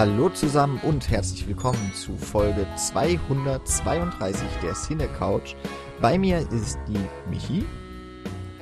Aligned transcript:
Hallo 0.00 0.30
zusammen 0.30 0.80
und 0.80 1.10
herzlich 1.10 1.46
willkommen 1.46 1.92
zu 1.92 2.16
Folge 2.16 2.66
232 2.74 4.48
der 4.62 4.72
Cine 4.72 5.06
Couch. 5.08 5.54
Bei 6.00 6.16
mir 6.16 6.38
ist 6.52 6.78
die 6.88 7.06
Michi. 7.28 7.66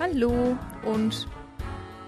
Hallo 0.00 0.58
und 0.84 1.28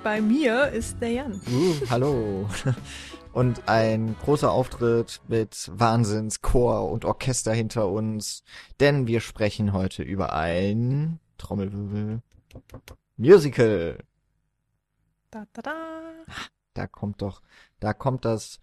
bei 0.03 0.21
mir 0.21 0.71
ist 0.71 1.01
der 1.01 1.11
Jan. 1.13 1.41
Uh, 1.49 1.75
hallo. 1.89 2.49
Und 3.33 3.69
ein 3.69 4.17
großer 4.21 4.51
Auftritt 4.51 5.21
mit 5.29 5.71
Wahnsinnschor 5.73 6.91
und 6.91 7.05
Orchester 7.05 7.53
hinter 7.53 7.87
uns, 7.87 8.43
denn 8.81 9.07
wir 9.07 9.21
sprechen 9.21 9.73
heute 9.73 10.03
über 10.03 10.33
ein 10.33 11.21
Trommelwirbel 11.39 12.21
Musical. 13.17 13.97
Da, 15.31 15.45
da, 15.53 15.63
da. 15.63 15.75
Da 16.75 16.87
kommt 16.89 17.23
doch, 17.23 17.43
da 17.79 17.93
kommt 17.93 18.25
das 18.25 18.59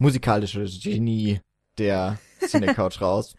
musikalische 0.00 0.64
Genie 0.64 1.40
der 1.78 2.18
Cinecouch 2.40 3.00
raus. 3.00 3.36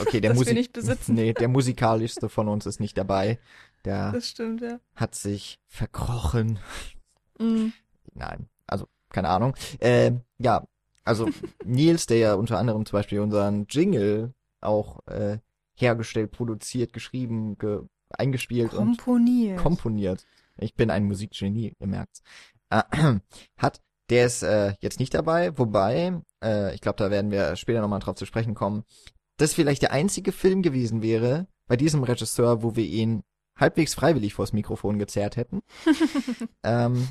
Okay, 0.00 0.20
der 0.20 0.34
Musik 0.34 0.54
nicht 0.54 0.72
besitzen. 0.72 1.14
Nee, 1.14 1.32
der 1.32 1.48
musikalischste 1.48 2.28
von 2.28 2.48
uns 2.48 2.66
ist 2.66 2.80
nicht 2.80 2.98
dabei. 2.98 3.38
Der 3.84 4.12
Das 4.12 4.28
stimmt, 4.28 4.60
ja. 4.60 4.80
hat 4.96 5.14
sich 5.14 5.60
verkrochen. 5.68 6.58
Mm. 7.38 7.68
Nein, 8.14 8.48
also 8.66 8.86
keine 9.10 9.28
Ahnung. 9.28 9.54
Ähm, 9.80 10.22
ja, 10.38 10.66
also 11.04 11.28
Nils, 11.64 12.06
der 12.06 12.18
ja 12.18 12.34
unter 12.34 12.58
anderem 12.58 12.84
zum 12.84 12.98
Beispiel 12.98 13.20
unseren 13.20 13.66
Jingle 13.70 14.34
auch 14.60 15.06
äh, 15.06 15.38
hergestellt, 15.76 16.32
produziert, 16.32 16.92
geschrieben, 16.92 17.56
ge 17.58 17.82
eingespielt 18.10 18.72
und 18.72 18.96
Komponiert. 18.96 19.58
komponiert. 19.58 20.26
Ich 20.56 20.74
bin 20.74 20.90
ein 20.90 21.04
Musikgenie, 21.04 21.74
ihr 21.78 21.86
merkt's. 21.86 22.22
Äh, 22.70 22.82
hat, 23.58 23.80
der 24.10 24.26
ist 24.26 24.42
äh, 24.42 24.74
jetzt 24.80 25.00
nicht 25.00 25.14
dabei, 25.14 25.56
wobei, 25.58 26.20
äh, 26.42 26.74
ich 26.74 26.80
glaube, 26.80 26.96
da 26.96 27.10
werden 27.10 27.30
wir 27.30 27.56
später 27.56 27.80
nochmal 27.80 28.00
drauf 28.00 28.16
zu 28.16 28.26
sprechen 28.26 28.54
kommen, 28.54 28.84
das 29.36 29.54
vielleicht 29.54 29.82
der 29.82 29.92
einzige 29.92 30.32
Film 30.32 30.62
gewesen 30.62 31.02
wäre 31.02 31.46
bei 31.66 31.76
diesem 31.76 32.02
Regisseur, 32.02 32.62
wo 32.62 32.76
wir 32.76 32.84
ihn 32.84 33.22
halbwegs 33.56 33.94
freiwillig 33.94 34.34
vors 34.34 34.52
Mikrofon 34.52 34.98
gezerrt 34.98 35.36
hätten. 35.36 35.62
ähm, 36.62 37.08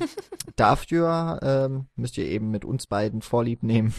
dafür 0.56 1.38
ähm, 1.42 1.88
müsst 1.94 2.18
ihr 2.18 2.26
eben 2.26 2.50
mit 2.50 2.64
uns 2.64 2.86
beiden 2.86 3.22
Vorlieb 3.22 3.62
nehmen, 3.62 3.94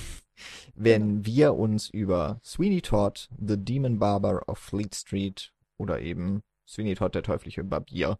wenn 0.76 1.26
wir 1.26 1.56
uns 1.56 1.90
über 1.90 2.40
Sweeney 2.44 2.82
Todd, 2.82 3.30
The 3.40 3.58
Demon 3.58 4.00
Barber 4.00 4.48
of 4.48 4.58
Fleet 4.58 4.96
Street 4.96 5.54
oder 5.78 6.02
eben 6.02 6.42
Sweeney 6.68 6.96
Todd, 6.96 7.16
der 7.16 7.24
teuflische 7.24 7.64
Barbier 7.64 8.20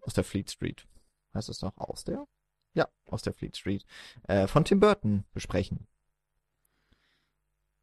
aus 0.00 0.14
der 0.14 0.24
Fleet 0.24 0.50
Street. 0.50 0.86
Heißt 1.34 1.48
es 1.48 1.62
noch 1.62 1.76
aus 1.76 2.04
der? 2.04 2.24
Ja, 2.78 2.88
aus 3.06 3.22
der 3.22 3.34
Fleet 3.34 3.56
Street. 3.56 3.84
Äh, 4.28 4.46
von 4.46 4.64
Tim 4.64 4.78
Burton 4.80 5.24
besprechen. 5.34 5.86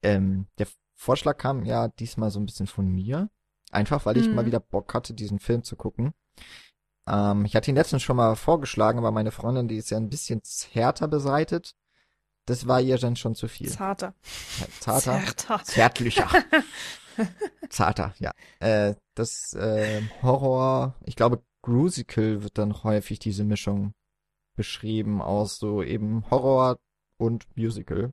Ähm, 0.02 0.48
der 0.58 0.68
Vorschlag 0.94 1.38
kam 1.38 1.66
ja 1.66 1.90
diesmal 1.90 2.32
so 2.32 2.40
ein 2.40 2.46
bisschen 2.46 2.68
von 2.68 2.88
mir. 2.88 3.30
Einfach, 3.72 4.06
weil 4.06 4.18
ich 4.18 4.30
Mhm. 4.30 4.36
mal 4.36 4.46
wieder 4.46 4.60
Bock 4.60 4.94
hatte, 4.94 5.14
diesen 5.14 5.40
Film 5.40 5.64
zu 5.64 5.76
gucken. 5.76 6.14
Ähm, 7.08 7.44
ich 7.46 7.56
hatte 7.56 7.70
ihn 7.72 7.76
letztens 7.76 8.04
schon 8.04 8.16
mal 8.16 8.36
vorgeschlagen, 8.36 8.98
aber 9.00 9.12
meine 9.12 9.32
Freundin, 9.32 9.68
die 9.68 9.78
ist 9.78 9.90
ja 9.90 9.98
ein 9.98 10.10
bisschen 10.10 10.42
härter 10.72 11.08
beseitet. 11.08 11.76
Das 12.46 12.68
war 12.68 12.80
ihr 12.80 12.98
dann 12.98 13.16
schon 13.16 13.36
zu 13.36 13.48
viel. 13.48 13.70
Zarter. 13.70 14.14
Ja, 14.60 14.68
Zarter. 14.80 15.22
Zarter. 15.36 15.64
Zärtlicher. 15.66 16.30
Zarter, 17.70 18.14
ja. 18.20 18.32
Äh, 18.60 18.96
das 19.16 19.54
äh, 19.54 20.04
Horror, 20.22 20.96
ich 21.06 21.16
glaube, 21.16 21.44
Grusical 21.64 22.44
wird 22.44 22.58
dann 22.60 22.84
häufig 22.84 23.18
diese 23.20 23.44
Mischung 23.44 23.94
beschrieben 24.56 25.22
aus 25.22 25.58
so 25.60 25.84
eben 25.84 26.24
Horror 26.32 26.78
und 27.18 27.46
Musical. 27.56 28.12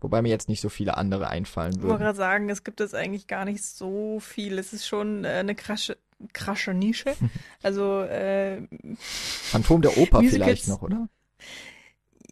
Wobei 0.00 0.20
mir 0.22 0.28
jetzt 0.28 0.48
nicht 0.48 0.60
so 0.60 0.68
viele 0.68 0.96
andere 0.96 1.28
einfallen 1.28 1.72
Ich 1.72 1.78
wollte 1.78 1.88
würden. 1.88 2.02
gerade 2.02 2.16
sagen, 2.16 2.50
es 2.50 2.62
gibt 2.64 2.80
jetzt 2.80 2.94
eigentlich 2.94 3.26
gar 3.26 3.44
nicht 3.44 3.64
so 3.64 4.20
viel. 4.20 4.58
Es 4.58 4.72
ist 4.72 4.86
schon 4.86 5.24
äh, 5.24 5.28
eine 5.28 5.54
krasche, 5.54 5.96
krasche 6.32 6.74
Nische. 6.74 7.14
Also, 7.62 8.02
äh, 8.02 8.60
Phantom 8.98 9.80
der 9.80 9.96
Oper 9.96 10.18
Musicals- 10.20 10.32
vielleicht 10.34 10.68
noch, 10.68 10.82
oder? 10.82 11.08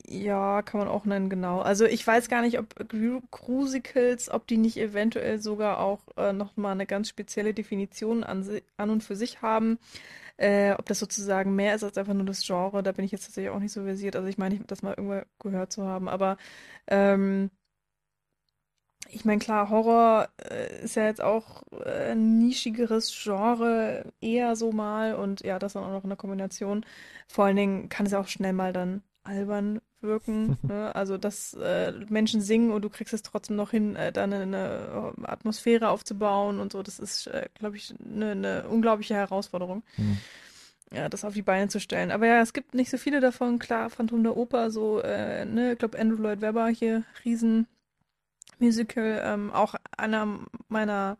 ja, 0.06 0.60
kann 0.62 0.80
man 0.80 0.88
auch 0.88 1.04
nennen, 1.06 1.30
genau. 1.30 1.60
Also 1.60 1.86
ich 1.86 2.06
weiß 2.06 2.28
gar 2.28 2.42
nicht, 2.42 2.58
ob 2.58 2.74
Gru- 2.90 3.22
Grusicals, 3.30 4.30
ob 4.30 4.46
die 4.46 4.58
nicht 4.58 4.76
eventuell 4.76 5.40
sogar 5.40 5.78
auch 5.78 6.00
äh, 6.18 6.32
nochmal 6.34 6.72
eine 6.72 6.84
ganz 6.86 7.08
spezielle 7.08 7.54
Definition 7.54 8.22
an, 8.24 8.46
an 8.76 8.90
und 8.90 9.02
für 9.02 9.16
sich 9.16 9.40
haben. 9.40 9.78
Äh, 10.38 10.72
ob 10.74 10.86
das 10.86 10.98
sozusagen 10.98 11.54
mehr 11.56 11.74
ist 11.74 11.84
als 11.84 11.98
einfach 11.98 12.14
nur 12.14 12.24
das 12.26 12.44
Genre, 12.46 12.82
da 12.82 12.92
bin 12.92 13.04
ich 13.04 13.12
jetzt 13.12 13.24
tatsächlich 13.26 13.50
auch 13.52 13.58
nicht 13.60 13.72
so 13.72 13.82
versiert. 13.84 14.16
Also 14.16 14.28
ich 14.28 14.38
meine, 14.38 14.58
das 14.66 14.82
mal 14.82 14.94
irgendwo 14.96 15.22
gehört 15.40 15.72
zu 15.72 15.84
haben, 15.86 16.08
aber 16.08 16.36
ähm, 16.88 17.50
ich 19.10 19.24
meine, 19.24 19.38
klar, 19.40 19.68
Horror 19.68 20.28
äh, 20.50 20.84
ist 20.84 20.96
ja 20.96 21.04
jetzt 21.06 21.20
auch 21.22 21.62
äh, 21.84 22.12
ein 22.12 22.38
nischigeres 22.38 23.12
Genre, 23.22 24.04
eher 24.20 24.56
so 24.56 24.72
mal 24.72 25.14
und 25.14 25.42
ja, 25.42 25.58
das 25.58 25.74
dann 25.74 25.84
auch 25.84 25.90
noch 25.92 26.04
in 26.04 26.10
der 26.10 26.16
Kombination. 26.16 26.86
Vor 27.28 27.44
allen 27.44 27.56
Dingen 27.56 27.88
kann 27.88 28.06
es 28.06 28.12
ja 28.12 28.20
auch 28.20 28.28
schnell 28.28 28.52
mal 28.54 28.72
dann 28.72 29.02
albern 29.24 29.80
wirken, 30.02 30.58
ne? 30.62 30.94
Also, 30.94 31.18
dass 31.18 31.54
äh, 31.54 31.92
Menschen 32.08 32.40
singen 32.40 32.70
und 32.70 32.82
du 32.82 32.90
kriegst 32.90 33.14
es 33.14 33.22
trotzdem 33.22 33.56
noch 33.56 33.70
hin, 33.70 33.96
äh, 33.96 34.12
dann 34.12 34.32
eine 34.32 35.12
äh, 35.18 35.26
Atmosphäre 35.26 35.88
aufzubauen 35.90 36.60
und 36.60 36.72
so. 36.72 36.82
Das 36.82 36.98
ist, 36.98 37.26
äh, 37.28 37.48
glaube 37.54 37.76
ich, 37.76 37.94
eine, 38.04 38.32
eine 38.32 38.68
unglaubliche 38.68 39.14
Herausforderung, 39.14 39.82
Hm. 39.96 40.18
ja, 40.92 41.08
das 41.08 41.24
auf 41.24 41.34
die 41.34 41.42
Beine 41.42 41.68
zu 41.68 41.80
stellen. 41.80 42.10
Aber 42.10 42.26
ja, 42.26 42.40
es 42.40 42.52
gibt 42.52 42.74
nicht 42.74 42.90
so 42.90 42.98
viele 42.98 43.20
davon. 43.20 43.58
Klar, 43.58 43.90
Phantom 43.90 44.22
der 44.22 44.36
Oper, 44.36 44.70
so, 44.70 45.00
äh, 45.00 45.44
ne, 45.44 45.72
ich 45.72 45.78
glaube, 45.78 45.98
Andrew 45.98 46.20
Lloyd 46.22 46.40
Webber 46.40 46.68
hier, 46.68 47.04
Riesenmusical, 47.24 47.66
ähm, 49.24 49.50
auch 49.52 49.74
einer 49.96 50.40
meiner 50.68 51.16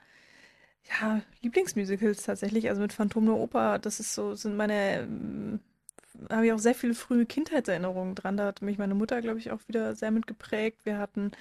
ja, 1.01 1.21
Lieblingsmusicals 1.41 2.23
tatsächlich. 2.25 2.69
Also 2.69 2.83
mit 2.83 2.93
Phantom 2.93 3.27
der 3.27 3.37
Oper, 3.37 3.79
das 3.79 4.01
ist 4.01 4.15
so, 4.15 4.35
sind 4.35 4.57
meine, 4.57 5.09
habe 6.31 6.47
ich 6.47 6.53
auch 6.53 6.59
sehr 6.59 6.75
viele 6.75 6.95
frühe 6.95 7.27
Kindheitserinnerungen 7.27 8.15
dran. 8.15 8.37
Da 8.37 8.47
hat 8.47 8.63
mich 8.63 8.79
meine 8.79 8.95
Mutter, 8.95 9.21
glaube 9.23 9.39
ich, 9.39 9.51
auch 9.51 9.61
wieder 9.69 9.95
sehr 9.95 10.11
mit 10.11 10.27
geprägt. 10.27 10.81
Wir 10.85 10.99
hatten, 10.99 11.33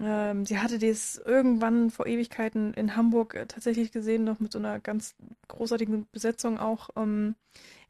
ähm, 0.00 0.46
sie 0.46 0.58
hatte 0.58 0.78
das 0.78 1.20
irgendwann 1.24 1.90
vor 1.90 2.06
Ewigkeiten 2.06 2.74
in 2.74 2.96
Hamburg 2.96 3.34
äh, 3.34 3.46
tatsächlich 3.46 3.92
gesehen, 3.92 4.24
noch 4.24 4.40
mit 4.40 4.52
so 4.52 4.58
einer 4.58 4.80
ganz 4.80 5.14
großartigen 5.48 6.06
Besetzung 6.12 6.58
auch. 6.58 6.90
Ähm, 6.96 7.34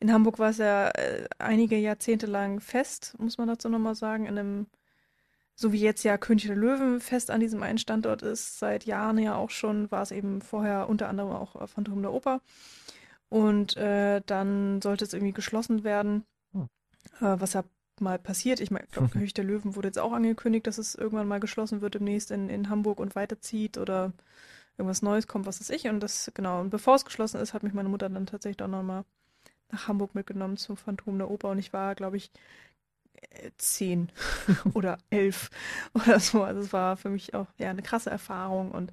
in 0.01 0.13
Hamburg 0.13 0.39
war 0.39 0.51
es 0.51 0.59
ja 0.59 0.91
äh, 0.91 1.27
einige 1.39 1.77
Jahrzehnte 1.77 2.27
lang 2.27 2.61
fest, 2.61 3.15
muss 3.19 3.39
man 3.39 3.49
dazu 3.49 3.69
nochmal 3.69 3.95
sagen, 3.95 4.27
in 4.27 4.39
einem 4.39 4.67
so 5.57 5.73
wie 5.73 5.81
jetzt 5.81 6.03
ja 6.03 6.19
König 6.19 6.47
der 6.47 6.57
Löwen 6.57 7.01
fest 7.01 7.31
an 7.31 7.41
diesem 7.41 7.63
einen 7.63 7.79
Standort 7.79 8.23
ist, 8.23 8.59
seit 8.59 8.85
Jahren 8.85 9.19
ja 9.19 9.37
auch 9.37 9.51
schon, 9.51 9.91
war 9.91 10.03
es 10.03 10.11
eben 10.11 10.41
vorher 10.43 10.89
unter 10.89 11.09
anderem 11.09 11.33
auch 11.33 11.61
äh, 11.61 11.67
Phantom 11.67 12.03
der 12.03 12.13
Oper. 12.13 12.41
Und 13.29 13.77
äh, 13.77 14.23
dann 14.27 14.81
sollte 14.83 15.05
es 15.05 15.12
irgendwie 15.12 15.33
geschlossen 15.33 15.85
werden, 15.85 16.25
Hm. 16.53 16.69
äh, 17.21 17.41
was 17.41 17.55
ja 17.55 17.65
mal 18.01 18.19
passiert. 18.19 18.61
Ich 18.61 18.71
meine, 18.71 18.87
glaube, 18.89 19.09
König 19.11 19.35
der 19.35 19.45
Löwen 19.45 19.77
wurde 19.77 19.89
jetzt 19.89 19.99
auch 19.99 20.12
angekündigt, 20.12 20.67
dass 20.67 20.79
es 20.79 20.95
irgendwann 20.95 21.29
mal 21.29 21.41
geschlossen 21.41 21.81
wird 21.81 21.95
demnächst 21.95 22.31
in, 22.31 22.49
in 22.51 22.69
Hamburg 22.71 23.01
und 23.01 23.17
weiterzieht 23.17 23.79
oder 23.79 24.13
irgendwas 24.79 25.03
Neues 25.03 25.27
kommt, 25.28 25.47
was 25.47 25.60
weiß 25.60 25.71
ich. 25.71 25.89
Und 25.89 26.01
das, 26.01 26.31
genau, 26.34 26.60
und 26.60 26.71
bevor 26.71 26.97
es 26.97 27.04
geschlossen 27.04 27.41
ist, 27.41 27.54
hat 27.54 27.63
mich 27.65 27.75
meine 27.75 27.89
Mutter 27.91 28.09
dann 28.09 28.27
tatsächlich 28.27 28.63
auch 28.65 28.69
nochmal 28.71 29.04
nach 29.72 29.89
Hamburg 29.89 30.15
mitgenommen 30.15 30.57
zum 30.59 30.77
Phantom 30.77 31.19
der 31.19 31.31
Oper 31.31 31.51
und 31.51 31.59
ich 31.59 31.72
war, 31.72 31.95
glaube 31.97 32.16
ich, 32.19 32.31
äh, 33.31 33.51
zehn 33.59 34.10
oder 34.75 34.98
elf 35.10 35.51
oder 35.95 36.21
so. 36.21 36.43
Also 36.43 36.60
es 36.60 36.72
war 36.72 36.97
für 36.97 37.09
mich 37.10 37.34
auch 37.34 37.47
ja 37.59 37.71
eine 37.71 37.83
krasse 37.83 38.10
Erfahrung 38.10 38.71
und 38.72 38.93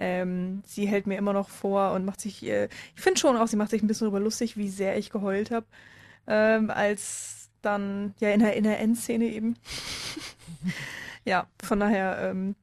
ähm, 0.00 0.62
sie 0.66 0.86
hält 0.86 1.06
mir 1.06 1.18
immer 1.18 1.34
noch 1.34 1.50
vor 1.50 1.92
und 1.92 2.06
macht 2.06 2.22
sich, 2.22 2.42
äh, 2.44 2.70
ich 2.96 3.02
finde 3.02 3.20
schon 3.20 3.36
auch, 3.36 3.46
sie 3.46 3.56
macht 3.56 3.70
sich 3.70 3.82
ein 3.82 3.86
bisschen 3.86 4.06
darüber 4.06 4.18
lustig, 4.18 4.56
wie 4.56 4.70
sehr 4.70 4.96
ich 4.96 5.10
geheult 5.10 5.50
habe, 5.50 5.66
ähm, 6.26 6.70
als 6.70 7.50
dann 7.60 8.14
ja 8.18 8.30
in 8.30 8.40
der, 8.40 8.56
in 8.56 8.64
der 8.64 8.80
Endszene 8.80 9.26
eben. 9.26 9.56
ja, 11.26 11.46
von 11.62 11.80
daher 11.80 12.30
ähm, 12.30 12.56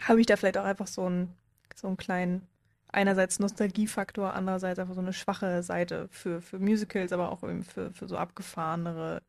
habe 0.00 0.20
ich 0.20 0.26
da 0.26 0.34
vielleicht 0.36 0.58
auch 0.58 0.64
einfach 0.64 0.88
so 0.88 1.06
einen, 1.06 1.32
so 1.76 1.86
einen 1.86 1.96
kleinen, 1.96 2.48
einerseits 2.88 3.38
Nostalgiefaktor, 3.38 4.34
andererseits 4.34 4.80
einfach 4.80 4.94
so 4.94 5.00
eine 5.00 5.12
schwache 5.12 5.62
Seite 5.62 6.08
für, 6.10 6.42
für 6.42 6.58
Musicals, 6.58 7.12
aber 7.12 7.30
auch 7.30 7.44
eben 7.44 7.62
für, 7.62 7.92
für 7.92 8.08
so 8.08 8.16
abgefahrenere 8.16 9.22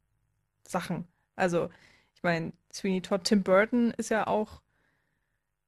Sachen. 0.67 1.07
Also, 1.35 1.69
ich 2.15 2.23
meine, 2.23 2.53
Sweeney 2.73 3.01
Todd, 3.01 3.23
Tim 3.23 3.43
Burton 3.43 3.91
ist 3.97 4.09
ja 4.09 4.25
auch, 4.25 4.61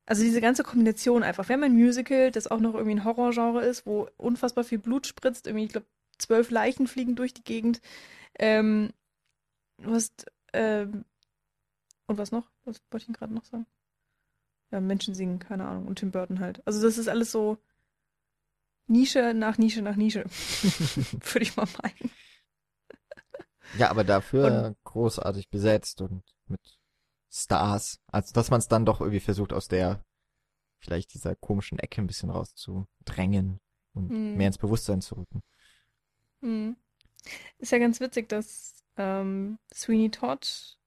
also 0.05 0.23
diese 0.23 0.41
ganze 0.41 0.63
Kombination 0.63 1.23
einfach. 1.23 1.47
Wir 1.47 1.53
haben 1.53 1.63
ein 1.63 1.75
Musical, 1.75 2.31
das 2.31 2.47
auch 2.47 2.59
noch 2.59 2.73
irgendwie 2.73 2.95
ein 2.95 3.03
Horrorgenre 3.03 3.65
ist, 3.65 3.85
wo 3.85 4.09
unfassbar 4.17 4.63
viel 4.63 4.79
Blut 4.79 5.07
spritzt, 5.07 5.47
irgendwie, 5.47 5.65
ich 5.65 5.71
glaube, 5.71 5.87
zwölf 6.17 6.51
Leichen 6.51 6.87
fliegen 6.87 7.15
durch 7.15 7.33
die 7.33 7.43
Gegend. 7.43 7.81
Ähm, 8.37 8.91
du 9.77 9.93
hast, 9.93 10.25
ähm, 10.53 11.05
und 12.07 12.17
was 12.17 12.31
noch? 12.31 12.49
Was 12.65 12.81
wollte 12.91 13.07
ich 13.09 13.17
gerade 13.17 13.33
noch 13.33 13.45
sagen? 13.45 13.65
Ja, 14.71 14.79
Menschen 14.79 15.13
singen, 15.13 15.39
keine 15.39 15.67
Ahnung. 15.67 15.87
Und 15.87 15.99
Tim 15.99 16.11
Burton 16.11 16.39
halt. 16.39 16.61
Also 16.65 16.81
das 16.81 16.97
ist 16.97 17.07
alles 17.07 17.31
so 17.31 17.57
Nische 18.87 19.33
nach 19.33 19.57
Nische 19.57 19.81
nach 19.81 19.95
Nische. 19.95 20.23
Würde 20.25 21.41
ich 21.41 21.55
mal 21.55 21.67
meinen. 21.81 22.11
Ja, 23.77 23.89
aber 23.89 24.03
dafür 24.03 24.75
großartig 24.83 25.49
besetzt 25.49 26.01
und 26.01 26.23
mit 26.47 26.80
Stars. 27.31 27.99
Also, 28.07 28.33
dass 28.33 28.51
man 28.51 28.59
es 28.59 28.67
dann 28.67 28.85
doch 28.85 29.01
irgendwie 29.01 29.19
versucht, 29.19 29.53
aus 29.53 29.67
der, 29.67 30.03
vielleicht 30.79 31.13
dieser 31.13 31.35
komischen 31.35 31.79
Ecke 31.79 32.01
ein 32.01 32.07
bisschen 32.07 32.31
rauszudrängen 32.31 33.59
und 33.95 34.13
Hm. 34.13 34.35
mehr 34.35 34.47
ins 34.47 34.59
Bewusstsein 34.59 35.01
zu 35.01 35.15
rücken. 35.15 35.41
Hm. 36.41 36.75
Ist 37.59 37.71
ja 37.71 37.79
ganz 37.79 37.99
witzig, 37.99 38.29
dass 38.29 38.83
ähm, 38.97 39.59
Sweeney 39.73 40.11
Todd 40.11 40.77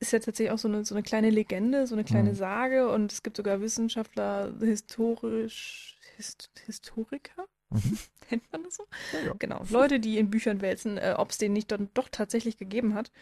ist 0.00 0.12
ja 0.12 0.18
tatsächlich 0.18 0.50
auch 0.50 0.58
so 0.58 0.68
eine, 0.68 0.84
so 0.84 0.94
eine 0.94 1.02
kleine 1.02 1.30
Legende, 1.30 1.86
so 1.86 1.94
eine 1.94 2.04
kleine 2.04 2.30
Mhm. 2.30 2.34
Sage 2.34 2.88
und 2.90 3.12
es 3.12 3.22
gibt 3.22 3.36
sogar 3.36 3.60
Wissenschaftler, 3.60 4.52
historisch, 4.60 5.98
Hist 6.16 6.50
Historiker, 6.66 7.46
Mhm. 7.70 7.98
nennt 8.30 8.50
man 8.52 8.64
das 8.64 8.76
so? 8.76 8.86
Ja, 9.12 9.20
ja. 9.20 9.34
Genau, 9.38 9.64
Leute, 9.70 10.00
die 10.00 10.18
in 10.18 10.30
Büchern 10.30 10.60
wälzen, 10.62 10.98
äh, 10.98 11.14
ob 11.18 11.30
es 11.30 11.38
den 11.38 11.52
nicht 11.52 11.72
dann 11.72 11.90
doch 11.94 12.08
tatsächlich 12.10 12.58
gegeben 12.58 12.94
hat. 12.94 13.12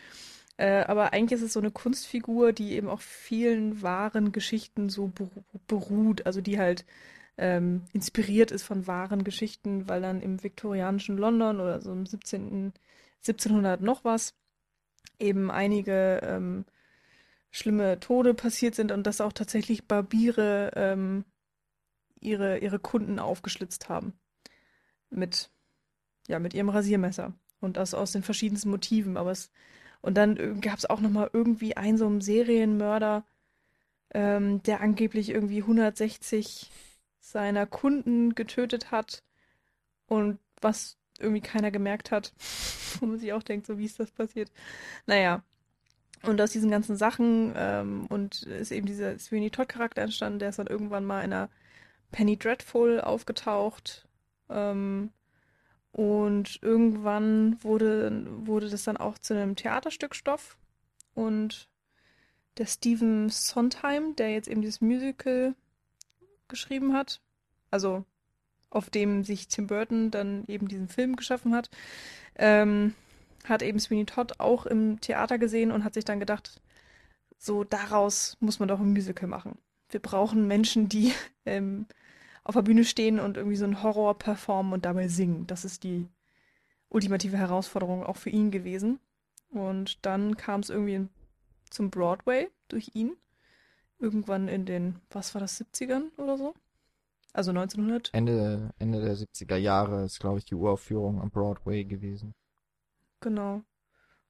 Äh, 0.60 0.84
aber 0.88 1.14
eigentlich 1.14 1.40
ist 1.40 1.46
es 1.46 1.54
so 1.54 1.60
eine 1.60 1.70
Kunstfigur, 1.70 2.52
die 2.52 2.74
eben 2.74 2.90
auf 2.90 3.00
vielen 3.00 3.80
wahren 3.80 4.30
Geschichten 4.30 4.90
so 4.90 5.06
beru 5.06 5.30
beruht, 5.66 6.26
also 6.26 6.42
die 6.42 6.58
halt 6.58 6.84
ähm, 7.38 7.84
inspiriert 7.94 8.50
ist 8.50 8.64
von 8.64 8.86
wahren 8.86 9.24
Geschichten, 9.24 9.88
weil 9.88 10.02
dann 10.02 10.20
im 10.20 10.42
viktorianischen 10.42 11.16
London 11.16 11.60
oder 11.60 11.80
so 11.80 11.92
im 11.92 12.04
17. 12.04 12.74
1700 13.26 13.80
noch 13.80 14.04
was 14.04 14.34
eben 15.18 15.50
einige 15.50 16.20
ähm, 16.22 16.66
schlimme 17.50 17.98
Tode 17.98 18.34
passiert 18.34 18.74
sind 18.74 18.92
und 18.92 19.06
dass 19.06 19.22
auch 19.22 19.32
tatsächlich 19.32 19.88
Barbiere 19.88 20.72
ähm, 20.76 21.24
ihre, 22.20 22.58
ihre 22.58 22.78
Kunden 22.78 23.18
aufgeschlitzt 23.18 23.88
haben. 23.88 24.12
Mit, 25.08 25.48
ja, 26.28 26.38
mit 26.38 26.52
ihrem 26.52 26.68
Rasiermesser. 26.68 27.32
Und 27.60 27.78
das 27.78 27.94
aus 27.94 28.12
den 28.12 28.22
verschiedensten 28.22 28.68
Motiven. 28.68 29.16
Aber 29.16 29.30
es, 29.30 29.50
und 30.02 30.14
dann 30.14 30.60
gab 30.60 30.78
es 30.78 30.88
auch 30.88 31.00
nochmal 31.00 31.30
irgendwie 31.32 31.76
einen 31.76 31.98
so 31.98 32.06
einen 32.06 32.20
Serienmörder, 32.20 33.24
ähm, 34.14 34.62
der 34.62 34.80
angeblich 34.80 35.30
irgendwie 35.30 35.62
160 35.62 36.70
seiner 37.20 37.66
Kunden 37.66 38.34
getötet 38.34 38.90
hat. 38.90 39.22
Und 40.06 40.38
was 40.60 40.98
irgendwie 41.18 41.42
keiner 41.42 41.70
gemerkt 41.70 42.10
hat. 42.10 42.32
Wo 43.00 43.06
man 43.06 43.18
sich 43.18 43.32
auch 43.32 43.42
denkt, 43.42 43.66
so 43.66 43.78
wie 43.78 43.84
ist 43.84 44.00
das 44.00 44.10
passiert? 44.10 44.50
Naja. 45.06 45.42
Und 46.22 46.40
aus 46.40 46.50
diesen 46.50 46.70
ganzen 46.70 46.96
Sachen 46.96 47.54
ähm, 47.56 48.06
und 48.06 48.42
ist 48.42 48.72
eben 48.72 48.86
dieser 48.86 49.18
Sweeney 49.18 49.50
Todd 49.50 49.70
Charakter 49.70 50.02
entstanden, 50.02 50.38
der 50.38 50.50
ist 50.50 50.58
dann 50.58 50.66
irgendwann 50.66 51.06
mal 51.06 51.24
in 51.24 51.32
einer 51.32 51.48
Penny 52.10 52.36
Dreadful 52.36 53.00
aufgetaucht. 53.00 54.06
Ähm, 54.50 55.12
und 55.92 56.58
irgendwann 56.62 57.62
wurde, 57.62 58.26
wurde 58.46 58.68
das 58.68 58.84
dann 58.84 58.96
auch 58.96 59.18
zu 59.18 59.34
einem 59.34 59.56
Theaterstückstoff. 59.56 60.56
Und 61.14 61.68
der 62.58 62.66
Stephen 62.66 63.28
Sondheim, 63.28 64.14
der 64.16 64.32
jetzt 64.32 64.48
eben 64.48 64.62
dieses 64.62 64.80
Musical 64.80 65.54
geschrieben 66.48 66.92
hat, 66.92 67.20
also 67.70 68.04
auf 68.70 68.88
dem 68.90 69.24
sich 69.24 69.48
Tim 69.48 69.66
Burton 69.66 70.10
dann 70.10 70.44
eben 70.46 70.68
diesen 70.68 70.88
Film 70.88 71.16
geschaffen 71.16 71.54
hat, 71.54 71.70
ähm, 72.36 72.94
hat 73.44 73.62
eben 73.62 73.80
Sweeney 73.80 74.06
Todd 74.06 74.38
auch 74.38 74.66
im 74.66 75.00
Theater 75.00 75.38
gesehen 75.38 75.72
und 75.72 75.82
hat 75.82 75.94
sich 75.94 76.04
dann 76.04 76.20
gedacht, 76.20 76.60
so 77.36 77.64
daraus 77.64 78.36
muss 78.40 78.58
man 78.60 78.68
doch 78.68 78.78
ein 78.78 78.92
Musical 78.92 79.28
machen. 79.28 79.58
Wir 79.88 80.00
brauchen 80.00 80.46
Menschen, 80.46 80.88
die 80.88 81.12
ähm, 81.46 81.86
auf 82.44 82.54
der 82.54 82.62
Bühne 82.62 82.84
stehen 82.84 83.20
und 83.20 83.36
irgendwie 83.36 83.56
so 83.56 83.64
einen 83.64 83.82
Horror 83.82 84.18
performen 84.18 84.72
und 84.72 84.84
dabei 84.84 85.08
singen. 85.08 85.46
Das 85.46 85.64
ist 85.64 85.84
die 85.84 86.08
ultimative 86.88 87.36
Herausforderung 87.36 88.04
auch 88.04 88.16
für 88.16 88.30
ihn 88.30 88.50
gewesen. 88.50 89.00
Und 89.50 90.04
dann 90.06 90.36
kam 90.36 90.60
es 90.60 90.70
irgendwie 90.70 91.08
zum 91.70 91.90
Broadway 91.90 92.48
durch 92.68 92.90
ihn. 92.94 93.16
Irgendwann 93.98 94.48
in 94.48 94.64
den, 94.64 95.00
was 95.10 95.34
war 95.34 95.40
das, 95.40 95.60
70ern 95.60 96.10
oder 96.16 96.38
so? 96.38 96.54
Also 97.32 97.50
1900. 97.50 98.10
Ende, 98.12 98.70
Ende 98.78 99.00
der 99.00 99.16
70er 99.16 99.56
Jahre 99.56 100.04
ist, 100.04 100.18
glaube 100.18 100.38
ich, 100.38 100.44
die 100.44 100.54
Uraufführung 100.54 101.20
am 101.20 101.30
Broadway 101.30 101.84
gewesen. 101.84 102.34
Genau. 103.20 103.62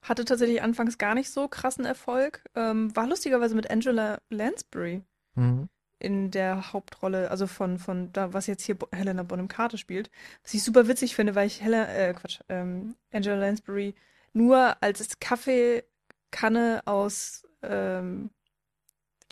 Hatte 0.02 0.24
tatsächlich 0.24 0.62
anfangs 0.62 0.98
gar 0.98 1.14
nicht 1.14 1.30
so 1.30 1.46
krassen 1.48 1.84
Erfolg. 1.84 2.42
Ähm, 2.54 2.94
war 2.96 3.06
lustigerweise 3.06 3.54
mit 3.54 3.70
Angela 3.70 4.20
Lansbury 4.30 5.02
Mhm. 5.36 5.68
In 6.00 6.30
der 6.30 6.72
Hauptrolle, 6.72 7.30
also 7.30 7.46
von, 7.46 7.78
von 7.78 8.12
da, 8.12 8.32
was 8.32 8.46
jetzt 8.46 8.64
hier 8.64 8.74
Bo 8.74 8.88
Helena 8.90 9.22
Bonham 9.22 9.48
Carter 9.48 9.78
spielt. 9.78 10.10
Was 10.42 10.54
ich 10.54 10.62
super 10.62 10.88
witzig 10.88 11.14
finde, 11.14 11.34
weil 11.34 11.46
ich 11.46 11.60
Hella, 11.60 11.86
äh, 11.86 12.14
Quatsch, 12.14 12.40
ähm, 12.48 12.96
Angela 13.12 13.36
Lansbury 13.36 13.94
nur 14.32 14.82
als 14.82 15.18
Kaffeekanne 15.20 16.82
aus 16.86 17.46
ähm, 17.62 18.30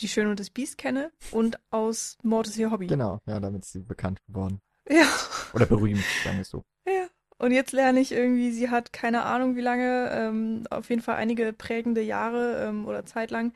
Die 0.01 0.07
Schöne 0.07 0.29
und 0.29 0.39
das 0.39 0.49
Biest 0.49 0.77
kenne 0.77 1.11
und 1.31 1.59
aus 1.71 2.17
Mord 2.23 2.47
ist 2.47 2.57
ihr 2.57 2.71
Hobby. 2.71 2.87
Genau, 2.87 3.19
ja, 3.25 3.39
damit 3.39 3.63
ist 3.63 3.71
sie 3.73 3.79
bekannt 3.79 4.21
geworden. 4.27 4.61
Ja. 4.91 5.05
Oder 5.53 5.67
berühmt, 5.67 6.03
sagen 6.23 6.37
wir 6.37 6.41
es 6.41 6.49
so. 6.49 6.63
Ja. 6.87 7.05
Und 7.37 7.51
jetzt 7.51 7.73
lerne 7.73 7.99
ich 7.99 8.11
irgendwie, 8.11 8.51
sie 8.51 8.71
hat 8.71 8.91
keine 8.91 9.21
Ahnung 9.23 9.55
wie 9.55 9.61
lange, 9.61 10.09
ähm, 10.11 10.65
auf 10.71 10.89
jeden 10.89 11.03
Fall 11.03 11.17
einige 11.17 11.53
prägende 11.53 12.01
Jahre 12.01 12.65
ähm, 12.65 12.87
oder 12.87 13.05
Zeit 13.05 13.29
lang 13.29 13.53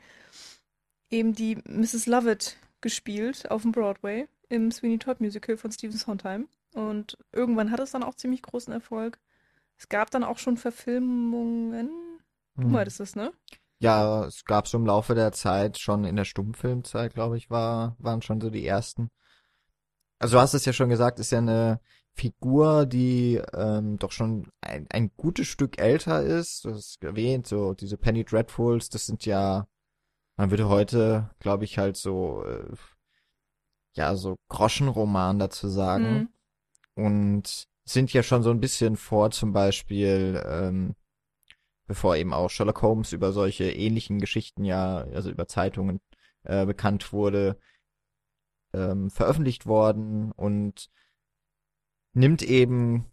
eben 1.10 1.34
die 1.34 1.56
Mrs. 1.66 2.06
Lovett 2.06 2.56
gespielt 2.84 3.50
auf 3.50 3.62
dem 3.62 3.72
Broadway 3.72 4.28
im 4.48 4.70
Sweeney 4.70 4.98
Todd 5.00 5.20
Musical 5.20 5.56
von 5.56 5.72
Stephen 5.72 5.96
Sondheim. 5.98 6.48
Und 6.74 7.18
irgendwann 7.32 7.72
hat 7.72 7.80
es 7.80 7.90
dann 7.92 8.04
auch 8.04 8.14
ziemlich 8.14 8.42
großen 8.42 8.72
Erfolg. 8.72 9.18
Es 9.76 9.88
gab 9.88 10.10
dann 10.12 10.22
auch 10.24 10.38
schon 10.38 10.56
Verfilmungen. 10.56 11.90
Du 12.60 12.68
Mhm. 12.68 12.72
meintest 12.72 13.00
es, 13.00 13.16
ne? 13.16 13.32
Ja, 13.80 14.24
es 14.26 14.44
gab 14.44 14.68
so 14.68 14.78
im 14.78 14.86
Laufe 14.86 15.14
der 15.14 15.32
Zeit, 15.32 15.78
schon 15.78 16.04
in 16.04 16.16
der 16.16 16.24
Stummfilmzeit, 16.24 17.14
glaube 17.14 17.36
ich, 17.36 17.50
war, 17.50 17.96
waren 17.98 18.22
schon 18.22 18.40
so 18.40 18.50
die 18.50 18.66
ersten. 18.66 19.10
Also 20.18 20.36
du 20.36 20.40
hast 20.40 20.54
es 20.54 20.64
ja 20.64 20.72
schon 20.72 20.88
gesagt, 20.88 21.18
ist 21.18 21.32
ja 21.32 21.38
eine 21.38 21.80
Figur, 22.12 22.86
die 22.86 23.40
ähm, 23.52 23.98
doch 23.98 24.12
schon 24.12 24.48
ein, 24.60 24.86
ein 24.90 25.10
gutes 25.16 25.48
Stück 25.48 25.78
älter 25.78 26.22
ist. 26.22 26.64
Du 26.64 26.70
hast 26.72 27.02
erwähnt, 27.02 27.46
so 27.46 27.74
diese 27.74 27.98
Penny 27.98 28.24
Dreadfuls, 28.24 28.88
das 28.88 29.06
sind 29.06 29.26
ja, 29.26 29.66
man 30.36 30.50
würde 30.50 30.68
heute, 30.68 31.30
glaube 31.38 31.64
ich, 31.64 31.78
halt 31.78 31.96
so, 31.96 32.44
äh, 32.44 32.74
ja, 33.94 34.16
so 34.16 34.36
Groschenroman 34.48 35.38
dazu 35.38 35.68
sagen. 35.68 36.28
Mhm. 36.96 37.04
und 37.04 37.68
sind 37.86 38.12
ja 38.12 38.22
schon 38.22 38.42
so 38.42 38.50
ein 38.50 38.60
bisschen 38.60 38.96
vor 38.96 39.30
zum 39.30 39.52
Beispiel, 39.52 40.42
ähm, 40.46 40.96
bevor 41.86 42.16
eben 42.16 42.32
auch 42.32 42.48
Sherlock 42.48 42.82
Holmes 42.82 43.12
über 43.12 43.32
solche 43.32 43.70
ähnlichen 43.70 44.18
Geschichten 44.20 44.64
ja, 44.64 44.98
also 45.12 45.30
über 45.30 45.46
Zeitungen 45.46 46.00
äh, 46.44 46.64
bekannt 46.66 47.12
wurde, 47.12 47.58
ähm, 48.72 49.10
veröffentlicht 49.10 49.66
worden 49.66 50.32
und 50.32 50.88
nimmt 52.14 52.42
eben 52.42 53.06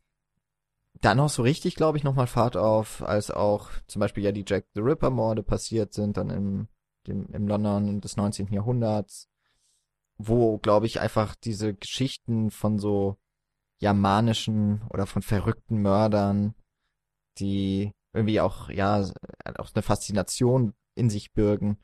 dann 1.01 1.19
auch 1.19 1.29
so 1.29 1.41
richtig, 1.41 1.75
glaube 1.75 1.97
ich, 1.97 2.03
nochmal 2.03 2.27
Fahrt 2.27 2.55
auf, 2.55 3.03
als 3.03 3.31
auch 3.31 3.69
zum 3.87 3.99
Beispiel 3.99 4.23
ja 4.23 4.31
die 4.31 4.45
Jack 4.47 4.65
the 4.73 4.81
Ripper 4.81 5.09
Morde 5.09 5.43
passiert 5.43 5.93
sind, 5.93 6.17
dann 6.17 6.29
im, 6.29 6.67
dem, 7.07 7.27
im 7.33 7.47
London 7.47 8.01
des 8.01 8.17
19. 8.17 8.47
Jahrhunderts, 8.53 9.27
wo, 10.17 10.57
glaube 10.59 10.85
ich, 10.85 10.99
einfach 10.99 11.35
diese 11.35 11.73
Geschichten 11.73 12.51
von 12.51 12.79
so 12.79 13.17
jamanischen 13.79 14.83
oder 14.89 15.05
von 15.07 15.21
verrückten 15.21 15.81
Mördern, 15.81 16.53
die 17.39 17.91
irgendwie 18.13 18.41
auch, 18.41 18.69
ja, 18.69 19.01
auch 19.57 19.69
eine 19.73 19.81
Faszination 19.81 20.73
in 20.95 21.09
sich 21.09 21.33
bürgen, 21.33 21.77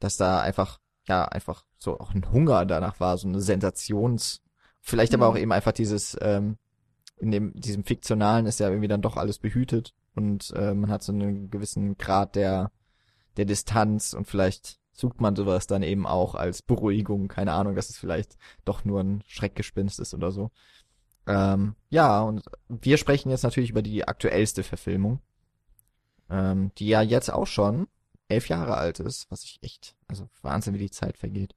dass 0.00 0.16
da 0.16 0.40
einfach, 0.40 0.78
ja, 1.06 1.24
einfach 1.26 1.64
so 1.78 1.98
auch 2.00 2.14
ein 2.14 2.30
Hunger 2.32 2.66
danach 2.66 2.98
war, 3.00 3.18
so 3.18 3.28
eine 3.28 3.40
Sensations, 3.40 4.40
vielleicht 4.80 5.14
aber 5.14 5.26
Mhm. 5.26 5.32
auch 5.32 5.38
eben 5.38 5.52
einfach 5.52 5.72
dieses, 5.72 6.16
ähm, 6.20 6.58
in 7.18 7.30
dem, 7.30 7.52
diesem 7.54 7.84
Fiktionalen 7.84 8.46
ist 8.46 8.60
ja 8.60 8.68
irgendwie 8.68 8.88
dann 8.88 9.02
doch 9.02 9.16
alles 9.16 9.38
behütet 9.38 9.94
und 10.14 10.50
äh, 10.56 10.74
man 10.74 10.90
hat 10.90 11.02
so 11.02 11.12
einen 11.12 11.50
gewissen 11.50 11.96
Grad 11.98 12.34
der, 12.34 12.70
der 13.36 13.44
Distanz 13.44 14.12
und 14.12 14.26
vielleicht 14.26 14.78
sucht 14.92 15.20
man 15.20 15.36
sowas 15.36 15.66
dann 15.66 15.82
eben 15.82 16.06
auch 16.06 16.34
als 16.34 16.62
Beruhigung, 16.62 17.28
keine 17.28 17.52
Ahnung, 17.52 17.74
dass 17.74 17.90
es 17.90 17.98
vielleicht 17.98 18.36
doch 18.64 18.84
nur 18.84 19.00
ein 19.00 19.22
Schreckgespinst 19.26 20.00
ist 20.00 20.14
oder 20.14 20.32
so. 20.32 20.50
Ähm, 21.26 21.74
ja, 21.90 22.22
und 22.22 22.42
wir 22.68 22.96
sprechen 22.96 23.30
jetzt 23.30 23.42
natürlich 23.42 23.70
über 23.70 23.82
die 23.82 24.06
aktuellste 24.06 24.62
Verfilmung, 24.62 25.20
ähm, 26.30 26.70
die 26.78 26.88
ja 26.88 27.02
jetzt 27.02 27.30
auch 27.30 27.46
schon 27.46 27.88
elf 28.28 28.48
Jahre 28.48 28.76
alt 28.76 29.00
ist, 29.00 29.30
was 29.30 29.44
ich 29.44 29.58
echt, 29.62 29.96
also 30.08 30.28
Wahnsinn, 30.42 30.74
wie 30.74 30.78
die 30.78 30.90
Zeit 30.90 31.18
vergeht. 31.18 31.54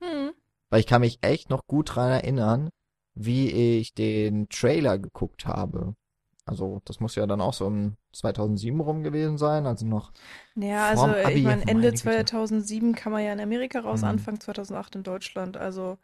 Hm. 0.00 0.32
Weil 0.70 0.80
ich 0.80 0.86
kann 0.86 1.00
mich 1.00 1.18
echt 1.22 1.50
noch 1.50 1.66
gut 1.66 1.94
dran 1.94 2.10
erinnern, 2.10 2.70
wie 3.14 3.50
ich 3.50 3.94
den 3.94 4.48
Trailer 4.48 4.98
geguckt 4.98 5.46
habe. 5.46 5.94
Also 6.44 6.80
das 6.84 6.98
muss 7.00 7.14
ja 7.14 7.26
dann 7.26 7.40
auch 7.40 7.54
so 7.54 7.66
um 7.66 7.96
2007 8.12 8.80
rum 8.80 9.02
gewesen 9.02 9.38
sein, 9.38 9.66
also 9.66 9.86
noch 9.86 10.12
Ja, 10.56 10.88
also 10.88 11.06
Abi, 11.06 11.34
ich 11.34 11.44
meine, 11.44 11.66
Ende 11.66 11.90
Güte. 11.90 11.98
2007 12.02 12.94
kam 12.94 13.12
er 13.14 13.20
ja 13.20 13.32
in 13.32 13.40
Amerika 13.40 13.80
raus, 13.80 14.02
Mhm. 14.02 14.08
Anfang 14.08 14.40
2008 14.40 14.96
in 14.96 15.02
Deutschland. 15.02 15.56
Also 15.56 15.98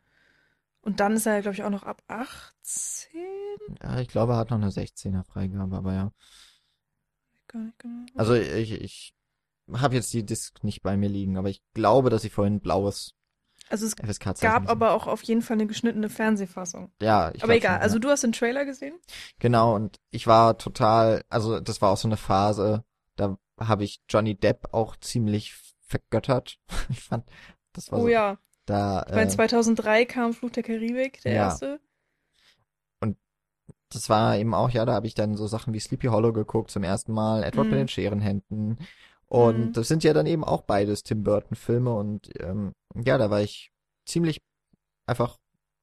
und 0.82 1.00
dann 1.00 1.14
ist 1.16 1.26
er, 1.26 1.42
glaube 1.42 1.54
ich, 1.54 1.64
auch 1.64 1.70
noch 1.70 1.82
ab 1.82 2.02
18. 2.08 3.58
Ja, 3.82 4.00
ich 4.00 4.08
glaube, 4.08 4.34
er 4.34 4.38
hat 4.38 4.50
noch 4.50 4.58
eine 4.58 4.70
16er 4.70 5.24
Freigabe, 5.24 5.76
aber 5.76 5.92
ja. 5.92 6.12
Gar 7.48 7.62
nicht 7.62 7.78
genau. 7.78 8.06
Also 8.16 8.34
ich, 8.34 8.72
ich 8.72 9.14
habe 9.72 9.96
jetzt 9.96 10.12
die 10.12 10.24
Disc 10.24 10.62
nicht 10.64 10.82
bei 10.82 10.96
mir 10.96 11.08
liegen, 11.08 11.36
aber 11.36 11.50
ich 11.50 11.62
glaube, 11.74 12.10
dass 12.10 12.24
ich 12.24 12.32
vorhin 12.32 12.60
blaues 12.60 13.14
Also 13.70 13.86
es 13.86 13.94
gab 14.40 14.68
aber 14.70 14.92
auch 14.92 15.06
auf 15.06 15.22
jeden 15.22 15.42
Fall 15.42 15.54
eine 15.54 15.66
geschnittene 15.66 16.08
Fernsehfassung. 16.08 16.90
Ja, 17.02 17.30
ich 17.34 17.42
Aber 17.42 17.54
egal, 17.54 17.74
schon, 17.74 17.82
also 17.82 17.94
ja. 17.96 18.00
du 18.00 18.08
hast 18.08 18.22
den 18.22 18.32
Trailer 18.32 18.64
gesehen? 18.64 18.94
Genau, 19.38 19.74
und 19.74 19.96
ich 20.10 20.26
war 20.26 20.58
total, 20.58 21.22
also 21.28 21.60
das 21.60 21.82
war 21.82 21.90
auch 21.90 21.96
so 21.96 22.08
eine 22.08 22.16
Phase, 22.16 22.84
da 23.16 23.36
habe 23.60 23.84
ich 23.84 24.00
Johnny 24.08 24.34
Depp 24.34 24.68
auch 24.72 24.96
ziemlich 24.96 25.54
vergöttert. 25.86 26.58
Ich 26.90 27.00
fand, 27.00 27.28
das 27.72 27.92
war 27.92 27.98
Oh 27.98 28.02
so, 28.02 28.08
ja. 28.08 28.38
da, 28.66 29.04
Ich 29.06 29.14
meine, 29.14 29.26
äh, 29.26 29.28
2003 29.28 30.04
kam 30.04 30.32
Fluch 30.32 30.50
der 30.50 30.62
Karibik, 30.62 31.20
der 31.22 31.32
Ja. 31.32 31.44
erste. 31.46 31.80
das 33.90 34.10
war 34.10 34.36
eben 34.36 34.54
auch, 34.54 34.70
ja, 34.70 34.84
da 34.84 34.92
habe 34.94 35.06
ich 35.06 35.14
dann 35.14 35.36
so 35.36 35.46
Sachen 35.46 35.72
wie 35.72 35.80
Sleepy 35.80 36.08
Hollow 36.08 36.32
geguckt 36.32 36.70
zum 36.70 36.82
ersten 36.82 37.12
Mal, 37.12 37.42
Edward 37.42 37.66
Mhm. 37.66 37.70
mit 37.72 37.80
den 37.80 37.88
Scherenhänden. 37.88 38.78
Und 39.28 39.58
Mhm. 39.58 39.72
das 39.74 39.88
sind 39.88 40.04
ja 40.04 40.12
dann 40.14 40.26
eben 40.26 40.44
auch 40.44 40.62
beides 40.62 41.02
Tim 41.02 41.22
Burton 41.22 41.56
Filme 41.56 41.92
und 41.94 42.30
ähm, 42.40 42.72
ja, 42.94 43.18
da 43.18 43.30
war 43.30 43.42
ich 43.42 43.70
ziemlich 44.06 44.40
einfach 45.06 45.36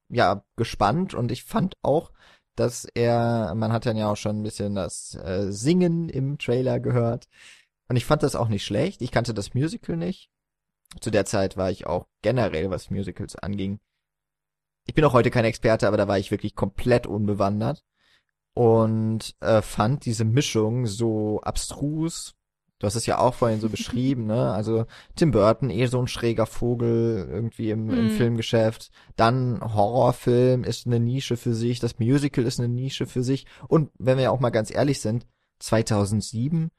ja 0.09 0.43
gespannt 0.55 1.13
und 1.13 1.31
ich 1.31 1.43
fand 1.43 1.75
auch, 1.83 2.11
dass 2.55 2.87
er, 2.95 3.53
man 3.55 3.71
hat 3.71 3.85
dann 3.85 3.97
ja 3.97 4.09
auch 4.11 4.15
schon 4.17 4.39
ein 4.39 4.43
bisschen 4.43 4.75
das 4.75 5.15
äh, 5.15 5.51
Singen 5.51 6.09
im 6.09 6.37
Trailer 6.37 6.79
gehört 6.79 7.27
und 7.87 7.97
ich 7.97 8.05
fand 8.05 8.23
das 8.23 8.35
auch 8.35 8.47
nicht 8.47 8.65
schlecht. 8.65 9.01
Ich 9.01 9.11
kannte 9.11 9.33
das 9.33 9.53
Musical 9.53 9.97
nicht. 9.97 10.29
Zu 11.01 11.11
der 11.11 11.25
Zeit 11.25 11.57
war 11.57 11.69
ich 11.69 11.85
auch 11.85 12.07
generell, 12.23 12.69
was 12.71 12.89
Musicals 12.89 13.35
anging. 13.35 13.79
Ich 14.87 14.93
bin 14.95 15.03
auch 15.03 15.13
heute 15.13 15.31
kein 15.31 15.45
Experte, 15.45 15.87
aber 15.87 15.97
da 15.97 16.07
war 16.07 16.17
ich 16.17 16.31
wirklich 16.31 16.55
komplett 16.55 17.05
unbewandert 17.05 17.83
und 18.55 19.35
äh, 19.41 19.61
fand 19.61 20.05
diese 20.05 20.25
Mischung 20.25 20.87
so 20.87 21.41
abstrus. 21.41 22.35
Du 22.85 22.87
hast 22.87 22.95
es 22.95 23.07
ja 23.07 23.17
auch 23.17 23.33
vorhin 23.33 23.59
so 23.59 23.67
beschrieben, 23.67 24.27
ne? 24.27 24.51
Also 24.53 24.85
Tim 25.15 25.31
Burton, 25.31 25.71
eh 25.71 25.87
so 25.87 25.99
ein 25.99 26.07
schräger 26.07 26.45
Vogel 26.45 27.27
irgendwie 27.27 27.71
im, 27.71 27.89
im 27.89 28.03
Mhm. 28.05 28.09
Filmgeschäft. 28.11 28.91
Dann 29.15 29.59
Horrorfilm 29.59 30.63
ist 30.63 30.85
eine 30.85 30.99
Nische 30.99 31.35
für 31.35 31.55
sich, 31.55 31.79
das 31.79 31.97
Musical 31.97 32.45
ist 32.45 32.59
eine 32.59 32.69
Nische 32.69 33.07
für 33.07 33.23
sich. 33.23 33.47
Und 33.67 33.89
wenn 33.97 34.19
wir 34.19 34.31
auch 34.31 34.39
mal 34.39 34.51
ganz 34.51 34.69
ehrlich 34.69 35.01
sind, 35.01 35.25
2007 35.57 36.69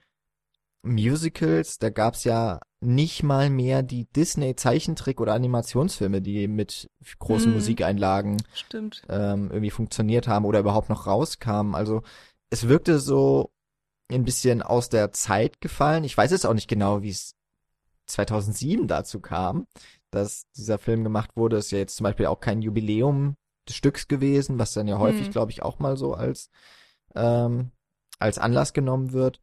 Musicals, 0.83 1.79
da 1.79 1.91
gab's 1.91 2.23
ja 2.23 2.61
nicht 2.81 3.25
mal 3.25 3.51
mehr 3.51 3.83
die 3.83 4.05
Disney 4.05 4.55
Zeichentrick 4.55 5.21
oder 5.21 5.35
Animationsfilme, 5.35 6.23
die 6.23 6.47
mit 6.47 6.89
großen 7.19 7.51
Mhm. 7.51 7.57
Musikeinlagen 7.57 8.37
ähm, 9.09 9.49
irgendwie 9.51 9.71
funktioniert 9.71 10.29
haben 10.29 10.45
oder 10.45 10.61
überhaupt 10.61 10.89
noch 10.89 11.09
rauskamen. 11.09 11.75
Also 11.75 12.03
es 12.51 12.69
wirkte 12.69 13.01
so 13.01 13.51
ein 14.11 14.25
bisschen 14.25 14.63
aus 14.63 14.89
der 14.89 15.13
Zeit 15.13 15.61
gefallen. 15.61 16.05
Ich 16.05 16.17
weiß 16.17 16.31
jetzt 16.31 16.47
auch 16.47 16.55
nicht 16.55 16.69
genau, 16.69 17.03
wie 17.03 17.11
es 17.11 17.35
2007 18.07 18.87
dazu 18.87 19.21
kam, 19.21 19.67
dass 20.11 20.47
dieser 20.57 20.79
Film 20.79 21.05
gemacht 21.05 21.37
wurde. 21.37 21.57
Ist 21.57 21.73
ja 21.73 21.79
jetzt 21.79 21.97
zum 21.97 22.05
Beispiel 22.05 22.27
auch 22.27 22.41
kein 22.41 22.63
Jubiläum 22.63 23.35
des 23.69 23.77
Stücks 23.77 24.07
gewesen, 24.07 24.59
was 24.59 24.75
dann 24.75 24.87
ja 24.87 24.99
häufig, 24.99 25.27
Hm. 25.27 25.33
glaube 25.33 25.51
ich, 25.51 25.63
auch 25.63 25.81
mal 25.81 25.97
so 25.97 26.15
als 26.15 26.51
ähm, 27.15 27.73
als 28.19 28.39
Anlass 28.39 28.73
genommen 28.73 29.13
wird. 29.13 29.41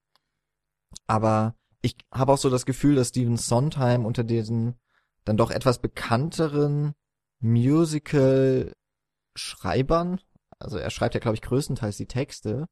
Aber 1.08 1.56
ich 1.82 1.96
habe 2.12 2.32
auch 2.32 2.38
so 2.38 2.50
das 2.50 2.66
Gefühl, 2.66 2.96
dass 2.96 3.10
Stephen 3.10 3.38
Sondheim 3.38 4.06
unter 4.06 4.24
diesen 4.24 4.80
dann 5.26 5.38
doch 5.38 5.52
etwas 5.52 5.80
bekannteren 5.80 6.94
Musical-Schreibern, 7.40 10.20
also 10.60 10.78
er 10.78 10.90
schreibt 10.90 11.14
ja, 11.14 11.20
glaube 11.20 11.36
ich, 11.36 11.42
größtenteils 11.42 11.98
die 11.98 12.08
Texte, 12.08 12.68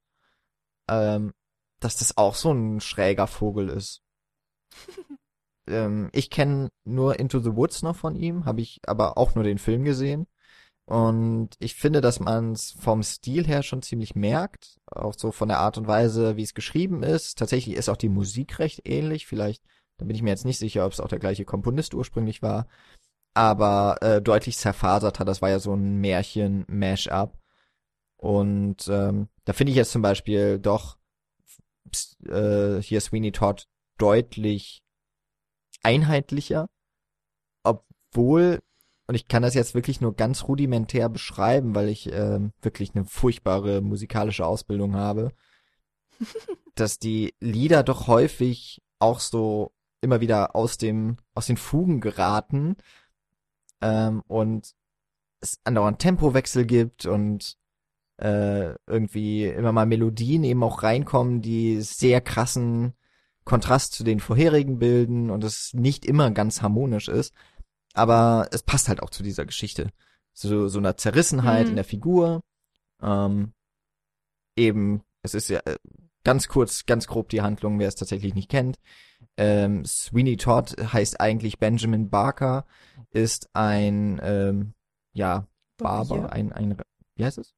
ähm, 0.90 1.34
dass 1.82 1.98
das 1.98 2.18
auch 2.18 2.36
so 2.36 2.54
ein 2.54 2.80
schräger 2.80 3.28
Vogel 3.28 3.70
ist. 3.70 4.02
ähm, 5.68 6.10
ich 6.14 6.30
kenne 6.30 6.70
nur 6.86 7.20
Into 7.20 7.40
the 7.40 7.56
Woods 7.56 7.82
noch 7.84 7.98
von 7.98 8.16
ihm, 8.16 8.46
habe 8.46 8.62
ich 8.62 8.80
aber 8.88 9.18
auch 9.18 9.36
nur 9.36 9.44
den 9.44 9.58
Film 9.58 9.84
gesehen. 9.84 10.28
Und 10.86 11.50
ich 11.60 11.76
finde, 11.76 12.02
dass 12.02 12.20
man 12.20 12.54
es 12.54 12.72
vom 12.72 13.02
Stil 13.04 13.48
her 13.48 13.64
schon 13.64 13.82
ziemlich 13.82 14.16
merkt, 14.16 14.78
auch 14.88 15.14
so 15.18 15.32
von 15.32 15.48
der 15.48 15.60
Art 15.60 15.78
und 15.78 15.88
Weise, 15.88 16.36
wie 16.38 16.44
es 16.44 16.54
geschrieben 16.54 17.04
ist. 17.04 17.38
Tatsächlich 17.38 17.76
ist 17.78 17.90
auch 17.90 17.98
die 17.98 18.10
Musik 18.10 18.60
recht 18.60 18.82
ähnlich. 18.84 19.26
Vielleicht, 19.26 19.64
da 19.98 20.06
bin 20.06 20.16
ich 20.16 20.22
mir 20.22 20.32
jetzt 20.32 20.46
nicht 20.46 20.60
sicher, 20.60 20.86
ob 20.86 20.92
es 20.92 21.00
auch 21.00 21.08
der 21.08 21.20
gleiche 21.20 21.46
Komponist 21.46 21.94
ursprünglich 21.94 22.42
war. 22.42 22.68
Aber 23.34 23.98
äh, 24.02 24.22
deutlich 24.22 24.58
zerfasert 24.58 25.20
hat. 25.20 25.28
Das 25.28 25.42
war 25.42 25.50
ja 25.50 25.60
so 25.60 25.74
ein 25.74 26.02
Märchen-Mash-up. 26.02 27.38
Und 28.18 28.88
ähm, 28.90 29.30
da 29.46 29.54
finde 29.54 29.72
ich 29.72 29.78
jetzt 29.78 29.92
zum 29.92 30.02
Beispiel 30.02 30.60
doch 30.60 30.98
äh, 32.28 32.82
hier 32.82 33.02
Sweeney 33.02 33.32
Todd 33.32 33.68
deutlich 33.98 34.82
einheitlicher, 35.84 36.70
obwohl 37.64 38.60
und 39.08 39.16
ich 39.16 39.28
kann 39.28 39.44
das 39.44 39.56
jetzt 39.56 39.76
wirklich 39.76 40.00
nur 40.00 40.16
ganz 40.16 40.48
rudimentär 40.48 41.10
beschreiben, 41.10 41.76
weil 41.76 41.90
ich 41.90 42.10
ähm, 42.14 42.54
wirklich 42.62 42.96
eine 42.96 43.04
furchtbare 43.04 43.82
musikalische 43.82 44.46
Ausbildung 44.46 44.96
habe, 44.96 45.34
dass 46.76 46.98
die 46.98 47.34
Lieder 47.42 47.84
doch 47.84 48.08
häufig 48.08 48.82
auch 49.00 49.20
so 49.20 49.74
immer 50.00 50.22
wieder 50.22 50.56
aus 50.56 50.78
dem 50.78 51.18
aus 51.34 51.48
den 51.48 51.58
Fugen 51.58 52.00
geraten 52.00 52.78
ähm, 53.82 54.24
und 54.28 54.74
es 55.42 55.60
andauernd 55.64 56.00
Tempowechsel 56.00 56.66
gibt 56.66 57.06
und 57.06 57.58
äh, 58.22 58.76
irgendwie 58.88 59.46
immer 59.46 59.72
mal 59.72 59.86
Melodien 59.86 60.44
eben 60.44 60.64
auch 60.64 60.84
reinkommen, 60.84 61.42
die 61.42 61.82
sehr 61.82 62.22
krassen 62.22 62.94
Kontrast 63.44 63.94
zu 63.94 64.04
den 64.04 64.20
vorherigen 64.20 64.80
bilden 64.80 65.30
und 65.32 65.44
es 65.44 65.74
nicht 65.74 66.06
immer 66.06 66.32
ganz 66.32 66.62
harmonisch 66.62 67.08
ist. 67.08 67.34
Aber 67.94 68.48
es 68.52 68.64
passt 68.64 68.88
halt 68.88 69.02
auch 69.02 69.10
zu 69.10 69.24
dieser 69.24 69.46
Geschichte. 69.46 69.90
So, 70.34 70.68
so 70.68 70.80
einer 70.80 70.96
Zerrissenheit 70.98 71.66
Mhm. 71.66 71.70
in 71.72 71.76
der 71.76 71.84
Figur. 71.86 72.42
Ähm, 73.02 73.54
eben, 74.56 75.02
es 75.24 75.34
ist 75.34 75.50
ja 75.50 75.60
äh, 75.66 75.78
ganz 76.24 76.48
kurz, 76.48 76.86
ganz 76.86 77.08
grob 77.08 77.30
die 77.30 77.42
Handlung, 77.42 77.80
wer 77.80 77.88
es 77.88 77.96
tatsächlich 77.96 78.36
nicht 78.36 78.50
kennt. 78.50 78.78
Ähm, 79.38 79.84
Sweeney 79.86 80.38
Todd 80.38 80.76
heißt 80.94 81.20
eigentlich 81.20 81.58
Benjamin 81.60 82.10
Barker, 82.10 82.66
ist 83.10 83.50
ein, 83.54 84.20
ähm, 84.24 84.74
ja, 85.14 85.48
Barber, 85.78 86.32
ein, 86.32 86.54
ein, 86.54 86.78
wie 87.16 87.26
heißt 87.26 87.40
es? 87.40 87.54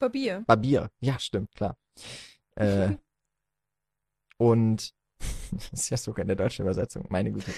Barbier. 0.00 0.42
Barbier. 0.46 0.90
Ja, 1.00 1.18
stimmt, 1.18 1.54
klar. 1.54 1.76
Äh, 2.56 2.96
und 4.38 4.92
das 5.52 5.72
ist 5.72 5.90
ja 5.90 5.96
sogar 5.96 6.22
in 6.22 6.28
der 6.28 6.36
deutschen 6.36 6.62
Übersetzung, 6.62 7.06
meine 7.08 7.30
Güte. 7.30 7.52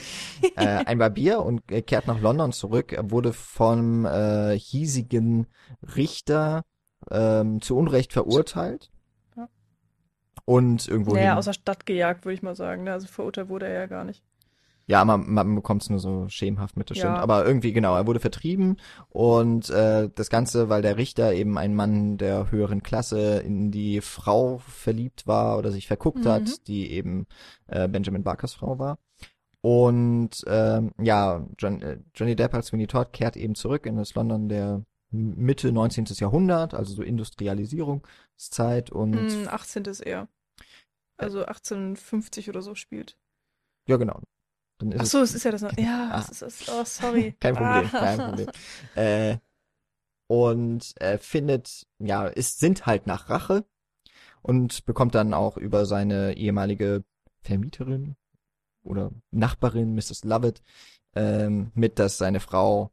Äh, 0.56 0.66
ein 0.86 0.98
Barbier 0.98 1.40
und 1.40 1.66
kehrt 1.86 2.06
nach 2.06 2.20
London 2.20 2.52
zurück. 2.52 2.92
Er 2.92 3.10
wurde 3.10 3.32
vom 3.32 4.04
äh, 4.04 4.58
hiesigen 4.58 5.46
Richter 5.96 6.64
ähm, 7.10 7.60
zu 7.60 7.76
Unrecht 7.76 8.12
verurteilt. 8.12 8.90
Ja. 9.36 9.48
Und 10.44 10.88
irgendwo 10.88 11.14
Naja, 11.14 11.36
aus 11.36 11.44
der 11.44 11.52
Stadt 11.52 11.86
gejagt, 11.86 12.24
würde 12.24 12.34
ich 12.34 12.42
mal 12.42 12.56
sagen. 12.56 12.88
Also 12.88 13.06
verurteilt 13.06 13.48
wurde 13.48 13.66
er 13.66 13.80
ja 13.80 13.86
gar 13.86 14.04
nicht. 14.04 14.24
Ja, 14.86 15.04
man, 15.04 15.32
man 15.32 15.54
bekommt 15.54 15.82
es 15.82 15.90
nur 15.90 15.98
so 16.00 16.28
schemenhaft 16.28 16.76
mit, 16.76 16.90
das 16.90 16.98
Ja. 16.98 17.04
stimmt. 17.04 17.18
Aber 17.18 17.46
irgendwie, 17.46 17.72
genau, 17.72 17.94
er 17.94 18.06
wurde 18.06 18.20
vertrieben 18.20 18.76
und 19.10 19.70
äh, 19.70 20.10
das 20.14 20.28
Ganze, 20.28 20.68
weil 20.68 20.82
der 20.82 20.96
Richter 20.96 21.32
eben 21.32 21.56
ein 21.56 21.74
Mann 21.74 22.18
der 22.18 22.50
höheren 22.50 22.82
Klasse 22.82 23.38
in 23.40 23.70
die 23.70 24.00
Frau 24.00 24.58
verliebt 24.58 25.26
war 25.26 25.56
oder 25.58 25.70
sich 25.70 25.86
verguckt 25.86 26.24
Mhm. 26.24 26.28
hat, 26.28 26.66
die 26.66 26.90
eben 26.90 27.26
äh, 27.68 27.88
Benjamin 27.88 28.24
Barkers 28.24 28.54
Frau 28.54 28.78
war. 28.78 28.98
Und 29.60 30.42
ähm, 30.48 30.90
ja, 31.00 31.46
John, 31.58 31.80
äh, 31.82 31.98
Johnny 32.16 32.34
Depp 32.34 32.52
als 32.54 32.72
Winnie 32.72 32.88
Todd 32.88 33.12
kehrt 33.12 33.36
eben 33.36 33.54
zurück 33.54 33.86
in 33.86 33.96
das 33.96 34.14
London 34.14 34.48
der 34.48 34.82
Mitte 35.14 35.70
19. 35.70 36.06
Jahrhundert, 36.18 36.74
also 36.74 36.94
so 36.94 37.02
Industrialisierungszeit 37.02 38.90
und 38.90 39.14
Hm, 39.30 39.46
18. 39.48 39.84
eher. 40.04 40.26
Also 41.16 41.44
1850 41.44 42.48
oder 42.48 42.62
so 42.62 42.74
spielt. 42.74 43.16
ja 43.86 43.96
genau. 43.96 44.20
Dann 44.90 45.00
Ach 45.00 45.04
es- 45.04 45.10
so, 45.10 45.20
es 45.20 45.34
ist 45.34 45.44
ja 45.44 45.50
das 45.50 45.62
noch. 45.62 45.76
Ja, 45.78 46.10
Ah. 46.12 46.26
es 46.30 46.42
ist. 46.42 46.68
Oh, 46.70 46.84
sorry. 46.84 47.34
Kein 47.40 47.54
Problem, 47.54 47.90
Ah. 47.92 47.98
kein 47.98 48.18
Problem. 48.18 48.48
Äh, 48.94 49.36
und 50.26 50.94
äh, 51.00 51.18
findet, 51.18 51.86
ja, 51.98 52.26
ist, 52.26 52.58
sind 52.60 52.86
halt 52.86 53.06
nach 53.06 53.28
Rache 53.28 53.64
und 54.42 54.84
bekommt 54.86 55.14
dann 55.14 55.34
auch 55.34 55.56
über 55.56 55.84
seine 55.86 56.36
ehemalige 56.36 57.04
Vermieterin 57.42 58.16
oder 58.82 59.10
Nachbarin, 59.30 59.94
Mrs. 59.94 60.24
Lovett, 60.24 60.62
ähm, 61.14 61.70
mit, 61.74 61.98
dass 61.98 62.18
seine 62.18 62.40
Frau 62.40 62.90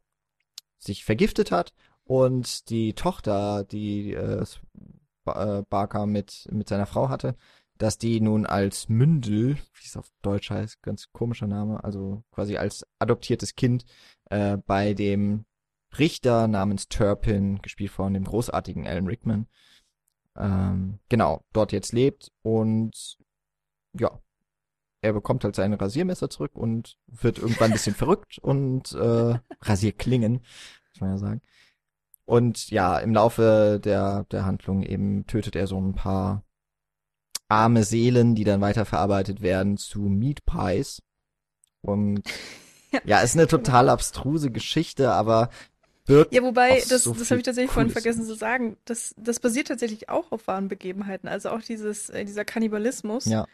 sich 0.78 1.04
vergiftet 1.04 1.50
hat 1.50 1.72
und 2.04 2.68
die 2.70 2.92
Tochter, 2.94 3.64
die 3.64 4.12
äh, 4.12 4.44
äh, 5.26 5.62
Barker 5.68 6.06
mit, 6.06 6.46
mit 6.50 6.68
seiner 6.68 6.86
Frau 6.86 7.08
hatte, 7.08 7.36
dass 7.80 7.96
die 7.96 8.20
nun 8.20 8.44
als 8.44 8.90
Mündel, 8.90 9.54
wie 9.54 9.86
es 9.86 9.96
auf 9.96 10.12
Deutsch 10.20 10.50
heißt, 10.50 10.82
ganz 10.82 11.10
komischer 11.12 11.46
Name, 11.46 11.82
also 11.82 12.22
quasi 12.30 12.58
als 12.58 12.86
adoptiertes 12.98 13.56
Kind 13.56 13.86
äh, 14.26 14.58
bei 14.58 14.92
dem 14.92 15.46
Richter 15.98 16.46
namens 16.46 16.88
Turpin, 16.88 17.62
gespielt 17.62 17.90
von 17.90 18.12
dem 18.12 18.24
großartigen 18.24 18.86
Alan 18.86 19.06
Rickman, 19.06 19.46
ähm, 20.36 20.98
genau, 21.08 21.42
dort 21.54 21.72
jetzt 21.72 21.92
lebt 21.92 22.30
und 22.42 23.16
ja, 23.98 24.20
er 25.00 25.14
bekommt 25.14 25.44
halt 25.44 25.56
sein 25.56 25.72
Rasiermesser 25.72 26.28
zurück 26.28 26.56
und 26.56 26.98
wird 27.06 27.38
irgendwann 27.38 27.70
ein 27.70 27.72
bisschen 27.72 27.94
verrückt 27.96 28.38
und 28.40 28.92
äh, 28.92 29.38
Rasierklingen, 29.62 30.44
muss 30.90 31.00
man 31.00 31.10
ja 31.12 31.18
sagen. 31.18 31.40
Und 32.26 32.70
ja, 32.70 32.98
im 32.98 33.14
Laufe 33.14 33.80
der, 33.82 34.24
der 34.24 34.44
Handlung 34.44 34.82
eben 34.82 35.26
tötet 35.26 35.56
er 35.56 35.66
so 35.66 35.80
ein 35.80 35.94
paar 35.94 36.44
arme 37.50 37.84
Seelen, 37.84 38.34
die 38.34 38.44
dann 38.44 38.60
weiterverarbeitet 38.60 39.42
werden 39.42 39.76
zu 39.76 40.00
Meat 40.00 40.44
Pies. 40.46 41.02
Und 41.82 42.22
ja, 42.92 43.00
ja 43.04 43.20
ist 43.20 43.36
eine 43.36 43.46
total 43.46 43.88
abstruse 43.88 44.50
Geschichte, 44.50 45.12
aber 45.12 45.50
wird. 46.06 46.32
Ja, 46.32 46.42
wobei, 46.42 46.82
das, 46.88 47.04
so 47.04 47.14
das 47.14 47.30
habe 47.30 47.40
ich 47.40 47.44
tatsächlich 47.44 47.72
vorhin 47.72 47.92
vergessen 47.92 48.24
zu 48.24 48.34
sagen. 48.34 48.76
Das, 48.84 49.14
das 49.16 49.40
basiert 49.40 49.68
tatsächlich 49.68 50.08
auch 50.08 50.32
auf 50.32 50.46
wahren 50.46 50.68
Begebenheiten. 50.68 51.28
Also 51.28 51.50
auch 51.50 51.62
dieses, 51.62 52.10
äh, 52.10 52.24
dieser 52.24 52.44
Kannibalismus. 52.44 53.24
Ja. 53.26 53.46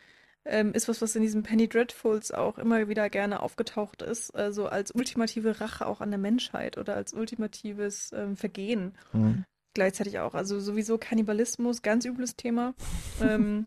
Ähm, 0.49 0.75
ist 0.75 0.89
was, 0.89 1.03
was 1.03 1.17
in 1.17 1.23
diesen 1.23 1.43
Penny 1.43 1.69
Dreadfuls 1.69 2.31
auch 2.31 2.57
immer 2.59 2.87
wieder 2.87 3.11
gerne 3.11 3.43
aufgetaucht 3.43 4.03
ist. 4.03 4.33
Also 4.33 4.67
als 4.69 4.93
ultimative 4.93 5.61
Rache 5.61 5.85
auch 5.87 6.01
an 6.01 6.11
der 6.11 6.19
Menschheit 6.19 6.79
oder 6.79 6.95
als 6.95 7.15
ultimatives 7.15 8.13
ähm, 8.13 8.37
Vergehen. 8.37 8.95
Mhm. 9.13 9.45
Gleichzeitig 9.75 10.21
auch. 10.21 10.35
Also 10.35 10.61
sowieso 10.61 10.99
Kannibalismus, 10.99 11.83
ganz 11.83 12.05
übles 12.05 12.37
Thema. 12.37 12.75
ähm, 13.21 13.67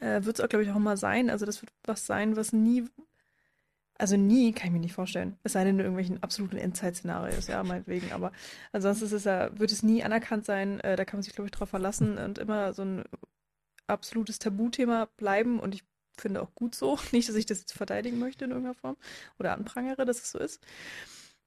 äh, 0.00 0.24
wird 0.24 0.38
es 0.38 0.44
auch, 0.44 0.48
glaube 0.48 0.64
ich, 0.64 0.70
auch 0.70 0.78
mal 0.78 0.96
sein. 0.96 1.30
Also 1.30 1.46
das 1.46 1.62
wird 1.62 1.72
was 1.84 2.06
sein, 2.06 2.36
was 2.36 2.52
nie 2.52 2.84
also 3.98 4.16
nie, 4.16 4.52
kann 4.52 4.68
ich 4.68 4.72
mir 4.72 4.78
nicht 4.78 4.94
vorstellen. 4.94 5.36
Es 5.42 5.52
sei 5.52 5.64
denn 5.64 5.74
in 5.74 5.80
irgendwelchen 5.80 6.22
absoluten 6.22 6.56
Endzeit-Szenarios, 6.56 7.48
ja, 7.48 7.62
meinetwegen. 7.64 8.12
Aber 8.12 8.32
ansonsten 8.72 9.06
ist 9.06 9.12
es 9.12 9.24
ja, 9.24 9.50
wird 9.58 9.72
es 9.72 9.82
nie 9.82 10.04
anerkannt 10.04 10.46
sein. 10.46 10.78
Äh, 10.80 10.94
da 10.94 11.04
kann 11.04 11.18
man 11.18 11.24
sich, 11.24 11.34
glaube 11.34 11.48
ich, 11.48 11.50
drauf 11.50 11.70
verlassen 11.70 12.16
und 12.16 12.38
immer 12.38 12.72
so 12.72 12.82
ein 12.82 13.04
absolutes 13.88 14.38
Tabuthema 14.38 15.08
bleiben. 15.16 15.58
Und 15.58 15.74
ich 15.74 15.82
finde 16.16 16.42
auch 16.42 16.54
gut 16.54 16.76
so. 16.76 16.96
Nicht, 17.12 17.28
dass 17.28 17.34
ich 17.34 17.46
das 17.46 17.58
jetzt 17.58 17.72
verteidigen 17.72 18.20
möchte 18.20 18.44
in 18.44 18.52
irgendeiner 18.52 18.76
Form 18.76 18.96
oder 19.40 19.52
anprangere, 19.52 20.04
dass 20.04 20.22
es 20.22 20.30
so 20.30 20.38
ist. 20.38 20.60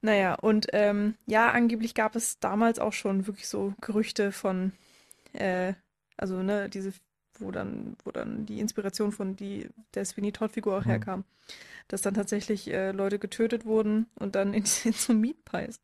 Naja, 0.01 0.35
und 0.35 0.67
ähm, 0.73 1.15
ja, 1.27 1.51
angeblich 1.51 1.93
gab 1.93 2.15
es 2.17 2.39
damals 2.39 2.79
auch 2.79 2.93
schon 2.93 3.27
wirklich 3.27 3.47
so 3.47 3.73
Gerüchte 3.79 4.33
von, 4.33 4.73
äh, 5.31 5.73
also 6.17 6.43
ne, 6.43 6.69
diese 6.69 6.91
wo 7.41 7.51
dann, 7.51 7.95
wo 8.03 8.11
dann 8.11 8.45
die 8.45 8.59
Inspiration 8.59 9.11
von 9.11 9.35
die, 9.35 9.69
der 9.93 10.05
Sweeney 10.05 10.31
Todd-Figur 10.31 10.77
auch 10.77 10.85
mhm. 10.85 10.89
herkam. 10.89 11.25
Dass 11.87 12.01
dann 12.01 12.13
tatsächlich 12.13 12.71
äh, 12.71 12.91
Leute 12.91 13.19
getötet 13.19 13.65
wurden 13.65 14.07
und 14.15 14.35
dann 14.35 14.53
in, 14.53 14.63
in 14.83 14.93
so 14.93 15.13
Meat 15.13 15.43
Pies 15.45 15.81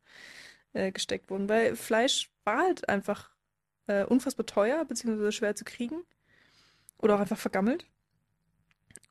äh, 0.72 0.92
gesteckt 0.92 1.30
wurden. 1.30 1.48
Weil 1.48 1.76
Fleisch 1.76 2.30
war 2.44 2.58
halt 2.58 2.88
einfach 2.88 3.30
äh, 3.86 4.04
unfassbar 4.04 4.46
teuer, 4.46 4.84
beziehungsweise 4.84 5.32
schwer 5.32 5.56
zu 5.56 5.64
kriegen. 5.64 6.02
Oder 6.98 7.16
auch 7.16 7.20
einfach 7.20 7.38
vergammelt. 7.38 7.86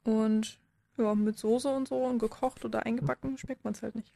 Und 0.03 0.59
ja, 0.97 1.13
mit 1.15 1.37
Soße 1.37 1.69
und 1.69 1.87
so 1.87 2.03
und 2.05 2.19
gekocht 2.19 2.65
oder 2.65 2.85
eingebacken 2.85 3.37
schmeckt 3.37 3.63
man 3.63 3.73
es 3.73 3.83
halt 3.83 3.95
nicht. 3.95 4.11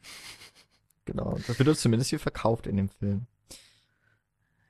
Genau, 1.04 1.38
das 1.46 1.58
wird 1.58 1.68
uns 1.68 1.80
zumindest 1.80 2.10
hier 2.10 2.20
verkauft 2.20 2.66
in 2.66 2.76
dem 2.76 2.88
Film. 2.88 3.26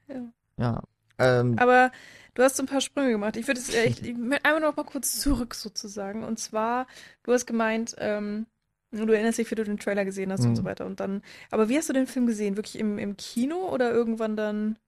Ja. 0.08 0.32
Ja. 0.58 0.82
Ähm, 1.18 1.58
Aber 1.58 1.90
Du 2.34 2.42
hast 2.42 2.56
so 2.56 2.62
ein 2.62 2.66
paar 2.66 2.80
Sprünge 2.80 3.10
gemacht. 3.10 3.36
Ich 3.36 3.46
würde 3.46 3.60
es, 3.60 3.74
äh, 3.74 3.84
ich, 3.84 4.02
ich 4.02 4.14
einmal 4.42 4.60
noch 4.60 4.76
mal 4.76 4.84
kurz 4.84 5.20
zurück 5.20 5.54
sozusagen. 5.54 6.24
Und 6.24 6.38
zwar, 6.38 6.86
du 7.24 7.32
hast 7.32 7.46
gemeint, 7.46 7.94
ähm, 7.98 8.46
du 8.90 9.12
erinnerst 9.12 9.38
dich, 9.38 9.50
wie 9.50 9.54
du 9.54 9.64
den 9.64 9.78
Trailer 9.78 10.04
gesehen 10.04 10.32
hast 10.32 10.42
mhm. 10.42 10.50
und 10.50 10.56
so 10.56 10.64
weiter. 10.64 10.86
Und 10.86 11.00
dann, 11.00 11.22
aber 11.50 11.68
wie 11.68 11.76
hast 11.76 11.88
du 11.88 11.92
den 11.92 12.06
Film 12.06 12.26
gesehen? 12.26 12.56
Wirklich 12.56 12.78
im, 12.78 12.98
im 12.98 13.16
Kino 13.16 13.68
oder 13.68 13.90
irgendwann 13.92 14.36
dann 14.36 14.78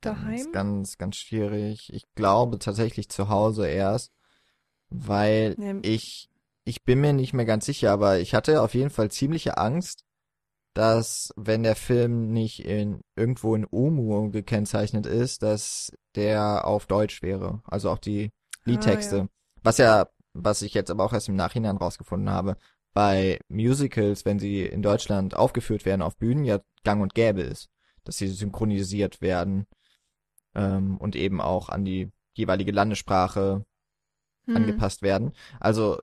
daheim? 0.00 0.36
Ganz, 0.36 0.52
ganz, 0.52 0.98
ganz 0.98 1.16
schwierig. 1.16 1.92
Ich 1.92 2.06
glaube 2.14 2.58
tatsächlich 2.58 3.08
zu 3.08 3.28
Hause 3.28 3.68
erst, 3.68 4.12
weil 4.88 5.56
ja. 5.58 5.74
ich, 5.82 6.28
ich 6.64 6.84
bin 6.84 7.00
mir 7.00 7.12
nicht 7.12 7.34
mehr 7.34 7.44
ganz 7.44 7.66
sicher, 7.66 7.92
aber 7.92 8.18
ich 8.18 8.34
hatte 8.34 8.62
auf 8.62 8.74
jeden 8.74 8.90
Fall 8.90 9.10
ziemliche 9.10 9.58
Angst, 9.58 10.04
dass 10.74 11.32
wenn 11.36 11.62
der 11.62 11.76
Film 11.76 12.32
nicht 12.32 12.64
in 12.64 13.00
irgendwo 13.14 13.54
in 13.54 13.66
Omu 13.70 14.30
gekennzeichnet 14.30 15.06
ist, 15.06 15.42
dass 15.42 15.90
der 16.16 16.66
auf 16.66 16.86
Deutsch 16.86 17.22
wäre. 17.22 17.62
Also 17.64 17.90
auch 17.90 17.98
die 17.98 18.32
Liedtexte. 18.64 19.16
Ah, 19.16 19.20
ja. 19.20 19.28
Was 19.62 19.78
ja, 19.78 20.08
was 20.32 20.62
ich 20.62 20.74
jetzt 20.74 20.90
aber 20.90 21.04
auch 21.04 21.12
erst 21.12 21.28
im 21.28 21.36
Nachhinein 21.36 21.76
rausgefunden 21.76 22.30
habe, 22.30 22.56
bei 22.94 23.38
Musicals, 23.48 24.24
wenn 24.24 24.38
sie 24.38 24.62
in 24.62 24.82
Deutschland 24.82 25.36
aufgeführt 25.36 25.84
werden 25.84 26.02
auf 26.02 26.16
Bühnen, 26.16 26.44
ja 26.44 26.60
gang 26.82 27.02
und 27.02 27.14
gäbe 27.14 27.42
ist, 27.42 27.68
dass 28.04 28.16
sie 28.16 28.28
synchronisiert 28.28 29.20
werden 29.20 29.66
ähm, 30.54 30.96
und 30.96 31.16
eben 31.16 31.40
auch 31.40 31.68
an 31.68 31.84
die 31.84 32.10
jeweilige 32.32 32.72
Landessprache 32.72 33.64
hm. 34.46 34.56
angepasst 34.56 35.02
werden. 35.02 35.32
Also 35.60 35.98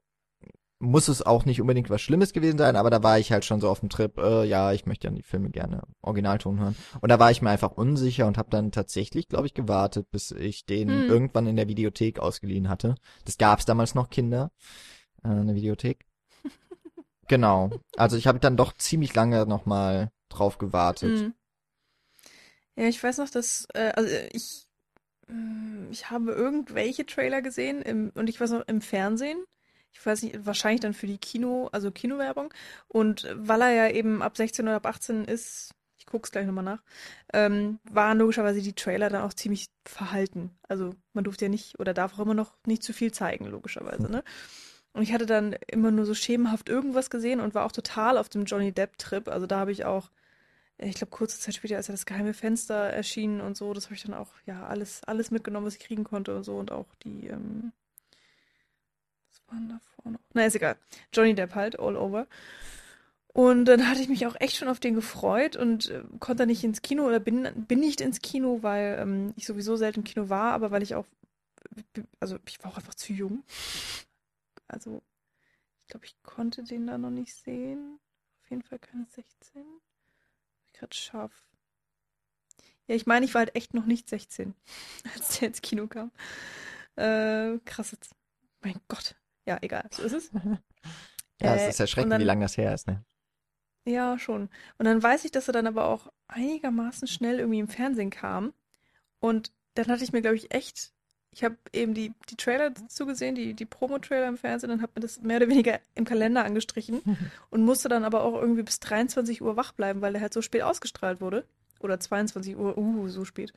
muss 0.84 1.08
es 1.08 1.22
auch 1.22 1.46
nicht 1.46 1.62
unbedingt 1.62 1.90
was 1.90 2.02
Schlimmes 2.02 2.34
gewesen 2.34 2.58
sein, 2.58 2.76
aber 2.76 2.90
da 2.90 3.02
war 3.02 3.18
ich 3.18 3.32
halt 3.32 3.46
schon 3.46 3.62
so 3.62 3.70
auf 3.70 3.80
dem 3.80 3.90
Trip, 3.90 4.18
äh, 4.18 4.44
ja, 4.46 4.74
ich 4.74 4.86
möchte 4.86 5.08
ja 5.08 5.14
die 5.14 5.24
Filme 5.24 5.50
gerne 5.50 5.84
Originalton 6.02 6.60
hören. 6.60 6.76
Und 7.02 7.10
da 7.10 7.20
war 7.20 7.32
ich 7.32 7.42
mir 7.42 7.50
einfach 7.50 7.72
unsicher 7.72 8.28
und 8.28 8.38
habe 8.38 8.50
dann 8.50 8.72
tatsächlich, 8.72 9.28
glaube 9.28 9.48
ich, 9.48 9.54
gewartet, 9.54 10.12
bis 10.12 10.32
ich 10.32 10.66
den 10.66 10.90
hm. 10.90 11.10
irgendwann 11.10 11.48
in 11.48 11.56
der 11.56 11.68
Videothek 11.68 12.20
ausgeliehen 12.20 12.70
hatte. 12.70 12.96
Das 13.26 13.38
gab's 13.38 13.66
damals 13.66 13.96
noch 13.96 14.10
Kinder, 14.10 14.52
äh, 15.24 15.30
eine 15.30 15.56
Videothek. 15.56 16.06
genau. 17.28 17.72
Also 17.96 18.18
ich 18.18 18.28
habe 18.28 18.40
dann 18.40 18.58
doch 18.58 18.74
ziemlich 18.74 19.16
lange 19.16 19.46
nochmal 19.46 20.12
drauf 20.30 20.58
gewartet. 20.58 21.20
Hm. 21.20 21.34
Ja, 22.76 22.88
ich 22.88 23.02
weiß 23.02 23.20
noch, 23.20 23.30
dass, 23.30 23.68
äh, 23.74 23.92
also 23.96 24.10
ich, 24.32 24.68
mm, 25.28 25.92
ich 25.92 26.10
habe 26.10 26.32
irgendwelche 26.32 27.06
Trailer 27.06 27.42
gesehen 27.42 27.82
im, 27.82 28.12
und 28.16 28.30
ich 28.30 28.42
weiß 28.42 28.52
noch 28.52 28.68
im 28.68 28.82
Fernsehen 28.82 29.44
ich 29.94 30.06
weiß 30.06 30.24
nicht, 30.24 30.46
wahrscheinlich 30.46 30.82
dann 30.82 30.94
für 30.94 31.08
die 31.08 31.18
Kino, 31.18 31.70
also 31.72 31.92
Kinowerbung. 31.92 32.54
Und 32.88 33.28
weil 33.36 33.62
er 33.62 33.72
ja 33.72 33.90
eben 33.90 34.22
ab 34.22 34.36
16 34.36 34.66
oder 34.66 34.76
ab 34.78 34.86
18 34.86 35.26
ist, 35.26 35.74
ich 35.98 36.06
guck's 36.06 36.32
gleich 36.32 36.46
nochmal 36.46 36.64
nach, 36.66 36.84
ähm, 37.32 37.80
waren 37.90 38.18
logischerweise 38.18 38.62
die 38.62 38.74
Trailer 38.74 39.10
dann 39.10 39.22
auch 39.22 39.34
ziemlich 39.34 39.68
verhalten. 39.86 40.52
Also 40.68 40.94
man 41.14 41.24
durfte 41.24 41.46
ja 41.46 41.50
nicht 41.50 41.80
oder 41.80 41.94
darf 41.94 42.14
auch 42.16 42.20
immer 42.20 42.34
noch 42.34 42.58
nicht 42.66 42.84
zu 42.84 42.92
viel 42.92 43.12
zeigen, 43.14 43.46
logischerweise, 43.46 44.12
ne? 44.12 44.24
Und 44.94 45.02
ich 45.02 45.14
hatte 45.14 45.26
dann 45.26 45.56
immer 45.72 45.90
nur 45.92 46.06
so 46.06 46.14
schemenhaft 46.14 46.70
irgendwas 46.70 47.10
gesehen 47.10 47.40
und 47.40 47.56
war 47.56 47.66
auch 47.66 47.72
total 47.72 48.18
auf 48.18 48.30
dem 48.30 48.46
Johnny 48.46 48.72
Depp-Trip. 48.72 49.28
Also 49.28 49.48
da 49.48 49.60
habe 49.60 49.72
ich 49.72 49.86
auch, 49.86 50.12
ich 50.78 50.96
glaube, 50.96 51.10
kurze 51.10 51.40
Zeit 51.40 51.56
später, 51.56 51.78
als 51.78 51.90
er 51.90 51.94
das 51.94 52.06
geheime 52.06 52.34
Fenster 52.36 52.76
erschienen 52.76 53.42
und 53.42 53.58
so, 53.58 53.74
das 53.74 53.86
habe 53.86 53.96
ich 53.96 54.04
dann 54.04 54.14
auch, 54.14 54.34
ja, 54.46 54.68
alles, 54.68 55.02
alles 55.06 55.32
mitgenommen, 55.32 55.66
was 55.66 55.76
ich 55.76 55.80
kriegen 55.80 56.04
konnte 56.04 56.36
und 56.36 56.44
so 56.44 56.58
und 56.58 56.72
auch 56.72 56.94
die, 57.04 57.28
ähm, 57.28 57.72
waren 59.48 59.70
davor 59.70 60.12
noch? 60.12 60.20
Na, 60.34 60.46
ist 60.46 60.56
egal. 60.56 60.78
Johnny 61.12 61.36
Depp 61.36 61.56
halt, 61.56 61.80
all 61.80 61.96
over. 61.96 62.28
Und 63.34 63.66
dann 63.66 63.90
hatte 63.90 64.02
ich 64.02 64.10
mich 64.10 64.28
auch 64.28 64.36
echt 64.40 64.58
schon 64.58 64.68
auf 64.68 64.80
den 64.80 64.94
gefreut 64.94 65.56
und 65.56 65.90
äh, 65.90 66.04
konnte 66.20 66.46
nicht 66.46 66.64
ins 66.64 66.84
Kino 66.84 67.06
oder 67.06 67.20
bin, 67.20 67.66
bin 67.68 67.80
nicht 67.80 68.00
ins 68.00 68.22
Kino, 68.22 68.60
weil 68.62 68.98
ähm, 69.00 69.34
ich 69.36 69.48
sowieso 69.48 69.76
selten 69.76 70.02
im 70.02 70.04
Kino 70.04 70.30
war, 70.30 70.54
aber 70.54 70.70
weil 70.70 70.84
ich 70.84 70.94
auch, 70.94 71.08
also 72.20 72.38
ich 72.48 72.64
war 72.64 72.72
auch 72.72 72.78
einfach 72.78 72.94
zu 72.94 73.12
jung. 73.12 73.44
Also, 74.68 75.02
ich 75.82 75.88
glaube, 75.88 76.06
ich 76.06 76.16
konnte 76.22 76.64
den 76.64 76.86
da 76.86 76.98
noch 77.00 77.10
nicht 77.10 77.34
sehen. 77.34 78.00
Auf 78.44 78.52
jeden 78.52 78.64
Fall 78.64 78.78
keine 78.78 79.06
16. 79.06 79.64
Ich 80.68 80.74
gerade 80.74 80.96
scharf. 80.96 81.48
Ja, 82.88 82.96
ich 82.96 83.08
meine, 83.08 83.26
ich 83.26 83.34
war 83.34 83.40
halt 83.40 83.56
echt 83.56 83.74
noch 83.74 83.86
nicht 83.86 84.10
16, 84.10 84.54
als 85.16 85.40
der 85.40 85.48
ins 85.48 85.62
Kino 85.62 85.88
kam. 85.88 86.12
Äh, 86.96 87.58
krass 87.66 87.92
jetzt. 87.92 88.14
Mein 88.62 88.80
Gott. 88.88 89.16
Ja, 89.46 89.58
egal, 89.62 89.88
so 89.92 90.04
ist 90.04 90.14
es. 90.14 90.32
ja, 91.42 91.56
es 91.56 91.70
ist 91.70 91.80
äh, 91.80 91.84
erschreckend, 91.84 92.14
dann, 92.14 92.22
wie 92.22 92.26
lange 92.26 92.46
das 92.46 92.58
her 92.58 92.74
ist, 92.74 92.88
ne? 92.88 93.04
Ja, 93.86 94.18
schon. 94.18 94.50
Und 94.78 94.86
dann 94.86 95.04
weiß 95.04 95.26
ich, 95.26 95.32
dass 95.32 95.48
er 95.48 95.54
dann 95.54 95.68
aber 95.68 95.86
auch 95.88 96.12
einigermaßen 96.28 97.08
schnell 97.08 97.40
irgendwie 97.40 97.60
im 97.60 97.68
Fernsehen 97.68 98.10
kam. 98.10 98.54
Und 99.20 99.52
dann 99.76 99.88
hatte 99.88 100.04
ich 100.04 100.14
mir, 100.14 100.22
glaube 100.22 100.38
ich, 100.38 100.54
echt, 100.54 100.94
ich 101.32 101.44
habe 101.44 101.58
eben 101.74 101.94
die, 101.94 102.14
die 102.30 102.38
Trailer 102.38 102.70
dazu 102.70 103.06
gesehen, 103.06 103.36
die, 103.36 103.54
die 103.54 103.66
Promo-Trailer 103.66 104.28
im 104.28 104.38
Fernsehen 104.38 104.72
und 104.72 104.82
habe 104.82 104.94
mir 104.96 105.02
das 105.02 105.22
mehr 105.22 105.38
oder 105.38 105.50
weniger 105.50 105.80
im 105.96 106.06
Kalender 106.06 106.46
angestrichen 106.46 107.02
und 107.50 107.66
musste 107.66 107.90
dann 107.90 108.06
aber 108.06 108.24
auch 108.24 108.40
irgendwie 108.40 108.64
bis 108.64 108.80
23 108.80 109.42
Uhr 109.42 109.58
wach 109.58 109.74
bleiben, 109.74 110.02
weil 110.02 110.14
der 110.14 110.22
halt 110.22 110.34
so 110.34 110.42
spät 110.42 110.62
ausgestrahlt 110.62 111.20
wurde. 111.20 111.46
Oder 111.84 112.00
22 112.00 112.58
Uhr, 112.58 112.78
uh, 112.78 113.08
so 113.10 113.26
spät. 113.26 113.54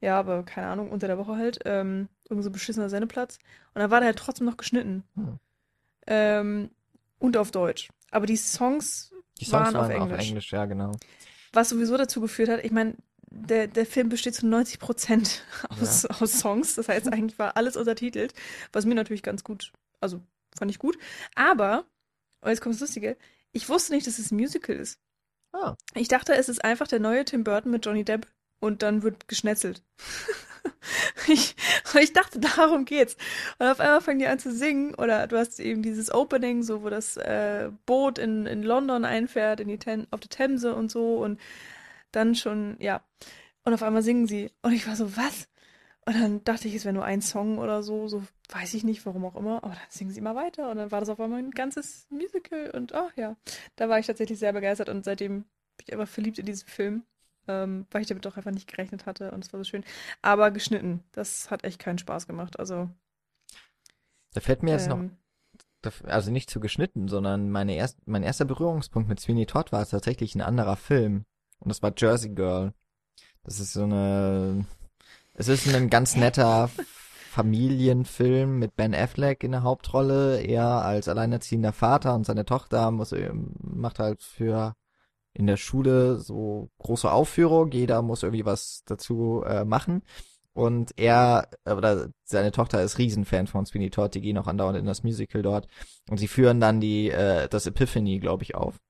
Ja, 0.00 0.18
aber 0.18 0.42
keine 0.44 0.68
Ahnung, 0.68 0.90
unter 0.90 1.06
der 1.06 1.18
Woche 1.18 1.36
halt. 1.36 1.60
Ähm, 1.64 2.08
irgend 2.28 2.44
so 2.44 2.50
beschissener 2.50 2.88
Sendeplatz. 2.88 3.38
Und 3.74 3.80
dann 3.80 3.90
war 3.90 4.00
der 4.00 4.08
halt 4.08 4.18
trotzdem 4.18 4.46
noch 4.46 4.56
geschnitten. 4.56 5.04
Hm. 5.14 5.38
Ähm, 6.06 6.70
und 7.18 7.36
auf 7.36 7.50
Deutsch. 7.50 7.88
Aber 8.10 8.26
die 8.26 8.36
Songs, 8.36 9.12
die 9.40 9.44
Songs 9.44 9.52
waren, 9.52 9.74
waren 9.74 9.84
auf, 9.84 9.90
Englisch. 9.90 10.18
auf 10.18 10.26
Englisch. 10.26 10.52
Ja, 10.52 10.64
genau. 10.64 10.92
Was 11.52 11.68
sowieso 11.68 11.96
dazu 11.96 12.20
geführt 12.20 12.48
hat, 12.48 12.64
ich 12.64 12.72
meine, 12.72 12.94
der, 13.30 13.66
der 13.66 13.86
Film 13.86 14.08
besteht 14.08 14.34
zu 14.34 14.46
90 14.46 14.78
Prozent 14.78 15.44
aus, 15.68 16.04
ja. 16.04 16.10
aus 16.20 16.38
Songs. 16.38 16.74
Das 16.74 16.88
heißt, 16.88 17.12
eigentlich 17.12 17.38
war 17.38 17.56
alles 17.56 17.76
untertitelt, 17.76 18.34
was 18.72 18.86
mir 18.86 18.94
natürlich 18.94 19.22
ganz 19.22 19.44
gut, 19.44 19.72
also 20.00 20.20
fand 20.56 20.70
ich 20.70 20.78
gut. 20.78 20.98
Aber, 21.34 21.84
und 22.40 22.50
jetzt 22.50 22.60
kommt 22.60 22.74
das 22.74 22.80
Lustige, 22.80 23.16
ich 23.52 23.68
wusste 23.68 23.94
nicht, 23.94 24.06
dass 24.06 24.18
es 24.18 24.30
ein 24.30 24.36
Musical 24.36 24.76
ist. 24.76 25.00
Ah. 25.56 25.76
Ich 25.94 26.08
dachte, 26.08 26.34
es 26.34 26.48
ist 26.48 26.64
einfach 26.64 26.86
der 26.86 27.00
neue 27.00 27.24
Tim 27.24 27.42
Burton 27.42 27.72
mit 27.72 27.86
Johnny 27.86 28.04
Depp 28.04 28.26
und 28.60 28.82
dann 28.82 29.02
wird 29.02 29.26
geschnetzelt. 29.26 29.82
ich, 31.28 31.56
ich 31.98 32.12
dachte, 32.12 32.38
darum 32.40 32.84
geht's. 32.84 33.16
Und 33.58 33.66
auf 33.66 33.80
einmal 33.80 34.02
fangen 34.02 34.18
die 34.18 34.26
an 34.26 34.38
zu 34.38 34.52
singen 34.52 34.94
oder 34.94 35.26
du 35.26 35.38
hast 35.38 35.58
eben 35.58 35.82
dieses 35.82 36.12
Opening, 36.12 36.62
so 36.62 36.82
wo 36.82 36.90
das 36.90 37.16
äh, 37.16 37.70
Boot 37.86 38.18
in, 38.18 38.46
in 38.46 38.62
London 38.62 39.04
einfährt, 39.04 39.60
in 39.60 39.68
die 39.68 39.78
Ten 39.78 40.06
auf 40.10 40.20
der 40.20 40.30
Themse 40.30 40.74
und 40.74 40.90
so 40.90 41.16
und 41.16 41.40
dann 42.12 42.34
schon, 42.34 42.76
ja. 42.78 43.02
Und 43.64 43.74
auf 43.74 43.82
einmal 43.82 44.02
singen 44.02 44.26
sie. 44.26 44.52
Und 44.62 44.72
ich 44.72 44.86
war 44.86 44.94
so, 44.94 45.16
was? 45.16 45.48
Und 46.06 46.14
dann 46.14 46.44
dachte 46.44 46.68
ich, 46.68 46.74
es 46.74 46.84
wäre 46.84 46.94
nur 46.94 47.04
ein 47.04 47.20
Song 47.20 47.58
oder 47.58 47.82
so, 47.82 48.06
so 48.06 48.22
weiß 48.50 48.74
ich 48.74 48.84
nicht, 48.84 49.04
warum 49.06 49.24
auch 49.24 49.34
immer, 49.34 49.56
aber 49.64 49.74
dann 49.74 49.82
singen 49.88 50.12
sie 50.12 50.20
mal 50.20 50.36
weiter 50.36 50.70
und 50.70 50.76
dann 50.76 50.92
war 50.92 51.00
das 51.00 51.08
auf 51.08 51.18
einmal 51.20 51.40
ein 51.40 51.50
ganzes 51.50 52.06
Musical 52.10 52.70
und 52.70 52.94
ach 52.94 53.16
ja, 53.16 53.36
da 53.74 53.88
war 53.88 53.98
ich 53.98 54.06
tatsächlich 54.06 54.38
sehr 54.38 54.52
begeistert 54.52 54.88
und 54.88 55.04
seitdem 55.04 55.42
bin 55.76 55.84
ich 55.84 55.92
einfach 55.92 56.08
verliebt 56.08 56.38
in 56.38 56.46
diesen 56.46 56.68
Film 56.68 57.02
ähm, 57.48 57.86
weil 57.90 58.02
ich 58.02 58.08
damit 58.08 58.26
auch 58.26 58.36
einfach 58.36 58.50
nicht 58.50 58.68
gerechnet 58.68 59.06
hatte 59.06 59.30
und 59.30 59.44
es 59.44 59.52
war 59.52 59.60
so 59.60 59.64
schön. 59.64 59.84
Aber 60.22 60.50
geschnitten, 60.50 61.02
das 61.12 61.50
hat 61.50 61.64
echt 61.64 61.78
keinen 61.78 61.98
Spaß 61.98 62.26
gemacht. 62.26 62.58
Also. 62.58 62.90
Da 64.32 64.40
fällt 64.40 64.62
mir 64.62 64.72
jetzt 64.72 64.88
ähm, 64.88 65.16
noch, 65.84 65.92
also 66.04 66.30
nicht 66.30 66.50
zu 66.50 66.60
geschnitten, 66.60 67.08
sondern 67.08 67.50
meine 67.50 67.74
erst, 67.74 68.06
mein 68.06 68.22
erster 68.22 68.44
Berührungspunkt 68.44 69.08
mit 69.08 69.20
Sweeney 69.20 69.46
Todd 69.46 69.72
war 69.72 69.86
tatsächlich 69.86 70.34
ein 70.34 70.42
anderer 70.42 70.76
Film. 70.76 71.24
Und 71.58 71.68
das 71.68 71.82
war 71.82 71.92
Jersey 71.96 72.34
Girl. 72.34 72.74
Das 73.44 73.60
ist 73.60 73.72
so 73.72 73.84
eine, 73.84 74.66
es 75.36 75.48
ist 75.48 75.72
ein 75.74 75.90
ganz 75.90 76.16
netter 76.16 76.70
Familienfilm 77.30 78.58
mit 78.58 78.76
Ben 78.76 78.94
Affleck 78.94 79.44
in 79.44 79.52
der 79.52 79.62
Hauptrolle. 79.62 80.40
Er 80.40 80.66
als 80.66 81.08
alleinerziehender 81.08 81.72
Vater 81.72 82.14
und 82.14 82.24
seine 82.24 82.46
Tochter 82.46 82.90
muss, 82.90 83.14
macht 83.60 83.98
halt 83.98 84.22
für 84.22 84.74
in 85.34 85.46
der 85.46 85.58
Schule 85.58 86.16
so 86.16 86.70
große 86.78 87.10
Aufführung, 87.10 87.70
jeder 87.70 88.00
muss 88.00 88.22
irgendwie 88.22 88.46
was 88.46 88.82
dazu 88.86 89.42
äh, 89.46 89.66
machen. 89.66 90.02
Und 90.54 90.98
er 90.98 91.50
oder 91.66 92.08
seine 92.24 92.50
Tochter 92.52 92.82
ist 92.82 92.96
Riesenfan 92.96 93.46
von 93.46 93.66
Sweeney 93.66 93.90
Todd, 93.90 94.14
die 94.14 94.22
gehen 94.22 94.38
auch 94.38 94.46
andauernd 94.46 94.78
in 94.78 94.86
das 94.86 95.02
Musical 95.02 95.42
dort. 95.42 95.68
Und 96.08 96.16
sie 96.16 96.28
führen 96.28 96.60
dann 96.60 96.80
die 96.80 97.10
äh, 97.10 97.46
das 97.48 97.66
Epiphany, 97.66 98.18
glaube 98.18 98.44
ich, 98.44 98.54
auf. 98.54 98.80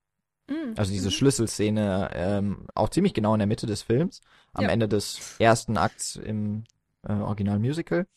Mm. 0.47 0.73
Also 0.75 0.91
diese 0.91 1.11
Schlüsselszene, 1.11 2.09
ähm, 2.13 2.67
auch 2.75 2.89
ziemlich 2.89 3.13
genau 3.13 3.33
in 3.33 3.39
der 3.39 3.47
Mitte 3.47 3.67
des 3.67 3.81
Films, 3.81 4.21
am 4.53 4.65
ja. 4.65 4.69
Ende 4.69 4.87
des 4.87 5.35
ersten 5.39 5.77
Akts 5.77 6.15
im 6.15 6.63
äh, 7.03 7.13
Original 7.13 7.59
Musical. 7.59 8.07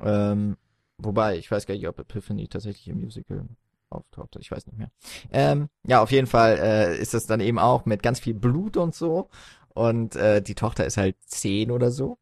Ähm, 0.00 0.56
wobei, 0.98 1.38
ich 1.38 1.50
weiß 1.50 1.66
gar 1.66 1.74
nicht, 1.74 1.88
ob 1.88 1.98
Epiphany 1.98 2.48
tatsächlich 2.48 2.88
im 2.88 3.00
Musical 3.00 3.46
auftauchte. 3.90 4.38
Ich 4.40 4.50
weiß 4.50 4.66
nicht 4.66 4.78
mehr. 4.78 4.90
Ähm, 5.30 5.68
ja, 5.86 6.02
auf 6.02 6.10
jeden 6.10 6.26
Fall 6.26 6.58
äh, 6.58 6.98
ist 6.98 7.14
das 7.14 7.26
dann 7.26 7.40
eben 7.40 7.58
auch 7.58 7.86
mit 7.86 8.02
ganz 8.02 8.20
viel 8.20 8.34
Blut 8.34 8.76
und 8.76 8.94
so. 8.94 9.28
Und 9.74 10.16
äh, 10.16 10.42
die 10.42 10.54
Tochter 10.54 10.84
ist 10.86 10.96
halt 10.96 11.16
zehn 11.24 11.70
oder 11.70 11.90
so. 11.90 12.18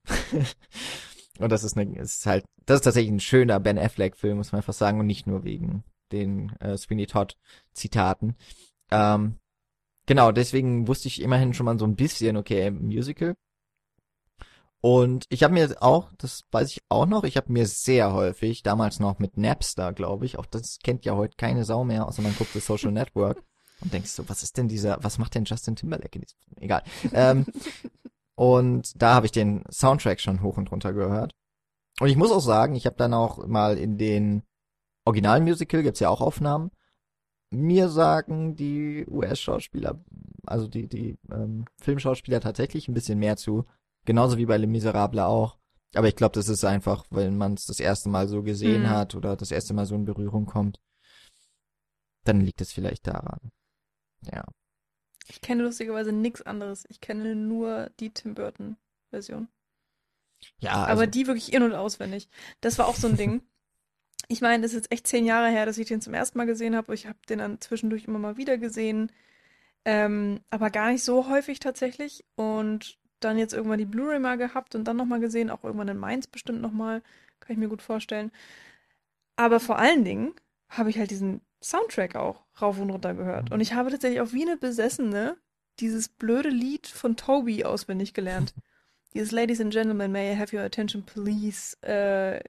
und 1.38 1.50
das 1.50 1.64
ist, 1.64 1.76
eine, 1.76 1.98
ist 1.98 2.26
halt, 2.26 2.44
das 2.66 2.76
ist 2.76 2.84
tatsächlich 2.84 3.12
ein 3.12 3.20
schöner 3.20 3.60
Ben 3.60 3.78
Affleck-Film, 3.78 4.36
muss 4.36 4.52
man 4.52 4.60
einfach 4.60 4.74
sagen, 4.74 5.00
und 5.00 5.06
nicht 5.06 5.26
nur 5.26 5.44
wegen 5.44 5.82
den 6.12 6.54
äh, 6.60 6.76
Sweeney 6.76 7.06
Todd-Zitaten. 7.06 8.36
Ähm, 8.90 9.38
genau, 10.06 10.32
deswegen 10.32 10.88
wusste 10.88 11.08
ich 11.08 11.20
immerhin 11.20 11.54
schon 11.54 11.66
mal 11.66 11.78
so 11.78 11.86
ein 11.86 11.96
bisschen, 11.96 12.36
okay, 12.36 12.70
Musical. 12.70 13.34
Und 14.80 15.24
ich 15.30 15.42
habe 15.42 15.54
mir 15.54 15.74
auch, 15.80 16.12
das 16.18 16.44
weiß 16.52 16.70
ich 16.70 16.82
auch 16.88 17.06
noch, 17.06 17.24
ich 17.24 17.36
habe 17.36 17.52
mir 17.52 17.66
sehr 17.66 18.12
häufig, 18.12 18.62
damals 18.62 19.00
noch 19.00 19.18
mit 19.18 19.36
Napster, 19.36 19.92
glaube 19.92 20.26
ich, 20.26 20.38
auch 20.38 20.46
das 20.46 20.78
kennt 20.82 21.04
ja 21.04 21.16
heute 21.16 21.36
keine 21.36 21.64
Sau 21.64 21.82
mehr, 21.82 22.06
außer 22.06 22.22
man 22.22 22.36
guckt 22.36 22.54
das 22.54 22.66
Social 22.66 22.92
Network 22.92 23.42
und 23.80 23.92
denkst 23.92 24.10
so, 24.10 24.28
was 24.28 24.42
ist 24.42 24.56
denn 24.56 24.68
dieser, 24.68 25.02
was 25.02 25.18
macht 25.18 25.34
denn 25.34 25.44
Justin 25.44 25.76
Timberlake 25.76 26.16
in 26.18 26.22
diesem 26.22 26.38
Film? 26.38 26.56
Egal. 26.60 26.82
ähm, 27.12 27.46
und 28.36 28.92
da 29.00 29.14
habe 29.14 29.26
ich 29.26 29.32
den 29.32 29.64
Soundtrack 29.70 30.20
schon 30.20 30.42
hoch 30.42 30.56
und 30.56 30.70
runter 30.70 30.92
gehört. 30.92 31.32
Und 31.98 32.08
ich 32.08 32.16
muss 32.16 32.30
auch 32.30 32.40
sagen, 32.40 32.74
ich 32.74 32.86
habe 32.86 32.96
dann 32.96 33.14
auch 33.14 33.44
mal 33.46 33.78
in 33.78 33.96
den 33.98 34.42
Originalmusical, 35.04 35.82
gibt's 35.82 36.00
ja 36.00 36.10
auch 36.10 36.20
Aufnahmen, 36.20 36.70
mir 37.50 37.88
sagen 37.88 38.56
die 38.56 39.06
US-Schauspieler, 39.08 40.00
also 40.46 40.68
die, 40.68 40.88
die 40.88 41.18
ähm, 41.30 41.64
Filmschauspieler 41.80 42.40
tatsächlich 42.40 42.88
ein 42.88 42.94
bisschen 42.94 43.18
mehr 43.18 43.36
zu, 43.36 43.66
Genauso 44.06 44.38
wie 44.38 44.46
bei 44.46 44.56
Le 44.56 44.66
Miserable 44.66 45.26
auch. 45.26 45.58
Aber 45.94 46.08
ich 46.08 46.16
glaube, 46.16 46.34
das 46.34 46.48
ist 46.48 46.64
einfach, 46.64 47.04
wenn 47.10 47.36
man 47.36 47.54
es 47.54 47.66
das 47.66 47.80
erste 47.80 48.08
Mal 48.08 48.28
so 48.28 48.42
gesehen 48.42 48.84
mhm. 48.84 48.90
hat 48.90 49.14
oder 49.14 49.36
das 49.36 49.50
erste 49.50 49.74
Mal 49.74 49.84
so 49.84 49.94
in 49.94 50.04
Berührung 50.04 50.46
kommt, 50.46 50.80
dann 52.24 52.40
liegt 52.40 52.60
es 52.60 52.72
vielleicht 52.72 53.06
daran. 53.06 53.52
Ja. 54.22 54.44
Ich 55.28 55.40
kenne 55.40 55.64
lustigerweise 55.64 56.12
nichts 56.12 56.42
anderes. 56.42 56.84
Ich 56.88 57.00
kenne 57.00 57.34
nur 57.34 57.90
die 57.98 58.10
Tim 58.10 58.34
Burton 58.34 58.76
Version. 59.10 59.48
Ja. 60.58 60.84
Also 60.84 60.92
Aber 60.92 61.06
die 61.06 61.26
wirklich 61.26 61.52
in- 61.52 61.62
und 61.62 61.74
auswendig. 61.74 62.28
Das 62.60 62.78
war 62.78 62.86
auch 62.86 62.96
so 62.96 63.08
ein 63.08 63.16
Ding. 63.16 63.42
Ich 64.28 64.40
meine, 64.40 64.62
das 64.62 64.72
ist 64.72 64.76
jetzt 64.76 64.92
echt 64.92 65.06
zehn 65.06 65.24
Jahre 65.24 65.48
her, 65.48 65.66
dass 65.66 65.78
ich 65.78 65.88
den 65.88 66.00
zum 66.00 66.14
ersten 66.14 66.38
Mal 66.38 66.46
gesehen 66.46 66.74
habe. 66.74 66.94
Ich 66.94 67.06
habe 67.06 67.18
den 67.28 67.38
dann 67.38 67.60
zwischendurch 67.60 68.04
immer 68.04 68.18
mal 68.18 68.36
wieder 68.36 68.58
gesehen. 68.58 69.12
Ähm, 69.84 70.40
aber 70.50 70.70
gar 70.70 70.90
nicht 70.90 71.04
so 71.04 71.28
häufig 71.28 71.60
tatsächlich. 71.60 72.24
Und 72.34 72.98
dann 73.20 73.38
jetzt 73.38 73.54
irgendwann 73.54 73.78
die 73.78 73.86
Blu-ray 73.86 74.18
mal 74.18 74.36
gehabt 74.36 74.74
und 74.74 74.84
dann 74.84 74.96
nochmal 74.96 75.20
gesehen, 75.20 75.50
auch 75.50 75.64
irgendwann 75.64 75.88
in 75.88 75.96
Mainz 75.96 76.26
bestimmt 76.26 76.60
nochmal, 76.60 77.02
kann 77.40 77.52
ich 77.52 77.58
mir 77.58 77.68
gut 77.68 77.82
vorstellen. 77.82 78.30
Aber 79.36 79.60
vor 79.60 79.78
allen 79.78 80.04
Dingen 80.04 80.34
habe 80.68 80.90
ich 80.90 80.98
halt 80.98 81.10
diesen 81.10 81.40
Soundtrack 81.62 82.16
auch 82.16 82.44
rauf 82.60 82.78
und 82.80 82.90
runter 82.90 83.14
gehört. 83.14 83.52
Und 83.52 83.60
ich 83.60 83.74
habe 83.74 83.90
tatsächlich 83.90 84.20
auch 84.20 84.32
wie 84.32 84.42
eine 84.42 84.56
Besessene 84.56 85.36
dieses 85.78 86.08
blöde 86.08 86.48
Lied 86.48 86.86
von 86.86 87.16
Toby 87.16 87.64
auswendig 87.64 88.14
gelernt. 88.14 88.54
dieses 89.14 89.32
Ladies 89.32 89.60
and 89.60 89.72
Gentlemen, 89.72 90.12
may 90.12 90.32
I 90.32 90.38
have 90.38 90.54
your 90.54 90.62
attention, 90.62 91.02
please, 91.02 91.76
äh, 91.82 92.40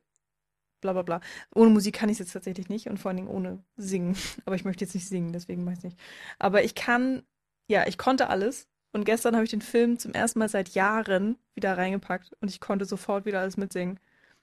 bla 0.81 0.93
bla 0.93 1.01
bla. 1.01 1.21
Ohne 1.53 1.69
Musik 1.69 1.95
kann 1.95 2.09
ich 2.09 2.13
es 2.15 2.19
jetzt 2.19 2.33
tatsächlich 2.33 2.69
nicht 2.69 2.87
und 2.87 2.97
vor 2.97 3.09
allen 3.09 3.17
Dingen 3.17 3.29
ohne 3.29 3.63
Singen. 3.75 4.15
Aber 4.45 4.55
ich 4.55 4.65
möchte 4.65 4.85
jetzt 4.85 4.93
nicht 4.93 5.07
singen, 5.07 5.33
deswegen 5.33 5.65
weiß 5.65 5.79
ich 5.79 5.83
nicht. 5.85 5.99
Aber 6.39 6.63
ich 6.63 6.75
kann, 6.75 7.23
ja, 7.67 7.87
ich 7.87 7.97
konnte 7.97 8.29
alles 8.29 8.67
und 8.93 9.05
gestern 9.05 9.35
habe 9.35 9.43
ich 9.43 9.51
den 9.51 9.61
Film 9.61 9.99
zum 9.99 10.13
ersten 10.13 10.39
Mal 10.39 10.49
seit 10.49 10.69
Jahren 10.69 11.37
wieder 11.55 11.77
reingepackt 11.77 12.31
und 12.41 12.49
ich 12.49 12.59
konnte 12.59 12.85
sofort 12.85 13.25
wieder 13.25 13.39
alles 13.39 13.57
mitsingen. 13.57 13.99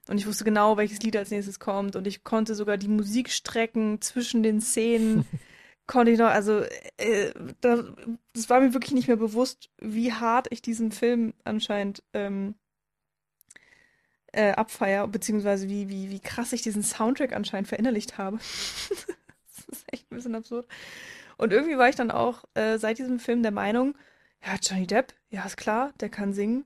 Und 0.09 0.19
ich 0.19 0.27
wusste 0.27 0.45
genau, 0.45 0.77
welches 0.77 1.01
Lied 1.01 1.17
als 1.17 1.31
nächstes 1.31 1.59
kommt. 1.59 1.97
Und 1.97 2.07
ich 2.07 2.25
konnte 2.25 2.55
sogar 2.55 2.77
die 2.77 2.89
Musikstrecken 2.89 4.01
zwischen 4.03 4.43
den 4.43 4.61
Szenen, 4.61 5.25
konnte 5.87 6.13
ich 6.13 6.19
noch, 6.19 6.29
also 6.29 6.61
äh, 6.99 7.33
das, 7.61 7.85
das, 8.33 8.51
war 8.51 8.61
mir 8.61 8.75
wirklich 8.75 8.93
nicht 8.93 9.09
mehr 9.09 9.17
bewusst, 9.17 9.71
wie 9.81 10.13
hart 10.13 10.47
ich 10.51 10.63
diesen 10.63 10.93
Film 10.93 11.35
anscheinend 11.45 12.03
ähm, 12.13 12.55
äh, 14.35 14.53
abfeier, 14.53 15.07
beziehungsweise 15.09 15.69
wie, 15.69 15.89
wie, 15.89 16.11
wie 16.11 16.21
krass 16.21 16.53
ich 16.53 16.63
diesen 16.63 16.83
Soundtrack 16.83 17.33
anscheinend 17.33 17.69
verinnerlicht 17.69 18.19
habe. 18.19 18.39
das 19.57 19.65
ist 19.69 19.85
echt 19.93 20.11
ein 20.11 20.17
bisschen 20.17 20.35
absurd. 20.35 20.67
Und 21.37 21.53
irgendwie 21.53 21.79
war 21.79 21.89
ich 21.89 21.97
dann 21.97 22.11
auch 22.11 22.45
äh, 22.55 22.79
seit 22.79 22.99
diesem 22.99 23.19
Film 23.19 23.43
der 23.43 23.53
Meinung, 23.53 23.97
ja, 24.45 24.57
Johnny 24.61 24.87
Depp, 24.87 25.15
ja, 25.31 25.45
ist 25.45 25.57
klar, 25.57 25.93
der 26.01 26.09
kann 26.09 26.33
singen. 26.33 26.65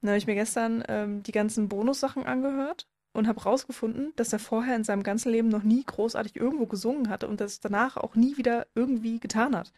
Dann 0.00 0.10
habe 0.10 0.18
ich 0.18 0.26
mir 0.26 0.34
gestern 0.34 0.84
ähm, 0.88 1.22
die 1.22 1.32
ganzen 1.32 1.68
Bonussachen 1.68 2.24
angehört 2.24 2.86
und 3.12 3.26
habe 3.26 3.42
rausgefunden, 3.42 4.12
dass 4.16 4.32
er 4.32 4.38
vorher 4.38 4.76
in 4.76 4.84
seinem 4.84 5.02
ganzen 5.02 5.32
Leben 5.32 5.48
noch 5.48 5.62
nie 5.62 5.82
großartig 5.84 6.36
irgendwo 6.36 6.66
gesungen 6.66 7.08
hatte 7.08 7.28
und 7.28 7.40
das 7.40 7.60
danach 7.60 7.96
auch 7.96 8.14
nie 8.14 8.36
wieder 8.36 8.66
irgendwie 8.74 9.18
getan 9.18 9.56
hat. 9.56 9.72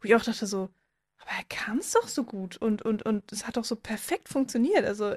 Wo 0.00 0.06
ich 0.06 0.14
auch 0.14 0.22
dachte 0.22 0.46
so, 0.46 0.68
aber 1.18 1.30
er 1.38 1.44
kann 1.48 1.78
es 1.78 1.92
doch 1.92 2.08
so 2.08 2.24
gut 2.24 2.56
und, 2.56 2.82
und, 2.82 3.02
und 3.04 3.32
es 3.32 3.46
hat 3.46 3.56
doch 3.56 3.64
so 3.64 3.76
perfekt 3.76 4.28
funktioniert. 4.28 4.84
Also 4.84 5.14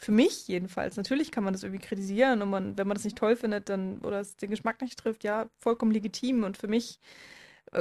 für 0.00 0.12
mich 0.12 0.48
jedenfalls. 0.48 0.96
Natürlich 0.96 1.30
kann 1.30 1.44
man 1.44 1.52
das 1.52 1.62
irgendwie 1.62 1.84
kritisieren 1.84 2.40
und 2.40 2.48
man, 2.48 2.78
wenn 2.78 2.88
man 2.88 2.94
das 2.94 3.04
nicht 3.04 3.18
toll 3.18 3.36
findet, 3.36 3.68
dann 3.68 3.98
oder 3.98 4.20
es 4.20 4.34
den 4.36 4.50
Geschmack 4.50 4.80
nicht 4.80 4.98
trifft, 4.98 5.24
ja, 5.24 5.50
vollkommen 5.58 5.92
legitim. 5.92 6.42
Und 6.42 6.56
für 6.56 6.68
mich 6.68 6.98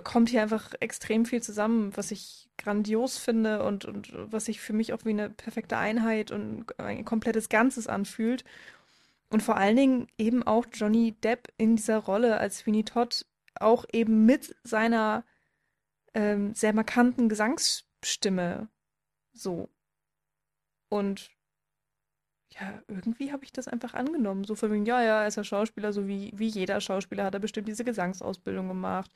kommt 0.03 0.29
hier 0.29 0.41
einfach 0.41 0.73
extrem 0.81 1.25
viel 1.25 1.41
zusammen, 1.41 1.95
was 1.95 2.11
ich 2.11 2.49
grandios 2.57 3.17
finde 3.17 3.63
und, 3.63 3.85
und 3.85 4.11
was 4.13 4.45
sich 4.45 4.59
für 4.59 4.73
mich 4.73 4.91
auch 4.91 5.05
wie 5.05 5.11
eine 5.11 5.29
perfekte 5.29 5.77
Einheit 5.77 6.31
und 6.31 6.77
ein 6.77 7.05
komplettes 7.05 7.47
Ganzes 7.47 7.87
anfühlt. 7.87 8.43
Und 9.29 9.41
vor 9.41 9.55
allen 9.55 9.77
Dingen 9.77 10.07
eben 10.17 10.43
auch 10.43 10.65
Johnny 10.73 11.13
Depp 11.23 11.47
in 11.57 11.77
dieser 11.77 11.99
Rolle 11.99 12.37
als 12.37 12.59
Sweeney 12.59 12.83
Todd 12.83 13.25
auch 13.55 13.85
eben 13.93 14.25
mit 14.25 14.55
seiner 14.63 15.23
ähm, 16.13 16.53
sehr 16.53 16.73
markanten 16.73 17.29
Gesangsstimme 17.29 18.67
so. 19.31 19.69
Und 20.89 21.31
ja, 22.51 22.81
irgendwie 22.87 23.31
habe 23.31 23.43
ich 23.43 23.53
das 23.53 23.67
einfach 23.67 23.93
angenommen. 23.93 24.43
So 24.43 24.55
von 24.55 24.71
wegen, 24.71 24.85
ja, 24.85 25.03
ja, 25.03 25.21
er 25.21 25.27
ist 25.27 25.35
ja 25.35 25.43
Schauspieler, 25.43 25.93
so 25.93 26.07
wie, 26.07 26.31
wie 26.35 26.47
jeder 26.47 26.81
Schauspieler 26.81 27.25
hat 27.25 27.33
er 27.33 27.39
bestimmt 27.39 27.67
diese 27.67 27.83
Gesangsausbildung 27.83 28.67
gemacht 28.67 29.11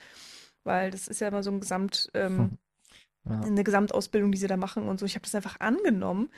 weil 0.63 0.91
das 0.91 1.07
ist 1.07 1.21
ja 1.21 1.27
immer 1.27 1.43
so 1.43 1.51
ein 1.51 1.59
Gesamt, 1.59 2.09
ähm, 2.13 2.57
ja. 3.25 3.41
eine 3.41 3.63
Gesamtausbildung, 3.63 4.31
die 4.31 4.37
sie 4.37 4.47
da 4.47 4.57
machen 4.57 4.87
und 4.87 4.99
so. 4.99 5.05
Ich 5.05 5.15
habe 5.15 5.23
das 5.23 5.35
einfach 5.35 5.59
angenommen. 5.59 6.29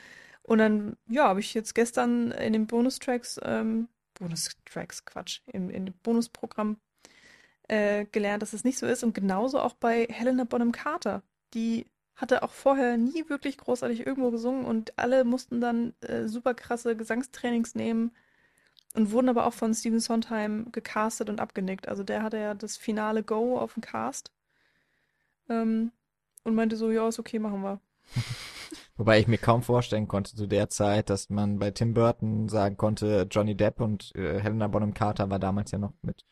Und 0.43 0.59
dann, 0.59 0.97
ja, 1.07 1.27
habe 1.27 1.39
ich 1.39 1.53
jetzt 1.53 1.73
gestern 1.73 2.31
in 2.31 2.53
den 2.53 2.67
Bonustracks, 2.67 3.39
ähm, 3.43 3.87
Bonustracks, 4.19 5.05
Quatsch, 5.05 5.41
im, 5.51 5.69
in 5.69 5.87
dem 5.87 5.95
Bonusprogramm 6.03 6.77
äh, 7.67 8.05
gelernt, 8.05 8.43
dass 8.43 8.53
es 8.53 8.63
nicht 8.63 8.77
so 8.77 8.85
ist. 8.85 9.03
Und 9.03 9.15
genauso 9.15 9.59
auch 9.59 9.73
bei 9.73 10.05
Helena 10.09 10.43
Bonham 10.43 10.71
Carter, 10.71 11.23
die 11.53 11.87
hatte 12.15 12.43
auch 12.43 12.51
vorher 12.51 12.97
nie 12.97 13.27
wirklich 13.29 13.57
großartig 13.57 14.05
irgendwo 14.05 14.31
gesungen 14.31 14.65
und 14.65 14.97
alle 14.97 15.23
mussten 15.23 15.59
dann 15.59 15.93
äh, 16.01 16.27
super 16.27 16.53
krasse 16.53 16.95
Gesangstrainings 16.95 17.75
nehmen 17.75 18.11
und 18.95 19.11
wurden 19.11 19.29
aber 19.29 19.45
auch 19.45 19.53
von 19.53 19.73
Stephen 19.73 19.99
Sondheim 19.99 20.71
gecastet 20.71 21.29
und 21.29 21.41
abgenickt. 21.41 21.87
Also 21.87 22.03
der 22.03 22.23
hatte 22.23 22.37
ja 22.37 22.53
das 22.53 22.77
finale 22.77 23.23
Go 23.23 23.59
auf 23.59 23.73
dem 23.73 23.81
Cast 23.81 24.31
ähm, 25.49 25.91
und 26.43 26.55
meinte 26.55 26.77
so, 26.77 26.89
ja, 26.91 27.07
ist 27.07 27.19
okay, 27.19 27.39
machen 27.39 27.61
wir. 27.61 27.79
Wobei 28.97 29.19
ich 29.19 29.27
mir 29.27 29.37
kaum 29.37 29.61
vorstellen 29.61 30.07
konnte 30.07 30.35
zu 30.35 30.47
der 30.47 30.69
Zeit, 30.69 31.09
dass 31.09 31.29
man 31.29 31.59
bei 31.59 31.71
Tim 31.71 31.93
Burton 31.93 32.47
sagen 32.47 32.77
konnte, 32.77 33.27
Johnny 33.29 33.55
Depp 33.55 33.81
und 33.81 34.15
äh, 34.15 34.39
Helena 34.39 34.69
Bonham 34.69 34.93
Carter 34.93 35.29
war 35.29 35.39
damals 35.39 35.71
ja 35.71 35.77
noch 35.77 35.91
mit 36.01 36.25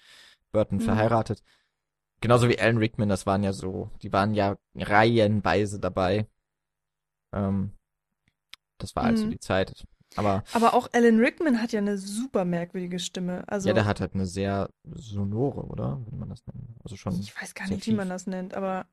Burton 0.54 0.78
mhm. 0.78 0.84
verheiratet. 0.84 1.44
Genauso 2.24 2.48
wie 2.48 2.58
Alan 2.58 2.78
Rickman, 2.78 3.10
das 3.10 3.26
waren 3.26 3.44
ja 3.44 3.52
so, 3.52 3.92
die 4.02 4.14
waren 4.14 4.34
ja 4.34 4.56
reihenweise 4.76 5.78
dabei. 5.78 6.26
Ähm, 7.34 7.74
das 8.78 8.96
war 8.96 9.04
also 9.04 9.26
mhm. 9.26 9.32
die 9.32 9.40
Zeit. 9.40 9.86
Aber, 10.16 10.46
Aber 10.54 10.74
auch 10.74 10.88
Alan 10.94 11.20
Rickman 11.20 11.62
hat 11.62 11.74
ja 11.74 11.80
eine 11.80 11.98
super 11.98 12.46
merkwürdige 12.46 13.00
Stimme. 13.00 13.44
Also, 13.48 13.68
ja, 13.68 13.74
der 13.74 13.84
hat 13.84 14.00
halt 14.00 14.14
eine 14.14 14.26
sehr 14.26 14.70
sonore, 14.86 15.66
oder? 15.66 16.02
Wie 16.10 16.16
man 16.16 16.30
das 16.30 16.48
nennt. 16.48 16.66
Also 16.82 16.96
schon. 16.96 17.20
Ich 17.20 17.36
weiß 17.36 17.56
gar 17.56 17.68
nicht, 17.68 17.84
tief. 17.84 17.92
wie 17.92 17.98
man 17.98 18.08
das 18.08 18.26
nennt, 18.26 18.54
aber. 18.54 18.86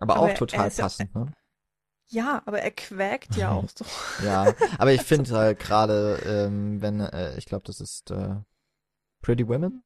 Aber, 0.00 0.16
aber 0.16 0.32
auch 0.32 0.34
total 0.34 0.72
passend, 0.72 1.14
ne? 1.14 1.32
Ja, 2.08 2.42
aber 2.46 2.62
er 2.62 2.72
quäkt 2.72 3.36
ja 3.36 3.52
auch 3.52 3.68
so. 3.76 3.84
ja, 4.24 4.52
aber 4.76 4.92
ich 4.92 5.02
finde 5.04 5.30
halt 5.36 5.60
gerade, 5.60 6.20
ähm, 6.26 6.82
wenn, 6.82 6.98
äh, 6.98 7.38
ich 7.38 7.46
glaube, 7.46 7.62
das 7.64 7.80
ist 7.80 8.10
äh, 8.10 8.40
Pretty 9.20 9.46
Women, 9.46 9.84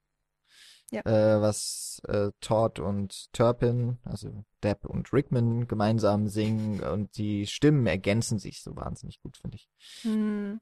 ja. 0.90 1.01
äh, 1.03 1.40
was 1.40 2.01
äh, 2.09 2.31
Todd 2.40 2.81
und 2.81 3.33
Turpin, 3.33 3.99
also 4.05 4.44
Depp 4.62 4.85
und 4.85 5.12
Rickman 5.12 5.66
gemeinsam 5.66 6.29
singen 6.29 6.81
und 6.81 7.16
die 7.16 7.46
Stimmen 7.46 7.87
ergänzen 7.87 8.38
sich 8.38 8.62
so 8.62 8.77
wahnsinnig 8.77 9.20
gut, 9.20 9.37
finde 9.37 9.57
ich. 9.57 9.68
Hm. 10.03 10.61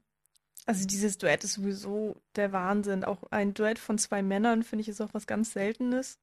Also 0.65 0.87
dieses 0.87 1.17
Duett 1.19 1.43
ist 1.43 1.53
sowieso 1.53 2.15
der 2.35 2.51
Wahnsinn. 2.51 3.03
Auch 3.03 3.23
ein 3.29 3.53
Duett 3.53 3.77
von 3.77 3.99
zwei 3.99 4.23
Männern, 4.23 4.63
finde 4.63 4.81
ich, 4.81 4.89
ist 4.89 5.01
auch 5.01 5.13
was 5.13 5.27
ganz 5.27 5.53
Seltenes. 5.53 6.17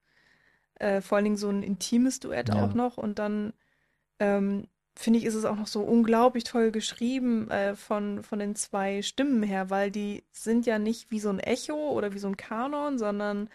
Äh, 0.74 1.00
vor 1.00 1.16
allen 1.16 1.24
Dingen 1.24 1.36
so 1.36 1.48
ein 1.48 1.62
intimes 1.62 2.18
Duett 2.18 2.48
ja. 2.48 2.64
auch 2.64 2.74
noch. 2.74 2.96
Und 2.96 3.20
dann 3.20 3.52
ähm, 4.18 4.66
finde 4.96 5.20
ich, 5.20 5.24
ist 5.24 5.36
es 5.36 5.44
auch 5.44 5.56
noch 5.56 5.68
so 5.68 5.82
unglaublich 5.82 6.42
toll 6.42 6.72
geschrieben 6.72 7.50
äh, 7.50 7.76
von, 7.76 8.24
von 8.24 8.40
den 8.40 8.56
zwei 8.56 9.02
Stimmen 9.02 9.44
her, 9.44 9.70
weil 9.70 9.92
die 9.92 10.24
sind 10.32 10.66
ja 10.66 10.80
nicht 10.80 11.12
wie 11.12 11.20
so 11.20 11.28
ein 11.30 11.38
Echo 11.38 11.90
oder 11.92 12.12
wie 12.12 12.18
so 12.18 12.26
ein 12.26 12.36
Kanon, 12.36 12.98
sondern 12.98 13.48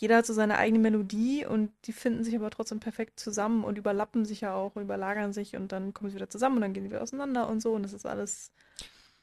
jeder 0.00 0.16
hat 0.16 0.26
so 0.26 0.32
seine 0.32 0.56
eigene 0.56 0.78
Melodie 0.78 1.44
und 1.44 1.70
die 1.84 1.92
finden 1.92 2.24
sich 2.24 2.34
aber 2.34 2.48
trotzdem 2.48 2.80
perfekt 2.80 3.20
zusammen 3.20 3.64
und 3.64 3.76
überlappen 3.76 4.24
sich 4.24 4.40
ja 4.40 4.54
auch 4.54 4.74
und 4.74 4.82
überlagern 4.82 5.34
sich 5.34 5.56
und 5.56 5.72
dann 5.72 5.92
kommen 5.92 6.08
sie 6.08 6.16
wieder 6.16 6.30
zusammen 6.30 6.56
und 6.56 6.62
dann 6.62 6.72
gehen 6.72 6.84
sie 6.84 6.90
wieder 6.90 7.02
auseinander 7.02 7.46
und 7.50 7.60
so 7.60 7.74
und 7.74 7.82
das 7.82 7.92
ist 7.92 8.06
alles 8.06 8.50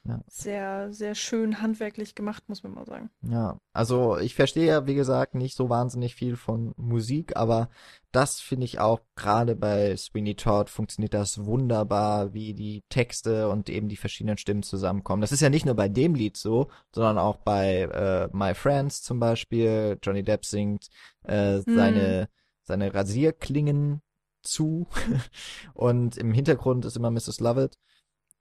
ja. 0.08 0.22
Sehr, 0.28 0.94
sehr 0.94 1.16
schön 1.16 1.62
handwerklich 1.62 2.16
gemacht, 2.16 2.44
muss 2.48 2.64
man 2.64 2.74
mal 2.74 2.86
sagen. 2.86 3.10
Ja, 3.22 3.60
also 3.74 4.18
ich 4.18 4.36
verstehe 4.36 4.68
ja, 4.68 4.88
wie 4.88 4.96
gesagt, 4.96 5.36
nicht 5.36 5.56
so 5.56 5.70
wahnsinnig 5.70 6.16
viel 6.16 6.38
von 6.38 6.74
Musik, 6.78 7.36
aber 7.36 7.70
das 8.12 8.40
finde 8.40 8.66
ich 8.66 8.80
auch 8.80 9.02
gerade 9.16 9.56
bei 9.56 9.96
Sweeney 9.98 10.36
Todd 10.36 10.70
funktioniert 10.70 11.14
das 11.14 11.46
wunderbar, 11.46 12.34
wie 12.34 12.54
die 12.54 12.84
Texte 12.90 13.50
und 13.50 13.70
eben 13.70 13.90
die 13.90 13.98
verschiedenen 13.98 14.38
Stimmen 14.38 14.64
zusammenkommen. 14.64 15.22
Das 15.22 15.34
ist 15.34 15.42
ja 15.42 15.50
nicht 15.50 15.66
nur 15.66 15.76
bei 15.76 15.90
dem 15.90 16.16
Lied 16.16 16.38
so, 16.38 16.70
sondern 16.94 17.18
auch 17.18 17.38
bei 17.38 17.82
äh, 17.82 18.30
My 18.32 18.56
Friends 18.56 19.02
zum 19.04 19.20
Beispiel. 19.20 19.98
Johnny 20.02 20.24
Depp 20.24 20.46
singt 20.46 20.88
äh, 21.24 21.58
hm. 21.58 21.76
seine, 21.76 22.30
seine 22.64 22.94
Rasierklingen 22.94 24.02
zu 24.42 24.88
und 25.74 26.18
im 26.18 26.32
Hintergrund 26.32 26.86
ist 26.86 26.96
immer 26.96 27.12
Mrs. 27.12 27.42
Lovett. 27.42 27.78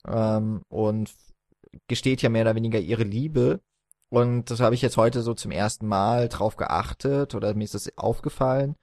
Ähm, 0.06 0.62
und 0.68 1.12
gesteht 1.88 2.22
ja 2.22 2.28
mehr 2.28 2.42
oder 2.42 2.54
weniger 2.54 2.78
ihre 2.78 3.04
Liebe. 3.04 3.60
Und 4.08 4.50
das 4.50 4.60
habe 4.60 4.74
ich 4.74 4.82
jetzt 4.82 4.96
heute 4.96 5.22
so 5.22 5.34
zum 5.34 5.50
ersten 5.50 5.86
Mal 5.86 6.28
drauf 6.28 6.56
geachtet 6.56 7.34
oder 7.34 7.54
mir 7.54 7.64
ist 7.64 7.74
das 7.74 7.96
aufgefallen. 7.98 8.76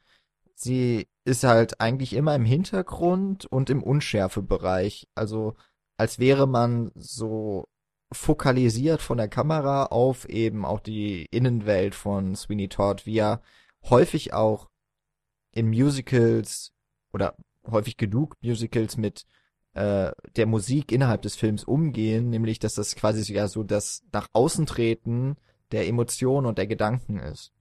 Sie 0.55 1.07
ist 1.25 1.43
halt 1.43 1.79
eigentlich 1.81 2.13
immer 2.13 2.35
im 2.35 2.45
Hintergrund 2.45 3.45
und 3.45 3.69
im 3.69 3.81
Unschärfebereich. 3.81 5.07
Also 5.15 5.55
als 5.97 6.19
wäre 6.19 6.47
man 6.47 6.91
so 6.95 7.67
fokalisiert 8.11 9.01
von 9.01 9.17
der 9.17 9.27
Kamera 9.27 9.85
auf 9.85 10.27
eben 10.29 10.65
auch 10.65 10.79
die 10.79 11.25
Innenwelt 11.31 11.95
von 11.95 12.35
Sweeney 12.35 12.69
Todd, 12.69 13.05
wie 13.05 13.17
er 13.17 13.41
häufig 13.89 14.33
auch 14.33 14.69
in 15.51 15.69
Musicals 15.69 16.73
oder 17.13 17.35
häufig 17.69 17.97
genug 17.97 18.35
Musicals 18.41 18.97
mit 18.97 19.25
äh, 19.73 20.11
der 20.35 20.45
Musik 20.45 20.91
innerhalb 20.91 21.21
des 21.23 21.35
Films 21.35 21.63
umgehen, 21.63 22.29
nämlich 22.29 22.59
dass 22.59 22.75
das 22.75 22.95
quasi 22.95 23.33
ja 23.33 23.47
so 23.47 23.63
das 23.63 24.03
nach 24.11 24.27
außen 24.33 24.65
treten 24.65 25.35
der 25.71 25.87
Emotionen 25.87 26.45
und 26.45 26.57
der 26.57 26.67
Gedanken 26.67 27.17
ist. 27.19 27.51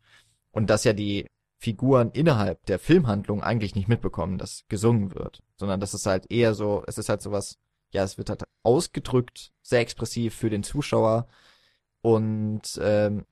Und 0.51 0.69
dass 0.69 0.85
ja 0.85 0.93
die 0.93 1.27
Figuren 1.59 2.11
innerhalb 2.11 2.65
der 2.67 2.79
Filmhandlung 2.79 3.43
eigentlich 3.43 3.75
nicht 3.75 3.89
mitbekommen, 3.89 4.37
dass 4.37 4.65
gesungen 4.69 5.15
wird, 5.15 5.43
sondern 5.57 5.81
dass 5.81 5.95
es 5.95 6.07
halt 6.07 6.31
eher 6.31 6.55
so, 6.55 6.83
es 6.87 6.99
ist 6.99 7.09
halt 7.09 7.23
sowas, 7.23 7.57
ja, 7.93 8.03
es 8.03 8.19
wird 8.19 8.29
halt 8.31 8.43
ausgedrückt, 8.63 9.53
sehr 9.63 9.81
expressiv 9.81 10.35
für 10.35 10.51
den 10.51 10.65
Zuschauer 10.65 11.29
und 12.03 12.63
ähm, 12.83 13.25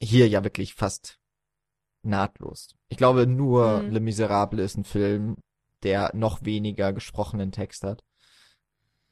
hier 0.00 0.28
ja 0.28 0.44
wirklich 0.44 0.74
fast 0.74 1.18
nahtlos. 2.02 2.76
Ich 2.88 2.96
glaube, 2.96 3.26
nur 3.26 3.82
mhm. 3.82 3.90
Le 3.90 4.00
Miserable 4.00 4.62
ist 4.62 4.76
ein 4.76 4.84
Film, 4.84 5.36
der 5.82 6.12
noch 6.14 6.44
weniger 6.44 6.92
gesprochenen 6.92 7.52
Text 7.52 7.82
hat. 7.82 8.02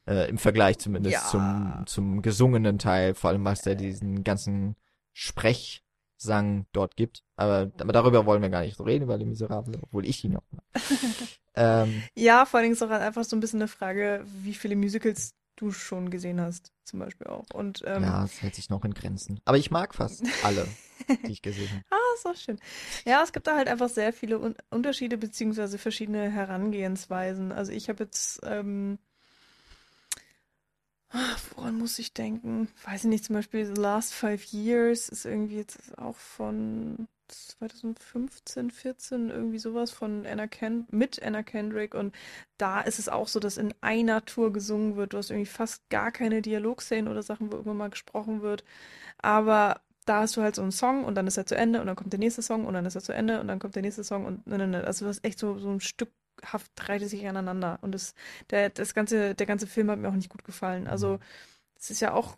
Äh, 0.07 0.29
Im 0.29 0.39
Vergleich 0.39 0.79
zumindest 0.79 1.15
ja. 1.15 1.29
zum, 1.29 1.83
zum 1.87 2.23
gesungenen 2.23 2.79
Teil, 2.79 3.15
vor 3.15 3.31
allem 3.31 3.45
was 3.45 3.63
der 3.63 3.75
diesen 3.75 4.23
ganzen 4.23 4.77
Sprechsang 5.13 6.67
dort 6.73 6.97
gibt. 6.97 7.25
Aber, 7.37 7.71
aber 7.79 7.93
darüber 7.93 8.27
wollen 8.27 8.43
wir 8.43 8.51
gar 8.51 8.63
nicht 8.63 8.77
so 8.77 8.85
reden, 8.85 9.05
über 9.05 9.17
Les 9.17 9.27
Miserables, 9.27 9.79
obwohl 9.83 10.05
ich 10.05 10.23
ihn 10.25 10.33
noch 10.33 10.45
mag. 10.51 10.65
ähm, 11.55 12.03
ja, 12.15 12.45
vor 12.45 12.59
allen 12.59 12.65
Dingen 12.65 12.75
ist 12.75 12.83
auch 12.83 12.91
einfach 12.91 13.25
so 13.25 13.35
ein 13.35 13.41
bisschen 13.41 13.61
eine 13.61 13.69
Frage, 13.69 14.25
wie 14.43 14.55
viele 14.55 14.77
Musicals 14.77 15.35
du 15.57 15.71
schon 15.71 16.11
gesehen 16.11 16.41
hast, 16.41 16.73
zum 16.85 16.99
Beispiel 16.99 17.29
auch. 17.29 17.47
Und, 17.53 17.83
ähm, 17.87 18.03
ja, 18.03 18.25
es 18.25 18.43
hält 18.43 18.55
sich 18.55 18.71
noch 18.71 18.85
in 18.85 18.93
Grenzen. 18.93 19.41
Aber 19.45 19.57
ich 19.57 19.71
mag 19.71 19.95
fast 19.95 20.25
alle, 20.43 20.67
die 21.27 21.33
ich 21.33 21.43
gesehen 21.43 21.69
habe. 21.71 21.85
ah, 21.91 22.15
ist 22.15 22.27
auch 22.27 22.37
schön. 22.37 22.59
Ja, 23.05 23.23
es 23.23 23.33
gibt 23.33 23.47
da 23.47 23.57
halt 23.57 23.69
einfach 23.69 23.89
sehr 23.89 24.13
viele 24.13 24.39
Un 24.39 24.55
Unterschiede 24.71 25.17
beziehungsweise 25.17 25.79
verschiedene 25.79 26.31
Herangehensweisen. 26.31 27.53
Also 27.53 27.73
ich 27.73 27.89
habe 27.89 28.05
jetzt 28.05 28.41
ähm, 28.45 28.99
Woran 31.57 31.79
muss 31.79 31.99
ich 31.99 32.13
denken? 32.13 32.69
Weiß 32.85 33.05
ich 33.05 33.11
nicht, 33.11 33.25
zum 33.25 33.35
Beispiel 33.37 33.67
The 33.67 33.81
Last 33.81 34.15
Five 34.15 34.45
Years 34.53 35.09
ist 35.09 35.25
irgendwie 35.25 35.57
jetzt 35.57 35.97
auch 35.99 36.17
von 36.17 37.07
2015, 37.29 38.71
14, 38.71 39.31
irgendwie 39.31 39.59
sowas 39.59 39.91
von 39.91 40.27
Anna 40.27 40.47
Ken 40.47 40.87
mit 40.91 41.23
Anna 41.23 41.43
Kendrick 41.43 41.95
und 41.95 42.15
da 42.59 42.81
ist 42.81 42.99
es 42.99 43.09
auch 43.09 43.29
so, 43.29 43.41
dass 43.41 43.57
in 43.57 43.73
einer 43.81 44.25
Tour 44.25 44.53
gesungen 44.53 44.97
wird. 44.97 45.13
Du 45.13 45.19
hast 45.19 45.31
irgendwie 45.31 45.47
fast 45.51 45.89
gar 45.89 46.11
keine 46.13 46.43
Dialogszenen 46.43 47.11
oder 47.11 47.23
Sachen, 47.23 47.53
wo 47.53 47.57
immer 47.59 47.75
mal 47.75 47.91
gesprochen 47.91 48.43
wird. 48.43 48.65
Aber 49.19 49.83
da 50.07 50.21
hast 50.23 50.37
du 50.37 50.43
halt 50.43 50.57
so 50.57 50.63
einen 50.63 50.73
Song 50.73 51.05
und 51.05 51.17
dann 51.17 51.27
ist 51.29 51.37
er 51.39 51.47
zu 51.47 51.57
Ende 51.57 51.81
und 51.81 51.87
dann 51.89 51.97
kommt 51.97 52.13
der 52.13 52.21
nächste 52.21 52.43
Song 52.43 52.67
und 52.67 52.75
dann 52.75 52.87
ist 52.87 52.97
er 52.97 53.03
zu 53.03 53.13
Ende 53.15 53.41
und 53.41 53.49
dann 53.49 53.59
kommt 53.61 53.77
der 53.77 53.83
nächste 53.83 54.05
Song 54.05 54.27
und 54.27 54.47
ne, 54.47 54.59
ne, 54.59 54.69
ne. 54.69 54.85
Also 54.85 55.05
du 55.07 55.11
hast 55.11 55.25
echt 55.25 55.39
so, 55.39 55.59
so 55.59 55.71
ein 55.71 55.81
Stück 55.81 56.11
haft 56.53 56.89
reihte 56.89 57.09
sich 57.09 57.27
aneinander. 57.27 57.79
Und 57.83 57.93
das, 57.93 58.15
der, 58.51 58.71
das 58.71 58.95
ganze, 58.95 59.35
der 59.35 59.47
ganze 59.47 59.67
Film 59.67 59.91
hat 59.91 59.99
mir 59.99 60.09
auch 60.09 60.15
nicht 60.15 60.31
gut 60.31 60.45
gefallen. 60.45 60.87
Also, 60.87 61.19
es 61.77 61.91
ist 61.91 62.01
ja 62.01 62.13
auch, 62.13 62.37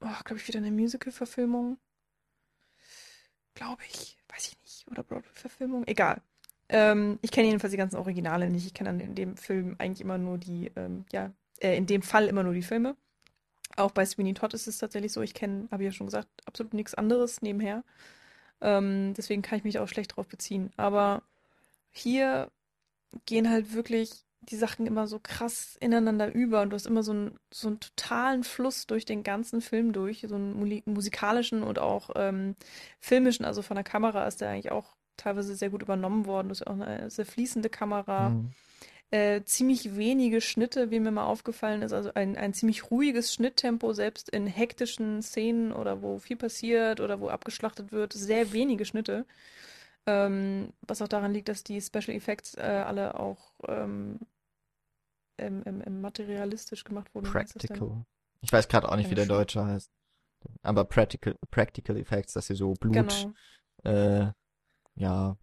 oh, 0.00 0.08
glaube 0.24 0.40
ich, 0.40 0.48
wieder 0.48 0.58
eine 0.58 0.70
Musical-Verfilmung. 0.70 1.78
Glaube 3.54 3.82
ich. 3.88 4.18
Weiß 4.28 4.48
ich 4.48 4.58
nicht. 4.62 4.86
Oder 4.90 5.02
Broadway-Verfilmung. 5.02 5.86
Egal. 5.86 6.22
Ähm, 6.68 7.18
ich 7.22 7.30
kenne 7.30 7.46
jedenfalls 7.46 7.70
die 7.70 7.78
ganzen 7.78 7.96
Originale 7.96 8.50
nicht. 8.50 8.66
Ich 8.66 8.74
kenne 8.74 9.02
in 9.02 9.14
dem 9.14 9.36
Film 9.36 9.76
eigentlich 9.78 10.00
immer 10.00 10.18
nur 10.18 10.38
die, 10.38 10.70
ähm, 10.76 11.06
ja, 11.12 11.32
äh, 11.60 11.76
in 11.76 11.86
dem 11.86 12.02
Fall 12.02 12.26
immer 12.26 12.42
nur 12.42 12.54
die 12.54 12.62
Filme. 12.62 12.96
Auch 13.76 13.92
bei 13.92 14.04
Sweeney 14.04 14.34
Todd 14.34 14.54
ist 14.54 14.66
es 14.66 14.78
tatsächlich 14.78 15.12
so. 15.12 15.22
Ich 15.22 15.34
kenne, 15.34 15.68
habe 15.70 15.82
ich 15.82 15.86
ja 15.88 15.92
schon 15.92 16.06
gesagt, 16.06 16.28
absolut 16.46 16.74
nichts 16.74 16.94
anderes 16.94 17.42
nebenher. 17.42 17.84
Ähm, 18.60 19.14
deswegen 19.14 19.42
kann 19.42 19.58
ich 19.58 19.64
mich 19.64 19.78
auch 19.78 19.88
schlecht 19.88 20.12
darauf 20.12 20.26
beziehen. 20.28 20.70
Aber 20.76 21.22
hier 21.90 22.50
gehen 23.26 23.50
halt 23.50 23.74
wirklich 23.74 24.24
die 24.40 24.56
Sachen 24.56 24.86
immer 24.86 25.06
so 25.06 25.18
krass 25.22 25.76
ineinander 25.80 26.32
über 26.32 26.62
und 26.62 26.70
du 26.70 26.74
hast 26.74 26.86
immer 26.86 27.02
so 27.02 27.12
einen, 27.12 27.38
so 27.50 27.68
einen 27.68 27.80
totalen 27.80 28.44
Fluss 28.44 28.86
durch 28.86 29.04
den 29.04 29.22
ganzen 29.22 29.60
Film 29.60 29.92
durch, 29.92 30.24
so 30.26 30.36
einen 30.36 30.82
musikalischen 30.86 31.62
und 31.62 31.78
auch 31.78 32.10
ähm, 32.16 32.56
filmischen, 32.98 33.44
also 33.44 33.62
von 33.62 33.74
der 33.74 33.84
Kamera 33.84 34.26
ist 34.26 34.40
der 34.40 34.50
eigentlich 34.50 34.72
auch 34.72 34.96
teilweise 35.18 35.54
sehr 35.54 35.68
gut 35.68 35.82
übernommen 35.82 36.26
worden. 36.26 36.48
Das 36.48 36.60
ist 36.60 36.66
auch 36.66 36.78
eine 36.78 37.10
sehr 37.10 37.26
fließende 37.26 37.68
Kamera. 37.68 38.30
Mhm. 38.30 38.50
Äh, 39.10 39.42
ziemlich 39.44 39.96
wenige 39.96 40.42
Schnitte, 40.42 40.90
wie 40.90 41.00
mir 41.00 41.10
mal 41.10 41.24
aufgefallen 41.24 41.80
ist, 41.80 41.92
also 41.94 42.12
ein, 42.12 42.36
ein 42.36 42.52
ziemlich 42.52 42.90
ruhiges 42.90 43.32
Schnitttempo, 43.32 43.94
selbst 43.94 44.28
in 44.28 44.46
hektischen 44.46 45.22
Szenen 45.22 45.72
oder 45.72 46.02
wo 46.02 46.18
viel 46.18 46.36
passiert 46.36 47.00
oder 47.00 47.18
wo 47.18 47.28
abgeschlachtet 47.28 47.90
wird, 47.90 48.12
sehr 48.12 48.52
wenige 48.52 48.84
Schnitte. 48.84 49.24
Ähm, 50.10 50.72
was 50.86 51.02
auch 51.02 51.08
daran 51.08 51.32
liegt, 51.34 51.48
dass 51.50 51.62
die 51.64 51.82
Special 51.82 52.16
Effects 52.16 52.54
äh, 52.54 52.62
alle 52.62 53.20
auch 53.20 53.52
ähm, 53.66 54.18
ähm, 55.36 55.62
ähm, 55.66 56.00
materialistisch 56.00 56.82
gemacht 56.82 57.14
wurde. 57.14 57.28
wie 57.28 57.34
heißt 57.38 57.54
das 57.56 57.64
denn? 57.64 57.76
Practical. 57.78 58.04
Ich 58.40 58.50
weiß 58.52 58.68
gerade 58.68 58.88
auch 58.90 58.96
nicht, 58.96 59.10
wie 59.10 59.14
der. 59.14 59.26
Deutsche 59.26 59.64
heißt. 59.66 59.90
Aber 60.62 60.84
Practical, 60.84 61.36
Practical 61.50 61.96
Effects, 61.98 62.32
dass 62.32 62.46
sie 62.46 62.54
so 62.54 62.72
Blut, 62.72 62.94
Genau. 62.94 63.34
äh, 63.84 64.32
ja, 64.94 65.36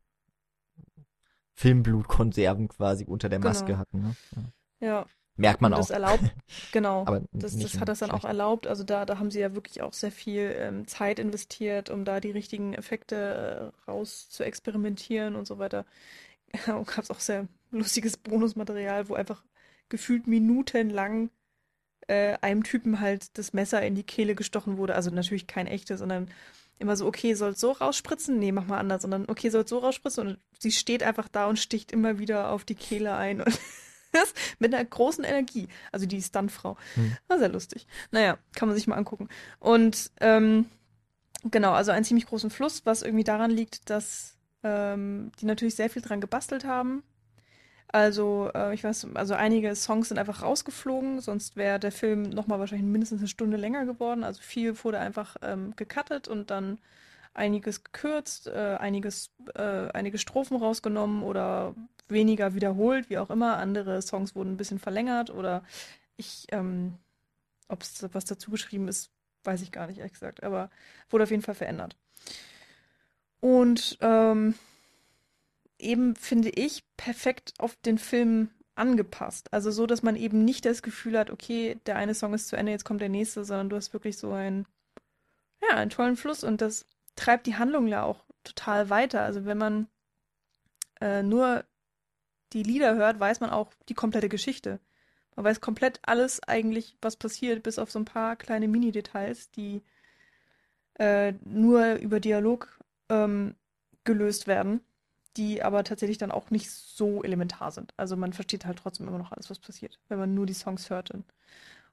Filmblutkonserven 1.54 2.68
quasi 2.68 3.06
unter 3.06 3.30
der 3.30 3.40
Maske 3.40 3.66
Genau. 3.68 3.78
hatten. 3.78 4.02
Ne? 4.02 4.16
Ja. 4.36 4.88
Ja, 4.88 5.06
Merkt 5.38 5.62
man 5.62 5.74
auch. 5.74 5.80
das 5.80 5.90
erlaubt, 5.90 6.24
genau. 6.72 7.02
Aber 7.02 7.22
Das, 7.34 7.58
das 7.58 7.80
hat 7.80 7.90
das 7.90 8.00
dann 8.00 8.12
auch 8.12 8.24
erlaubt. 8.24 8.68
Also 8.68 8.84
da, 8.84 9.06
da 9.06 9.20
haben 9.20 9.32
sie 9.32 9.40
ja 9.40 9.54
wirklich 9.54 9.82
auch 9.82 9.94
sehr 9.94 10.12
viel 10.12 10.56
ähm, 10.58 10.88
Zeit 10.88 11.20
investiert, 11.20 11.90
um 11.90 12.06
da 12.06 12.20
die 12.20 12.32
richtigen 12.32 12.74
Effekte 12.74 13.74
äh, 13.86 13.92
raus 13.92 14.30
zu 14.30 14.44
experimentieren 14.44 15.36
und 15.36 15.46
so 15.46 15.60
weiter. 15.60 15.86
Und 16.68 16.88
gab 16.88 17.00
es 17.00 17.12
auch 17.12 17.20
sehr 17.20 17.48
lustiges 17.72 18.16
Bonusmaterial, 18.16 19.10
wo 19.10 19.16
einfach 19.16 19.44
gefühlt 19.90 20.26
minutenlang 20.26 21.30
äh, 22.08 22.38
einem 22.42 22.64
Typen 22.64 23.02
halt 23.02 23.38
das 23.38 23.52
Messer 23.52 23.82
in 23.82 23.96
die 23.96 24.04
Kehle 24.04 24.36
gestochen 24.36 24.78
wurde. 24.78 24.96
Also 24.96 25.10
natürlich 25.10 25.48
kein 25.48 25.68
echtes, 25.68 26.00
sondern 26.00 26.30
immer 26.80 26.96
so, 26.96 27.06
okay, 27.08 27.34
soll 27.34 27.56
so 27.56 27.72
rausspritzen? 27.72 28.40
Nee, 28.40 28.52
mach 28.52 28.66
mal 28.68 28.78
anders. 28.78 29.02
Sondern, 29.02 29.26
okay, 29.28 29.50
soll 29.50 29.68
so 29.68 29.80
rausspritzen? 29.80 30.28
Und 30.28 30.40
sie 30.60 30.72
steht 30.72 31.04
einfach 31.04 31.28
da 31.28 31.48
und 31.48 31.60
sticht 31.60 31.92
immer 31.92 32.20
wieder 32.20 32.52
auf 32.52 32.64
die 32.64 32.76
Kehle 32.76 33.16
ein. 33.16 33.42
Und 33.42 33.60
mit 34.60 34.74
einer 34.74 34.84
großen 34.84 35.24
Energie. 35.24 35.68
Also 35.92 36.06
die 36.06 36.22
Stuntfrau. 36.22 36.78
Hm. 36.96 37.18
War 37.28 37.40
sehr 37.40 37.50
lustig. 37.50 37.88
Naja, 38.12 38.38
kann 38.56 38.68
man 38.68 38.76
sich 38.76 38.88
mal 38.88 38.96
angucken. 38.96 39.30
Und 39.60 40.12
ähm, 40.22 40.66
genau, 41.44 41.74
also 41.74 41.92
einen 41.92 42.06
ziemlich 42.06 42.26
großen 42.26 42.50
Fluss, 42.50 42.86
was 42.86 43.02
irgendwie 43.02 43.24
daran 43.24 43.52
liegt, 43.52 43.90
dass 43.90 44.36
ähm, 44.64 45.32
die 45.40 45.46
natürlich 45.46 45.76
sehr 45.76 45.90
viel 45.90 46.02
dran 46.02 46.22
gebastelt 46.22 46.66
haben. 46.66 47.04
Also, 47.88 48.52
äh, 48.54 48.74
ich 48.74 48.84
weiß, 48.84 49.08
also 49.14 49.36
einige 49.36 49.74
Songs 49.76 50.10
sind 50.10 50.18
einfach 50.18 50.42
rausgeflogen, 50.42 51.22
sonst 51.22 51.56
wäre 51.56 51.80
der 51.80 51.94
Film 51.94 52.24
nochmal 52.24 52.60
wahrscheinlich 52.60 52.86
mindestens 52.86 53.20
eine 53.20 53.28
Stunde 53.30 53.58
länger 53.58 53.86
geworden. 53.86 54.24
Also 54.24 54.42
viel 54.42 54.84
wurde 54.84 55.00
einfach 55.00 55.38
ähm, 55.42 55.74
gecuttet 55.78 56.28
und 56.28 56.52
dann 56.52 56.80
einiges 57.34 57.84
gekürzt, 57.84 58.48
äh, 58.48 58.78
einiges, 58.80 59.32
äh, 59.54 59.88
einige 59.94 60.18
Strophen 60.18 60.58
rausgenommen 60.58 61.24
oder 61.24 61.76
weniger 62.08 62.54
wiederholt, 62.54 63.10
wie 63.10 63.18
auch 63.18 63.30
immer. 63.30 63.58
Andere 63.58 64.02
Songs 64.02 64.36
wurden 64.36 64.54
ein 64.54 64.58
bisschen 64.58 64.80
verlängert 64.80 65.30
oder 65.30 65.64
ich, 66.18 66.46
ähm, 66.52 66.98
ob 67.68 67.82
es 67.82 68.06
was 68.14 68.26
dazu 68.26 68.52
geschrieben 68.52 68.88
ist, 68.88 69.12
weiß 69.44 69.62
ich 69.62 69.72
gar 69.72 69.88
nicht, 69.88 69.98
ehrlich 70.00 70.14
gesagt, 70.14 70.44
aber 70.44 70.70
wurde 71.10 71.24
auf 71.24 71.32
jeden 71.32 71.44
Fall 71.44 71.56
verändert. 71.56 71.96
Und 73.40 73.98
ähm, 74.02 74.56
eben, 75.78 76.16
finde 76.16 76.50
ich, 76.50 76.84
perfekt 76.98 77.54
auf 77.60 77.76
den 77.78 77.98
Film 77.98 78.50
angepasst. 78.76 79.52
Also 79.54 79.72
so, 79.72 79.86
dass 79.86 80.04
man 80.04 80.16
eben 80.16 80.44
nicht 80.44 80.66
das 80.66 80.82
Gefühl 80.82 81.18
hat, 81.18 81.30
okay, 81.30 81.78
der 81.86 81.96
eine 81.96 82.14
Song 82.14 82.34
ist 82.34 82.48
zu 82.48 82.56
Ende, 82.56 82.72
jetzt 82.72 82.86
kommt 82.86 83.02
der 83.02 83.10
nächste, 83.10 83.46
sondern 83.46 83.70
du 83.70 83.76
hast 83.76 83.94
wirklich 83.94 84.18
so 84.18 84.32
einen, 84.34 84.66
ja, 85.62 85.78
einen 85.78 85.90
tollen 85.90 86.18
Fluss 86.18 86.44
und 86.44 86.62
das 86.62 86.86
treibt 87.16 87.48
die 87.48 87.56
Handlung 87.56 87.88
ja 87.88 88.04
auch 88.04 88.26
total 88.44 88.90
weiter. 88.90 89.22
Also 89.22 89.46
wenn 89.46 89.58
man 89.58 89.88
äh, 91.02 91.24
nur 91.24 91.66
die 92.54 92.64
Lieder 92.64 92.96
hört, 92.96 93.20
weiß 93.20 93.40
man 93.40 93.50
auch 93.50 93.74
die 93.90 93.94
komplette 93.94 94.30
Geschichte. 94.30 94.80
Man 95.36 95.46
weiß 95.46 95.62
komplett 95.62 96.00
alles 96.04 96.42
eigentlich, 96.44 96.98
was 97.02 97.18
passiert, 97.18 97.64
bis 97.64 97.78
auf 97.80 97.92
so 97.92 98.00
ein 98.00 98.06
paar 98.06 98.36
kleine 98.36 98.68
Mini-Details, 98.68 99.52
die 99.52 99.84
äh, 100.98 101.34
nur 101.44 101.96
über 101.96 102.20
Dialog 102.20 102.80
ähm, 103.10 103.56
gelöst 104.06 104.48
werden, 104.48 104.82
die 105.36 105.62
aber 105.62 105.84
tatsächlich 105.84 106.18
dann 106.18 106.32
auch 106.32 106.52
nicht 106.52 106.72
so 106.72 107.22
elementar 107.24 107.72
sind. 107.72 107.94
Also 107.98 108.16
man 108.16 108.32
versteht 108.32 108.66
halt 108.66 108.80
trotzdem 108.80 109.08
immer 109.08 109.18
noch 109.18 109.32
alles, 109.34 109.50
was 109.50 109.60
passiert, 109.60 110.00
wenn 110.08 110.20
man 110.20 110.34
nur 110.34 110.46
die 110.46 110.54
Songs 110.54 110.90
hört. 110.90 111.14
Dann. 111.14 111.26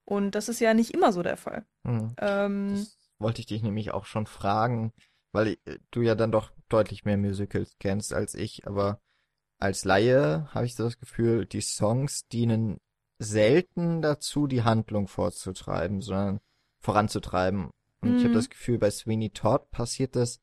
Und 0.04 0.34
das 0.36 0.48
ist 0.48 0.60
ja 0.60 0.74
nicht 0.74 0.94
immer 0.94 1.12
so 1.12 1.22
der 1.22 1.36
Fall. 1.36 1.64
Hm. 1.84 2.14
Ähm, 2.18 2.74
Das 2.76 2.96
wollte 3.18 3.40
ich 3.40 3.46
dich 3.46 3.62
nämlich 3.62 3.92
auch 3.92 4.04
schon 4.04 4.26
fragen, 4.26 4.92
weil 5.32 5.56
äh, 5.64 5.78
du 5.90 6.02
ja 6.02 6.14
dann 6.14 6.30
doch 6.30 6.52
deutlich 6.68 7.04
mehr 7.04 7.18
Musicals 7.18 7.76
kennst 7.80 8.12
als 8.12 8.34
ich, 8.34 8.66
aber 8.66 9.00
als 9.62 9.84
Laie 9.84 10.48
habe 10.50 10.66
ich 10.66 10.74
so 10.74 10.84
das 10.84 10.98
Gefühl, 10.98 11.46
die 11.46 11.60
Songs 11.60 12.26
dienen 12.28 12.80
selten 13.18 14.02
dazu, 14.02 14.46
die 14.46 14.62
Handlung 14.64 15.06
vorzutreiben, 15.06 16.00
sondern 16.00 16.40
voranzutreiben. 16.80 17.70
Und 18.00 18.16
ich 18.16 18.24
habe 18.24 18.30
Mhm. 18.30 18.38
das 18.38 18.50
Gefühl, 18.50 18.78
bei 18.78 18.90
Sweeney 18.90 19.30
Todd 19.30 19.70
passiert 19.70 20.16
das 20.16 20.40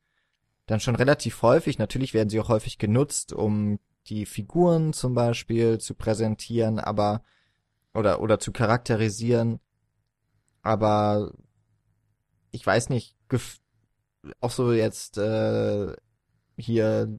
dann 0.66 0.80
schon 0.80 0.96
relativ 0.96 1.42
häufig. 1.42 1.78
Natürlich 1.78 2.14
werden 2.14 2.30
sie 2.30 2.40
auch 2.40 2.48
häufig 2.48 2.78
genutzt, 2.78 3.32
um 3.34 3.78
die 4.06 4.24
Figuren 4.24 4.94
zum 4.94 5.14
Beispiel 5.14 5.78
zu 5.78 5.94
präsentieren, 5.94 6.78
aber 6.78 7.22
oder 7.92 8.20
oder 8.22 8.38
zu 8.38 8.52
charakterisieren. 8.52 9.60
Aber 10.62 11.34
ich 12.50 12.66
weiß 12.66 12.88
nicht, 12.88 13.16
gef 13.28 13.60
auch 14.40 14.50
so 14.50 14.72
jetzt 14.72 15.18
äh, 15.18 15.94
hier 16.56 17.18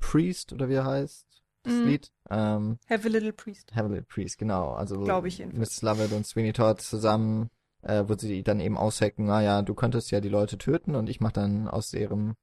Priest 0.00 0.52
oder 0.52 0.68
wie 0.68 0.74
er 0.74 0.84
heißt, 0.84 1.35
das 1.66 1.74
Mhm. 1.74 1.86
Lied. 1.86 2.12
Ähm, 2.30 2.78
Have 2.88 3.06
a 3.06 3.10
Little 3.10 3.32
Priest. 3.32 3.74
Heavenly 3.74 4.02
Priest, 4.02 4.38
genau. 4.38 4.72
Also 4.72 5.02
Glaube 5.02 5.28
ich 5.28 5.38
jedenfalls. 5.38 5.60
Miss 5.60 5.82
Lovett 5.82 6.12
und 6.12 6.26
Sweeney 6.26 6.52
Todd 6.52 6.80
zusammen, 6.80 7.50
äh, 7.82 8.04
wo 8.06 8.16
sie 8.16 8.42
dann 8.42 8.60
eben 8.60 8.76
aushacken, 8.78 9.26
naja, 9.26 9.62
du 9.62 9.74
könntest 9.74 10.10
ja 10.10 10.20
die 10.20 10.28
Leute 10.28 10.58
töten 10.58 10.94
und 10.94 11.08
ich 11.08 11.20
mach 11.20 11.32
dann 11.32 11.68
aus 11.68 11.92
ihrem 11.92 12.34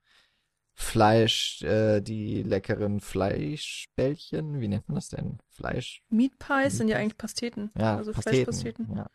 Fleisch 0.76 1.62
äh, 1.64 2.02
die 2.02 2.42
leckeren 2.44 3.00
Fleischbällchen. 3.00 4.60
Wie 4.60 4.68
nennt 4.68 4.88
man 4.90 4.96
das 4.96 5.10
denn? 5.10 5.38
Fleisch. 5.50 6.02
Meat 6.10 6.38
Pies 6.40 6.78
sind 6.78 6.88
ja 6.88 6.98
eigentlich 6.98 7.18
Pasteten. 7.18 7.72
Ja, 7.78 7.98
also 7.98 8.12
Pasteten. 8.12 8.38
Fleischpasteten. 8.54 8.96
Ja, 8.98 9.08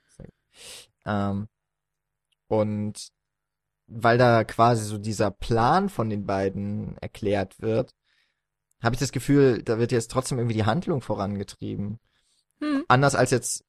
ähm, 1.06 1.48
und 2.48 3.08
weil 3.86 4.18
da 4.18 4.44
quasi 4.44 4.84
so 4.84 4.98
dieser 4.98 5.30
Plan 5.30 5.88
von 5.88 6.10
den 6.10 6.26
beiden 6.26 6.96
erklärt 6.98 7.60
wird, 7.60 7.94
habe 8.82 8.94
ich 8.94 9.00
das 9.00 9.12
Gefühl, 9.12 9.62
da 9.62 9.78
wird 9.78 9.92
jetzt 9.92 10.10
trotzdem 10.10 10.38
irgendwie 10.38 10.56
die 10.56 10.66
Handlung 10.66 11.00
vorangetrieben. 11.00 11.98
Hm. 12.60 12.84
Anders 12.88 13.14
als 13.14 13.30
jetzt 13.30 13.64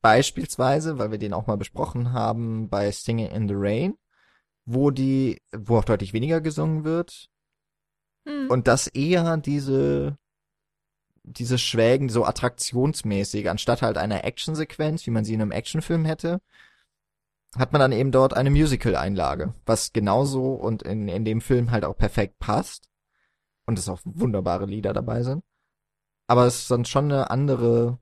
beispielsweise, 0.00 0.98
weil 0.98 1.10
wir 1.10 1.18
den 1.18 1.32
auch 1.34 1.46
mal 1.46 1.56
besprochen 1.56 2.12
haben, 2.12 2.68
bei 2.68 2.90
Singing 2.90 3.30
in 3.30 3.48
the 3.48 3.54
Rain, 3.56 3.94
wo 4.64 4.90
die, 4.90 5.40
wo 5.54 5.78
auch 5.78 5.84
deutlich 5.84 6.12
weniger 6.12 6.40
gesungen 6.40 6.84
wird 6.84 7.28
Hm. 8.26 8.50
und 8.50 8.66
das 8.68 8.86
eher 8.86 9.36
diese 9.36 10.16
diese 11.26 11.56
Schwägen 11.56 12.10
so 12.10 12.26
attraktionsmäßig, 12.26 13.48
anstatt 13.48 13.80
halt 13.80 13.96
einer 13.96 14.24
Actionsequenz, 14.24 15.06
wie 15.06 15.10
man 15.10 15.24
sie 15.24 15.32
in 15.32 15.40
einem 15.40 15.52
Actionfilm 15.52 16.04
hätte, 16.04 16.42
hat 17.56 17.72
man 17.72 17.80
dann 17.80 17.92
eben 17.92 18.12
dort 18.12 18.34
eine 18.34 18.50
Musical-Einlage, 18.50 19.54
was 19.64 19.94
genauso 19.94 20.52
und 20.52 20.82
in, 20.82 21.08
in 21.08 21.24
dem 21.24 21.40
Film 21.40 21.70
halt 21.70 21.86
auch 21.86 21.96
perfekt 21.96 22.38
passt 22.40 22.90
und 23.66 23.78
es 23.78 23.88
auch 23.88 24.00
wunderbare 24.04 24.66
Lieder 24.66 24.92
dabei 24.92 25.22
sind. 25.22 25.44
Aber 26.26 26.46
es 26.46 26.60
ist 26.60 26.70
dann 26.70 26.84
schon 26.84 27.10
eine 27.10 27.30
andere, 27.30 27.98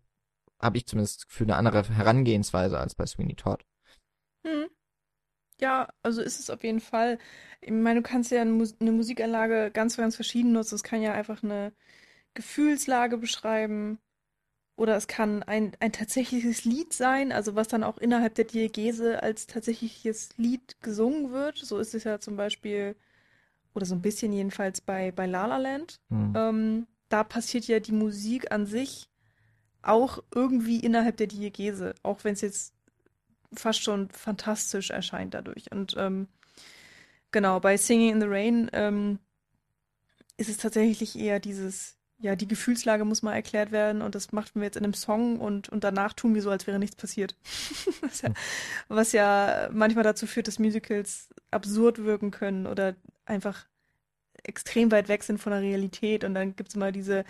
habe 0.61 0.79
ich 0.79 0.87
zumindest 0.87 1.27
für 1.29 1.44
eine 1.44 1.57
andere 1.57 1.88
Herangehensweise 1.88 2.79
als 2.79 2.94
bei 2.94 3.07
Sweeney 3.07 3.35
Todd. 3.35 3.64
Hm. 4.46 4.68
Ja, 5.61 5.88
also 6.03 6.22
ist 6.22 6.40
es 6.40 6.51
auf 6.51 6.64
jeden 6.64 6.81
Fall. 6.81 7.18
Ich 7.61 7.70
meine, 7.70 8.03
du 8.03 8.09
kannst 8.09 8.31
ja 8.31 8.42
eine 8.42 8.92
Musikanlage 8.92 9.70
ganz, 9.72 9.97
ganz 9.97 10.16
verschieden 10.16 10.53
nutzen. 10.53 10.74
Es 10.74 10.82
kann 10.82 11.03
ja 11.03 11.12
einfach 11.12 11.43
eine 11.43 11.72
Gefühlslage 12.34 13.18
beschreiben 13.18 13.99
oder 14.76 14.97
es 14.97 15.07
kann 15.07 15.43
ein, 15.43 15.76
ein 15.80 15.93
tatsächliches 15.93 16.64
Lied 16.64 16.93
sein, 16.93 17.30
also 17.30 17.55
was 17.55 17.68
dann 17.68 17.84
auch 17.84 17.99
innerhalb 17.99 18.34
der 18.34 18.47
Diegese 18.47 19.22
als 19.22 19.47
tatsächliches 19.47 20.30
Lied 20.37 20.80
gesungen 20.80 21.30
wird. 21.32 21.59
So 21.59 21.78
ist 21.78 21.95
es 21.95 22.05
ja 22.05 22.18
zum 22.20 22.37
Beispiel, 22.37 22.97
oder 23.75 23.87
so 23.87 23.95
ein 23.95 24.03
bisschen 24.03 24.33
jedenfalls 24.33 24.81
bei, 24.81 25.12
bei 25.12 25.27
La 25.27 25.47
La 25.47 25.57
Land. 25.57 26.01
Hm. 26.11 26.33
Ähm, 26.37 26.87
da 27.09 27.25
passiert 27.25 27.66
ja 27.66 27.81
die 27.81 27.93
Musik 27.93 28.53
an 28.53 28.66
sich 28.66 29.09
auch 29.83 30.23
irgendwie 30.35 30.81
innerhalb 30.81 31.16
der 31.16 31.27
Diegese, 31.27 31.95
auch 32.03 32.25
wenn 32.25 32.35
es 32.35 32.41
jetzt 32.41 32.75
fast 33.55 33.83
schon 33.83 34.09
fantastisch 34.11 34.91
erscheint 34.91 35.35
dadurch. 35.35 35.70
Und 35.70 35.95
ähm, 35.99 36.29
genau, 37.31 37.61
bei 37.61 37.77
Singing 37.77 38.12
in 38.12 38.20
the 38.20 38.27
Rain 38.29 38.70
ähm, 38.73 39.18
ist 40.37 40.49
es 40.49 40.57
tatsächlich 40.57 41.18
eher 41.18 41.41
dieses, 41.41 41.97
ja, 42.18 42.37
die 42.37 42.49
Gefühlslage 42.49 43.05
muss 43.05 43.23
mal 43.23 43.35
erklärt 43.35 43.73
werden 43.73 44.01
und 44.01 44.14
das 44.14 44.33
machen 44.33 44.53
wir 44.55 44.64
jetzt 44.64 44.77
in 44.77 44.85
einem 44.85 44.95
Song 44.95 45.39
und, 45.39 45.68
und 45.68 45.85
danach 45.85 46.12
tun 46.12 46.35
wir 46.35 46.43
so, 46.43 46.51
als 46.51 46.66
wäre 46.66 46.79
nichts 46.79 46.97
passiert. 46.97 47.37
was, 48.01 48.23
ja, 48.23 48.31
was 48.89 49.12
ja 49.12 49.68
manchmal 49.73 50.05
dazu 50.05 50.27
führt, 50.27 50.49
dass 50.49 50.59
Musicals 50.59 51.29
absurd 51.51 51.99
wirken 52.05 52.31
können 52.31 52.66
oder 52.66 52.95
einfach 53.25 53.66
extrem 54.45 54.91
weit 54.91 55.09
weg 55.09 55.23
sind 55.23 55.39
von 55.39 55.53
der 55.53 55.62
Realität 55.62 56.25
und 56.25 56.35
dann 56.35 56.57
gibt 56.57 56.70
es 56.70 56.75
immer 56.75 56.91
diese, 56.93 57.25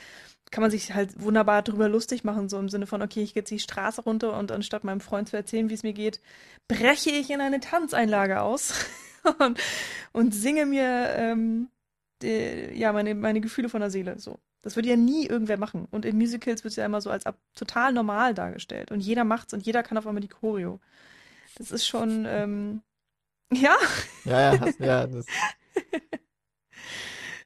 kann 0.50 0.62
man 0.62 0.70
sich 0.70 0.94
halt 0.94 1.20
wunderbar 1.20 1.62
drüber 1.62 1.88
lustig 1.88 2.24
machen, 2.24 2.48
so 2.48 2.58
im 2.58 2.68
Sinne 2.68 2.86
von, 2.86 3.02
okay, 3.02 3.22
ich 3.22 3.34
gehe 3.34 3.42
jetzt 3.42 3.50
die 3.50 3.58
Straße 3.58 4.02
runter 4.02 4.38
und 4.38 4.50
anstatt 4.52 4.84
meinem 4.84 5.00
Freund 5.00 5.28
zu 5.28 5.36
erzählen, 5.36 5.68
wie 5.68 5.74
es 5.74 5.82
mir 5.82 5.92
geht, 5.92 6.20
breche 6.68 7.10
ich 7.10 7.30
in 7.30 7.40
eine 7.40 7.60
Tanzeinlage 7.60 8.40
aus 8.40 8.74
und, 9.38 9.60
und 10.12 10.34
singe 10.34 10.66
mir 10.66 11.10
ähm, 11.16 11.68
die, 12.22 12.70
ja, 12.74 12.92
meine, 12.92 13.14
meine 13.14 13.40
Gefühle 13.40 13.68
von 13.68 13.80
der 13.80 13.90
Seele 13.90 14.18
so. 14.18 14.38
Das 14.62 14.76
würde 14.76 14.88
ja 14.88 14.96
nie 14.96 15.26
irgendwer 15.26 15.56
machen. 15.56 15.88
Und 15.90 16.04
in 16.04 16.16
Musicals 16.16 16.62
wird 16.62 16.70
es 16.70 16.76
ja 16.76 16.86
immer 16.86 17.00
so 17.00 17.10
als 17.10 17.26
ab 17.26 17.36
total 17.56 17.92
normal 17.92 18.32
dargestellt. 18.32 18.92
Und 18.92 19.00
jeder 19.00 19.24
macht's 19.24 19.52
und 19.52 19.66
jeder 19.66 19.82
kann 19.82 19.98
auf 19.98 20.06
einmal 20.06 20.20
die 20.20 20.28
Choreo. 20.28 20.80
Das 21.56 21.72
ist 21.72 21.86
schon, 21.86 22.24
ähm, 22.28 22.82
ja. 23.52 23.74
Ja, 24.24 24.54
ja, 24.54 24.72
ja. 24.78 25.06
Das, 25.08 25.26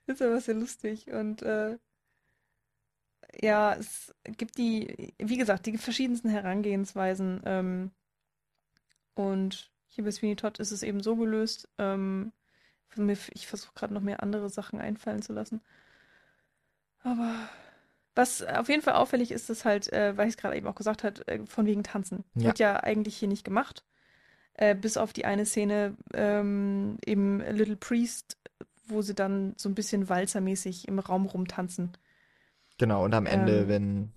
Das 0.07 0.17
ist 0.21 0.23
aber 0.23 0.41
sehr 0.41 0.55
lustig. 0.55 1.11
Und 1.11 1.43
äh, 1.43 1.79
ja, 3.41 3.75
es 3.75 4.15
gibt 4.25 4.59
die, 4.59 5.15
wie 5.19 5.37
gesagt, 5.37 5.67
die 5.67 5.79
verschiedensten 5.79 6.29
Herangehensweisen. 6.29 7.43
Ähm, 7.45 7.91
und 9.15 9.71
hier 9.89 10.05
bei 10.05 10.11
Sweeney 10.11 10.37
Todd 10.37 10.59
ist 10.59 10.73
es 10.73 10.83
eben 10.83 11.03
so 11.03 11.17
gelöst. 11.17 11.69
Ähm, 11.79 12.33
ich 13.35 13.47
versuche 13.47 13.75
gerade 13.75 13.93
noch 13.93 14.01
mehr 14.01 14.23
andere 14.23 14.49
Sachen 14.49 14.81
einfallen 14.81 15.23
zu 15.23 15.33
lassen. 15.33 15.61
Aber 17.01 17.49
was 18.15 18.43
auf 18.43 18.69
jeden 18.69 18.83
Fall 18.83 18.95
auffällig 18.95 19.31
ist, 19.31 19.51
ist 19.51 19.65
halt, 19.65 19.93
äh, 19.93 20.17
weil 20.17 20.29
ich 20.29 20.35
es 20.35 20.39
gerade 20.39 20.57
eben 20.57 20.67
auch 20.67 20.75
gesagt 20.75 21.05
habe, 21.05 21.27
äh, 21.29 21.47
von 21.47 21.67
wegen 21.67 21.83
Tanzen. 21.83 22.25
Ja. 22.35 22.47
Wird 22.47 22.59
ja 22.59 22.83
eigentlich 22.83 23.17
hier 23.17 23.29
nicht 23.29 23.45
gemacht. 23.45 23.85
Äh, 24.59 24.75
bis 24.75 24.97
auf 24.97 25.13
die 25.13 25.25
eine 25.27 25.45
Szene 25.45 25.97
ähm, 26.15 26.97
im 27.05 27.41
Little 27.41 27.77
Priest, 27.77 28.39
wo 28.87 29.03
sie 29.03 29.15
dann 29.15 29.55
so 29.59 29.69
ein 29.69 29.75
bisschen 29.75 30.09
walzermäßig 30.09 30.89
im 30.89 30.99
Raum 30.99 31.27
rumtanzen. 31.27 31.97
genau, 32.79 33.05
und 33.05 33.15
am 33.15 33.27
Ende, 33.27 33.63
Ähm. 33.63 33.69
wenn, 33.69 34.13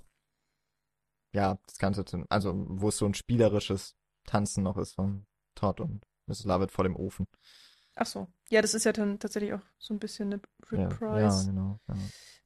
ja, 1.33 1.57
das 1.67 1.77
Ganze, 1.77 2.03
also 2.29 2.53
wo 2.67 2.89
es 2.89 2.97
so 2.97 3.05
ein 3.05 3.13
spielerisches 3.13 3.95
Tanzen 4.25 4.63
noch 4.63 4.77
ist 4.77 4.93
von 4.93 5.25
Todd 5.55 5.79
und 5.81 6.03
Mrs. 6.27 6.45
Lovett 6.45 6.71
vor 6.71 6.83
dem 6.83 6.95
Ofen. 6.95 7.25
Ach 7.95 8.05
so. 8.05 8.27
Ja, 8.49 8.61
das 8.61 8.73
ist 8.73 8.85
ja 8.85 8.93
dann 8.93 9.19
tatsächlich 9.19 9.53
auch 9.53 9.61
so 9.77 9.93
ein 9.93 9.99
bisschen 9.99 10.33
eine 10.33 10.41
Ja, 10.71 10.87
Reprise. 10.87 11.19
ja, 11.19 11.51
genau. 11.51 11.79
Ja. 11.87 11.95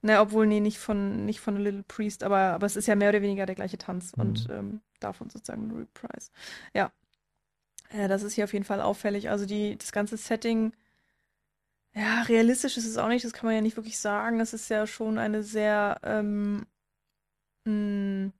Ne, 0.02 0.20
obwohl, 0.20 0.46
nee, 0.46 0.60
nicht 0.60 0.78
von, 0.78 1.24
nicht 1.24 1.40
von 1.40 1.56
Little 1.56 1.84
Priest, 1.84 2.24
aber, 2.24 2.38
aber 2.54 2.66
es 2.66 2.76
ist 2.76 2.86
ja 2.86 2.96
mehr 2.96 3.10
oder 3.10 3.22
weniger 3.22 3.46
der 3.46 3.54
gleiche 3.54 3.78
Tanz 3.78 4.16
Mhm. 4.16 4.22
und 4.22 4.48
ähm, 4.50 4.80
davon 5.00 5.30
sozusagen 5.30 5.70
eine 5.70 5.80
Reprise. 5.80 6.30
Ja. 6.74 6.92
Äh, 7.94 8.08
das 8.08 8.22
ist 8.22 8.34
hier 8.34 8.44
auf 8.44 8.52
jeden 8.52 8.64
Fall 8.64 8.80
auffällig. 8.80 9.30
Also 9.30 9.46
die, 9.46 9.76
das 9.76 9.92
ganze 9.92 10.16
Setting, 10.16 10.72
ja, 11.94 12.22
realistisch 12.22 12.76
ist 12.76 12.86
es 12.86 12.98
auch 12.98 13.08
nicht, 13.08 13.24
das 13.24 13.32
kann 13.32 13.46
man 13.46 13.54
ja 13.54 13.60
nicht 13.60 13.76
wirklich 13.76 13.98
sagen. 13.98 14.40
Es 14.40 14.52
ist 14.52 14.68
ja 14.68 14.86
schon 14.86 15.18
eine 15.18 15.42
sehr 15.42 16.00
ähm, 16.02 16.66
mh, 17.64 18.32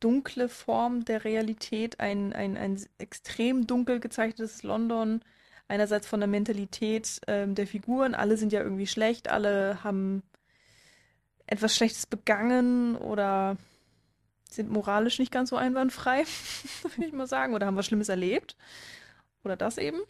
dunkle 0.00 0.48
Form 0.48 1.04
der 1.04 1.24
Realität, 1.24 2.00
ein, 2.00 2.32
ein, 2.32 2.56
ein 2.56 2.80
extrem 2.98 3.66
dunkel 3.66 3.98
gezeichnetes 4.00 4.62
London. 4.62 5.22
Einerseits 5.68 6.06
von 6.06 6.20
der 6.20 6.28
Mentalität 6.28 7.20
ähm, 7.26 7.54
der 7.54 7.66
Figuren, 7.66 8.14
alle 8.14 8.36
sind 8.36 8.52
ja 8.52 8.62
irgendwie 8.62 8.86
schlecht, 8.86 9.28
alle 9.28 9.82
haben 9.84 10.22
etwas 11.46 11.74
Schlechtes 11.74 12.06
begangen 12.06 12.96
oder 12.96 13.56
sind 14.48 14.70
moralisch 14.70 15.18
nicht 15.18 15.32
ganz 15.32 15.50
so 15.50 15.56
einwandfrei, 15.56 16.24
würde 16.82 17.06
ich 17.06 17.12
mal 17.12 17.26
sagen, 17.26 17.54
oder 17.54 17.66
haben 17.66 17.76
was 17.76 17.86
Schlimmes 17.86 18.08
erlebt. 18.08 18.56
Oder 19.44 19.56
das 19.56 19.78
eben. 19.78 20.00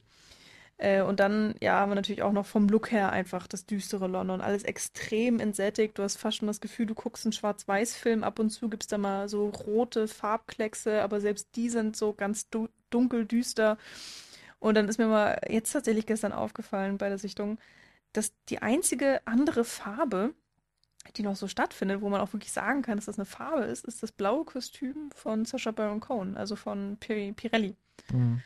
Äh, 0.78 1.02
und 1.02 1.18
dann, 1.20 1.54
ja, 1.60 1.80
haben 1.80 1.90
wir 1.90 1.96
natürlich 1.96 2.22
auch 2.22 2.32
noch 2.32 2.46
vom 2.46 2.68
Look 2.68 2.92
her 2.92 3.10
einfach 3.10 3.46
das 3.48 3.66
düstere 3.66 4.06
London. 4.06 4.40
Alles 4.40 4.62
extrem 4.62 5.40
entsättigt. 5.40 5.98
Du 5.98 6.02
hast 6.04 6.16
fast 6.16 6.38
schon 6.38 6.46
das 6.46 6.60
Gefühl, 6.60 6.86
du 6.86 6.94
guckst 6.94 7.26
einen 7.26 7.32
Schwarz-Weiß-Film. 7.32 8.22
Ab 8.22 8.38
und 8.38 8.50
zu 8.50 8.68
gibt 8.68 8.84
es 8.84 8.88
da 8.88 8.96
mal 8.96 9.28
so 9.28 9.48
rote 9.48 10.06
Farbkleckse, 10.06 11.02
aber 11.02 11.20
selbst 11.20 11.48
die 11.56 11.68
sind 11.68 11.96
so 11.96 12.14
ganz 12.14 12.48
du 12.48 12.68
dunkel, 12.90 13.26
düster. 13.26 13.76
Und 14.60 14.76
dann 14.76 14.88
ist 14.88 14.98
mir 14.98 15.08
mal 15.08 15.40
jetzt 15.48 15.72
tatsächlich 15.72 16.06
gestern 16.06 16.32
aufgefallen 16.32 16.96
bei 16.98 17.08
der 17.08 17.18
Sichtung, 17.18 17.58
dass 18.12 18.32
die 18.48 18.62
einzige 18.62 19.20
andere 19.26 19.64
Farbe, 19.64 20.32
die 21.16 21.22
noch 21.22 21.36
so 21.36 21.48
stattfindet, 21.48 22.00
wo 22.00 22.08
man 22.08 22.20
auch 22.20 22.32
wirklich 22.32 22.52
sagen 22.52 22.82
kann, 22.82 22.96
dass 22.96 23.06
das 23.06 23.18
eine 23.18 23.24
Farbe 23.26 23.62
ist, 23.64 23.84
ist 23.84 24.02
das 24.02 24.12
blaue 24.12 24.44
Kostüm 24.44 25.10
von 25.14 25.44
Sacha 25.44 25.70
Baron 25.70 26.00
Cohen, 26.00 26.36
also 26.36 26.54
von 26.56 26.96
Pir 26.98 27.32
Pirelli. 27.32 27.76
Mhm. 28.12 28.42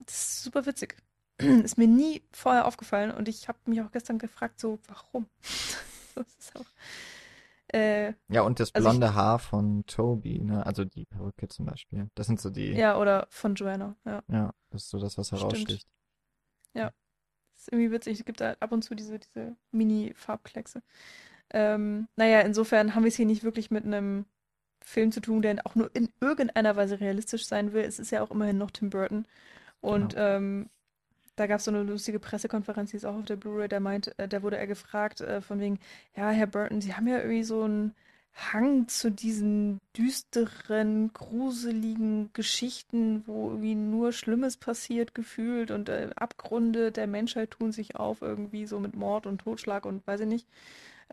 Das 0.00 0.14
ist 0.14 0.42
super 0.44 0.66
witzig. 0.66 0.96
Ist 1.38 1.78
mir 1.78 1.88
nie 1.88 2.22
vorher 2.30 2.64
aufgefallen 2.66 3.10
und 3.10 3.26
ich 3.28 3.48
habe 3.48 3.58
mich 3.66 3.80
auch 3.82 3.90
gestern 3.90 4.18
gefragt, 4.18 4.60
so, 4.60 4.78
warum? 4.86 5.26
das 6.14 6.26
ist 6.38 6.54
auch. 6.56 6.66
Äh, 7.72 8.12
Ja, 8.28 8.42
und 8.42 8.60
das 8.60 8.72
Also 8.72 8.88
ich- 8.88 8.92
blonde 8.92 9.14
Haar 9.14 9.40
von 9.40 9.84
Toby, 9.86 10.38
ne? 10.40 10.64
Also 10.64 10.84
die 10.84 11.06
Perücke 11.06 11.48
zum 11.48 11.66
Beispiel. 11.66 12.08
Das 12.14 12.28
sind 12.28 12.40
so 12.40 12.50
die, 12.50 12.70
ja, 12.72 12.96
oder 12.98 13.26
von 13.30 13.56
Joanna, 13.56 13.96
ja. 14.04 14.22
ja, 14.28 14.54
das 14.70 14.84
ist 14.84 14.90
so 14.90 15.00
das, 15.00 15.18
was 15.18 15.32
heraussticht. 15.32 15.88
Das 16.74 17.62
ist 17.66 17.72
irgendwie 17.72 17.92
witzig. 17.92 18.18
Es 18.18 18.24
gibt 18.26 18.40
da 18.40 18.56
ab 18.60 18.72
und 18.72 18.82
zu 18.82 18.94
diese, 18.94 19.18
diese 19.18 19.56
Mini-Farbkleckse. 19.70 20.82
Ähm, 21.50 22.08
naja, 22.16 22.40
insofern 22.40 22.94
haben 22.94 23.04
wir 23.04 23.08
es 23.08 23.16
hier 23.16 23.26
nicht 23.26 23.44
wirklich 23.44 23.70
mit 23.70 23.84
einem 23.84 24.24
Film 24.84 25.12
zu 25.12 25.20
tun, 25.20 25.42
der 25.42 25.56
auch 25.64 25.74
nur 25.74 25.90
in 25.94 26.08
irgendeiner 26.20 26.76
Weise 26.76 27.00
realistisch 27.00 27.46
sein 27.46 27.72
will. 27.72 27.84
Es 27.84 27.98
ist 27.98 28.10
ja 28.10 28.22
auch 28.22 28.30
immerhin 28.30 28.58
noch 28.58 28.70
Tim 28.70 28.90
Burton. 28.90 29.26
Und 29.80 30.14
ähm, 30.16 30.68
da 31.36 31.46
gab 31.46 31.58
es 31.58 31.64
so 31.64 31.70
eine 31.70 31.82
lustige 31.82 32.20
Pressekonferenz, 32.20 32.90
die 32.90 32.96
ist 32.96 33.04
auch 33.04 33.16
auf 33.16 33.24
der 33.24 33.36
Blu-ray, 33.36 33.68
der 33.68 33.80
meint, 33.80 34.16
äh, 34.18 34.28
da 34.28 34.42
wurde 34.42 34.56
er 34.56 34.66
gefragt, 34.66 35.20
äh, 35.20 35.40
von 35.40 35.60
wegen, 35.60 35.78
ja, 36.16 36.30
Herr 36.30 36.46
Burton, 36.46 36.80
Sie 36.80 36.94
haben 36.94 37.08
ja 37.08 37.18
irgendwie 37.18 37.44
so 37.44 37.62
einen 37.62 37.94
Hang 38.34 38.88
zu 38.88 39.10
diesen 39.10 39.80
düsteren, 39.96 41.12
gruseligen 41.12 42.30
Geschichten, 42.32 43.22
wo 43.26 43.50
irgendwie 43.50 43.76
nur 43.76 44.12
Schlimmes 44.12 44.56
passiert, 44.56 45.14
gefühlt 45.14 45.70
und 45.70 45.88
äh, 45.88 46.10
Abgründe 46.16 46.90
der 46.90 47.06
Menschheit 47.06 47.52
tun 47.52 47.72
sich 47.72 47.96
auf, 47.96 48.22
irgendwie 48.22 48.66
so 48.66 48.80
mit 48.80 48.96
Mord 48.96 49.26
und 49.26 49.38
Totschlag 49.38 49.86
und 49.86 50.06
weiß 50.06 50.20
ich 50.20 50.26
nicht. 50.26 50.48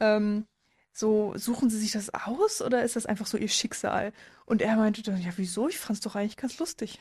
Ähm, 0.01 0.45
so, 0.91 1.33
suchen 1.37 1.69
Sie 1.69 1.77
sich 1.77 1.91
das 1.91 2.13
aus 2.13 2.61
oder 2.61 2.83
ist 2.83 2.97
das 2.97 3.05
einfach 3.05 3.25
so 3.25 3.37
Ihr 3.37 3.47
Schicksal? 3.47 4.11
Und 4.45 4.61
er 4.61 4.75
meinte 4.75 5.01
dann, 5.03 5.21
ja, 5.21 5.31
wieso? 5.37 5.69
Ich 5.69 5.79
fand's 5.79 6.01
doch 6.01 6.15
eigentlich 6.15 6.35
ganz 6.37 6.59
lustig. 6.59 6.99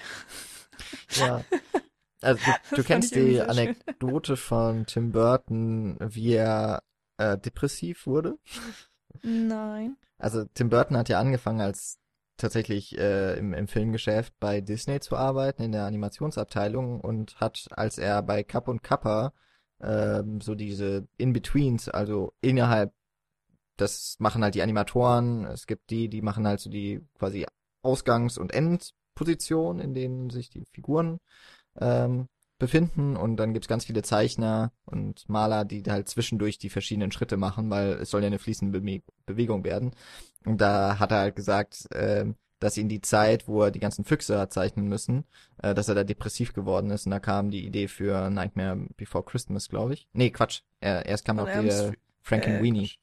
Ja. 1.17 1.45
Also 2.23 2.39
du, 2.45 2.51
du 2.51 2.77
fand 2.77 2.87
kennst 2.87 3.15
die 3.15 3.33
sehr 3.37 3.55
schön. 3.55 3.69
Anekdote 3.69 4.37
von 4.37 4.85
Tim 4.85 5.11
Burton, 5.11 5.97
wie 6.01 6.35
er 6.35 6.83
äh, 7.17 7.39
depressiv 7.39 8.07
wurde? 8.07 8.39
Nein. 9.23 9.97
Also 10.19 10.45
Tim 10.53 10.69
Burton 10.69 10.99
hat 10.99 11.09
ja 11.09 11.19
angefangen 11.19 11.63
als 11.63 11.99
tatsächlich 12.37 12.99
äh, 12.99 13.39
im, 13.39 13.55
im 13.55 13.69
Filmgeschäft 13.69 14.35
bei 14.39 14.61
Disney 14.61 15.01
zu 15.01 15.17
arbeiten, 15.17 15.63
in 15.63 15.73
der 15.73 15.85
Animationsabteilung 15.85 17.01
und 17.01 17.41
hat, 17.41 17.69
als 17.71 17.97
er 17.97 18.23
bei 18.23 18.43
Kapp 18.43 18.69
und 18.69 18.83
Kappa 18.83 19.33
ähm, 19.83 20.41
so 20.41 20.55
diese 20.55 21.07
In-Betweens, 21.17 21.89
also 21.89 22.33
innerhalb, 22.41 22.93
das 23.77 24.17
machen 24.19 24.43
halt 24.43 24.55
die 24.55 24.63
Animatoren, 24.63 25.45
es 25.47 25.67
gibt 25.67 25.91
die, 25.91 26.09
die 26.09 26.23
machen 26.23 26.47
halt 26.47 26.61
so 26.61 26.71
die 26.71 27.01
quasi 27.19 27.47
Ausgangs- 27.83 28.39
und 28.39 28.53
Endposition, 28.53 29.81
in 29.81 29.95
denen 29.95 30.31
sich 30.31 30.51
die 30.51 30.65
Figuren 30.73 31.19
ähm, 31.81 32.29
befinden 32.59 33.17
und 33.17 33.37
dann 33.39 33.55
gibt's 33.55 33.69
ganz 33.69 33.87
viele 33.87 34.03
Zeichner 34.03 34.73
und 34.85 35.29
Maler, 35.29 35.65
die 35.65 35.83
halt 35.89 36.09
zwischendurch 36.09 36.59
die 36.59 36.69
verschiedenen 36.69 37.11
Schritte 37.11 37.37
machen, 37.37 37.71
weil 37.71 37.93
es 37.95 38.11
soll 38.11 38.21
ja 38.21 38.29
eine 38.29 38.39
fließende 38.39 38.81
Be 38.81 39.03
Bewegung 39.27 39.65
werden. 39.65 39.93
Und 40.45 40.61
da 40.61 40.99
hat 40.99 41.11
er 41.11 41.19
halt 41.19 41.37
gesagt, 41.37 41.89
ähm, 41.95 42.37
dass 42.61 42.77
ihn 42.77 42.89
die 42.89 43.01
Zeit, 43.01 43.49
wo 43.49 43.63
er 43.63 43.71
die 43.71 43.81
ganzen 43.81 44.05
Füchse 44.05 44.39
hat 44.39 44.53
zeichnen 44.53 44.87
müssen, 44.87 45.25
äh, 45.63 45.75
dass 45.75 45.89
er 45.89 45.95
da 45.95 46.05
depressiv 46.05 46.53
geworden 46.53 46.91
ist. 46.91 47.07
Und 47.07 47.11
da 47.11 47.19
kam 47.19 47.51
die 47.51 47.67
Idee 47.67 47.89
für 47.89 48.31
Nightmare 48.31 48.87
Before 48.97 49.25
Christmas, 49.25 49.69
glaube 49.69 49.95
ich. 49.95 50.09
Nee, 50.13 50.31
Quatsch. 50.31 50.61
Äh, 50.81 51.09
erst 51.09 51.25
kam 51.25 51.39
Elm 51.39 51.69
die. 51.69 51.99
Frankenweenie. 52.23 52.87
Quatsch. 52.87 52.99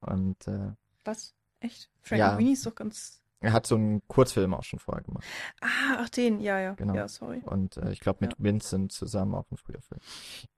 Und 0.00 0.48
äh, 0.48 0.72
Was? 1.04 1.34
Echt? 1.60 1.90
Frank 2.00 2.18
Ja. 2.18 2.38
Ist 2.38 2.66
doch 2.66 2.74
ganz. 2.74 3.22
er 3.40 3.52
hat 3.52 3.66
so 3.66 3.74
einen 3.74 4.06
Kurzfilm 4.08 4.54
auch 4.54 4.64
schon 4.64 4.78
vorher 4.78 5.02
gemacht. 5.02 5.24
Ah, 5.60 5.98
ach 5.98 6.08
den, 6.08 6.40
ja, 6.40 6.58
ja. 6.58 6.74
Genau. 6.74 6.94
Ja, 6.94 7.08
sorry. 7.08 7.40
Und 7.44 7.76
äh, 7.76 7.92
ich 7.92 8.00
glaube 8.00 8.18
mit 8.20 8.34
Vincent 8.38 8.92
zusammen 8.92 9.34
auch 9.34 9.50
ein 9.50 9.56
früher 9.56 9.80
Film. 9.80 10.00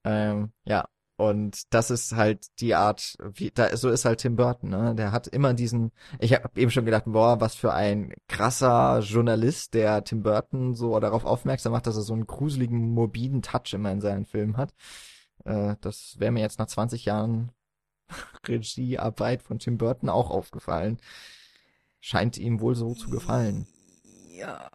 Ähm, 0.05 0.53
ja, 0.65 0.89
und 1.17 1.73
das 1.73 1.91
ist 1.91 2.13
halt 2.17 2.47
die 2.61 2.75
Art, 2.75 3.17
wie 3.21 3.51
da 3.51 3.77
so 3.77 3.89
ist 3.89 4.05
halt 4.05 4.21
Tim 4.21 4.35
Burton, 4.35 4.71
ne? 4.71 4.95
Der 4.97 5.13
hat 5.13 5.29
immer 5.29 5.55
diesen, 5.55 5.93
ich 6.19 6.35
habe 6.35 6.61
eben 6.61 6.73
schon 6.73 6.85
gedacht, 6.85 7.05
boah, 7.07 7.41
was 7.41 7.55
für 7.55 7.73
ein 7.73 8.13
krasser 8.29 8.99
Journalist, 9.01 9.75
der 9.75 10.03
Tim 10.03 10.23
Burton 10.23 10.75
so 10.75 10.99
darauf 10.99 11.25
aufmerksam 11.25 11.73
macht, 11.73 11.87
dass 11.87 11.97
er 11.97 12.03
so 12.03 12.15
einen 12.15 12.27
gruseligen, 12.27 12.91
morbiden 12.91 13.43
Touch 13.43 13.75
immer 13.75 13.93
in 13.93 14.01
seinen 14.01 14.27
Filmen 14.27 14.57
hat. 14.57 14.75
Äh, 15.45 15.77
das 15.81 16.17
wäre 16.19 16.33
mir 16.33 16.41
jetzt 16.41 16.59
nach 16.59 16.67
20 16.67 17.05
Jahren 17.05 17.53
Regiearbeit 18.49 19.43
von 19.43 19.61
Tim 19.61 19.79
Burton 19.79 20.09
auch 20.09 20.31
aufgefallen. 20.31 20.99
Scheint 22.01 22.39
ihm 22.39 22.61
wohl 22.61 22.75
so 22.75 22.95
zu 22.95 23.09
gefallen. 23.09 23.67
Ja. 24.31 24.69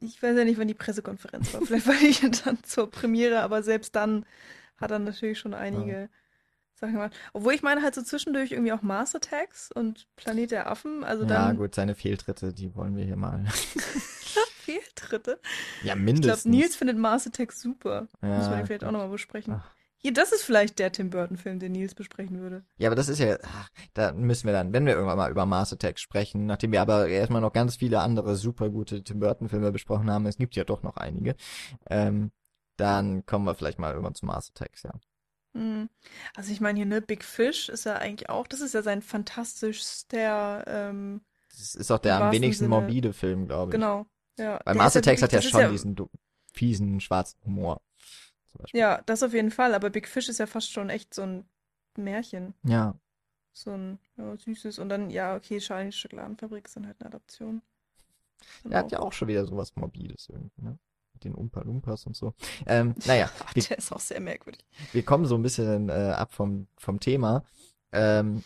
Ich 0.00 0.22
weiß 0.22 0.36
ja 0.36 0.44
nicht, 0.44 0.58
wann 0.58 0.68
die 0.68 0.74
Pressekonferenz 0.74 1.52
war. 1.54 1.62
Vielleicht 1.62 1.86
war 1.86 1.94
ich 2.02 2.20
dann 2.44 2.62
zur 2.64 2.90
Premiere, 2.90 3.40
aber 3.40 3.62
selbst 3.62 3.94
dann 3.96 4.24
hat 4.76 4.90
er 4.90 4.98
natürlich 4.98 5.38
schon 5.38 5.54
einige 5.54 6.08
Sachen 6.74 6.92
gemacht. 6.94 7.14
Obwohl 7.32 7.54
ich 7.54 7.62
meine 7.62 7.82
halt 7.82 7.94
so 7.94 8.02
zwischendurch 8.02 8.52
irgendwie 8.52 8.72
auch 8.72 8.82
Mars 8.82 9.14
Attacks 9.14 9.72
und 9.72 10.06
Planet 10.16 10.50
der 10.50 10.70
Affen. 10.70 11.04
Also 11.04 11.22
ja, 11.22 11.28
dann 11.28 11.56
gut, 11.56 11.74
seine 11.74 11.94
Fehltritte, 11.94 12.52
die 12.52 12.74
wollen 12.74 12.96
wir 12.96 13.04
hier 13.04 13.16
mal. 13.16 13.44
Fehltritte. 14.64 15.40
Ja, 15.82 15.94
Ich 15.94 16.00
mindestens. 16.00 16.42
glaube, 16.42 16.56
Nils 16.56 16.76
findet 16.76 16.98
Mars 16.98 17.26
Attacks 17.26 17.60
super. 17.60 18.08
Ja, 18.22 18.36
Müssen 18.38 18.50
wir 18.56 18.66
vielleicht 18.66 18.84
auch 18.84 18.90
nochmal 18.90 19.08
besprechen. 19.08 19.54
Ach. 19.58 19.75
Hier, 19.98 20.12
das 20.12 20.30
ist 20.32 20.42
vielleicht 20.42 20.78
der 20.78 20.92
Tim 20.92 21.10
Burton-Film, 21.10 21.58
den 21.58 21.72
Nils 21.72 21.94
besprechen 21.94 22.38
würde. 22.40 22.64
Ja, 22.76 22.88
aber 22.88 22.96
das 22.96 23.08
ist 23.08 23.18
ja, 23.18 23.38
ach, 23.42 23.68
da 23.94 24.12
müssen 24.12 24.46
wir 24.46 24.52
dann, 24.52 24.72
wenn 24.72 24.86
wir 24.86 24.92
irgendwann 24.94 25.16
mal 25.16 25.30
über 25.30 25.46
Mars 25.46 25.72
Attack 25.72 25.98
sprechen, 25.98 26.46
nachdem 26.46 26.70
wir 26.72 26.80
aber 26.82 27.08
erstmal 27.08 27.40
noch 27.40 27.52
ganz 27.52 27.76
viele 27.76 28.00
andere 28.00 28.36
super 28.36 28.68
gute 28.70 29.02
Tim 29.02 29.20
Burton-Filme 29.20 29.72
besprochen 29.72 30.10
haben, 30.10 30.26
es 30.26 30.36
gibt 30.36 30.54
ja 30.54 30.64
doch 30.64 30.82
noch 30.82 30.96
einige, 30.96 31.34
ähm, 31.88 32.30
dann 32.76 33.24
kommen 33.26 33.46
wir 33.46 33.54
vielleicht 33.54 33.78
mal 33.78 33.92
irgendwann 33.92 34.14
zu 34.14 34.26
Mars 34.26 34.50
Attacks, 34.54 34.82
ja. 34.82 34.92
Hm. 35.54 35.88
Also 36.36 36.52
ich 36.52 36.60
meine 36.60 36.76
hier, 36.78 36.86
ne, 36.86 37.00
Big 37.00 37.24
Fish 37.24 37.70
ist 37.70 37.86
ja 37.86 37.94
eigentlich 37.96 38.28
auch, 38.28 38.46
das 38.46 38.60
ist 38.60 38.74
ja 38.74 38.82
sein 38.82 39.00
fantastischster, 39.02 40.64
ähm, 40.66 41.22
Das 41.50 41.74
ist 41.74 41.90
auch 41.90 41.98
der 41.98 42.16
am 42.20 42.32
wenigsten 42.32 42.64
Sinne- 42.64 42.68
morbide 42.80 43.12
Film, 43.12 43.46
glaube 43.46 43.70
ich. 43.70 43.72
genau. 43.72 44.06
Ja, 44.38 44.60
Weil 44.66 44.74
Mars 44.74 44.94
ist 44.94 45.06
ja 45.06 45.12
Attacks 45.12 45.22
hat 45.22 45.32
wirklich- 45.32 45.52
ja 45.52 45.60
schon 45.62 45.72
diesen 45.72 45.94
du- 45.96 46.10
fiesen, 46.52 47.00
schwarzen 47.00 47.38
Humor. 47.44 47.80
Zum 48.56 48.62
Beispiel. 48.62 48.80
Ja, 48.80 49.02
das 49.06 49.22
auf 49.22 49.32
jeden 49.32 49.50
Fall, 49.50 49.74
aber 49.74 49.90
Big 49.90 50.08
Fish 50.08 50.28
ist 50.28 50.38
ja 50.38 50.46
fast 50.46 50.70
schon 50.72 50.90
echt 50.90 51.14
so 51.14 51.22
ein 51.22 51.44
Märchen. 51.96 52.54
Ja. 52.64 52.94
So 53.52 53.70
ein 53.70 53.98
ja, 54.16 54.36
süßes. 54.36 54.78
Und 54.78 54.88
dann, 54.88 55.10
ja, 55.10 55.34
okay, 55.36 55.58
Charlie 55.58 55.92
Schokoladenfabrik 55.92 56.66
ist 56.66 56.76
dann 56.76 56.86
halt 56.86 56.96
eine 57.00 57.08
Adaption. 57.08 57.62
Dann 58.62 58.72
Er 58.72 58.78
hat 58.80 58.92
ja 58.92 59.00
auch 59.00 59.12
schon 59.12 59.28
wieder 59.28 59.46
sowas 59.46 59.74
Morbides 59.76 60.28
irgendwie, 60.28 60.62
ne? 60.62 60.78
Mit 61.14 61.24
den 61.24 61.34
Umpa 61.34 61.62
Lumpas 61.62 62.04
und 62.06 62.14
so. 62.14 62.34
Ähm, 62.66 62.94
naja, 63.06 63.30
wir, 63.54 63.62
Der 63.62 63.78
ist 63.78 63.92
auch 63.92 64.00
sehr 64.00 64.20
merkwürdig. 64.20 64.62
wir 64.92 65.02
kommen 65.02 65.24
so 65.24 65.34
ein 65.34 65.42
bisschen 65.42 65.88
äh, 65.88 66.12
ab 66.14 66.32
vom, 66.32 66.66
vom 66.76 67.00
Thema. 67.00 67.44
Ähm, 67.92 68.44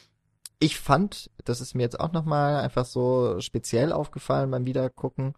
ich 0.60 0.78
fand, 0.78 1.30
das 1.44 1.60
ist 1.60 1.74
mir 1.74 1.82
jetzt 1.82 1.98
auch 1.98 2.12
nochmal 2.12 2.60
einfach 2.62 2.84
so 2.84 3.40
speziell 3.40 3.92
aufgefallen 3.92 4.50
beim 4.50 4.66
Wiedergucken, 4.66 5.34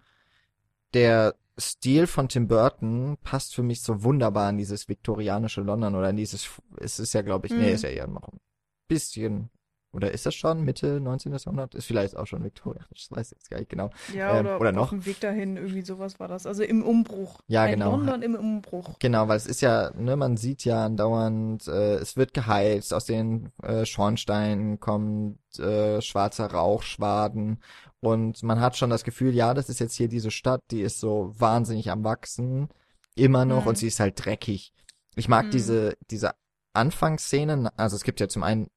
der 0.92 1.34
Stil 1.58 2.06
von 2.06 2.28
Tim 2.28 2.48
Burton 2.48 3.16
passt 3.22 3.54
für 3.54 3.62
mich 3.62 3.82
so 3.82 4.02
wunderbar 4.04 4.48
in 4.50 4.56
dieses 4.58 4.88
viktorianische 4.88 5.60
London 5.60 5.94
oder 5.94 6.10
in 6.10 6.16
dieses, 6.16 6.48
es 6.78 6.98
ist 6.98 7.12
ja 7.12 7.22
glaube 7.22 7.46
ich, 7.46 7.52
nee, 7.52 7.68
Mhm. 7.68 7.74
ist 7.74 7.82
ja 7.84 7.90
eher 7.90 8.06
noch 8.06 8.28
ein 8.28 8.40
bisschen, 8.88 9.50
oder 9.92 10.12
ist 10.12 10.24
das 10.24 10.34
schon 10.34 10.64
Mitte 10.64 10.98
19. 11.00 11.30
Jahrhundert? 11.32 11.74
Ist 11.74 11.84
vielleicht 11.84 12.16
auch 12.16 12.26
schon 12.26 12.42
viktorianisch, 12.42 13.08
das 13.08 13.10
weiß 13.10 13.26
ich 13.32 13.38
jetzt 13.38 13.50
gar 13.50 13.58
nicht 13.58 13.68
genau. 13.68 13.90
Ja, 14.14 14.38
Ähm, 14.38 14.46
oder, 14.46 14.60
oder 14.60 14.70
auf 14.70 14.76
noch? 14.76 14.88
dem 14.88 15.04
Weg 15.04 15.20
dahin, 15.20 15.58
irgendwie 15.58 15.82
sowas 15.82 16.18
war 16.18 16.28
das. 16.28 16.46
Also 16.46 16.62
im 16.62 16.82
Umbruch. 16.82 17.40
Ja, 17.48 17.64
Ein 17.64 17.72
genau. 17.72 17.90
London 17.90 18.22
im 18.22 18.34
Umbruch. 18.34 18.98
Genau, 19.00 19.28
weil 19.28 19.36
es 19.36 19.46
ist 19.46 19.60
ja, 19.60 19.90
ne, 19.94 20.16
man 20.16 20.38
sieht 20.38 20.64
ja 20.64 20.86
andauernd, 20.86 21.68
äh, 21.68 21.96
es 21.96 22.16
wird 22.16 22.32
geheizt, 22.32 22.94
aus 22.94 23.04
den 23.04 23.52
äh, 23.62 23.84
Schornsteinen 23.84 24.80
kommt 24.80 25.38
äh, 25.58 26.00
schwarzer 26.00 26.46
Rauchschwaden 26.50 27.60
und 28.02 28.42
man 28.42 28.60
hat 28.60 28.76
schon 28.76 28.90
das 28.90 29.04
Gefühl, 29.04 29.34
ja, 29.34 29.54
das 29.54 29.68
ist 29.68 29.78
jetzt 29.80 29.94
hier 29.94 30.08
diese 30.08 30.30
Stadt, 30.30 30.60
die 30.70 30.82
ist 30.82 30.98
so 31.00 31.32
wahnsinnig 31.38 31.90
am 31.90 32.04
wachsen, 32.04 32.68
immer 33.14 33.44
noch 33.44 33.62
Mhm. 33.62 33.68
und 33.68 33.78
sie 33.78 33.86
ist 33.86 34.00
halt 34.00 34.22
dreckig. 34.24 34.72
Ich 35.14 35.28
mag 35.28 35.46
Mhm. 35.46 35.50
diese 35.52 35.96
diese 36.10 36.32
Anfangsszenen, 36.74 37.68
also 37.76 37.96
es 37.96 38.02
gibt 38.04 38.20
ja 38.20 38.28
zum 38.28 38.42
einen 38.42 38.68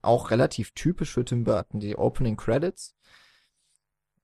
auch 0.00 0.30
relativ 0.30 0.70
typisch 0.72 1.12
für 1.12 1.24
Tim 1.24 1.44
Burton 1.44 1.80
die 1.80 1.96
Opening 1.96 2.36
Credits, 2.36 2.94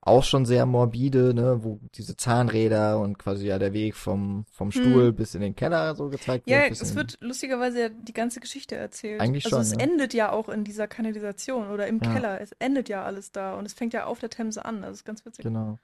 auch 0.01 0.23
schon 0.23 0.45
sehr 0.45 0.65
morbide, 0.65 1.33
ne, 1.33 1.63
wo 1.63 1.79
diese 1.95 2.15
Zahnräder 2.15 2.99
und 2.99 3.19
quasi 3.19 3.47
ja 3.47 3.59
der 3.59 3.73
Weg 3.73 3.95
vom, 3.95 4.45
vom 4.49 4.71
Stuhl 4.71 5.11
bis 5.11 5.35
in 5.35 5.41
den 5.41 5.55
Keller 5.55 5.93
so 5.95 6.09
gezeigt 6.09 6.45
Hm. 6.45 6.53
Ja, 6.53 6.59
wird. 6.61 6.69
bis 6.69 6.81
es 6.81 6.95
wird 6.95 7.17
lustigerweise 7.19 7.81
ja 7.81 7.89
die 7.89 8.13
ganze 8.13 8.39
Geschichte 8.39 8.75
erzählt. 8.75 9.19
Eigentlich 9.19 9.45
also 9.45 9.57
schon, 9.57 9.61
es 9.63 9.71
ja. 9.71 9.79
endet 9.79 10.13
ja 10.13 10.31
auch 10.31 10.47
in 10.47 10.63
dieser 10.63 10.87
Kanalisation 10.87 11.69
oder 11.69 11.87
im 11.87 11.99
Ja. 12.01 12.13
Keller. 12.13 12.41
Es 12.41 12.51
endet 12.59 12.87
ja 12.87 13.03
alles 13.03 13.31
da 13.31 13.55
und 13.55 13.65
es 13.65 13.73
fängt 13.73 13.93
ja 13.93 14.05
auf 14.05 14.19
der 14.19 14.29
Themse 14.29 14.63
an. 14.63 14.81
Das 14.81 14.93
ist 14.93 15.05
ganz 15.05 15.25
witzig. 15.25 15.43
Genau. 15.43 15.77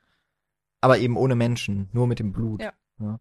Aber 0.81 0.97
eben 0.97 1.17
ohne 1.17 1.35
Menschen, 1.35 1.89
nur 1.91 2.07
mit 2.07 2.19
dem 2.19 2.31
Blut. 2.31 2.61
Ja. 2.61 2.73
Ja. 2.99 3.19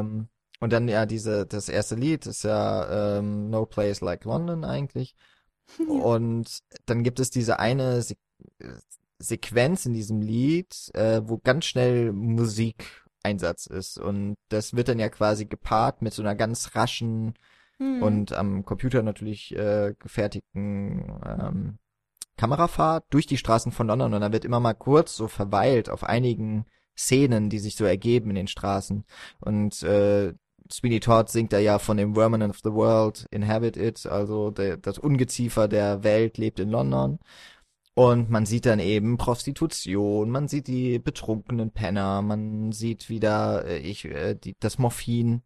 Ähm, 0.00 0.28
und 0.60 0.72
dann 0.72 0.88
ja 0.88 1.04
diese, 1.06 1.46
das 1.46 1.68
erste 1.68 1.94
Lied 1.94 2.26
ist 2.26 2.44
ja 2.44 3.18
ähm, 3.18 3.50
No 3.50 3.66
Place 3.66 4.00
Like 4.00 4.24
London 4.24 4.64
eigentlich. 4.64 5.14
Und 5.86 6.60
dann 6.86 7.02
gibt 7.02 7.20
es 7.20 7.30
diese 7.30 7.58
eine 7.58 8.02
Sequenz 9.18 9.86
in 9.86 9.94
diesem 9.94 10.20
Lied, 10.20 10.90
äh, 10.94 11.20
wo 11.24 11.38
ganz 11.38 11.66
schnell 11.66 12.12
Musikeinsatz 12.12 13.66
ist. 13.66 13.98
Und 13.98 14.36
das 14.48 14.74
wird 14.74 14.88
dann 14.88 14.98
ja 14.98 15.08
quasi 15.08 15.46
gepaart 15.46 16.02
mit 16.02 16.12
so 16.12 16.22
einer 16.22 16.34
ganz 16.34 16.74
raschen 16.74 17.34
Hm. 17.78 18.02
und 18.02 18.32
am 18.32 18.64
Computer 18.64 19.02
natürlich 19.02 19.54
äh, 19.56 19.94
gefertigten 19.98 21.20
ähm, 21.24 21.78
Kamerafahrt 22.36 23.04
durch 23.10 23.26
die 23.26 23.38
Straßen 23.38 23.72
von 23.72 23.86
London 23.86 24.14
und 24.14 24.20
dann 24.20 24.32
wird 24.32 24.44
immer 24.44 24.60
mal 24.60 24.74
kurz 24.74 25.16
so 25.16 25.28
verweilt 25.28 25.88
auf 25.88 26.04
einigen 26.04 26.66
Szenen, 26.96 27.50
die 27.50 27.60
sich 27.60 27.76
so 27.76 27.84
ergeben 27.84 28.30
in 28.30 28.36
den 28.36 28.48
Straßen 28.48 29.04
und 29.40 29.82
äh, 29.84 30.34
Sweeney 30.70 31.00
Todd 31.00 31.30
singt 31.30 31.52
da 31.52 31.58
ja 31.58 31.78
von 31.78 31.96
dem 31.96 32.14
Vermin 32.14 32.42
of 32.42 32.58
the 32.62 32.72
World, 32.72 33.26
Inhabit 33.30 33.76
It, 33.78 34.04
also 34.06 34.50
der, 34.50 34.76
das 34.76 34.98
Ungeziefer 34.98 35.66
der 35.66 36.04
Welt 36.04 36.36
lebt 36.36 36.60
in 36.60 36.68
London. 36.68 37.20
Und 37.98 38.30
man 38.30 38.46
sieht 38.46 38.64
dann 38.64 38.78
eben 38.78 39.18
Prostitution, 39.18 40.30
man 40.30 40.46
sieht 40.46 40.68
die 40.68 41.00
betrunkenen 41.00 41.72
Penner, 41.72 42.22
man 42.22 42.70
sieht 42.70 43.08
wieder 43.08 43.64
äh, 43.66 43.78
ich 43.78 44.04
äh, 44.04 44.36
die, 44.36 44.54
das 44.60 44.78
Morphin 44.78 45.42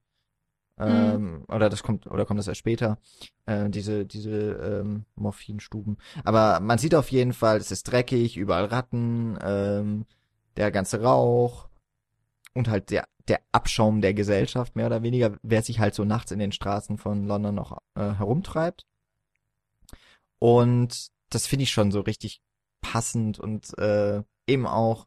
ähm, 0.79 1.47
oder 1.49 1.71
das 1.71 1.83
kommt 1.83 2.07
oder 2.07 2.27
kommt 2.27 2.39
das 2.39 2.49
erst 2.49 2.59
später 2.59 2.99
äh, 3.47 3.71
diese 3.71 4.05
diese 4.05 4.53
ähm, 4.83 5.07
Morphinstuben. 5.15 5.97
Aber 6.25 6.61
man 6.61 6.77
sieht 6.77 6.95
auf 6.95 7.11
jeden 7.11 7.33
Fall, 7.33 7.57
es 7.57 7.71
ist 7.71 7.85
dreckig, 7.85 8.37
überall 8.37 8.67
Ratten, 8.67 9.39
ähm, 9.43 10.05
der 10.59 10.71
ganze 10.71 11.01
Rauch 11.01 11.71
und 12.53 12.69
halt 12.69 12.91
der 12.91 13.09
der 13.29 13.41
Abschaum 13.53 14.03
der 14.03 14.13
Gesellschaft 14.13 14.77
mehr 14.77 14.89
oder 14.89 15.03
weniger, 15.03 15.39
wer 15.43 15.63
sich 15.63 15.81
halt 15.81 15.95
so 15.95 16.05
nachts 16.05 16.33
in 16.33 16.39
den 16.39 16.53
Straßen 16.53 16.99
von 16.99 17.27
London 17.27 17.55
noch 17.55 17.79
äh, 17.95 18.13
herumtreibt. 18.13 18.85
Und 20.39 21.12
das 21.35 21.47
finde 21.47 21.65
ich 21.65 21.71
schon 21.71 21.91
so 21.91 22.01
richtig 22.01 22.41
passend 22.81 23.39
und 23.39 23.77
äh, 23.79 24.23
eben 24.47 24.67
auch 24.67 25.07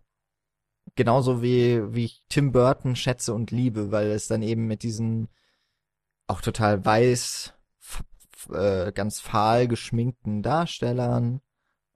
genauso 0.96 1.42
wie 1.42 1.94
wie 1.94 2.06
ich 2.06 2.24
Tim 2.30 2.52
Burton 2.52 2.96
schätze 2.96 3.34
und 3.34 3.52
liebe, 3.52 3.92
weil 3.92 4.12
es 4.12 4.28
dann 4.28 4.42
eben 4.42 4.68
mit 4.68 4.84
diesen 4.84 5.30
auch 6.28 6.42
total 6.42 6.84
weiß, 6.84 7.54
äh, 8.52 8.92
ganz 8.92 9.20
fahl 9.20 9.68
geschminkten 9.68 10.42
Darstellern, 10.42 11.42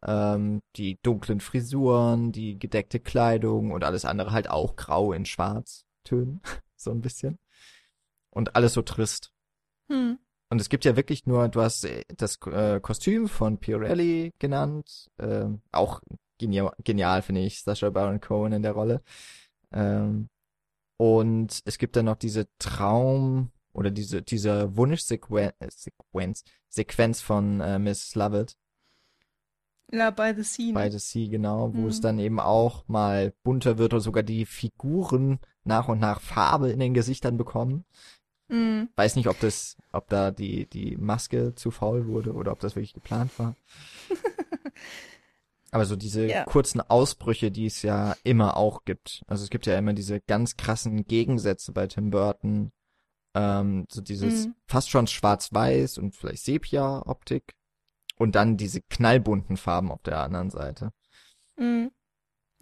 ähm, 0.05 0.61
die 0.75 0.99
dunklen 1.01 1.39
Frisuren, 1.39 2.31
die 2.31 2.59
gedeckte 2.59 2.99
Kleidung 2.99 3.71
und 3.71 3.83
alles 3.83 4.05
andere 4.05 4.31
halt 4.31 4.49
auch 4.49 4.75
grau 4.75 5.13
in 5.13 5.25
Schwarztönen, 5.25 6.41
so 6.75 6.91
ein 6.91 7.01
bisschen. 7.01 7.39
Und 8.29 8.55
alles 8.55 8.73
so 8.73 8.81
trist. 8.81 9.33
Hm. 9.89 10.19
Und 10.49 10.59
es 10.59 10.69
gibt 10.69 10.83
ja 10.85 10.95
wirklich 10.95 11.25
nur, 11.27 11.47
du 11.49 11.61
hast 11.61 11.85
äh, 11.85 12.03
das 12.17 12.39
äh, 12.47 12.79
Kostüm 12.79 13.27
von 13.27 13.57
Pirelli 13.59 14.33
genannt, 14.39 15.09
ähm, 15.19 15.61
auch 15.71 16.01
genial, 16.39 16.73
genial 16.83 17.21
finde 17.21 17.41
ich, 17.41 17.61
Sacha 17.61 17.89
Baron 17.91 18.19
Cohen 18.19 18.53
in 18.53 18.63
der 18.63 18.71
Rolle. 18.71 19.01
Ähm, 19.71 20.29
und 20.97 21.61
es 21.65 21.77
gibt 21.77 21.95
dann 21.95 22.05
noch 22.05 22.15
diese 22.17 22.47
Traum 22.57 23.51
oder 23.73 23.91
diese 23.91 24.21
diese 24.23 24.75
Wunschsequenz 24.75 25.53
Sequenz, 25.69 26.43
Sequenz 26.67 27.21
von 27.21 27.61
äh, 27.61 27.77
Miss 27.79 28.15
Lovett 28.15 28.57
Ja, 29.91 30.09
by 30.11 30.33
the 30.35 30.43
Sea. 30.43 30.71
Ne? 30.71 30.91
The 30.91 30.99
Sea 30.99 31.29
genau, 31.29 31.73
wo 31.73 31.81
Mhm. 31.81 31.87
es 31.87 32.01
dann 32.01 32.19
eben 32.19 32.39
auch 32.39 32.87
mal 32.87 33.33
bunter 33.43 33.77
wird 33.77 33.93
oder 33.93 34.01
sogar 34.01 34.23
die 34.23 34.45
Figuren 34.45 35.39
nach 35.63 35.87
und 35.87 35.99
nach 35.99 36.19
Farbe 36.21 36.71
in 36.71 36.79
den 36.79 36.93
Gesichtern 36.93 37.37
bekommen. 37.37 37.85
Hm. 38.49 38.89
Weiß 38.95 39.15
nicht, 39.15 39.27
ob 39.27 39.39
das, 39.39 39.77
ob 39.91 40.09
da 40.09 40.31
die, 40.31 40.65
die 40.65 40.97
Maske 40.97 41.53
zu 41.55 41.71
faul 41.71 42.07
wurde 42.07 42.33
oder 42.33 42.51
ob 42.51 42.59
das 42.59 42.75
wirklich 42.75 42.93
geplant 42.93 43.31
war. 43.37 43.55
Aber 45.71 45.85
so 45.85 45.95
diese 45.95 46.25
Ja. 46.25 46.43
kurzen 46.45 46.81
Ausbrüche, 46.81 47.51
die 47.51 47.67
es 47.67 47.83
ja 47.83 48.15
immer 48.23 48.57
auch 48.57 48.85
gibt. 48.85 49.23
Also 49.27 49.43
es 49.43 49.51
gibt 49.51 49.67
ja 49.67 49.77
immer 49.77 49.93
diese 49.93 50.19
ganz 50.21 50.57
krassen 50.57 51.05
Gegensätze 51.05 51.71
bei 51.73 51.85
Tim 51.87 52.09
Burton. 52.09 52.71
Ähm, 53.35 53.85
so 53.89 54.01
dieses 54.01 54.47
Mhm. 54.47 54.55
fast 54.65 54.89
schon 54.89 55.05
schwarz-weiß 55.05 55.99
und 55.99 56.15
vielleicht 56.15 56.43
Sepia-Optik. 56.43 57.53
Und 58.17 58.33
dann 58.35 58.57
diese 58.57 58.81
knallbunten 58.81 59.55
Farben 59.57 59.91
auf 59.91 60.01
der 60.01 60.19
anderen 60.19 60.49
Seite. 60.49 60.91
Mhm. 61.57 61.91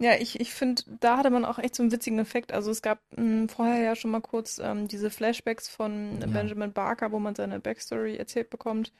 Ja, 0.00 0.14
ich, 0.14 0.38
ich 0.38 0.54
finde, 0.54 0.82
da 1.00 1.16
hatte 1.18 1.30
man 1.30 1.44
auch 1.44 1.58
echt 1.58 1.74
so 1.74 1.82
einen 1.82 1.90
witzigen 1.90 2.20
Effekt. 2.20 2.52
Also 2.52 2.70
es 2.70 2.82
gab 2.82 3.00
mh, 3.16 3.48
vorher 3.48 3.82
ja 3.82 3.96
schon 3.96 4.12
mal 4.12 4.20
kurz 4.20 4.58
ähm, 4.62 4.86
diese 4.86 5.10
Flashbacks 5.10 5.68
von 5.68 6.20
Ja. 6.20 6.28
Benjamin 6.32 6.72
Barker, 6.72 7.10
wo 7.10 7.18
man 7.18 7.34
seine 7.34 7.58
Backstory 7.58 8.16
erzählt 8.16 8.48
bekommt. 8.50 8.92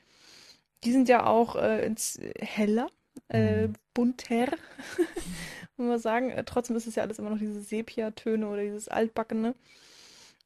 Die 0.85 0.93
sind 0.93 1.09
ja 1.09 1.27
auch 1.27 1.57
äh, 1.57 1.85
ins 1.87 2.21
heller, 2.41 2.89
äh, 3.29 3.69
Mhm. 3.69 3.75
bunter, 3.95 4.49
muss 5.77 5.89
man 5.89 5.99
sagen. 5.99 6.31
Äh, 6.31 6.45
trotzdem 6.45 6.77
ist 6.77 6.87
es 6.87 6.95
ja 6.97 7.03
alles 7.05 7.19
immer 7.19 7.31
noch 7.31 7.39
diese 7.39 7.61
Sepia-Töne 7.61 8.49
oder 8.49 8.63
dieses 8.63 8.89
Altbackene. 8.89 9.55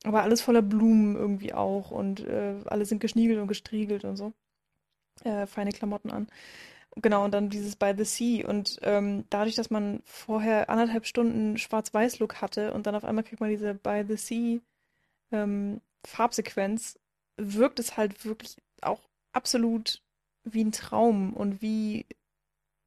Aber 0.05 0.23
alles 0.23 0.43
voller 0.43 0.63
Blumen 0.63 1.17
irgendwie 1.17 1.55
auch 1.55 1.91
und 1.91 2.21
äh, 2.27 2.57
alle 2.67 2.87
sind 2.87 3.01
geschniegelt 3.01 3.41
und 3.41 3.49
gestriegelt 3.49 4.05
und 4.05 4.17
so. 4.17 4.33
Äh, 5.25 5.47
feine 5.47 5.73
Klamotten 5.73 6.11
an. 6.11 6.29
Genau, 6.97 7.25
und 7.25 7.33
dann 7.33 7.49
dieses 7.49 7.77
By 7.77 7.95
the 7.97 8.05
Sea. 8.05 8.47
Und 8.47 8.79
ähm, 8.83 9.25
dadurch, 9.31 9.55
dass 9.55 9.71
man 9.71 10.03
vorher 10.05 10.69
anderthalb 10.69 11.07
Stunden 11.07 11.57
Schwarz-Weiß-Look 11.57 12.41
hatte 12.43 12.75
und 12.75 12.87
dann 12.87 12.95
auf 12.95 13.05
einmal 13.05 13.25
kriegt 13.25 13.41
man 13.41 13.51
diese 13.51 13.75
By 13.75 14.05
the 14.07 14.17
Sea 14.17 14.61
ähm, 15.31 15.81
Farbsequenz, 16.05 16.99
wirkt 17.37 17.79
es 17.79 17.97
halt 17.97 18.25
wirklich 18.25 18.57
auch 18.83 19.01
absolut 19.33 20.03
wie 20.45 20.65
ein 20.65 20.73
Traum 20.73 21.33
und 21.33 21.63
wie 21.63 22.07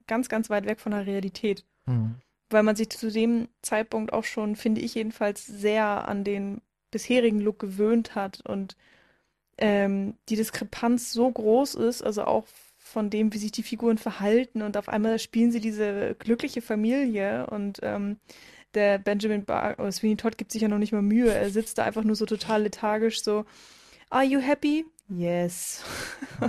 ganz, 0.08 0.30
ganz 0.30 0.50
weit 0.50 0.66
weg 0.66 0.80
von 0.80 0.92
der 0.92 1.08
Realität. 1.08 1.66
Mhm. 1.86 2.16
Weil 2.50 2.64
man 2.64 2.76
sich 2.76 2.90
zu 2.90 3.12
dem 3.12 3.48
Zeitpunkt 3.64 4.14
auch 4.14 4.24
schon, 4.24 4.56
finde 4.56 4.82
ich 4.82 4.94
jedenfalls, 4.94 5.46
sehr 5.46 6.08
an 6.08 6.24
den 6.24 6.62
bisherigen 6.92 7.40
Look 7.40 7.58
gewöhnt 7.60 8.14
hat 8.14 8.42
und 8.46 8.78
ähm, 9.58 10.16
die 10.30 10.36
Diskrepanz 10.36 11.12
so 11.12 11.32
groß 11.32 11.76
ist, 11.76 12.04
also 12.04 12.26
auch 12.26 12.46
von 12.86 13.10
dem, 13.10 13.34
wie 13.34 13.40
sich 13.40 13.52
die 13.52 13.64
Figuren 13.64 13.98
verhalten 13.98 14.62
und 14.62 14.78
auf 14.78 14.90
einmal 14.90 15.18
spielen 15.18 15.52
sie 15.52 15.60
diese 15.60 16.16
glückliche 16.20 16.62
Familie 16.62 17.48
und 17.48 17.80
ähm, 17.82 18.18
der 18.76 19.00
Benjamin 19.00 19.44
Bar 19.44 19.80
oder 19.80 19.92
Sweeney 19.92 20.18
Todd 20.18 20.38
gibt 20.38 20.52
sich 20.52 20.62
ja 20.62 20.68
noch 20.68 20.78
nicht 20.78 20.92
mal 20.92 21.02
Mühe. 21.02 21.34
Er 21.34 21.50
sitzt 21.50 21.80
da 21.80 21.84
einfach 21.84 22.04
nur 22.04 22.16
so 22.16 22.28
total 22.28 22.62
lethargisch 22.64 23.24
so, 23.24 23.46
are 24.12 24.24
you 24.24 24.40
happy? 24.40 24.86
Yes. 25.10 25.84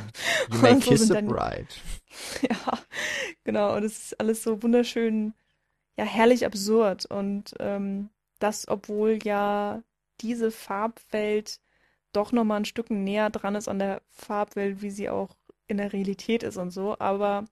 You 0.53 0.59
may 0.63 0.75
so 0.75 0.91
kiss 0.91 1.09
the 1.09 1.23
bride. 1.23 1.69
Ja, 2.43 2.79
genau. 3.45 3.77
Und 3.77 3.85
es 3.85 3.99
ist 3.99 4.21
alles 4.21 4.43
so 4.43 4.63
wunderschön, 4.63 5.35
ja, 5.97 6.05
herrlich 6.05 6.45
absurd. 6.45 7.07
Und 7.07 7.55
ähm, 7.61 8.11
das, 8.39 8.69
obwohl 8.69 9.19
ja 9.23 9.83
diese 10.21 10.51
Farbwelt 10.51 11.61
doch 12.13 12.33
nochmal 12.33 12.61
ein 12.61 12.65
Stück 12.65 12.91
näher 12.91 13.31
dran 13.31 13.55
ist 13.55 13.69
an 13.69 13.79
der 13.79 14.03
Farbwelt, 14.11 14.83
wie 14.83 14.91
sie 14.91 15.11
auch 15.11 15.37
in 15.69 15.79
der 15.79 15.93
Realität 15.93 16.43
ist 16.43 16.57
und 16.57 16.71
so. 16.71 16.99
Aber 16.99 17.47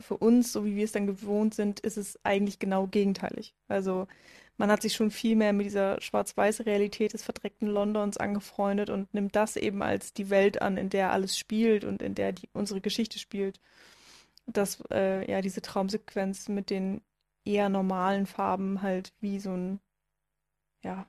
für 0.00 0.16
uns, 0.16 0.52
so 0.52 0.64
wie 0.64 0.76
wir 0.76 0.84
es 0.84 0.92
dann 0.92 1.06
gewohnt 1.06 1.54
sind, 1.54 1.80
ist 1.80 1.96
es 1.96 2.18
eigentlich 2.24 2.58
genau 2.58 2.86
gegenteilig. 2.86 3.54
Also 3.68 4.06
man 4.56 4.70
hat 4.70 4.82
sich 4.82 4.94
schon 4.94 5.10
viel 5.10 5.36
mehr 5.36 5.52
mit 5.52 5.66
dieser 5.66 6.00
schwarz-weiß-Realität 6.00 7.12
des 7.12 7.24
verdreckten 7.24 7.68
Londons 7.68 8.16
angefreundet 8.18 8.90
und 8.90 9.12
nimmt 9.12 9.34
das 9.34 9.56
eben 9.56 9.82
als 9.82 10.12
die 10.12 10.30
Welt 10.30 10.62
an, 10.62 10.76
in 10.76 10.90
der 10.90 11.10
alles 11.12 11.36
spielt 11.38 11.84
und 11.84 12.02
in 12.02 12.14
der 12.14 12.32
die, 12.32 12.48
unsere 12.52 12.80
Geschichte 12.80 13.18
spielt. 13.18 13.60
Dass 14.46 14.82
äh, 14.90 15.28
ja 15.30 15.40
diese 15.40 15.62
Traumsequenz 15.62 16.48
mit 16.48 16.70
den 16.70 17.02
eher 17.44 17.68
normalen 17.68 18.26
Farben 18.26 18.82
halt 18.82 19.12
wie 19.20 19.40
so 19.40 19.50
ein 19.50 19.80
ja 20.82 21.06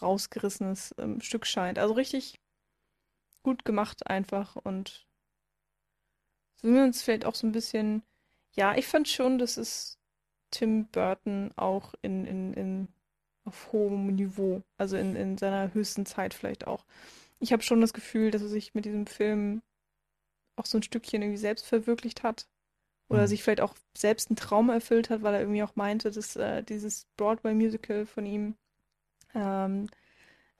rausgerissenes 0.00 0.94
ähm, 0.98 1.20
Stück 1.20 1.46
scheint. 1.46 1.78
Also 1.78 1.94
richtig 1.94 2.40
gut 3.42 3.64
gemacht 3.64 4.06
einfach 4.06 4.56
und 4.56 5.06
so 6.62 6.72
wie 6.72 6.80
uns 6.80 7.02
fällt 7.02 7.24
auch 7.24 7.34
so 7.34 7.46
ein 7.46 7.52
bisschen 7.52 8.02
ja, 8.54 8.76
ich 8.76 8.86
fand 8.86 9.08
schon, 9.08 9.38
dass 9.38 9.56
es 9.56 9.98
Tim 10.50 10.86
Burton 10.86 11.52
auch 11.56 11.94
in, 12.02 12.26
in, 12.26 12.54
in 12.54 12.88
auf 13.44 13.72
hohem 13.72 14.14
Niveau, 14.14 14.62
also 14.76 14.96
in, 14.96 15.16
in 15.16 15.38
seiner 15.38 15.74
höchsten 15.74 16.06
Zeit 16.06 16.34
vielleicht 16.34 16.66
auch. 16.66 16.84
Ich 17.40 17.52
habe 17.52 17.62
schon 17.62 17.80
das 17.80 17.92
Gefühl, 17.92 18.30
dass 18.30 18.42
er 18.42 18.48
sich 18.48 18.74
mit 18.74 18.84
diesem 18.84 19.06
Film 19.06 19.62
auch 20.56 20.66
so 20.66 20.78
ein 20.78 20.82
Stückchen 20.82 21.22
irgendwie 21.22 21.38
selbst 21.38 21.66
verwirklicht 21.66 22.22
hat. 22.22 22.46
Oder 23.08 23.22
mhm. 23.22 23.26
sich 23.26 23.42
vielleicht 23.42 23.60
auch 23.60 23.74
selbst 23.96 24.30
einen 24.30 24.36
Traum 24.36 24.70
erfüllt 24.70 25.10
hat, 25.10 25.22
weil 25.22 25.34
er 25.34 25.40
irgendwie 25.40 25.62
auch 25.62 25.74
meinte, 25.74 26.10
dass 26.10 26.36
äh, 26.36 26.62
dieses 26.62 27.06
Broadway-Musical 27.16 28.06
von 28.06 28.26
ihm, 28.26 28.54
ähm, 29.34 29.88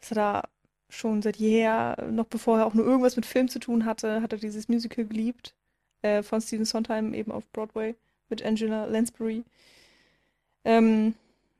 dass 0.01 0.11
er 0.11 0.15
da 0.15 0.49
schon 0.91 1.23
seit 1.23 1.37
jeher, 1.37 2.09
noch 2.11 2.27
bevor 2.27 2.59
er 2.59 2.67
auch 2.67 2.75
nur 2.75 2.85
irgendwas 2.85 3.17
mit 3.17 3.27
Film 3.27 3.49
zu 3.49 3.59
tun 3.59 3.85
hatte, 3.85 4.23
hat 4.23 4.33
er 4.33 4.39
dieses 4.39 4.69
Musical 4.69 5.07
geliebt 5.07 5.55
äh, 6.03 6.23
von 6.23 6.41
Stephen 6.41 6.65
Sondheim 6.65 7.15
eben 7.15 7.33
auf 7.33 7.47
Broadway 7.53 7.95
mit 8.29 8.45
Angela 8.45 8.87
Lansbury. 8.87 9.45
Ähm, 10.65 11.15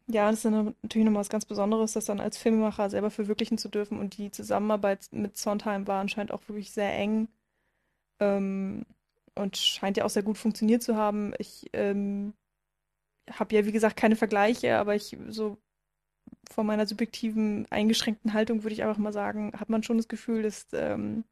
ja, 0.09 0.31
das 0.31 0.45
ist 0.45 0.51
natürlich 0.51 1.05
nochmal 1.05 1.21
was 1.21 1.29
ganz 1.29 1.45
Besonderes, 1.45 1.93
das 1.93 2.05
dann 2.05 2.21
als 2.21 2.37
Filmemacher 2.37 2.91
selber 2.91 3.11
verwirklichen 3.11 3.59
zu 3.59 3.69
dürfen. 3.69 3.99
Und 3.99 4.19
die 4.19 4.31
Zusammenarbeit 4.31 5.09
mit 5.13 5.37
Sondheim 5.37 5.87
war 5.87 6.01
anscheinend 6.01 6.33
auch 6.33 6.43
wirklich 6.49 6.73
sehr 6.73 6.93
eng 6.95 7.29
ähm, 8.21 8.85
und 9.35 9.57
scheint 9.57 9.97
ja 9.97 10.05
auch 10.05 10.11
sehr 10.11 10.23
gut 10.23 10.39
funktioniert 10.39 10.83
zu 10.83 10.97
haben. 10.97 11.35
Ich 11.39 11.71
ähm, 11.73 12.35
habe 13.31 13.55
ja, 13.55 13.65
wie 13.65 13.73
gesagt, 13.73 13.97
keine 13.97 14.17
Vergleiche, 14.17 14.77
aber 14.79 14.95
ich 14.95 15.17
so 15.29 15.57
von 16.51 16.67
meiner 16.67 16.87
subjektiven, 16.87 17.67
eingeschränkten 17.71 18.33
Haltung 18.33 18.63
würde 18.63 18.75
ich 18.75 18.83
einfach 18.83 18.99
mal 18.99 19.13
sagen, 19.13 19.53
hat 19.59 19.69
man 19.69 19.83
schon 19.83 19.97
das 19.97 20.09
Gefühl, 20.09 20.43
dass 20.43 20.67
ähm, 20.73 21.25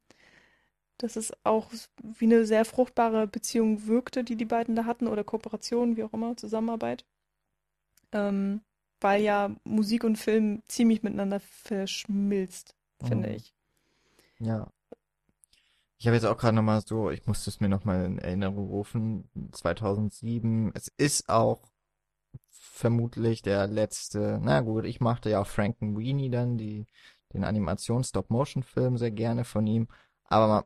dass 1.03 1.15
es 1.15 1.33
auch 1.43 1.71
wie 2.01 2.25
eine 2.25 2.45
sehr 2.45 2.65
fruchtbare 2.65 3.27
Beziehung 3.27 3.87
wirkte, 3.87 4.23
die 4.23 4.35
die 4.35 4.45
beiden 4.45 4.75
da 4.75 4.85
hatten, 4.85 5.07
oder 5.07 5.23
Kooperation, 5.23 5.97
wie 5.97 6.03
auch 6.03 6.13
immer, 6.13 6.37
Zusammenarbeit. 6.37 7.05
Ähm, 8.11 8.61
weil 8.99 9.21
ja 9.21 9.55
Musik 9.63 10.03
und 10.03 10.17
Film 10.17 10.61
ziemlich 10.67 11.01
miteinander 11.01 11.39
verschmilzt, 11.39 12.75
finde 13.03 13.29
mhm. 13.29 13.35
ich. 13.35 13.55
Ja. 14.39 14.67
Ich 15.97 16.07
habe 16.07 16.15
jetzt 16.15 16.25
auch 16.25 16.37
gerade 16.37 16.55
nochmal 16.55 16.81
so, 16.81 17.11
ich 17.11 17.25
musste 17.27 17.49
es 17.49 17.59
mir 17.59 17.69
nochmal 17.69 18.05
in 18.05 18.17
Erinnerung 18.17 18.67
rufen, 18.67 19.29
2007. 19.51 20.71
Es 20.73 20.87
ist 20.97 21.29
auch 21.29 21.71
vermutlich 22.49 23.43
der 23.43 23.67
letzte, 23.67 24.39
na 24.41 24.61
gut, 24.61 24.85
ich 24.85 24.99
machte 24.99 25.29
ja 25.29 25.41
auch 25.41 25.47
Frankenweenie 25.47 26.31
dann, 26.31 26.57
die, 26.57 26.87
den 27.33 27.43
Animations-Stop-Motion-Film 27.43 28.97
sehr 28.97 29.11
gerne 29.11 29.43
von 29.43 29.67
ihm. 29.67 29.87
Aber 30.23 30.65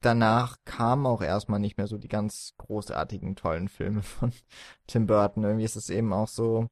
danach 0.00 0.56
kamen 0.64 1.06
auch 1.06 1.22
erstmal 1.22 1.60
nicht 1.60 1.76
mehr 1.76 1.86
so 1.86 1.98
die 1.98 2.08
ganz 2.08 2.54
großartigen, 2.58 3.36
tollen 3.36 3.68
Filme 3.68 4.02
von 4.02 4.32
Tim 4.86 5.06
Burton. 5.06 5.44
Irgendwie 5.44 5.64
ist 5.64 5.76
es 5.76 5.90
eben 5.90 6.12
auch 6.12 6.28
so 6.28 6.68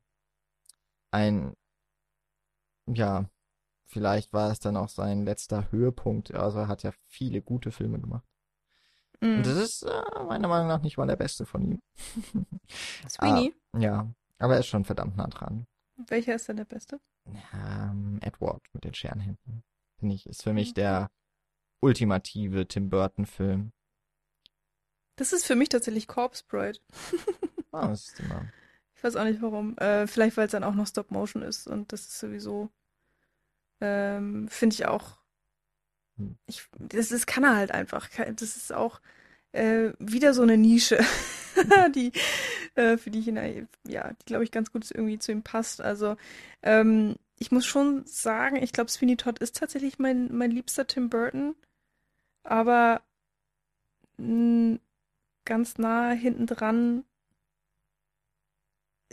ein, 1.11 1.55
ja, 2.87 3.29
vielleicht 3.87 4.33
war 4.33 4.51
es 4.51 4.61
dann 4.61 4.76
auch 4.76 4.89
sein 4.89 5.24
letzter 5.24 5.70
Höhepunkt. 5.70 6.35
Also 6.35 6.59
er 6.59 6.68
hat 6.68 6.83
ja 6.83 6.93
viele 7.07 7.43
gute 7.43 7.70
Filme 7.70 8.01
gemacht. 8.01 8.26
Mm. 9.20 9.37
Und 9.37 9.47
das 9.47 9.57
ist 9.57 9.83
äh, 9.83 10.24
meiner 10.24 10.49
Meinung 10.49 10.68
nach 10.68 10.83
nicht 10.83 10.97
mal 10.97 11.07
der 11.07 11.16
beste 11.16 11.47
von 11.47 11.62
ihm. 11.62 11.83
Sweeney? 13.09 13.55
Ah, 13.72 13.79
ja, 13.79 14.14
aber 14.39 14.55
er 14.55 14.61
ist 14.61 14.66
schon 14.66 14.85
verdammt 14.85 15.16
nah 15.16 15.26
dran. 15.26 15.66
Welcher 15.97 16.37
ist 16.37 16.49
denn 16.49 16.57
der 16.57 16.64
beste? 16.64 17.01
Ähm, 17.53 18.18
Edward 18.22 18.62
mit 18.72 18.85
den 18.85 18.95
Scherenhänden. 18.95 19.64
Finde 19.99 20.14
ich, 20.14 20.26
ist 20.26 20.45
für 20.45 20.53
mich 20.53 20.74
der 20.74 21.11
ultimative 21.81 22.66
Tim 22.66 22.91
Burton-Film. 22.91 23.72
Das 25.16 25.33
ist 25.33 25.47
für 25.47 25.57
mich 25.57 25.68
tatsächlich 25.68 26.07
Corpse 26.07 26.45
Bride. 26.47 26.79
ah, 27.72 27.89
das 27.89 28.09
ist 28.09 28.20
immer. 28.20 28.47
Ich 28.95 29.05
weiß 29.05 29.16
auch 29.16 29.24
nicht 29.24 29.43
warum. 29.43 29.76
Äh, 29.79 30.07
vielleicht, 30.07 30.37
weil 30.37 30.47
es 30.47 30.53
dann 30.53 30.64
auch 30.64 30.74
noch 30.74 30.87
Stop 30.87 31.11
Motion 31.11 31.43
ist 31.43 31.66
und 31.66 31.93
das 31.93 32.01
ist 32.03 32.18
sowieso, 32.18 32.70
ähm, 33.81 34.49
finde 34.49 34.74
ich 34.74 34.87
auch. 34.87 35.18
Hm. 36.16 36.37
Ich, 36.47 36.66
das, 36.79 37.09
das 37.09 37.26
kann 37.26 37.45
er 37.45 37.57
halt 37.57 37.70
einfach. 37.70 38.09
Das 38.09 38.57
ist 38.57 38.72
auch 38.72 39.01
äh, 39.53 39.93
wieder 39.99 40.35
so 40.35 40.43
eine 40.43 40.57
Nische, 40.57 40.99
die, 41.95 42.12
äh, 42.74 42.97
für 42.97 43.11
die 43.11 43.20
ich 43.20 43.29
ihn, 43.29 43.68
ja, 43.87 44.12
die 44.12 44.24
glaube 44.24 44.45
ich 44.45 44.51
ganz 44.51 44.72
gut 44.72 44.91
irgendwie 44.91 45.18
zu 45.18 45.33
ihm 45.33 45.43
passt. 45.43 45.81
Also, 45.81 46.16
ähm, 46.62 47.16
ich 47.39 47.53
muss 47.53 47.66
schon 47.66 48.05
sagen, 48.05 48.57
ich 48.57 48.72
glaube, 48.72 48.91
Sweeney 48.91 49.16
Todd 49.16 49.39
ist 49.39 49.57
tatsächlich 49.57 49.99
mein, 49.99 50.37
mein 50.37 50.51
liebster 50.51 50.87
Tim 50.87 51.09
Burton. 51.09 51.55
Aber 52.49 53.03
mh, 54.18 54.78
ganz 55.44 55.78
nah 55.78 56.11
hinten 56.12 56.46
dran 56.46 57.05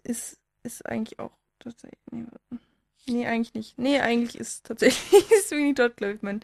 ist, 0.03 0.39
ist 0.63 0.86
eigentlich 0.86 1.19
auch 1.19 1.31
tatsächlich. 1.59 1.99
Nee, 2.11 2.25
nee, 3.07 3.27
eigentlich 3.27 3.53
nicht. 3.53 3.77
Nee, 3.77 3.99
eigentlich 3.99 4.38
ist 4.39 4.65
tatsächlich 4.65 5.23
Sweeney 5.47 5.73
Todd, 5.73 5.97
glaube 5.97 6.13
ich, 6.15 6.21
mein, 6.21 6.41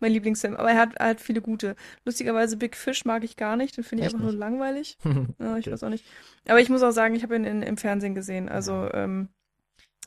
mein 0.00 0.12
Lieblingsfilm. 0.12 0.56
Aber 0.56 0.70
er 0.70 0.78
hat, 0.78 0.94
er 0.96 1.08
hat 1.08 1.20
viele 1.20 1.42
gute. 1.42 1.76
Lustigerweise 2.04 2.56
Big 2.56 2.76
Fish 2.76 3.04
mag 3.04 3.24
ich 3.24 3.36
gar 3.36 3.56
nicht. 3.56 3.76
Den 3.76 3.84
finde 3.84 4.02
ich 4.02 4.06
Echt 4.06 4.14
einfach 4.14 4.20
nicht? 4.20 4.32
nur 4.32 4.32
langweilig. 4.32 4.98
ja, 5.40 5.58
ich 5.58 5.70
weiß 5.70 5.84
auch 5.84 5.90
nicht. 5.90 6.04
Aber 6.48 6.60
ich 6.60 6.68
muss 6.70 6.82
auch 6.82 6.92
sagen, 6.92 7.14
ich 7.14 7.22
habe 7.22 7.36
ihn 7.36 7.44
in, 7.44 7.62
im 7.62 7.76
Fernsehen 7.76 8.14
gesehen. 8.14 8.48
Also 8.48 8.90
ähm, 8.92 9.28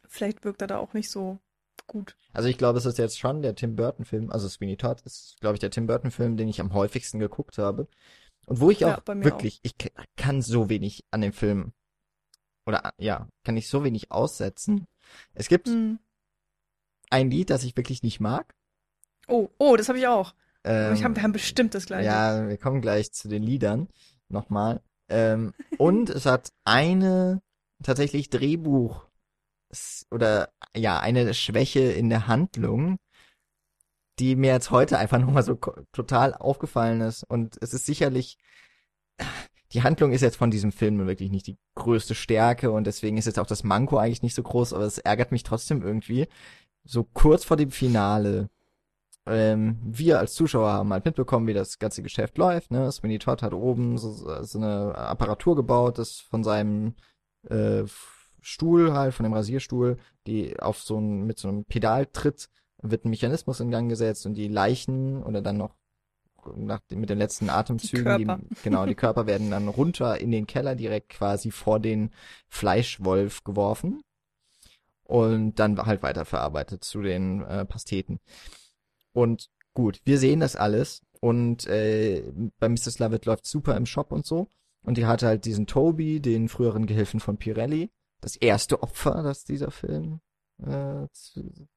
vielleicht 0.08 0.46
wirkt 0.46 0.62
er 0.62 0.68
da 0.68 0.78
auch 0.78 0.94
nicht 0.94 1.10
so 1.12 1.40
gut. 1.90 2.16
Also 2.34 2.48
ich 2.48 2.58
glaube, 2.58 2.78
es 2.78 2.86
ist 2.86 2.98
jetzt 2.98 3.20
schon 3.20 3.42
der 3.42 3.56
Tim 3.56 3.76
Burton-Film, 3.76 4.32
also 4.32 4.48
Sweeney 4.48 4.78
Todd 4.78 5.02
ist, 5.02 5.36
glaube 5.42 5.56
ich, 5.56 5.60
der 5.60 5.72
Tim 5.72 5.88
Burton-Film, 5.88 6.38
den 6.38 6.48
ich 6.48 6.62
am 6.62 6.74
häufigsten 6.74 7.20
geguckt 7.20 7.58
habe. 7.58 7.88
Und 8.46 8.62
wo 8.62 8.72
ich 8.72 8.86
auch 8.86 9.02
ja, 9.06 9.24
wirklich, 9.24 9.58
auch. 9.58 9.64
ich 9.64 9.76
kann 10.16 10.42
so 10.42 10.70
wenig 10.70 11.04
an 11.12 11.22
dem 11.22 11.34
Film, 11.34 11.74
oder 12.66 12.94
ja, 12.98 13.28
kann 13.44 13.58
ich 13.58 13.68
so 13.68 13.84
wenig 13.84 14.12
aussetzen. 14.12 14.88
Es 15.34 15.50
gibt 15.50 15.68
hm. 15.68 16.00
ein 17.10 17.32
Lied, 17.32 17.50
das 17.50 17.64
ich 17.64 17.76
wirklich 17.76 18.04
nicht 18.04 18.20
mag. 18.20 18.56
Oh, 19.28 19.50
oh, 19.58 19.76
das 19.76 19.90
habe 19.90 20.00
ich 20.00 20.08
auch. 20.08 20.34
Ähm, 20.64 20.94
ich 20.94 21.04
hab, 21.04 21.16
wir 21.16 21.24
haben 21.24 21.32
bestimmt 21.32 21.74
das 21.74 21.86
gleiche. 21.86 22.08
Ja, 22.08 22.48
wir 22.48 22.58
kommen 22.58 22.82
gleich 22.82 23.12
zu 23.12 23.28
den 23.28 23.44
Liedern 23.44 23.88
nochmal. 24.28 24.82
Ähm, 25.10 25.54
und 25.78 26.10
es 26.10 26.26
hat 26.26 26.52
eine 26.64 27.42
tatsächlich 27.84 28.30
Drehbuch 28.30 29.09
oder 30.12 30.50
ja, 30.76 31.00
eine 31.00 31.34
Schwäche 31.34 31.82
in 31.82 32.10
der 32.10 32.28
Handlung, 32.28 32.98
die 34.20 34.36
mir 34.36 34.52
jetzt 34.52 34.72
heute 34.72 34.98
einfach 34.98 35.20
nochmal 35.20 35.44
so 35.44 35.56
total 35.92 36.34
aufgefallen 36.34 37.02
ist. 37.02 37.24
Und 37.24 37.58
es 37.62 37.74
ist 37.74 37.86
sicherlich, 37.86 38.38
die 39.74 39.84
Handlung 39.84 40.12
ist 40.12 40.22
jetzt 40.22 40.38
von 40.38 40.52
diesem 40.52 40.72
Film 40.72 41.06
wirklich 41.06 41.32
nicht 41.32 41.48
die 41.48 41.58
größte 41.76 42.16
Stärke 42.16 42.72
und 42.72 42.86
deswegen 42.86 43.18
ist 43.18 43.26
jetzt 43.26 43.40
auch 43.40 43.48
das 43.48 43.64
Manko 43.64 43.98
eigentlich 43.98 44.24
nicht 44.24 44.36
so 44.36 44.44
groß, 44.44 44.74
aber 44.74 44.86
es 44.86 44.98
ärgert 44.98 45.32
mich 45.32 45.44
trotzdem 45.44 45.82
irgendwie. 45.84 46.28
So 46.84 47.04
kurz 47.04 47.44
vor 47.44 47.58
dem 47.58 47.72
Finale 47.72 48.50
ähm, 49.30 49.78
wir 49.84 50.20
als 50.20 50.34
Zuschauer 50.34 50.72
haben 50.72 50.92
halt 50.92 51.06
mitbekommen, 51.06 51.48
wie 51.48 51.54
das 51.54 51.78
ganze 51.78 52.02
Geschäft 52.02 52.38
läuft. 52.38 52.72
Ne? 52.72 52.92
Sweeney 52.92 53.20
Todd 53.20 53.44
hat 53.44 53.54
oben 53.54 53.98
so, 53.98 54.12
so 54.44 54.58
eine 54.58 54.96
Apparatur 54.96 55.56
gebaut, 55.56 56.00
das 56.00 56.20
von 56.20 56.44
seinem 56.44 56.96
äh, 57.48 57.84
Stuhl 58.42 58.94
halt, 58.94 59.14
von 59.14 59.24
dem 59.24 59.34
Rasierstuhl, 59.34 59.98
die 60.28 60.60
auf 60.60 60.82
so 60.82 60.98
ein, 60.98 61.26
mit 61.26 61.40
so 61.40 61.48
einem 61.48 61.66
Pedal 61.66 62.06
tritt, 62.06 62.50
wird 62.82 63.06
ein 63.06 63.10
Mechanismus 63.10 63.60
in 63.60 63.72
Gang 63.72 63.90
gesetzt 63.90 64.26
und 64.26 64.36
die 64.36 64.48
Leichen 64.48 65.24
oder 65.24 65.42
dann 65.42 65.58
noch 65.58 65.76
nach, 66.56 66.80
mit 66.92 67.10
den 67.10 67.18
letzten 67.18 67.50
Atemzügen, 67.50 68.18
die, 68.18 68.26
die, 68.26 68.56
genau, 68.64 68.86
die 68.86 68.96
Körper 68.96 69.28
werden 69.28 69.52
dann 69.52 69.68
runter 69.68 70.20
in 70.20 70.32
den 70.32 70.48
Keller 70.48 70.76
direkt 70.76 71.10
quasi 71.10 71.52
vor 71.52 71.80
den 71.80 72.12
Fleischwolf 72.48 73.44
geworfen 73.44 74.02
und 75.04 75.56
dann 75.56 75.78
halt 75.78 76.04
weiterverarbeitet 76.04 76.84
zu 76.84 77.02
den 77.02 77.42
äh, 77.42 77.66
Pasteten. 77.66 78.20
Und 79.12 79.50
gut, 79.74 80.00
wir 80.06 80.18
sehen 80.18 80.40
das 80.40 80.56
alles 80.56 81.02
und 81.20 81.68
äh, 81.68 82.24
bei 82.60 82.70
Mrs. 82.70 83.00
Lovett 83.00 83.26
läuft 83.26 83.46
super 83.46 83.76
im 83.76 83.86
Shop 83.86 84.12
und 84.12 84.26
so. 84.26 84.48
Und 84.82 84.98
die 84.98 85.06
hatte 85.06 85.28
halt 85.28 85.46
diesen 85.46 85.68
Toby, 85.68 86.22
den 86.22 86.48
früheren 86.48 86.86
Gehilfen 86.86 87.20
von 87.20 87.38
Pirelli, 87.38 87.90
das 88.22 88.36
erste 88.36 88.84
Opfer, 88.84 89.24
das 89.24 89.44
dieser 89.44 89.72
Film 89.72 90.22
äh, 90.64 91.08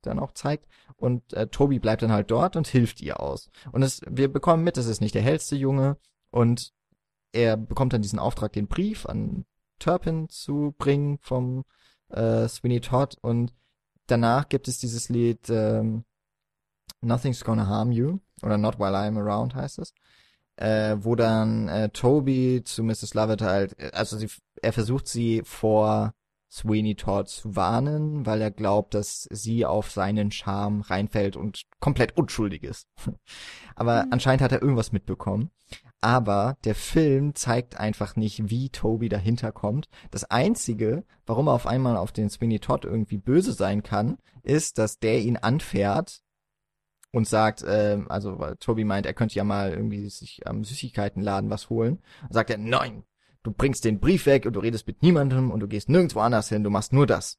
dann 0.03 0.19
auch 0.19 0.33
zeigt. 0.33 0.67
Und 0.97 1.33
äh, 1.33 1.47
Toby 1.47 1.79
bleibt 1.79 2.03
dann 2.03 2.13
halt 2.13 2.31
dort 2.31 2.57
und 2.57 2.67
hilft 2.67 3.01
ihr 3.01 3.21
aus. 3.21 3.51
Und 3.71 3.83
es, 3.83 4.01
wir 4.09 4.33
bekommen 4.33 4.65
mit, 4.65 4.77
das 4.77 4.87
ist 4.87 5.01
nicht 5.01 5.15
der 5.15 5.23
hellste 5.23 5.57
Junge 5.57 5.97
und 6.31 6.73
er 7.33 7.57
bekommt 7.57 7.93
dann 7.93 8.03
diesen 8.03 8.19
Auftrag, 8.19 8.53
den 8.53 8.69
Brief 8.69 9.07
an 9.07 9.45
Turpin 9.79 10.29
zu 10.29 10.75
bringen 10.79 11.19
vom 11.23 11.65
äh, 12.09 12.47
Sweeney 12.49 12.81
Todd 12.81 13.17
und 13.21 13.53
danach 14.07 14.49
gibt 14.49 14.69
es 14.69 14.79
dieses 14.79 15.09
Lied 15.09 15.49
ähm, 15.49 16.05
Nothing's 17.01 17.43
Gonna 17.45 17.67
Harm 17.67 17.91
You 17.91 18.19
oder 18.43 18.59
Not 18.59 18.79
While 18.79 18.97
I'm 18.97 19.19
Around 19.19 19.55
heißt 19.55 19.79
es, 19.79 19.95
äh, 20.57 20.97
wo 21.01 21.17
dann 21.17 21.69
äh, 21.69 21.89
Toby 21.89 22.63
zu 22.65 22.85
Mrs. 22.85 23.15
Lovett 23.15 23.43
halt, 23.43 23.95
also 23.95 24.19
sie, 24.19 24.29
er 24.61 24.73
versucht 24.73 25.09
sie 25.09 25.43
vor 25.45 26.15
Sweeney 26.53 26.97
Todd 26.97 27.29
zu 27.29 27.57
warnen, 27.57 28.27
weil 28.27 28.43
er 28.43 28.51
glaubt, 28.51 28.93
dass 28.93 29.27
sie 29.31 29.65
auf 29.65 29.91
seinen 29.91 30.31
Charme 30.31 30.83
reinfällt 30.83 31.35
und 31.35 31.63
komplett 31.81 32.17
unschuldig 32.17 32.63
ist. 32.63 32.89
Aber 33.75 34.05
mhm. 34.05 34.13
anscheinend 34.13 34.43
hat 34.43 34.53
er 34.53 34.61
irgendwas 34.61 34.93
mitbekommen. 34.93 35.51
Aber 36.03 36.59
der 36.65 36.75
Film 36.75 37.35
zeigt 37.35 37.79
einfach 37.79 38.17
nicht, 38.17 38.51
wie 38.51 38.69
Toby 38.69 39.09
dahinter 39.09 39.51
kommt. 39.51 39.89
Das 40.11 40.25
einzige, 40.25 41.05
warum 41.25 41.47
er 41.49 41.55
auf 41.55 41.67
einmal 41.67 41.97
auf 41.97 42.13
den 42.13 42.29
Sweeney 42.29 42.59
Todd 42.59 42.85
irgendwie 42.85 43.19
böse 43.19 43.53
sein 43.53 43.83
kann, 43.83 44.19
ist, 44.43 44.77
dass 44.77 44.99
der 44.99 45.21
ihn 45.21 45.39
anfährt 45.39 46.21
und 47.13 47.27
sagt, 47.27 47.63
äh, 47.63 47.99
also 48.09 48.39
weil 48.39 48.57
Toby 48.57 48.85
meint, 48.85 49.07
er 49.07 49.15
könnte 49.15 49.37
ja 49.37 49.45
mal 49.45 49.71
irgendwie 49.71 50.09
sich 50.11 50.47
am 50.47 50.65
Süßigkeitenladen 50.65 51.49
was 51.49 51.71
holen. 51.71 52.03
Und 52.23 52.35
sagt 52.35 52.51
er, 52.51 52.59
nein, 52.59 53.05
du 53.43 53.53
bringst 53.53 53.85
den 53.85 54.01
Brief 54.01 54.27
weg 54.27 54.47
und 54.47 54.55
du 54.55 54.61
redest 54.61 54.87
mit 54.87 55.03
niemandem 55.03 55.51
und 55.51 55.61
du 55.61 55.69
gehst 55.69 55.89
nirgendwo 55.89 56.21
anders 56.21 56.49
hin, 56.49 56.65
du 56.65 56.71
machst 56.71 56.93
nur 56.93 57.07
das. 57.07 57.39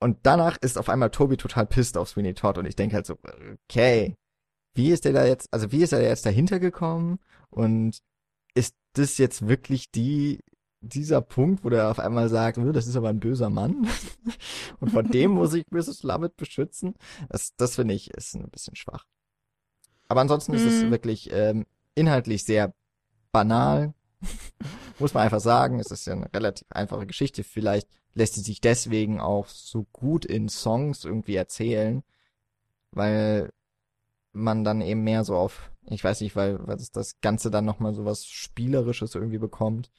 Und 0.00 0.18
danach 0.22 0.56
ist 0.58 0.76
auf 0.76 0.88
einmal 0.88 1.10
Toby 1.10 1.36
total 1.36 1.66
pisst 1.66 1.96
auf 1.96 2.08
Sweeney 2.08 2.34
Todd 2.34 2.58
und 2.58 2.66
ich 2.66 2.76
denke 2.76 2.96
halt 2.96 3.06
so, 3.06 3.16
okay, 3.68 4.16
wie 4.74 4.90
ist 4.90 5.04
der 5.04 5.12
da 5.12 5.24
jetzt, 5.24 5.52
also 5.52 5.72
wie 5.72 5.82
ist 5.82 5.92
er 5.92 6.02
jetzt 6.02 6.26
dahinter 6.26 6.58
gekommen 6.58 7.18
und 7.50 7.98
ist 8.54 8.74
das 8.94 9.18
jetzt 9.18 9.48
wirklich 9.48 9.90
die, 9.90 10.40
dieser 10.80 11.20
Punkt, 11.20 11.64
wo 11.64 11.70
der 11.70 11.90
auf 11.90 11.98
einmal 11.98 12.28
sagt, 12.28 12.58
oh, 12.58 12.72
das 12.72 12.86
ist 12.86 12.96
aber 12.96 13.08
ein 13.08 13.20
böser 13.20 13.50
Mann 13.50 13.88
und 14.80 14.90
von 14.90 15.08
dem 15.10 15.32
muss 15.32 15.54
ich 15.54 15.64
Mrs. 15.70 16.02
Lovett 16.02 16.36
beschützen, 16.36 16.94
das, 17.28 17.54
das 17.56 17.76
finde 17.76 17.94
ich 17.94 18.10
ist 18.10 18.34
ein 18.34 18.50
bisschen 18.50 18.76
schwach. 18.76 19.06
Aber 20.08 20.20
ansonsten 20.20 20.52
mhm. 20.52 20.58
ist 20.58 20.64
es 20.64 20.82
mhm. 20.82 20.90
wirklich 20.90 21.30
ähm, 21.32 21.66
inhaltlich 21.94 22.44
sehr 22.44 22.74
banal, 23.32 23.94
Muss 24.98 25.14
man 25.14 25.24
einfach 25.24 25.40
sagen, 25.40 25.80
es 25.80 25.90
ist 25.90 26.06
ja 26.06 26.14
eine 26.14 26.32
relativ 26.32 26.66
einfache 26.70 27.06
Geschichte. 27.06 27.44
Vielleicht 27.44 27.88
lässt 28.14 28.34
sie 28.34 28.42
sich 28.42 28.60
deswegen 28.60 29.20
auch 29.20 29.46
so 29.48 29.86
gut 29.92 30.24
in 30.24 30.48
Songs 30.48 31.04
irgendwie 31.04 31.34
erzählen, 31.34 32.02
weil 32.92 33.52
man 34.32 34.64
dann 34.64 34.80
eben 34.80 35.02
mehr 35.02 35.24
so 35.24 35.36
auf, 35.36 35.70
ich 35.88 36.02
weiß 36.02 36.20
nicht, 36.20 36.36
weil, 36.36 36.58
weil 36.66 36.78
das 36.92 37.20
Ganze 37.20 37.50
dann 37.50 37.64
nochmal 37.64 37.94
so 37.94 38.04
was 38.04 38.26
Spielerisches 38.26 39.14
irgendwie 39.14 39.38
bekommt 39.38 39.90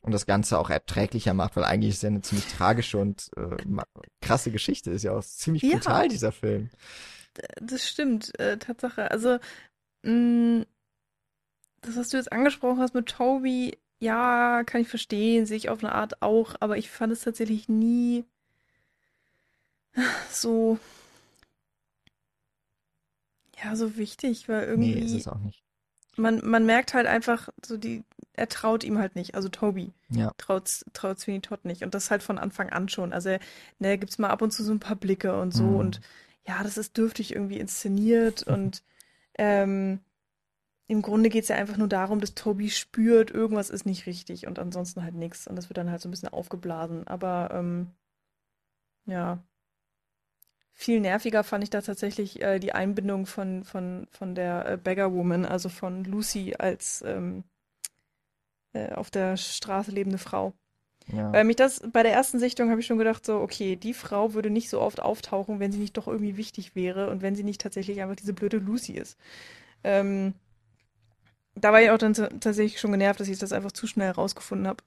und 0.00 0.12
das 0.12 0.26
Ganze 0.26 0.58
auch 0.58 0.70
erträglicher 0.70 1.34
macht, 1.34 1.56
weil 1.56 1.64
eigentlich 1.64 1.90
ist 1.90 1.96
es 1.96 2.02
ja 2.02 2.08
eine 2.08 2.22
ziemlich 2.22 2.46
tragische 2.46 2.98
und 2.98 3.30
äh, 3.36 3.56
krasse 4.20 4.50
Geschichte, 4.50 4.90
ist 4.90 5.02
ja 5.02 5.12
auch 5.12 5.24
ziemlich 5.24 5.62
ja, 5.62 5.76
brutal, 5.76 6.08
dieser 6.08 6.32
Film. 6.32 6.70
Das 7.60 7.88
stimmt, 7.88 8.38
äh, 8.38 8.58
Tatsache. 8.58 9.10
Also, 9.10 9.38
mh, 10.02 10.12
mm, 10.12 10.66
das, 11.82 11.96
was 11.96 12.08
du 12.08 12.16
jetzt 12.16 12.32
angesprochen 12.32 12.80
hast 12.80 12.94
mit 12.94 13.08
Toby, 13.08 13.78
ja, 14.00 14.62
kann 14.64 14.80
ich 14.80 14.88
verstehen, 14.88 15.46
sehe 15.46 15.56
ich 15.56 15.68
auf 15.68 15.82
eine 15.82 15.94
Art 15.94 16.22
auch, 16.22 16.54
aber 16.60 16.76
ich 16.78 16.90
fand 16.90 17.12
es 17.12 17.22
tatsächlich 17.22 17.68
nie 17.68 18.24
so, 20.30 20.78
ja, 23.62 23.74
so 23.76 23.96
wichtig, 23.96 24.48
weil 24.48 24.64
irgendwie. 24.64 24.94
Nee, 24.94 25.00
ist 25.00 25.14
es 25.14 25.28
auch 25.28 25.40
nicht. 25.40 25.62
Man, 26.16 26.40
man 26.44 26.66
merkt 26.66 26.94
halt 26.94 27.06
einfach, 27.06 27.48
so 27.64 27.76
die, 27.76 28.02
er 28.32 28.48
traut 28.48 28.82
ihm 28.82 28.98
halt 28.98 29.14
nicht, 29.14 29.36
also 29.36 29.48
Toby. 29.48 29.92
Ja. 30.10 30.32
Traut, 30.36 30.84
traut 30.92 31.20
Sweeney 31.20 31.40
Todd 31.40 31.64
nicht. 31.64 31.82
Und 31.84 31.94
das 31.94 32.10
halt 32.10 32.24
von 32.24 32.38
Anfang 32.38 32.70
an 32.70 32.88
schon. 32.88 33.12
Also, 33.12 33.36
ne, 33.78 33.98
gibt's 33.98 34.18
mal 34.18 34.30
ab 34.30 34.42
und 34.42 34.52
zu 34.52 34.64
so 34.64 34.72
ein 34.72 34.80
paar 34.80 34.96
Blicke 34.96 35.38
und 35.40 35.52
so 35.52 35.64
mhm. 35.64 35.76
und 35.76 36.00
ja, 36.46 36.62
das 36.62 36.78
ist 36.78 36.96
dürftig 36.96 37.34
irgendwie 37.34 37.58
inszeniert 37.58 38.42
und 38.46 38.82
ähm, 39.38 40.00
im 40.88 41.02
Grunde 41.02 41.28
geht 41.28 41.42
es 41.42 41.48
ja 41.48 41.56
einfach 41.56 41.76
nur 41.76 41.86
darum, 41.86 42.18
dass 42.18 42.34
Toby 42.34 42.70
spürt, 42.70 43.30
irgendwas 43.30 43.68
ist 43.68 43.84
nicht 43.84 44.06
richtig 44.06 44.46
und 44.46 44.58
ansonsten 44.58 45.02
halt 45.02 45.14
nichts. 45.14 45.46
Und 45.46 45.56
das 45.56 45.68
wird 45.68 45.76
dann 45.76 45.90
halt 45.90 46.00
so 46.00 46.08
ein 46.08 46.10
bisschen 46.10 46.30
aufgeblasen. 46.30 47.06
Aber 47.06 47.50
ähm, 47.52 47.92
ja. 49.04 49.42
Viel 50.72 51.00
nerviger 51.00 51.44
fand 51.44 51.62
ich 51.62 51.70
da 51.70 51.82
tatsächlich 51.82 52.40
äh, 52.40 52.58
die 52.58 52.72
Einbindung 52.72 53.26
von, 53.26 53.64
von, 53.64 54.06
von 54.10 54.34
der 54.34 54.66
äh, 54.66 54.76
Beggar 54.78 55.12
Woman, 55.12 55.44
also 55.44 55.68
von 55.68 56.04
Lucy 56.04 56.54
als 56.58 57.02
ähm, 57.06 57.44
äh, 58.72 58.92
auf 58.92 59.10
der 59.10 59.36
Straße 59.36 59.90
lebende 59.90 60.18
Frau. 60.18 60.54
Ja. 61.12 61.32
Weil 61.32 61.44
mich 61.44 61.56
das 61.56 61.82
bei 61.92 62.02
der 62.02 62.12
ersten 62.12 62.38
Sichtung 62.38 62.70
habe 62.70 62.80
ich 62.80 62.86
schon 62.86 62.98
gedacht, 62.98 63.26
so, 63.26 63.40
okay, 63.40 63.76
die 63.76 63.94
Frau 63.94 64.32
würde 64.32 64.48
nicht 64.48 64.70
so 64.70 64.80
oft 64.80 65.00
auftauchen, 65.02 65.60
wenn 65.60 65.72
sie 65.72 65.78
nicht 65.78 65.98
doch 65.98 66.06
irgendwie 66.06 66.38
wichtig 66.38 66.74
wäre 66.74 67.10
und 67.10 67.20
wenn 67.20 67.34
sie 67.34 67.44
nicht 67.44 67.60
tatsächlich 67.60 68.00
einfach 68.00 68.16
diese 68.16 68.32
blöde 68.32 68.58
Lucy 68.58 68.92
ist. 68.92 69.18
Ähm, 69.84 70.34
da 71.60 71.72
war 71.72 71.82
ich 71.82 71.90
auch 71.90 71.98
dann 71.98 72.14
tatsächlich 72.14 72.80
schon 72.80 72.92
genervt, 72.92 73.20
dass 73.20 73.28
ich 73.28 73.38
das 73.38 73.52
einfach 73.52 73.72
zu 73.72 73.86
schnell 73.86 74.10
rausgefunden 74.10 74.68
habe. 74.68 74.82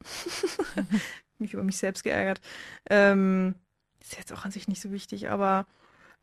mich 1.37 1.53
über 1.53 1.63
mich 1.63 1.77
selbst 1.77 2.03
geärgert. 2.03 2.39
Ähm, 2.89 3.55
ist 3.99 4.17
jetzt 4.17 4.33
auch 4.33 4.45
an 4.45 4.51
sich 4.51 4.67
nicht 4.67 4.81
so 4.81 4.91
wichtig, 4.91 5.29
aber 5.29 5.67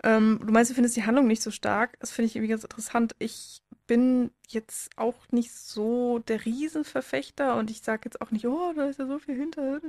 ähm, 0.05 0.41
du 0.45 0.53
meinst, 0.53 0.71
du 0.71 0.75
findest 0.75 0.97
die 0.97 1.05
Handlung 1.05 1.27
nicht 1.27 1.43
so 1.43 1.51
stark. 1.51 1.99
Das 2.01 2.11
finde 2.11 2.27
ich 2.27 2.37
irgendwie 2.37 2.51
ganz 2.51 2.63
interessant. 2.63 3.15
Ich 3.19 3.63
bin 3.87 4.31
jetzt 4.49 4.91
auch 4.97 5.17
nicht 5.31 5.53
so 5.53 6.21
der 6.21 6.45
Riesenverfechter 6.45 7.57
und 7.57 7.71
ich 7.71 7.83
sage 7.83 8.03
jetzt 8.05 8.21
auch 8.21 8.31
nicht, 8.31 8.47
oh, 8.47 8.73
da 8.75 8.87
ist 8.87 8.99
ja 8.99 9.07
so 9.07 9.19
viel 9.19 9.37
hinter. 9.37 9.81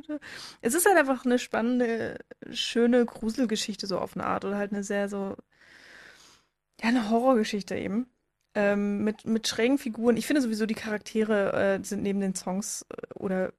Es 0.61 0.73
ist 0.73 0.85
halt 0.85 0.97
einfach 0.97 1.25
eine 1.25 1.37
spannende, 1.37 2.17
schöne 2.51 3.05
Gruselgeschichte 3.05 3.87
so 3.87 3.99
auf 3.99 4.15
eine 4.15 4.25
Art 4.25 4.45
oder 4.45 4.57
halt 4.57 4.71
eine 4.71 4.83
sehr 4.83 5.09
so, 5.09 5.35
ja, 6.81 6.89
eine 6.89 7.09
Horrorgeschichte 7.09 7.75
eben 7.75 8.07
ähm, 8.59 9.03
mit, 9.05 9.25
mit 9.25 9.47
schrägen 9.47 9.77
Figuren. 9.77 10.17
Ich 10.17 10.27
finde 10.27 10.41
sowieso, 10.41 10.65
die 10.65 10.75
Charaktere 10.75 11.53
äh, 11.53 11.83
sind 11.83 12.03
neben 12.03 12.19
den 12.19 12.35
Songs 12.35 12.85
äh, 12.89 13.13
oder 13.13 13.53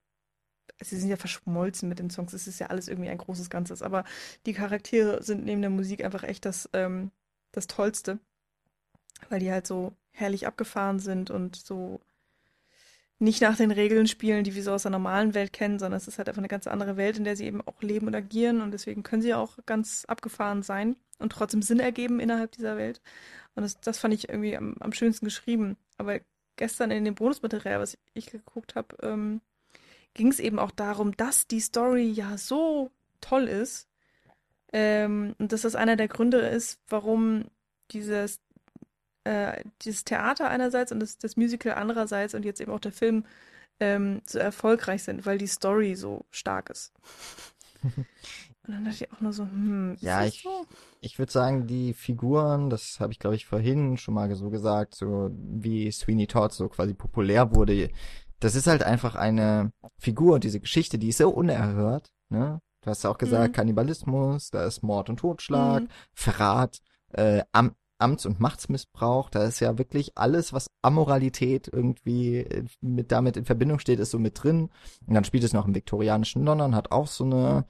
sie 0.82 0.98
sind 0.98 1.08
ja 1.08 1.16
verschmolzen 1.16 1.88
mit 1.88 1.98
den 1.98 2.10
Songs. 2.10 2.34
Es 2.34 2.46
ist 2.46 2.58
ja 2.58 2.66
alles 2.66 2.86
irgendwie 2.86 3.08
ein 3.08 3.18
großes 3.18 3.48
Ganzes. 3.48 3.80
Aber 3.82 4.04
die 4.44 4.52
Charaktere 4.52 5.22
sind 5.22 5.44
neben 5.44 5.62
der 5.62 5.70
Musik 5.70 6.04
einfach 6.04 6.22
echt 6.22 6.44
das, 6.44 6.68
ähm, 6.74 7.10
das 7.52 7.66
Tollste. 7.66 8.18
Weil 9.30 9.40
die 9.40 9.50
halt 9.50 9.66
so 9.66 9.94
herrlich 10.12 10.46
abgefahren 10.46 10.98
sind 10.98 11.30
und 11.30 11.56
so 11.56 12.00
nicht 13.20 13.42
nach 13.42 13.56
den 13.56 13.70
Regeln 13.70 14.06
spielen, 14.06 14.44
die 14.44 14.54
wir 14.54 14.62
so 14.62 14.72
aus 14.72 14.82
der 14.82 14.90
normalen 14.90 15.34
Welt 15.34 15.52
kennen, 15.52 15.78
sondern 15.78 15.98
es 15.98 16.08
ist 16.08 16.18
halt 16.18 16.28
einfach 16.28 16.40
eine 16.40 16.48
ganz 16.48 16.66
andere 16.66 16.96
Welt, 16.96 17.18
in 17.18 17.24
der 17.24 17.36
sie 17.36 17.44
eben 17.44 17.60
auch 17.60 17.82
leben 17.82 18.06
und 18.06 18.14
agieren 18.14 18.62
und 18.62 18.72
deswegen 18.72 19.02
können 19.02 19.22
sie 19.22 19.34
auch 19.34 19.58
ganz 19.66 20.06
abgefahren 20.06 20.62
sein 20.62 20.96
und 21.18 21.30
trotzdem 21.30 21.60
Sinn 21.60 21.80
ergeben 21.80 22.18
innerhalb 22.18 22.52
dieser 22.52 22.78
Welt. 22.78 23.02
Und 23.54 23.62
das, 23.62 23.78
das 23.80 23.98
fand 23.98 24.14
ich 24.14 24.30
irgendwie 24.30 24.56
am, 24.56 24.74
am 24.80 24.92
schönsten 24.92 25.26
geschrieben. 25.26 25.76
Aber 25.98 26.18
gestern 26.56 26.90
in 26.90 27.04
dem 27.04 27.14
Bonusmaterial, 27.14 27.78
was 27.78 27.98
ich 28.14 28.26
geguckt 28.26 28.74
habe, 28.74 28.96
ähm, 29.02 29.42
ging 30.14 30.28
es 30.28 30.40
eben 30.40 30.58
auch 30.58 30.70
darum, 30.70 31.14
dass 31.16 31.46
die 31.46 31.60
Story 31.60 32.10
ja 32.10 32.38
so 32.38 32.90
toll 33.20 33.48
ist. 33.48 33.86
Ähm, 34.72 35.34
und 35.38 35.52
dass 35.52 35.62
das 35.62 35.74
einer 35.74 35.96
der 35.96 36.08
Gründe 36.08 36.38
ist, 36.38 36.80
warum 36.88 37.46
dieses, 37.90 38.40
äh, 39.24 39.62
dieses 39.82 40.04
Theater 40.04 40.48
einerseits 40.50 40.92
und 40.92 41.00
das, 41.00 41.18
das 41.18 41.36
Musical 41.36 41.74
andererseits 41.74 42.34
und 42.34 42.44
jetzt 42.44 42.60
eben 42.60 42.72
auch 42.72 42.80
der 42.80 42.92
Film 42.92 43.24
ähm, 43.80 44.22
so 44.26 44.38
erfolgreich 44.38 45.04
sind, 45.04 45.26
weil 45.26 45.38
die 45.38 45.46
Story 45.48 45.94
so 45.96 46.24
stark 46.30 46.70
ist. 46.70 46.92
Und 48.66 48.74
dann 48.74 48.84
dachte 48.84 49.04
ich 49.04 49.12
auch 49.12 49.20
nur 49.20 49.32
so, 49.32 49.44
hm, 49.44 49.94
ist 49.94 50.04
Ja, 50.04 50.20
das 50.20 50.28
ich, 50.28 50.42
so? 50.42 50.66
ich 51.00 51.18
würde 51.18 51.32
sagen, 51.32 51.66
die 51.66 51.92
Figuren, 51.94 52.70
das 52.70 53.00
habe 53.00 53.12
ich 53.12 53.18
glaube 53.18 53.36
ich 53.36 53.46
vorhin 53.46 53.96
schon 53.98 54.14
mal 54.14 54.34
so 54.34 54.50
gesagt, 54.50 54.94
so 54.94 55.30
wie 55.32 55.90
Sweeney 55.92 56.26
Todd 56.26 56.52
so 56.52 56.68
quasi 56.68 56.94
populär 56.94 57.54
wurde, 57.54 57.90
das 58.40 58.54
ist 58.54 58.66
halt 58.66 58.82
einfach 58.82 59.14
eine 59.16 59.72
Figur, 59.98 60.40
diese 60.40 60.60
Geschichte, 60.60 60.98
die 60.98 61.08
ist 61.08 61.18
so 61.18 61.28
unerhört, 61.30 62.12
ne? 62.30 62.60
Du 62.82 62.88
hast 62.90 63.04
ja 63.04 63.10
auch 63.10 63.18
gesagt, 63.18 63.50
Mhm. 63.50 63.52
Kannibalismus, 63.54 64.50
da 64.50 64.64
ist 64.64 64.82
Mord 64.82 65.10
und 65.10 65.18
Totschlag, 65.18 65.82
Mhm. 65.82 65.88
Verrat, 66.14 66.80
äh, 67.12 67.42
Am 67.52 67.74
Amts- 68.00 68.26
und 68.26 68.40
Machtsmissbrauch, 68.40 69.30
da 69.30 69.44
ist 69.44 69.60
ja 69.60 69.78
wirklich 69.78 70.16
alles, 70.16 70.52
was 70.52 70.70
Amoralität 70.82 71.68
irgendwie 71.72 72.38
äh, 72.38 72.64
mit 72.80 73.12
damit 73.12 73.36
in 73.36 73.44
Verbindung 73.44 73.78
steht, 73.78 74.00
ist 74.00 74.10
so 74.10 74.18
mit 74.18 74.42
drin. 74.42 74.70
Und 75.06 75.14
dann 75.14 75.24
spielt 75.24 75.44
es 75.44 75.52
noch 75.52 75.66
im 75.66 75.74
viktorianischen 75.74 76.44
London, 76.44 76.74
hat 76.74 76.92
auch 76.92 77.06
so 77.08 77.24
eine, 77.24 77.66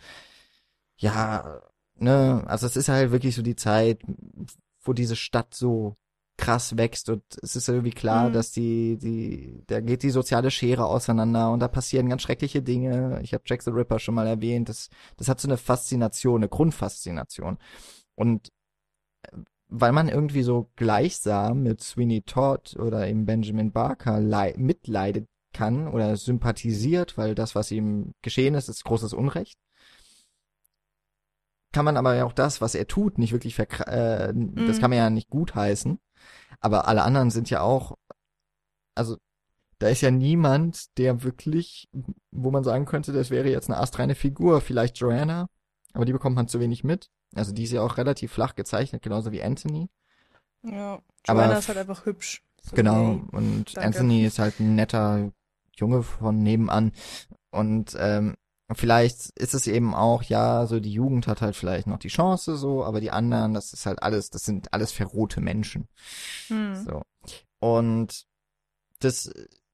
ja, 0.97 1.61
ne, 1.97 2.45
also 2.47 2.67
es 2.67 2.77
ist 2.77 2.89
halt 2.89 3.11
wirklich 3.13 3.35
so 3.35 3.43
die 3.43 3.57
Zeit, 3.57 4.01
wo 4.83 4.93
diese 4.93 5.17
Stadt 5.17 5.55
so 5.55 5.95
krass 6.37 6.79
wächst 6.79 7.11
und 7.11 7.23
es 7.43 7.55
ist 7.55 7.69
irgendwie 7.69 7.91
klar, 7.91 8.29
Mhm. 8.31 8.33
dass 8.33 8.51
die, 8.53 8.97
die, 8.97 9.63
da 9.67 9.81
geht 9.81 10.03
die 10.03 10.11
soziale 10.11 10.51
Schere 10.51 10.87
auseinander 10.87 11.51
und 11.51 11.61
da 11.61 11.69
passieren 11.69 12.09
ganz 12.09 12.23
schreckliche 12.23 12.63
Dinge. 12.63 13.21
Ich 13.23 13.35
habe 13.35 13.45
Jack 13.47 13.63
the 13.63 13.71
Ripper 13.71 13.99
schon 13.99 14.15
mal 14.15 14.27
erwähnt. 14.27 14.71
Das, 14.71 14.89
das 15.19 15.29
hat 15.29 15.39
so 15.41 15.49
eine 15.49 15.59
Faszination, 15.59 16.41
eine 16.41 16.49
Grundfaszination. 16.49 17.59
Und 18.15 18.49
äh, 19.25 19.37
weil 19.71 19.93
man 19.93 20.09
irgendwie 20.09 20.43
so 20.43 20.71
gleichsam 20.77 21.63
mit 21.63 21.81
Sweeney 21.83 22.23
Todd 22.23 22.77
oder 22.79 23.09
eben 23.09 23.25
Benjamin 23.27 23.73
Barker 23.73 24.21
lei- 24.21 24.55
mitleidet 24.57 25.27
kann 25.53 25.89
oder 25.89 26.17
sympathisiert, 26.17 27.17
weil 27.19 27.35
das, 27.35 27.55
was 27.55 27.71
ihm 27.71 28.13
geschehen 28.23 28.55
ist, 28.55 28.69
ist 28.69 28.85
großes 28.85 29.13
Unrecht 29.13 29.59
kann 31.73 31.85
man 31.85 31.97
aber 31.97 32.15
ja 32.17 32.25
auch 32.25 32.33
das, 32.33 32.61
was 32.61 32.75
er 32.75 32.87
tut, 32.87 33.19
nicht 33.19 33.33
wirklich 33.33 33.55
verkra 33.55 33.85
äh, 33.85 34.33
das 34.35 34.77
Mhm. 34.77 34.81
kann 34.81 34.91
man 34.91 34.99
ja 34.99 35.11
nicht 35.11 35.31
gutheißen. 35.31 35.99
Aber 36.61 36.89
alle 36.89 37.03
anderen 37.03 37.31
sind 37.31 37.49
ja 37.49 37.61
auch, 37.61 37.97
also 38.97 39.17
da 39.79 39.89
ist 39.89 40.01
ja 40.01 40.11
niemand, 40.11 40.99
der 40.99 41.23
wirklich, 41.23 41.89
wo 42.33 42.51
man 42.51 42.65
sagen 42.65 42.85
könnte, 42.87 43.13
das 43.13 43.31
wäre 43.31 43.49
jetzt 43.51 43.71
eine 43.71 43.79
astreine 43.79 44.15
Figur, 44.15 44.61
vielleicht 44.61 44.99
Joanna, 44.99 45.47
aber 45.93 46.05
die 46.05 46.13
bekommt 46.13 46.37
man 46.37 46.49
zu 46.49 46.61
wenig 46.61 46.85
mit. 46.85 47.09
Also 47.35 47.53
die 47.53 47.65
ist 47.65 47.73
ja 47.73 47.83
auch 47.83 47.97
relativ 47.97 48.33
flach 48.33 48.55
gezeichnet, 48.55 49.03
genauso 49.03 49.33
wie 49.33 49.43
Anthony. 49.43 49.89
Ja, 50.63 51.01
Aber 51.27 51.41
Joanna 51.41 51.53
f- 51.55 51.59
ist 51.61 51.69
halt 51.69 51.79
einfach 51.79 52.05
hübsch. 52.07 52.43
So, 52.63 52.77
Genau. 52.77 53.13
yay. 53.13 53.23
Und 53.33 53.77
danke. 53.77 53.87
Anthony 53.87 54.25
ist 54.25 54.39
halt 54.39 54.61
ein 54.61 54.75
netter 54.75 55.33
Junge 55.77 56.03
von 56.03 56.43
nebenan. 56.43 56.93
Und 57.51 57.97
ähm, 57.99 58.37
vielleicht 58.73 59.31
ist 59.39 59.55
es 59.55 59.67
eben 59.67 59.95
auch, 59.95 60.23
ja, 60.23 60.67
so 60.67 60.79
die 60.81 60.93
Jugend 60.93 61.27
hat 61.27 61.41
halt 61.41 61.57
vielleicht 61.57 61.87
noch 61.87 61.99
die 61.99 62.09
Chance 62.09 62.57
so, 62.57 62.85
aber 62.85 63.01
die 63.01 63.11
anderen, 63.11 63.55
das 63.55 63.73
ist 63.73 63.87
halt 63.87 64.03
alles, 64.03 64.31
das 64.31 64.45
sind 64.45 64.73
alles 64.75 64.93
verrohte 64.93 65.41
Menschen. 65.41 65.89
Hm. 66.49 66.75
So. 66.85 67.03
Und 67.61 68.27
das, 68.99 69.33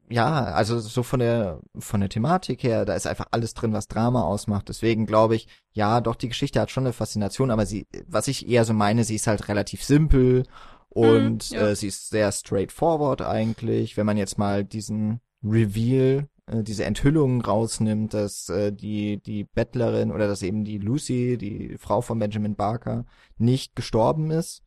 ja, 0.09 0.45
also 0.45 0.79
so 0.79 1.03
von 1.03 1.21
der, 1.21 1.61
von 1.79 2.01
der 2.01 2.09
Thematik 2.09 2.63
her, 2.63 2.85
da 2.85 2.95
ist 2.95 3.07
einfach 3.07 3.27
alles 3.33 3.55
drin, 3.55 3.73
was 3.73 3.89
Drama 3.89 4.23
ausmacht. 4.23 4.69
Deswegen 4.69 5.07
glaube 5.07 5.35
ich, 5.35 5.49
ja, 5.73 6.01
doch, 6.01 6.15
die 6.15 6.29
Geschichte 6.29 6.61
hat 6.61 6.71
schon 6.71 6.85
eine 6.85 6.93
Faszination, 6.93 7.51
aber 7.51 7.67
sie, 7.67 7.87
was 8.07 8.29
ich 8.29 8.49
eher 8.49 8.65
so 8.65 8.73
meine, 8.73 9.05
sie 9.05 9.17
ist 9.17 9.27
halt 9.27 9.49
relativ 9.49 9.83
simpel 9.83 10.45
und 10.89 11.51
ja. 11.51 11.69
äh, 11.69 11.77
sie 11.77 11.89
ist 11.89 12.09
sehr 12.11 12.31
straightforward 12.31 13.23
eigentlich. 13.23 13.97
Wenn 13.97 14.07
man 14.07 14.17
jetzt 14.17 14.39
mal 14.39 14.65
diesen 14.65 15.21
Reveal, 15.43 16.29
äh, 16.47 16.63
diese 16.63 16.85
Enthüllung 16.85 17.41
rausnimmt, 17.41 18.15
dass 18.15 18.49
äh, 18.49 18.73
die, 18.73 19.21
die 19.21 19.45
Bettlerin 19.45 20.13
oder 20.13 20.29
dass 20.29 20.43
eben 20.43 20.65
die 20.65 20.79
Lucy, 20.79 21.37
die 21.37 21.77
Frau 21.79 22.01
von 22.01 22.19
Benjamin 22.19 22.55
Barker, 22.55 23.07
nicht 23.39 23.75
gestorben 23.75 24.31
ist, 24.31 24.63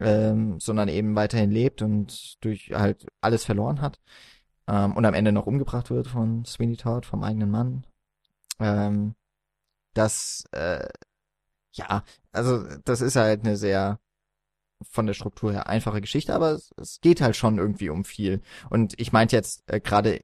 ähm, 0.00 0.58
sondern 0.58 0.88
eben 0.88 1.14
weiterhin 1.16 1.50
lebt 1.50 1.82
und 1.82 2.42
durch 2.42 2.70
halt 2.72 3.06
alles 3.20 3.44
verloren 3.44 3.82
hat 3.82 4.00
ähm, 4.68 4.96
und 4.96 5.04
am 5.04 5.14
Ende 5.14 5.32
noch 5.32 5.46
umgebracht 5.46 5.90
wird 5.90 6.06
von 6.06 6.44
Sweeney 6.44 6.76
Todd, 6.76 7.06
vom 7.06 7.24
eigenen 7.24 7.50
Mann. 7.50 7.84
Ähm, 8.60 9.14
das, 9.94 10.44
äh, 10.52 10.88
ja, 11.72 12.04
also 12.32 12.64
das 12.84 13.00
ist 13.00 13.16
halt 13.16 13.44
eine 13.44 13.56
sehr 13.56 13.98
von 14.90 15.06
der 15.06 15.14
Struktur 15.14 15.52
her 15.52 15.68
einfache 15.68 16.00
Geschichte, 16.00 16.34
aber 16.34 16.52
es, 16.52 16.70
es 16.76 17.00
geht 17.00 17.20
halt 17.20 17.34
schon 17.34 17.58
irgendwie 17.58 17.88
um 17.88 18.04
viel. 18.04 18.42
Und 18.70 18.94
ich 19.00 19.12
meinte 19.12 19.34
jetzt 19.34 19.64
äh, 19.66 19.80
gerade, 19.80 20.20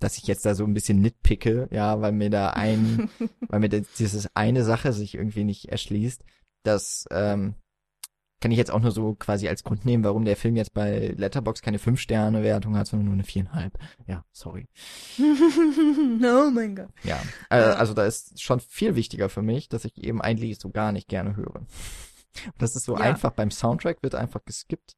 dass 0.00 0.16
ich 0.16 0.26
jetzt 0.26 0.46
da 0.46 0.54
so 0.54 0.64
ein 0.64 0.74
bisschen 0.74 1.00
nitpicke, 1.00 1.68
ja, 1.70 2.00
weil 2.00 2.12
mir 2.12 2.30
da 2.30 2.50
ein, 2.50 3.10
weil 3.48 3.60
mir 3.60 3.68
dieses 3.68 4.34
eine 4.34 4.64
Sache 4.64 4.92
sich 4.92 5.14
irgendwie 5.14 5.44
nicht 5.44 5.66
erschließt, 5.66 6.24
das 6.62 7.06
ähm, 7.10 7.54
kann 8.40 8.50
ich 8.52 8.58
jetzt 8.58 8.70
auch 8.70 8.80
nur 8.80 8.92
so 8.92 9.14
quasi 9.14 9.48
als 9.48 9.64
Grund 9.64 9.84
nehmen, 9.84 10.04
warum 10.04 10.24
der 10.24 10.36
Film 10.36 10.54
jetzt 10.56 10.72
bei 10.74 11.14
Letterbox 11.16 11.60
keine 11.62 11.78
5-Sterne-Wertung 11.78 12.76
hat, 12.76 12.86
sondern 12.86 13.06
nur 13.06 13.14
eine 13.14 13.24
viereinhalb. 13.24 13.76
Ja, 14.06 14.24
sorry. 14.32 14.68
oh 15.18 16.50
mein 16.52 16.76
Gott. 16.76 16.88
Ja, 17.04 17.20
äh, 17.50 17.58
Ja. 17.60 17.72
also 17.74 17.94
da 17.94 18.04
ist 18.06 18.40
schon 18.40 18.60
viel 18.60 18.94
wichtiger 18.94 19.28
für 19.28 19.42
mich, 19.42 19.68
dass 19.68 19.84
ich 19.84 19.96
eben 19.98 20.20
ein 20.22 20.36
Lied 20.36 20.60
so 20.60 20.70
gar 20.70 20.92
nicht 20.92 21.08
gerne 21.08 21.36
höre. 21.36 21.56
Und 21.56 21.66
das 22.58 22.76
ist 22.76 22.84
so 22.84 22.94
Ja. 22.94 23.00
einfach, 23.00 23.32
beim 23.32 23.50
Soundtrack 23.50 24.02
wird 24.02 24.14
einfach 24.14 24.44
geskippt. 24.44 24.92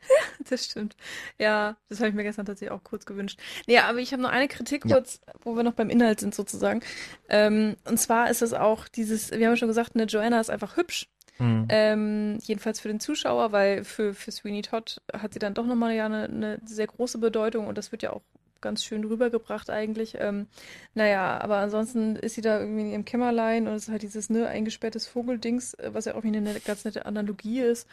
Das 0.48 0.64
stimmt. 0.64 0.96
Ja, 1.38 1.76
das 1.88 1.98
habe 1.98 2.08
ich 2.10 2.14
mir 2.14 2.22
gestern 2.22 2.46
tatsächlich 2.46 2.70
auch 2.70 2.84
kurz 2.84 3.04
gewünscht. 3.04 3.40
Nee, 3.66 3.78
aber 3.78 3.98
ich 3.98 4.12
habe 4.12 4.22
noch 4.22 4.30
eine 4.30 4.46
Kritik 4.48 4.84
Ja. 4.86 4.96
kurz, 4.96 5.20
wo 5.42 5.56
wir 5.56 5.64
noch 5.64 5.72
beim 5.74 5.90
Inhalt 5.90 6.20
sind 6.20 6.34
sozusagen. 6.34 6.80
Ähm, 7.28 7.76
und 7.84 7.98
zwar 7.98 8.30
ist 8.30 8.40
es 8.40 8.54
auch 8.54 8.86
dieses, 8.88 9.30
wir 9.32 9.38
haben 9.46 9.52
ja 9.54 9.56
schon 9.56 9.68
gesagt, 9.68 9.94
eine 9.96 10.04
Joanna 10.04 10.40
ist 10.40 10.48
einfach 10.50 10.76
hübsch. 10.76 11.08
Mhm. 11.38 11.66
Ähm, 11.68 12.38
jedenfalls 12.42 12.80
für 12.80 12.88
den 12.88 13.00
Zuschauer, 13.00 13.52
weil 13.52 13.84
für, 13.84 14.14
für 14.14 14.30
Sweeney 14.32 14.62
Todd 14.62 15.00
hat 15.12 15.32
sie 15.32 15.38
dann 15.38 15.54
doch 15.54 15.66
nochmal 15.66 15.94
ja 15.94 16.06
eine, 16.06 16.24
eine 16.24 16.60
sehr 16.64 16.86
große 16.86 17.18
Bedeutung 17.18 17.66
und 17.66 17.78
das 17.78 17.92
wird 17.92 18.02
ja 18.02 18.12
auch 18.12 18.22
ganz 18.60 18.84
schön 18.84 19.04
rübergebracht 19.04 19.70
eigentlich. 19.70 20.16
Ähm, 20.18 20.46
naja, 20.94 21.40
aber 21.40 21.58
ansonsten 21.58 22.16
ist 22.16 22.34
sie 22.34 22.40
da 22.40 22.60
irgendwie 22.60 22.82
in 22.82 22.90
ihrem 22.90 23.04
Kämmerlein 23.04 23.68
und 23.68 23.74
es 23.74 23.84
ist 23.84 23.90
halt 23.90 24.02
dieses 24.02 24.30
ne, 24.30 24.48
eingesperrtes 24.48 25.06
Vogeldings, 25.06 25.76
was 25.82 26.06
ja 26.06 26.12
auch 26.12 26.24
irgendwie 26.24 26.38
eine 26.38 26.60
ganz 26.60 26.84
nette 26.84 27.06
Analogie 27.06 27.60
ist. 27.60 27.88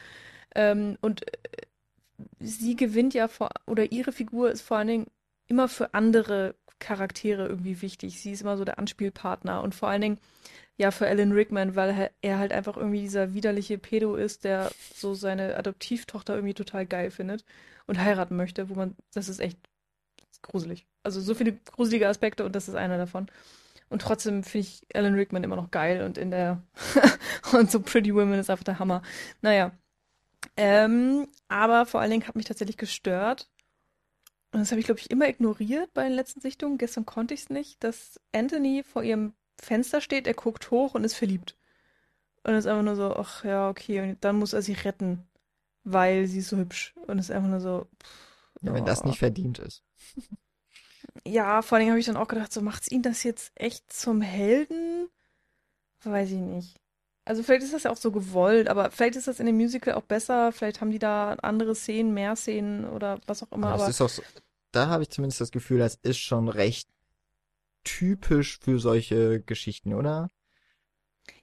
Ähm, 0.56 0.98
und 1.02 1.28
äh, 1.28 1.68
sie 2.40 2.76
gewinnt 2.76 3.14
ja 3.14 3.28
vor, 3.28 3.50
oder 3.68 3.92
ihre 3.92 4.12
Figur 4.12 4.52
ist 4.52 4.62
vor 4.62 4.78
allen 4.78 4.88
Dingen 4.88 5.08
immer 5.48 5.68
für 5.68 5.94
andere 5.94 6.56
Charaktere 6.80 7.48
irgendwie 7.48 7.82
wichtig. 7.82 8.20
Sie 8.20 8.32
ist 8.32 8.42
immer 8.42 8.58
so 8.58 8.66
der 8.66 8.80
Anspielpartner 8.80 9.62
und 9.64 9.76
vor 9.76 9.90
allen 9.90 10.02
Dingen 10.02 10.20
ja 10.78 10.92
für 10.92 11.08
Alan 11.08 11.32
Rickman, 11.32 11.76
weil 11.76 12.12
er- 12.22 12.38
halt 12.40 12.52
einfach 12.54 12.78
irgendwie 12.78 13.02
dieser 13.02 13.34
widerliche 13.34 13.78
Pedo 13.78 14.16
ist, 14.16 14.44
der 14.44 14.72
so 14.96 15.14
seine 15.14 15.56
Adoptivtochter 15.58 16.36
irgendwie 16.36 16.54
total 16.54 16.86
geil 16.86 17.12
findet 17.12 17.46
und 17.88 18.00
heiraten 18.00 18.36
möchte, 18.36 18.70
wo 18.70 18.76
man, 18.76 18.96
das 19.14 19.30
ist 19.30 19.40
echt 19.40 19.58
gruselig. 20.42 20.86
Also 21.04 21.22
so 21.22 21.36
viele 21.36 21.54
gruselige 21.54 22.08
Aspekte 22.08 22.46
und 22.46 22.56
das 22.56 22.68
ist 22.68 22.76
einer 22.76 22.98
davon. 22.98 23.28
Und 23.90 24.02
trotzdem 24.02 24.44
finde 24.44 24.68
ich 24.68 24.84
Alan 24.96 25.16
Rickman 25.16 25.44
immer 25.44 25.56
noch 25.58 25.72
geil 25.72 26.04
und 26.04 26.18
in 26.18 26.32
der 26.32 26.62
und 27.54 27.72
so 27.72 27.82
Pretty 27.82 28.14
Women 28.16 28.40
ist 28.40 28.50
einfach 28.50 28.64
der 28.66 28.80
Hammer. 28.80 29.02
Naja. 29.42 29.72
Ähm, 30.58 31.28
aber 31.50 31.86
vor 31.86 32.02
allen 32.02 32.12
Dingen 32.12 32.28
hat 32.28 32.36
mich 32.36 32.46
tatsächlich 32.46 32.78
gestört, 32.78 33.50
und 34.52 34.60
das 34.62 34.72
habe 34.72 34.80
ich, 34.80 34.86
glaube 34.86 35.00
ich, 35.02 35.12
immer 35.12 35.28
ignoriert 35.28 35.94
bei 35.94 36.04
den 36.04 36.14
letzten 36.14 36.40
Sichtungen. 36.42 36.78
Gestern 36.78 37.06
konnte 37.06 37.34
ich 37.34 37.42
es 37.42 37.50
nicht, 37.50 37.84
dass 37.84 38.20
Anthony 38.32 38.84
vor 38.84 39.04
ihrem 39.04 39.34
Fenster 39.62 40.02
steht, 40.02 40.28
er 40.28 40.34
guckt 40.34 40.72
hoch 40.72 40.94
und 40.96 41.04
ist 41.04 41.16
verliebt. 41.16 41.56
Und 42.44 42.54
ist 42.54 42.68
einfach 42.68 42.84
nur 42.84 42.96
so, 42.96 43.16
ach 43.16 43.44
ja, 43.44 43.70
okay, 43.70 44.02
und 44.02 44.24
dann 44.24 44.38
muss 44.38 44.54
er 44.54 44.62
sie 44.62 44.74
retten, 44.74 45.28
weil 45.84 46.28
sie 46.28 46.40
ist 46.40 46.50
so 46.50 46.58
hübsch. 46.58 46.94
Und 47.08 47.20
ist 47.20 47.32
einfach 47.32 47.50
nur 47.50 47.60
so, 47.62 47.88
pff, 48.04 48.10
Ja, 48.62 48.74
wenn 48.74 48.86
das 48.86 49.04
oh. 49.04 49.08
nicht 49.08 49.20
verdient 49.20 49.60
ist. 49.60 49.84
Ja, 51.26 51.62
vor 51.62 51.76
allen 51.78 51.82
Dingen 51.84 51.92
habe 51.92 52.00
ich 52.00 52.06
dann 52.06 52.18
auch 52.18 52.28
gedacht, 52.28 52.52
so 52.54 52.62
macht's 52.62 52.92
ihn 52.92 53.02
das 53.02 53.24
jetzt 53.24 53.52
echt 53.56 53.92
zum 53.92 54.22
Helden? 54.22 55.10
Weiß 56.04 56.30
ich 56.32 56.40
nicht. 56.40 56.80
Also 57.26 57.42
vielleicht 57.42 57.64
ist 57.64 57.74
das 57.74 57.84
ja 57.84 57.92
auch 57.92 57.98
so 57.98 58.12
gewollt, 58.12 58.68
aber 58.68 58.92
vielleicht 58.92 59.16
ist 59.16 59.28
das 59.28 59.40
in 59.40 59.48
dem 59.48 59.56
Musical 59.56 59.96
auch 59.96 60.04
besser, 60.04 60.52
vielleicht 60.52 60.82
haben 60.82 60.92
die 60.92 61.00
da 61.00 61.34
andere 61.42 61.74
Szenen, 61.74 62.14
mehr 62.14 62.36
Szenen 62.36 62.86
oder 62.86 63.20
was 63.26 63.42
auch 63.42 63.52
immer, 63.52 63.68
Aber 63.68 63.76
aber 63.76 63.86
das 63.88 63.96
ist 63.96 64.02
auch 64.02 64.10
so, 64.10 64.22
da 64.72 64.88
habe 64.88 65.04
ich 65.04 65.10
zumindest 65.10 65.42
das 65.42 65.52
Gefühl, 65.52 65.80
das 65.80 65.96
ist 66.04 66.20
schon 66.20 66.50
recht 66.50 66.88
typisch 67.86 68.60
für 68.62 68.80
solche 68.80 69.42
Geschichten, 69.42 69.94
oder? 69.94 70.28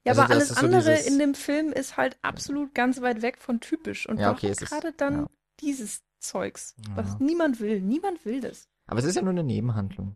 ja, 0.05 0.11
also 0.13 0.23
aber 0.23 0.33
alles 0.35 0.49
so 0.49 0.55
andere 0.57 0.81
dieses- 0.97 1.07
in 1.07 1.19
dem 1.19 1.35
Film 1.35 1.73
ist 1.73 1.97
halt 1.97 2.19
absolut 2.23 2.75
ganz 2.75 3.01
weit 3.01 3.23
weg 3.23 3.39
von 3.39 3.61
typisch. 3.61 4.07
Und 4.09 4.19
Ja, 4.19 4.33
okay, 4.33 4.51
ist- 4.51 4.61
gerade 4.61 4.93
dann 4.93 5.21
ja. 5.23 5.27
dieses 5.61 6.03
Zeugs, 6.21 6.75
Ja. 6.89 6.97
was 6.97 7.19
niemand 7.19 7.59
will? 7.61 7.81
Niemand 7.81 8.25
will 8.25 8.41
das. 8.41 8.69
Aber 8.87 8.99
es 9.01 9.05
ist 9.07 9.15
ja 9.17 9.23
nur 9.23 9.31
eine 9.31 9.43
Nebenhandlung. 9.45 10.15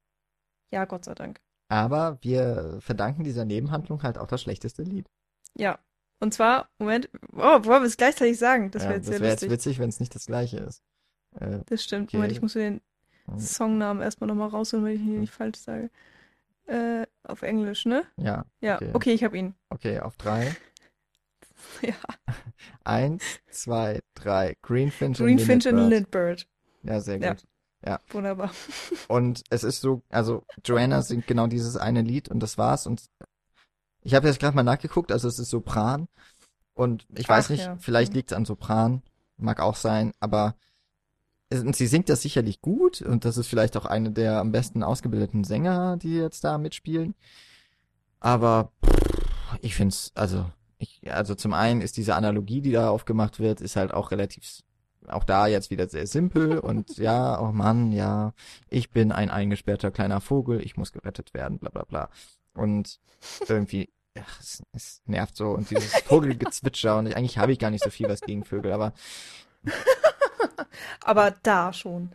Ja, 0.72 0.84
Gott 0.84 1.04
sei 1.04 1.14
Dank. 1.14 1.40
Aber 1.68 2.18
wir 2.22 2.78
verdanken 2.80 3.24
dieser 3.24 3.44
Nebenhandlung 3.44 4.02
halt 4.02 4.18
auch 4.18 4.26
das 4.28 4.42
schlechteste 4.42 4.82
Lied. 4.82 5.08
Ja. 5.54 5.78
Und 6.20 6.32
zwar, 6.32 6.68
Moment, 6.78 7.08
oh, 7.32 7.64
wollen 7.64 7.82
wir 7.82 7.86
es 7.88 7.96
gleichzeitig 7.96 8.38
sagen? 8.38 8.70
Das 8.70 8.82
ja, 8.84 8.88
wäre 8.90 8.98
jetzt 8.98 9.08
das 9.08 9.20
wäre 9.20 9.30
jetzt 9.32 9.50
witzig, 9.50 9.78
wenn 9.78 9.88
es 9.88 10.00
nicht 10.00 10.14
das 10.14 10.26
gleiche 10.26 10.58
ist. 10.58 10.82
Äh, 11.38 11.60
Das 11.66 11.82
stimmt. 11.84 12.08
Okay. 12.08 12.16
Moment, 12.16 12.32
ich 12.32 12.40
muss 12.42 12.54
mir 12.54 12.62
den 12.70 12.80
hm. 13.26 13.38
Songnamen 13.38 14.02
erstmal 14.02 14.28
nochmal 14.28 14.48
rausholen, 14.48 14.84
weil 14.86 14.94
ich 14.94 15.00
ihn 15.00 15.06
hier 15.10 15.18
nicht 15.20 15.32
falsch 15.32 15.58
sage. 15.58 15.90
Äh, 16.66 17.06
auf 17.22 17.42
Englisch, 17.42 17.86
ne? 17.86 18.04
Ja. 18.16 18.44
Ja, 18.60 18.76
Okay. 18.76 18.90
okay, 18.92 19.12
ich 19.12 19.22
habe 19.24 19.38
ihn. 19.38 19.54
Okay, 19.70 20.00
auf 20.00 20.16
drei. 20.16 20.54
Ja. 21.82 21.94
Eins, 22.84 23.22
zwei, 23.50 24.00
drei. 24.14 24.56
Greenfinch 24.62 25.20
und 25.20 25.26
Greenfinch 25.26 25.66
und. 25.66 25.88
Lindbird. 25.88 26.46
Ja, 26.82 27.00
sehr 27.00 27.18
Ja. 27.18 27.30
gut. 27.32 27.44
Wunderbar. 28.10 28.50
Und 29.08 29.42
es 29.50 29.62
ist 29.62 29.80
so, 29.80 30.02
also 30.08 30.44
Joanna 30.64 31.02
singt 31.02 31.26
genau 31.28 31.46
dieses 31.46 31.76
eine 31.76 32.02
Lied 32.02 32.28
und 32.28 32.40
das 32.40 32.58
war's. 32.58 32.86
Und 32.86 33.04
ich 34.02 34.14
habe 34.14 34.26
jetzt 34.26 34.40
gerade 34.40 34.56
mal 34.56 34.64
nachgeguckt, 34.64 35.12
also 35.12 35.28
es 35.28 35.38
ist 35.38 35.50
Sopran. 35.50 36.08
Und 36.74 37.06
ich 37.16 37.28
weiß 37.28 37.46
Ach, 37.46 37.50
nicht, 37.50 37.64
ja. 37.64 37.76
vielleicht 37.78 38.12
Mhm. 38.12 38.16
liegt's 38.16 38.32
an 38.32 38.44
Sopran, 38.44 39.02
mag 39.36 39.60
auch 39.60 39.76
sein, 39.76 40.12
aber 40.20 40.56
es, 40.56 40.65
und 41.52 41.76
sie 41.76 41.86
singt 41.86 42.08
das 42.08 42.22
sicherlich 42.22 42.60
gut 42.60 43.02
und 43.02 43.24
das 43.24 43.36
ist 43.36 43.46
vielleicht 43.46 43.76
auch 43.76 43.86
eine 43.86 44.10
der 44.10 44.40
am 44.40 44.52
besten 44.52 44.82
ausgebildeten 44.82 45.44
Sänger, 45.44 45.96
die 45.96 46.16
jetzt 46.16 46.42
da 46.44 46.58
mitspielen. 46.58 47.14
Aber 48.20 48.72
pff, 48.84 49.58
ich 49.60 49.74
find's, 49.74 50.12
also 50.14 50.46
ich, 50.78 51.00
also 51.12 51.34
zum 51.34 51.54
einen 51.54 51.80
ist 51.80 51.96
diese 51.96 52.14
Analogie, 52.14 52.60
die 52.60 52.72
da 52.72 52.90
aufgemacht 52.90 53.38
wird, 53.38 53.60
ist 53.60 53.76
halt 53.76 53.94
auch 53.94 54.10
relativ, 54.10 54.62
auch 55.06 55.24
da 55.24 55.46
jetzt 55.46 55.70
wieder 55.70 55.88
sehr 55.88 56.06
simpel 56.06 56.58
und 56.60 56.98
ja, 56.98 57.40
oh 57.40 57.52
Mann, 57.52 57.92
ja, 57.92 58.34
ich 58.68 58.90
bin 58.90 59.12
ein 59.12 59.30
eingesperrter 59.30 59.90
kleiner 59.90 60.20
Vogel, 60.20 60.60
ich 60.62 60.76
muss 60.76 60.92
gerettet 60.92 61.34
werden, 61.34 61.58
bla 61.58 61.70
bla 61.70 61.84
bla. 61.84 62.10
Und 62.54 63.00
irgendwie, 63.48 63.90
ach, 64.18 64.40
es, 64.40 64.62
es 64.72 65.02
nervt 65.06 65.36
so 65.36 65.50
und 65.50 65.70
dieses 65.70 65.92
Vogelgezwitscher 66.06 66.98
und 66.98 67.06
ich, 67.06 67.16
eigentlich 67.16 67.38
habe 67.38 67.52
ich 67.52 67.58
gar 67.58 67.70
nicht 67.70 67.84
so 67.84 67.90
viel 67.90 68.08
was 68.08 68.20
gegen 68.20 68.44
Vögel, 68.44 68.72
aber 68.72 68.94
Aber 71.04 71.32
da 71.42 71.72
schon. 71.72 72.10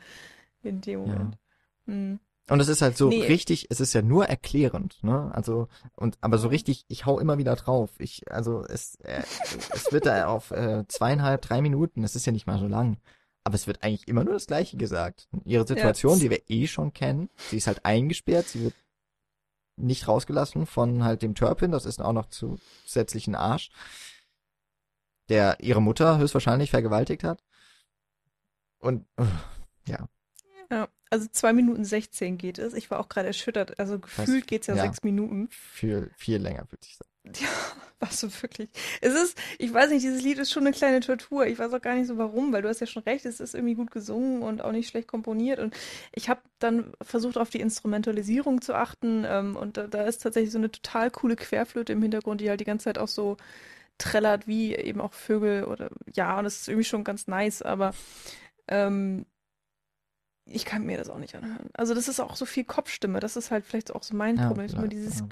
In 0.64 0.82
dem 0.82 1.06
Ja. 1.06 1.14
Moment. 1.14 1.38
Hm. 1.86 2.20
Und 2.50 2.60
es 2.60 2.68
ist 2.68 2.82
halt 2.82 2.98
so 2.98 3.08
Nee. 3.08 3.26
richtig, 3.28 3.68
es 3.70 3.80
ist 3.80 3.94
ja 3.94 4.02
nur 4.02 4.26
erklärend, 4.26 5.02
ne? 5.04 5.32
Also 5.34 5.70
und 5.96 6.18
aber 6.22 6.38
so 6.38 6.50
richtig, 6.50 6.84
ich 6.90 7.06
hau 7.06 7.20
immer 7.20 7.38
wieder 7.38 7.56
drauf. 7.56 7.92
Ich 8.00 8.30
also 8.32 8.66
es 8.66 8.96
äh, 8.96 9.24
es 9.74 9.92
wird 9.92 10.06
da 10.06 10.28
auf 10.28 10.52
äh, 10.52 10.84
zweieinhalb, 10.88 11.42
drei 11.42 11.62
Minuten. 11.62 12.04
Es 12.04 12.16
ist 12.16 12.26
ja 12.26 12.32
nicht 12.34 12.48
mal 12.48 12.60
so 12.60 12.68
lang, 12.68 12.98
aber 13.44 13.56
es 13.56 13.68
wird 13.68 13.84
eigentlich 13.84 14.08
immer 14.08 14.24
nur 14.24 14.34
das 14.34 14.48
Gleiche 14.48 14.76
gesagt. 14.76 15.30
Ihre 15.46 15.66
Situation, 15.66 16.20
die 16.20 16.30
wir 16.30 16.42
eh 16.50 16.68
schon 16.68 16.92
kennen, 16.94 17.30
sie 17.50 17.58
ist 17.58 17.68
halt 17.68 17.86
eingesperrt, 17.86 18.48
sie 18.48 18.64
wird 18.66 18.76
nicht 19.78 20.08
rausgelassen 20.08 20.66
von 20.66 21.04
halt 21.04 21.22
dem 21.22 21.36
Turpin. 21.36 21.72
Das 21.72 21.86
ist 21.86 22.02
auch 22.02 22.14
noch 22.14 22.28
zusätzlichen 22.28 23.36
Arsch, 23.36 23.72
der 25.30 25.58
ihre 25.62 25.82
Mutter 25.82 26.18
höchstwahrscheinlich 26.18 26.72
vergewaltigt 26.72 27.24
hat. 27.24 27.42
Und 28.82 29.06
uh, 29.20 29.26
ja, 29.88 30.08
Ja, 30.70 30.90
also 31.10 31.28
2 31.32 31.54
Minuten 31.54 31.86
16 31.86 32.38
geht 32.38 32.58
es. 32.58 32.74
Ich 32.74 32.92
war 32.92 33.00
auch 33.00 33.10
gerade 33.10 33.28
erschüttert. 33.28 33.80
Also 33.80 34.00
gefühlt 34.00 34.48
geht's 34.48 34.68
ja 34.68 34.76
ja. 34.76 34.84
sechs 34.84 35.04
Minuten. 35.04 35.48
viel 35.52 36.12
viel 36.18 36.38
länger 36.38 36.66
würde 36.70 36.86
ich 36.86 36.98
sagen. 36.98 37.10
Ja, 37.40 37.50
warst 38.00 38.24
du 38.24 38.30
wirklich. 38.42 38.70
Es 39.00 39.14
ist, 39.14 39.38
ich 39.60 39.72
weiß 39.72 39.92
nicht, 39.92 40.04
dieses 40.04 40.24
Lied 40.24 40.40
ist 40.40 40.52
schon 40.52 40.64
eine 40.64 40.76
kleine 40.76 41.02
Tortur. 41.02 41.46
Ich 41.46 41.60
weiß 41.60 41.72
auch 41.74 41.82
gar 41.82 41.96
nicht 41.96 42.08
so 42.08 42.18
warum, 42.18 42.52
weil 42.52 42.64
du 42.64 42.70
hast 42.70 42.80
ja 42.80 42.88
schon 42.88 43.04
recht, 43.04 43.26
es 43.26 43.40
ist 43.40 43.54
irgendwie 43.54 43.76
gut 43.76 43.92
gesungen 43.92 44.42
und 44.42 44.64
auch 44.64 44.72
nicht 44.72 44.90
schlecht 44.90 45.08
komponiert. 45.08 45.60
Und 45.60 45.76
ich 46.14 46.30
habe 46.30 46.42
dann 46.58 46.94
versucht, 47.02 47.38
auf 47.38 47.52
die 47.52 47.62
Instrumentalisierung 47.62 48.62
zu 48.62 48.74
achten. 48.74 49.24
Ähm, 49.28 49.56
und 49.56 49.78
da, 49.78 49.88
da 49.88 50.04
ist 50.04 50.24
tatsächlich 50.24 50.52
so 50.52 50.58
eine 50.58 50.72
total 50.72 51.12
coole 51.12 51.36
Querflöte 51.36 51.94
im 51.94 52.02
Hintergrund, 52.02 52.42
die 52.42 52.50
halt 52.50 52.60
die 52.60 52.66
ganze 52.66 52.86
Zeit 52.86 52.98
auch 52.98 53.08
so 53.08 53.38
trällert 53.98 54.48
wie 54.48 54.76
eben 54.76 55.00
auch 55.00 55.14
Vögel 55.14 55.66
oder 55.66 55.92
ja, 56.12 56.38
und 56.38 56.46
das 56.46 56.62
ist 56.62 56.68
irgendwie 56.68 56.86
schon 56.86 57.04
ganz 57.04 57.28
nice, 57.28 57.62
aber 57.62 57.94
ähm, 58.72 59.26
ich 60.46 60.66
kann 60.66 60.86
mir 60.86 60.98
das 60.98 61.10
auch 61.10 61.20
nicht 61.20 61.36
anhören. 61.36 61.70
Also 61.74 61.94
das 61.94 62.08
ist 62.08 62.20
auch 62.20 62.36
so 62.36 62.46
viel 62.46 62.64
Kopfstimme. 62.64 63.20
Das 63.20 63.36
ist 63.38 63.52
halt 63.52 63.66
vielleicht 63.66 63.94
auch 63.94 64.04
so 64.04 64.16
mein 64.16 64.38
Ja, 64.38 64.48
Problem. 64.48 64.70
Immer 64.74 64.88
dieses 64.88 65.20
ja. 65.20 65.28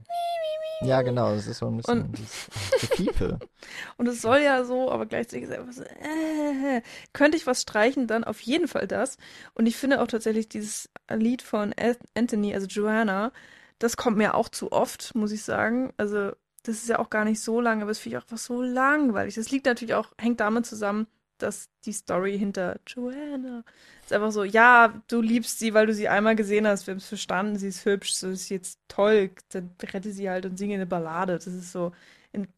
Ja, 0.81 1.01
genau, 1.01 1.35
das 1.35 1.45
ist 1.47 1.57
so 1.57 1.67
ein 1.67 1.75
bisschen 1.75 2.03
Und- 2.03 2.17
dieses 2.17 2.47
Gefiepe. 2.79 3.39
Und 3.97 4.07
es 4.07 4.21
soll 4.21 4.39
ja 4.39 4.63
so, 4.63 4.89
aber 4.91 5.05
gleichzeitig 5.07 5.43
ist 5.43 5.49
es 5.51 5.57
einfach 5.57 5.73
so, 5.73 5.83
äh, 5.83 6.81
könnte 7.11 7.35
ich 7.35 7.45
was 7.47 7.61
streichen, 7.63 8.07
dann 8.07 8.23
auf 8.23 8.39
jeden 8.39 8.69
Fall 8.69 8.87
das. 8.87 9.17
Und 9.55 9.65
ich 9.65 9.75
finde 9.75 10.01
auch 10.01 10.07
tatsächlich 10.07 10.47
dieses 10.47 10.89
Lied 11.11 11.41
von 11.41 11.75
Anthony, 12.15 12.53
also 12.53 12.65
Joanna, 12.67 13.33
das 13.79 13.97
kommt 13.97 14.15
mir 14.15 14.35
auch 14.35 14.47
zu 14.47 14.71
oft, 14.71 15.15
muss 15.15 15.33
ich 15.33 15.43
sagen. 15.43 15.91
Also, 15.97 16.31
das 16.63 16.77
ist 16.77 16.87
ja 16.87 16.99
auch 16.99 17.09
gar 17.09 17.25
nicht 17.25 17.41
so 17.41 17.59
lang, 17.59 17.81
aber 17.81 17.91
es 17.91 17.99
finde 17.99 18.15
ich 18.15 18.21
auch 18.21 18.25
einfach 18.25 18.37
so 18.37 18.61
langweilig. 18.61 19.35
Das 19.35 19.51
liegt 19.51 19.65
natürlich 19.65 19.95
auch, 19.95 20.11
hängt 20.17 20.39
damit 20.39 20.65
zusammen, 20.65 21.07
dass 21.41 21.69
die 21.85 21.93
Story 21.93 22.37
hinter 22.37 22.79
Joanna 22.87 23.63
ist 24.03 24.13
einfach 24.13 24.31
so, 24.31 24.43
ja, 24.43 25.01
du 25.07 25.21
liebst 25.21 25.59
sie, 25.59 25.73
weil 25.73 25.87
du 25.87 25.93
sie 25.93 26.07
einmal 26.09 26.35
gesehen 26.35 26.67
hast, 26.67 26.87
wir 26.87 26.91
haben 26.93 26.99
es 26.99 27.07
verstanden, 27.07 27.57
sie 27.57 27.67
ist 27.67 27.85
hübsch, 27.85 28.13
so 28.13 28.29
ist 28.29 28.49
jetzt 28.49 28.79
toll, 28.87 29.31
dann 29.49 29.71
rette 29.93 30.11
sie 30.11 30.29
halt 30.29 30.45
und 30.45 30.57
singe 30.57 30.75
eine 30.75 30.85
Ballade. 30.85 31.33
Das 31.35 31.47
ist 31.47 31.71
so, 31.71 31.91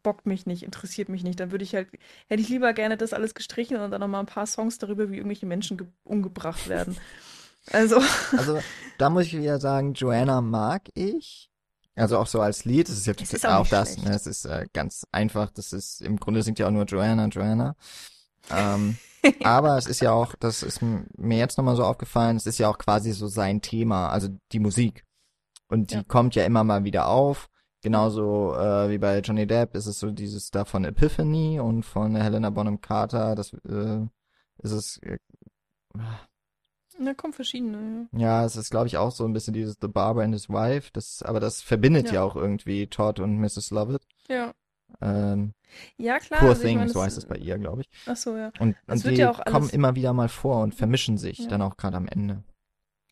bockt 0.02 0.26
mich 0.26 0.46
nicht, 0.46 0.62
interessiert 0.62 1.08
mich 1.08 1.22
nicht. 1.24 1.40
Dann 1.40 1.50
würde 1.50 1.64
ich 1.64 1.74
halt, 1.74 1.88
hätte 2.28 2.42
ich 2.42 2.48
lieber 2.48 2.72
gerne 2.72 2.96
das 2.96 3.12
alles 3.12 3.34
gestrichen 3.34 3.76
und 3.78 3.90
dann 3.90 4.00
noch 4.00 4.08
mal 4.08 4.20
ein 4.20 4.26
paar 4.26 4.46
Songs 4.46 4.78
darüber, 4.78 5.10
wie 5.10 5.16
irgendwelche 5.16 5.46
Menschen 5.46 5.76
ge- 5.76 5.86
umgebracht 6.04 6.68
werden. 6.68 6.96
Also, 7.70 8.02
Also, 8.34 8.58
da 8.98 9.08
muss 9.10 9.26
ich 9.26 9.38
wieder 9.38 9.60
sagen, 9.60 9.94
Joanna 9.94 10.40
mag 10.40 10.88
ich. 10.94 11.48
Also 11.94 12.16
auch 12.18 12.26
so 12.26 12.40
als 12.40 12.64
Lied, 12.64 12.88
das 12.88 12.96
ist 12.96 13.06
ist 13.34 13.46
auch, 13.46 13.60
auch 13.60 13.68
das, 13.68 13.98
ne, 13.98 14.14
es 14.14 14.26
ist 14.26 14.46
äh, 14.46 14.66
ganz 14.72 15.06
einfach, 15.12 15.50
das 15.50 15.72
ist, 15.74 16.00
im 16.00 16.16
Grunde 16.18 16.42
singt 16.42 16.58
ja 16.58 16.66
auch 16.66 16.70
nur 16.70 16.86
Joanna, 16.86 17.26
Joanna. 17.26 17.76
Ähm, 18.50 18.96
aber 19.44 19.76
es 19.78 19.86
ist 19.86 20.00
ja 20.00 20.12
auch, 20.12 20.34
das 20.40 20.62
ist 20.62 20.80
mir 20.82 21.38
jetzt 21.38 21.56
nochmal 21.58 21.76
so 21.76 21.84
aufgefallen, 21.84 22.36
es 22.36 22.46
ist 22.46 22.58
ja 22.58 22.68
auch 22.68 22.78
quasi 22.78 23.12
so 23.12 23.26
sein 23.28 23.60
Thema, 23.62 24.08
also 24.08 24.28
die 24.52 24.58
Musik. 24.60 25.04
Und 25.68 25.90
die 25.90 25.96
Ja. 25.96 26.02
kommt 26.04 26.34
ja 26.34 26.44
immer 26.44 26.64
mal 26.64 26.84
wieder 26.84 27.08
auf. 27.08 27.48
Genauso 27.82 28.54
äh, 28.54 28.90
wie 28.90 28.98
bei 28.98 29.18
Johnny 29.20 29.46
Depp 29.46 29.74
ist 29.74 29.86
es 29.86 29.98
so 29.98 30.10
dieses 30.12 30.50
da 30.50 30.64
von 30.64 30.84
Epiphany 30.84 31.58
und 31.58 31.82
von 31.84 32.14
Helena 32.14 32.50
Bonham 32.50 32.80
Carter, 32.80 33.34
das 33.34 33.52
äh, 33.68 34.06
ist 34.58 34.70
es, 34.72 34.98
äh, 34.98 35.18
da 36.98 37.14
kommen 37.14 37.32
verschiedene. 37.32 38.08
ja, 38.12 38.44
es 38.44 38.54
ist 38.56 38.70
glaube 38.70 38.86
ich 38.86 38.98
auch 38.98 39.10
so 39.10 39.24
ein 39.24 39.32
bisschen 39.32 39.54
dieses 39.54 39.76
The 39.80 39.88
Barber 39.88 40.22
and 40.22 40.34
His 40.34 40.48
Wife, 40.48 40.90
das, 40.92 41.22
aber 41.22 41.40
das 41.40 41.60
verbindet 41.62 42.08
ja, 42.08 42.14
Ja. 42.14 42.22
auch 42.22 42.36
irgendwie 42.36 42.86
Todd 42.86 43.18
und 43.18 43.38
Mrs. 43.40 43.70
Lovett. 43.70 44.02
Ja. 44.28 44.52
Ähm, 45.00 45.52
Ja, 45.96 46.18
klar. 46.18 46.40
Poor 46.40 46.50
also 46.50 46.62
Thing, 46.62 46.78
meine, 46.78 46.90
so 46.90 47.02
heißt 47.02 47.18
es 47.18 47.26
bei 47.26 47.36
ihr, 47.36 47.58
glaube 47.58 47.82
ich. 47.82 47.88
Ach 48.06 48.16
so, 48.16 48.36
ja. 48.36 48.52
Und, 48.58 48.76
und 48.86 49.04
die 49.04 49.14
ja 49.14 49.32
kommen 49.32 49.70
immer 49.70 49.94
wieder 49.94 50.12
mal 50.12 50.28
vor 50.28 50.62
und 50.62 50.74
vermischen 50.74 51.18
sich 51.18 51.38
Ja. 51.38 51.48
dann 51.48 51.62
auch 51.62 51.76
gerade 51.76 51.96
am 51.96 52.06
Ende. 52.06 52.42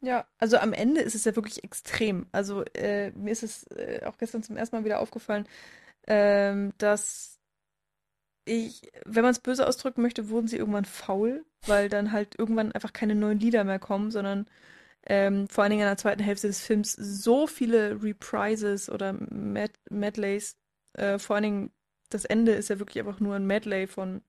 Ja, 0.03 0.27
also 0.39 0.57
am 0.57 0.73
Ende 0.73 1.03
ist 1.03 1.15
es 1.15 1.25
ja 1.25 1.37
wirklich 1.37 1.63
extrem. 1.63 2.27
Also 2.33 2.65
äh, 2.75 3.11
mir 3.13 3.33
ist 3.33 3.43
es 3.43 3.65
äh, 3.69 4.01
auch 4.07 4.17
gestern 4.17 4.43
zum 4.43 4.57
ersten 4.57 4.77
Mal 4.77 4.85
wieder 4.85 5.01
aufgefallen, 5.01 5.47
ähm, 6.07 6.73
dass 6.79 7.39
ich, 8.47 8.91
wenn 9.05 9.23
man 9.23 9.33
es 9.33 9.41
böse 9.41 9.67
ausdrücken 9.67 10.03
möchte, 10.03 10.31
wurden 10.31 10.49
sie 10.49 10.57
irgendwann 10.57 10.87
faul, 10.87 11.45
weil 11.67 11.89
dann 11.89 12.13
halt 12.13 12.39
irgendwann 12.39 12.73
einfach 12.73 12.93
keine 12.93 13.15
neuen 13.15 13.39
Lieder 13.39 13.65
mehr 13.65 13.79
kommen, 13.79 14.11
sondern 14.11 14.47
ähm, 15.07 15.49
vor 15.49 15.63
allen 15.65 15.71
Dingen 15.71 15.83
in 15.83 15.89
der 15.89 15.97
zweiten 15.97 16.23
Hälfte 16.23 16.47
des 16.47 16.61
Films 16.61 16.93
so 16.93 17.47
viele 17.47 18.03
Reprises 18.03 18.91
oder 18.91 19.13
Med 19.13 19.73
Medleys. 19.91 20.57
Äh, 20.95 21.19
vor 21.19 21.37
allen 21.37 21.45
Dingen 21.45 21.71
das 22.11 22.25
Ende 22.25 22.53
ist 22.53 22.69
ja 22.71 22.79
wirklich 22.79 22.99
einfach 23.05 23.21
nur 23.21 23.37
ein 23.37 23.47
Medley 23.47 23.87
von 23.87 24.23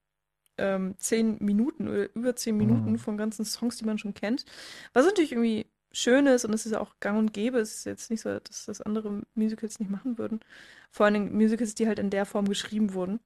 ähm, 0.58 0.96
zehn 1.00 1.38
Minuten 1.40 1.88
oder 1.88 2.14
über 2.16 2.36
zehn 2.36 2.58
Minuten 2.58 2.94
Mhm. 2.94 3.00
von 3.00 3.18
ganzen 3.18 3.46
Songs, 3.46 3.78
die 3.78 3.86
man 3.86 3.98
schon 3.98 4.14
kennt. 4.14 4.46
Was 4.94 5.06
natürlich 5.06 5.32
irgendwie 5.34 5.68
schön 5.92 6.28
ist 6.28 6.46
und 6.46 6.54
es 6.54 6.66
ist 6.66 6.74
ja 6.74 6.80
auch 6.82 6.96
gang 7.00 7.18
und 7.20 7.34
gäbe. 7.34 7.60
Es 7.60 7.76
ist 7.76 7.86
jetzt 7.86 8.12
nicht 8.12 8.22
so, 8.22 8.40
dass 8.40 8.66
das 8.66 8.82
andere 8.82 9.24
Musicals 9.36 9.80
nicht 9.80 9.90
machen 9.92 10.18
würden. 10.18 10.42
Vor 10.92 11.06
allen 11.06 11.16
Dingen 11.16 11.36
Musicals, 11.38 11.76
die 11.76 11.88
halt 11.88 12.00
in 12.00 12.10
der 12.12 12.26
Form 12.26 12.48
geschrieben 12.48 12.94
wurden. 12.94 13.20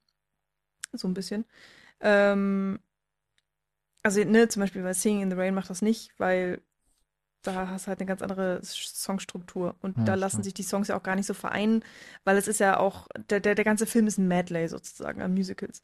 So 0.94 1.08
ein 1.08 1.14
bisschen. 1.14 1.46
Ähm, 2.02 2.80
also, 4.04 4.24
ne, 4.24 4.48
zum 4.48 4.62
Beispiel 4.62 4.84
bei 4.84 4.94
Singing 4.94 5.24
in 5.24 5.30
the 5.32 5.36
Rain 5.38 5.54
macht 5.56 5.70
das 5.70 5.82
nicht, 5.82 6.12
weil 6.18 6.62
da 7.48 7.70
hast 7.70 7.86
du 7.86 7.88
halt 7.90 8.00
eine 8.00 8.08
ganz 8.08 8.22
andere 8.22 8.60
Songstruktur. 8.64 9.76
Und 9.82 9.98
Ja, 9.98 10.04
da 10.04 10.16
lassen 10.16 10.36
stimmt. 10.36 10.46
sich 10.46 10.54
die 10.54 10.64
Songs 10.64 10.88
ja 10.88 10.98
auch 10.98 11.04
gar 11.04 11.16
nicht 11.16 11.26
so 11.28 11.34
vereinen, 11.34 11.84
weil 12.24 12.38
es 12.38 12.48
ist 12.48 12.60
ja 12.60 12.78
auch, 12.78 13.08
der, 13.30 13.40
der, 13.40 13.56
der 13.56 13.66
ganze 13.66 13.86
Film 13.86 14.08
ist 14.08 14.18
ein 14.18 14.28
Medley 14.28 14.68
sozusagen 14.68 15.22
an 15.22 15.34
Musicals. 15.34 15.82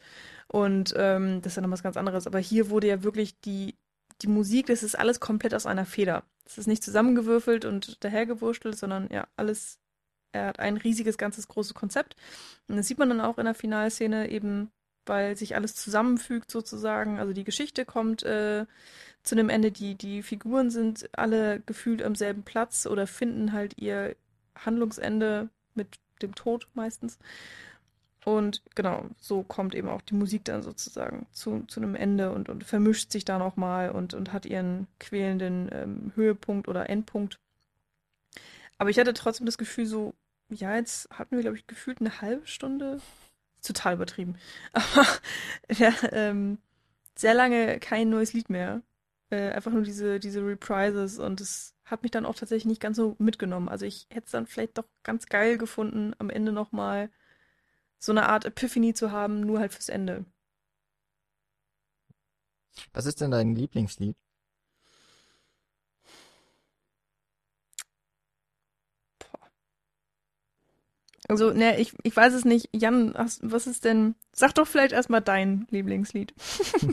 Und 0.47 0.93
ähm, 0.97 1.41
das 1.41 1.53
ist 1.53 1.55
ja 1.57 1.61
noch 1.61 1.71
was 1.71 1.83
ganz 1.83 1.97
anderes. 1.97 2.27
Aber 2.27 2.39
hier 2.39 2.69
wurde 2.69 2.87
ja 2.87 3.03
wirklich 3.03 3.39
die, 3.41 3.75
die 4.21 4.27
Musik, 4.27 4.67
das 4.67 4.83
ist 4.83 4.97
alles 4.97 5.19
komplett 5.19 5.53
aus 5.53 5.65
einer 5.65 5.85
Feder. 5.85 6.23
Es 6.45 6.57
ist 6.57 6.67
nicht 6.67 6.83
zusammengewürfelt 6.83 7.65
und 7.65 8.03
dahergewurstelt, 8.03 8.77
sondern 8.77 9.09
ja, 9.11 9.27
alles, 9.37 9.79
er 10.31 10.47
hat 10.47 10.59
ein 10.59 10.77
riesiges, 10.77 11.17
ganzes, 11.17 11.47
großes 11.47 11.73
Konzept. 11.73 12.15
Und 12.67 12.77
das 12.77 12.87
sieht 12.87 12.99
man 12.99 13.09
dann 13.09 13.21
auch 13.21 13.37
in 13.37 13.45
der 13.45 13.55
Finalszene 13.55 14.29
eben, 14.29 14.71
weil 15.05 15.35
sich 15.35 15.55
alles 15.55 15.75
zusammenfügt 15.75 16.51
sozusagen. 16.51 17.19
Also 17.19 17.33
die 17.33 17.43
Geschichte 17.43 17.85
kommt 17.85 18.23
äh, 18.23 18.65
zu 19.23 19.35
einem 19.35 19.49
Ende, 19.49 19.71
die, 19.71 19.95
die 19.95 20.23
Figuren 20.23 20.69
sind 20.69 21.09
alle 21.17 21.61
gefühlt 21.65 22.01
am 22.01 22.15
selben 22.15 22.43
Platz 22.43 22.85
oder 22.85 23.07
finden 23.07 23.53
halt 23.53 23.77
ihr 23.77 24.15
Handlungsende 24.55 25.49
mit 25.75 25.99
dem 26.21 26.35
Tod 26.35 26.67
meistens. 26.73 27.17
Und 28.23 28.61
genau, 28.75 29.05
so 29.17 29.41
kommt 29.43 29.73
eben 29.73 29.89
auch 29.89 30.01
die 30.01 30.13
Musik 30.13 30.45
dann 30.45 30.61
sozusagen 30.61 31.25
zu, 31.31 31.63
zu 31.67 31.79
einem 31.79 31.95
Ende 31.95 32.31
und, 32.31 32.49
und 32.49 32.63
vermischt 32.63 33.11
sich 33.11 33.25
da 33.25 33.39
nochmal 33.39 33.89
und, 33.91 34.13
und 34.13 34.31
hat 34.31 34.45
ihren 34.45 34.87
quälenden 34.99 35.69
ähm, 35.71 36.11
Höhepunkt 36.15 36.67
oder 36.67 36.89
Endpunkt. 36.89 37.39
Aber 38.77 38.89
ich 38.89 38.99
hatte 38.99 39.13
trotzdem 39.13 39.45
das 39.45 39.57
Gefühl, 39.57 39.85
so, 39.87 40.13
ja, 40.49 40.75
jetzt 40.75 41.09
hatten 41.11 41.35
wir, 41.35 41.41
glaube 41.41 41.57
ich, 41.57 41.65
gefühlt 41.65 41.99
eine 41.99 42.21
halbe 42.21 42.45
Stunde. 42.45 42.99
Total 43.63 43.95
übertrieben. 43.95 44.35
Aber 44.73 45.07
ja, 45.71 45.93
ähm, 46.11 46.59
sehr 47.15 47.33
lange 47.33 47.79
kein 47.79 48.09
neues 48.09 48.33
Lied 48.33 48.49
mehr. 48.49 48.81
Äh, 49.31 49.51
einfach 49.51 49.71
nur 49.71 49.83
diese, 49.83 50.19
diese 50.19 50.45
Reprises 50.45 51.17
und 51.17 51.39
es 51.39 51.73
hat 51.85 52.03
mich 52.03 52.11
dann 52.11 52.25
auch 52.25 52.35
tatsächlich 52.35 52.65
nicht 52.65 52.81
ganz 52.81 52.97
so 52.97 53.15
mitgenommen. 53.17 53.69
Also 53.69 53.85
ich 53.85 54.07
hätte 54.09 54.25
es 54.25 54.31
dann 54.31 54.45
vielleicht 54.45 54.77
doch 54.77 54.85
ganz 55.03 55.27
geil 55.27 55.57
gefunden, 55.57 56.13
am 56.19 56.29
Ende 56.29 56.51
nochmal 56.51 57.09
so 57.97 58.11
eine 58.11 58.27
Art 58.27 58.45
Epiphany 58.45 58.93
zu 58.93 59.11
haben, 59.11 59.39
nur 59.41 59.59
halt 59.59 59.73
fürs 59.73 59.87
Ende. 59.89 60.25
Was 62.93 63.05
ist 63.05 63.21
denn 63.21 63.31
dein 63.31 63.55
Lieblingslied? 63.55 64.17
Also, 71.27 71.51
ne, 71.51 71.79
ich, 71.79 71.93
ich 72.03 72.15
weiß 72.15 72.33
es 72.33 72.45
nicht. 72.45 72.69
Jan, 72.73 73.13
was 73.13 73.67
ist 73.67 73.85
denn? 73.85 74.15
Sag 74.33 74.53
doch 74.55 74.67
vielleicht 74.67 74.93
erstmal 74.93 75.21
dein 75.21 75.67
Lieblingslied. 75.69 76.33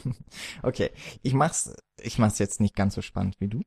okay, 0.63 0.91
ich 1.23 1.35
mach's, 1.35 1.73
ich 2.01 2.19
mach's 2.19 2.39
jetzt 2.39 2.61
nicht 2.61 2.77
ganz 2.77 2.95
so 2.95 3.03
spannend 3.03 3.37
wie 3.41 3.49
du 3.49 3.63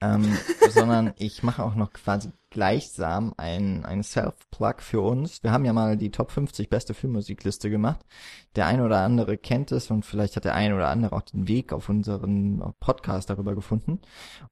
ähm, 0.00 0.36
sondern 0.70 1.12
ich 1.16 1.42
mache 1.42 1.62
auch 1.62 1.74
noch 1.74 1.92
quasi 1.92 2.30
gleichsam 2.50 3.34
ein, 3.36 3.84
ein 3.84 4.02
Self-Plug 4.02 4.76
für 4.78 5.00
uns. 5.00 5.42
Wir 5.42 5.52
haben 5.52 5.64
ja 5.64 5.72
mal 5.72 5.96
die 5.96 6.10
Top 6.10 6.30
50 6.30 6.70
beste 6.70 6.94
Filmmusikliste 6.94 7.68
gemacht. 7.68 8.00
Der 8.56 8.66
eine 8.66 8.84
oder 8.84 9.00
andere 9.00 9.36
kennt 9.36 9.70
es 9.72 9.90
und 9.90 10.04
vielleicht 10.04 10.36
hat 10.36 10.44
der 10.44 10.54
eine 10.54 10.74
oder 10.74 10.88
andere 10.88 11.14
auch 11.14 11.22
den 11.22 11.46
Weg 11.48 11.72
auf 11.72 11.88
unseren 11.88 12.74
Podcast 12.80 13.28
darüber 13.28 13.54
gefunden. 13.54 14.00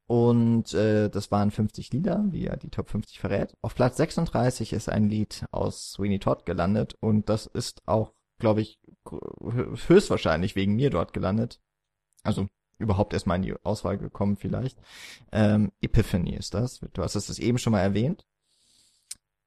Und 0.07 0.75
äh, 0.75 1.09
das 1.09 1.31
waren 1.31 1.51
50 1.51 1.93
Lieder, 1.93 2.25
wie 2.29 2.47
er 2.47 2.57
die 2.57 2.71
Top 2.71 2.91
50 2.91 3.19
verrät. 3.19 3.55
Auf 3.63 3.75
Platz 3.75 3.97
36 3.97 4.73
ist 4.73 4.89
ein 4.89 5.09
Lied 5.09 5.47
aus 5.51 5.93
Sweeney 5.93 6.19
Todd 6.19 6.45
gelandet 6.45 6.97
und 7.01 7.29
das 7.29 7.47
ist 7.47 7.83
auch, 7.87 8.13
glaube 8.39 8.61
ich, 8.61 8.79
höchstwahrscheinlich 9.89 10.57
wegen 10.57 10.75
mir 10.75 10.91
dort 10.91 11.13
gelandet. 11.13 11.61
Also 12.23 12.49
überhaupt 12.79 13.13
erstmal 13.13 13.37
in 13.37 13.43
die 13.43 13.55
Auswahl 13.65 13.99
gekommen 13.99 14.37
vielleicht. 14.37 14.79
Ähm, 15.33 15.73
Epiphany 15.81 16.35
ist 16.35 16.55
das. 16.55 16.81
Du 16.93 17.03
hast 17.03 17.15
es 17.15 17.39
eben 17.39 17.59
schon 17.59 17.73
mal 17.73 17.81
erwähnt. 17.81 18.27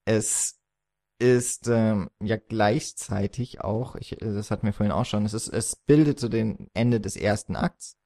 Es 0.05 0.59
ist 1.19 1.67
ähm, 1.67 2.09
ja 2.21 2.37
gleichzeitig 2.37 3.61
auch, 3.61 3.95
ich, 3.95 4.15
das 4.19 4.51
hatten 4.51 4.65
wir 4.65 4.73
vorhin 4.73 4.93
auch 4.93 5.05
schon, 5.05 5.25
es 5.25 5.33
ist, 5.33 5.49
es 5.49 5.75
bildet 5.75 6.19
so 6.19 6.29
den 6.29 6.69
Ende 6.73 7.01
des 7.01 7.17
ersten 7.17 7.55
Akts, 7.55 7.97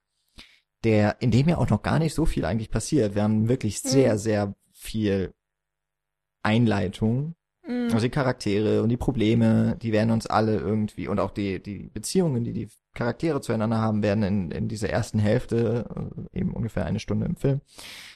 der, 0.83 1.21
in 1.21 1.31
dem 1.31 1.47
ja 1.47 1.57
auch 1.57 1.69
noch 1.69 1.83
gar 1.83 1.99
nicht 1.99 2.13
so 2.13 2.25
viel 2.25 2.43
eigentlich 2.43 2.71
passiert. 2.71 3.15
Wir 3.15 3.23
haben 3.23 3.47
wirklich 3.47 3.81
sehr, 3.81 4.13
mhm. 4.13 4.17
sehr 4.17 4.55
viel 4.73 5.33
Einleitung 6.41 7.35
Mhm. 7.65 7.85
Also 7.85 7.99
die 7.99 8.09
Charaktere 8.09 8.83
und 8.83 8.89
die 8.89 8.97
Probleme, 8.97 9.77
die 9.81 9.91
werden 9.91 10.11
uns 10.11 10.27
alle 10.27 10.57
irgendwie 10.57 11.07
und 11.07 11.19
auch 11.19 11.31
die, 11.31 11.61
die 11.61 11.89
Beziehungen, 11.93 12.43
die 12.43 12.53
die 12.53 12.69
Charaktere 12.93 13.41
zueinander 13.41 13.79
haben, 13.79 14.03
werden 14.03 14.23
in, 14.23 14.51
in 14.51 14.67
dieser 14.67 14.89
ersten 14.89 15.19
Hälfte, 15.19 15.85
äh, 16.33 16.39
eben 16.39 16.53
ungefähr 16.53 16.85
eine 16.85 16.99
Stunde 16.99 17.25
im 17.25 17.35
Film, 17.35 17.61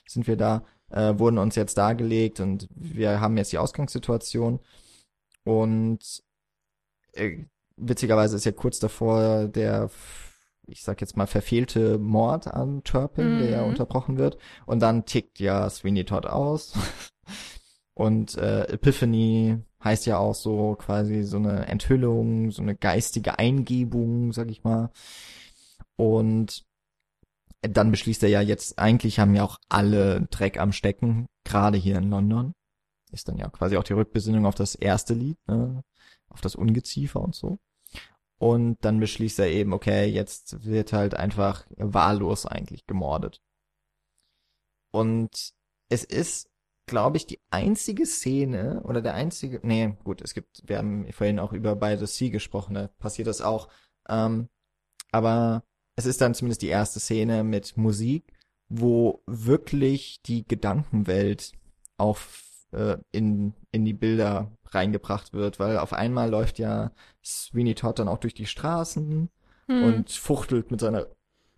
sind 0.08 0.28
wir 0.28 0.38
da, 0.38 0.64
äh, 0.92 1.18
wurden 1.18 1.38
uns 1.38 1.56
jetzt 1.56 1.78
dargelegt 1.78 2.40
und 2.40 2.68
wir 2.76 3.22
haben 3.22 3.38
jetzt 3.38 3.52
die 3.52 3.58
Ausgangssituation 3.58 4.60
und 5.44 6.24
äh, 7.14 7.46
witzigerweise 7.78 8.36
ist 8.36 8.46
ja 8.46 8.52
kurz 8.52 8.80
davor 8.80 9.48
der 9.48 9.90
ich 10.70 10.84
sag 10.84 11.00
jetzt 11.02 11.16
mal, 11.16 11.28
verfehlte 11.28 11.98
Mord 11.98 12.48
an 12.48 12.84
Turpin, 12.84 13.36
mhm. 13.36 13.40
der 13.40 13.50
ja 13.50 13.62
mhm. 13.62 13.70
unterbrochen 13.70 14.18
wird. 14.18 14.38
Und 14.66 14.82
dann 14.82 15.06
tickt 15.06 15.40
ja 15.40 15.70
Sweeney 15.70 16.04
Todd 16.04 16.26
aus. 16.26 16.74
Und 17.98 18.38
äh, 18.38 18.66
Epiphany 18.66 19.58
heißt 19.84 20.06
ja 20.06 20.20
auch 20.20 20.36
so 20.36 20.76
quasi 20.76 21.24
so 21.24 21.38
eine 21.38 21.66
Enthüllung, 21.66 22.52
so 22.52 22.62
eine 22.62 22.76
geistige 22.76 23.40
Eingebung, 23.40 24.34
sag 24.34 24.52
ich 24.52 24.64
mal. 24.64 24.92
Und 25.96 26.64
dann 27.62 27.90
beschließt 27.90 28.22
er 28.22 28.30
ja 28.30 28.42
jetzt, 28.42 28.78
eigentlich 28.78 29.18
haben 29.18 29.34
ja 29.34 29.44
auch 29.44 29.58
alle 29.68 30.28
Dreck 30.30 30.60
am 30.60 30.74
Stecken, 30.74 31.26
gerade 31.44 31.80
hier 31.80 31.98
in 31.98 32.12
London. 32.12 32.54
Ist 33.12 33.30
dann 33.30 33.38
ja 33.40 33.50
quasi 33.50 33.78
auch 33.78 33.84
die 33.84 33.94
Rückbesinnung 33.94 34.46
auf 34.46 34.54
das 34.54 34.76
erste 34.76 35.16
Lied, 35.16 35.40
ne? 35.48 35.82
auf 36.28 36.40
das 36.40 36.54
Ungeziefer 36.54 37.20
und 37.20 37.34
so. 37.34 37.58
Und 38.38 38.78
dann 38.82 39.00
beschließt 39.00 39.40
er 39.40 39.50
eben, 39.50 39.74
okay, 39.74 40.06
jetzt 40.06 40.64
wird 40.66 40.94
halt 40.94 41.16
einfach 41.16 41.66
wahllos 41.78 42.46
eigentlich 42.46 42.86
gemordet. 42.86 43.42
Und 44.92 45.56
es 45.90 46.04
ist 46.04 46.48
glaube 46.88 47.18
ich, 47.18 47.28
die 47.28 47.40
einzige 47.52 48.06
Szene 48.06 48.82
oder 48.84 49.02
der 49.02 49.14
einzige, 49.14 49.60
nee, 49.64 49.94
gut, 50.04 50.22
es 50.22 50.34
gibt, 50.34 50.64
wir 50.66 50.80
haben 50.80 51.06
vorhin 51.12 51.40
auch 51.40 51.54
über 51.54 51.76
By 51.76 51.98
the 51.98 52.08
Sea 52.08 52.30
gesprochen, 52.30 52.74
da 52.74 52.88
passiert 53.00 53.28
das 53.28 53.42
auch. 53.42 53.68
Ähm, 54.10 54.50
aber 55.12 55.64
es 55.96 56.06
ist 56.06 56.22
dann 56.22 56.34
zumindest 56.34 56.62
die 56.62 56.68
erste 56.68 57.00
Szene 57.00 57.44
mit 57.44 57.78
Musik, 57.78 58.34
wo 58.70 59.22
wirklich 59.28 60.22
die 60.24 60.48
Gedankenwelt 60.48 61.54
auf 61.98 62.44
äh, 62.72 62.98
in, 63.12 63.54
in 63.72 63.86
die 63.86 63.94
Bilder 63.94 64.52
reingebracht 64.66 65.34
wird, 65.34 65.60
weil 65.60 65.78
auf 65.78 65.94
einmal 65.94 66.30
läuft 66.30 66.60
ja 66.60 66.92
Sweeney 67.24 67.76
Todd 67.76 68.00
dann 68.00 68.08
auch 68.08 68.18
durch 68.18 68.34
die 68.34 68.46
Straßen 68.46 69.30
hm. 69.68 69.84
und 69.84 70.12
fuchtelt 70.12 70.72
mit 70.72 70.80
seiner 70.80 71.08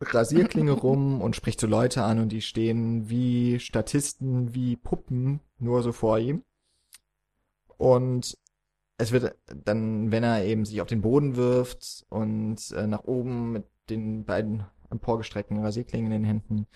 Rasierklinge 0.01 0.71
rum 0.71 1.21
und 1.21 1.35
spricht 1.35 1.59
so 1.59 1.67
Leute 1.67 2.03
an 2.03 2.19
und 2.19 2.29
die 2.29 2.41
stehen 2.41 3.09
wie 3.09 3.59
Statisten, 3.59 4.53
wie 4.53 4.75
Puppen 4.75 5.41
nur 5.57 5.83
so 5.83 5.91
vor 5.91 6.19
ihm. 6.19 6.43
Und 7.77 8.37
es 8.97 9.11
wird 9.11 9.35
dann, 9.45 10.11
wenn 10.11 10.23
er 10.23 10.43
eben 10.43 10.65
sich 10.65 10.81
auf 10.81 10.87
den 10.87 11.01
Boden 11.01 11.35
wirft 11.35 12.05
und 12.09 12.71
äh, 12.71 12.87
nach 12.87 13.05
oben 13.05 13.53
mit 13.53 13.65
den 13.89 14.25
beiden 14.25 14.65
emporgestreckten 14.89 15.59
Rasierklingen 15.59 16.11
in 16.11 16.21
den 16.21 16.25
Händen 16.25 16.67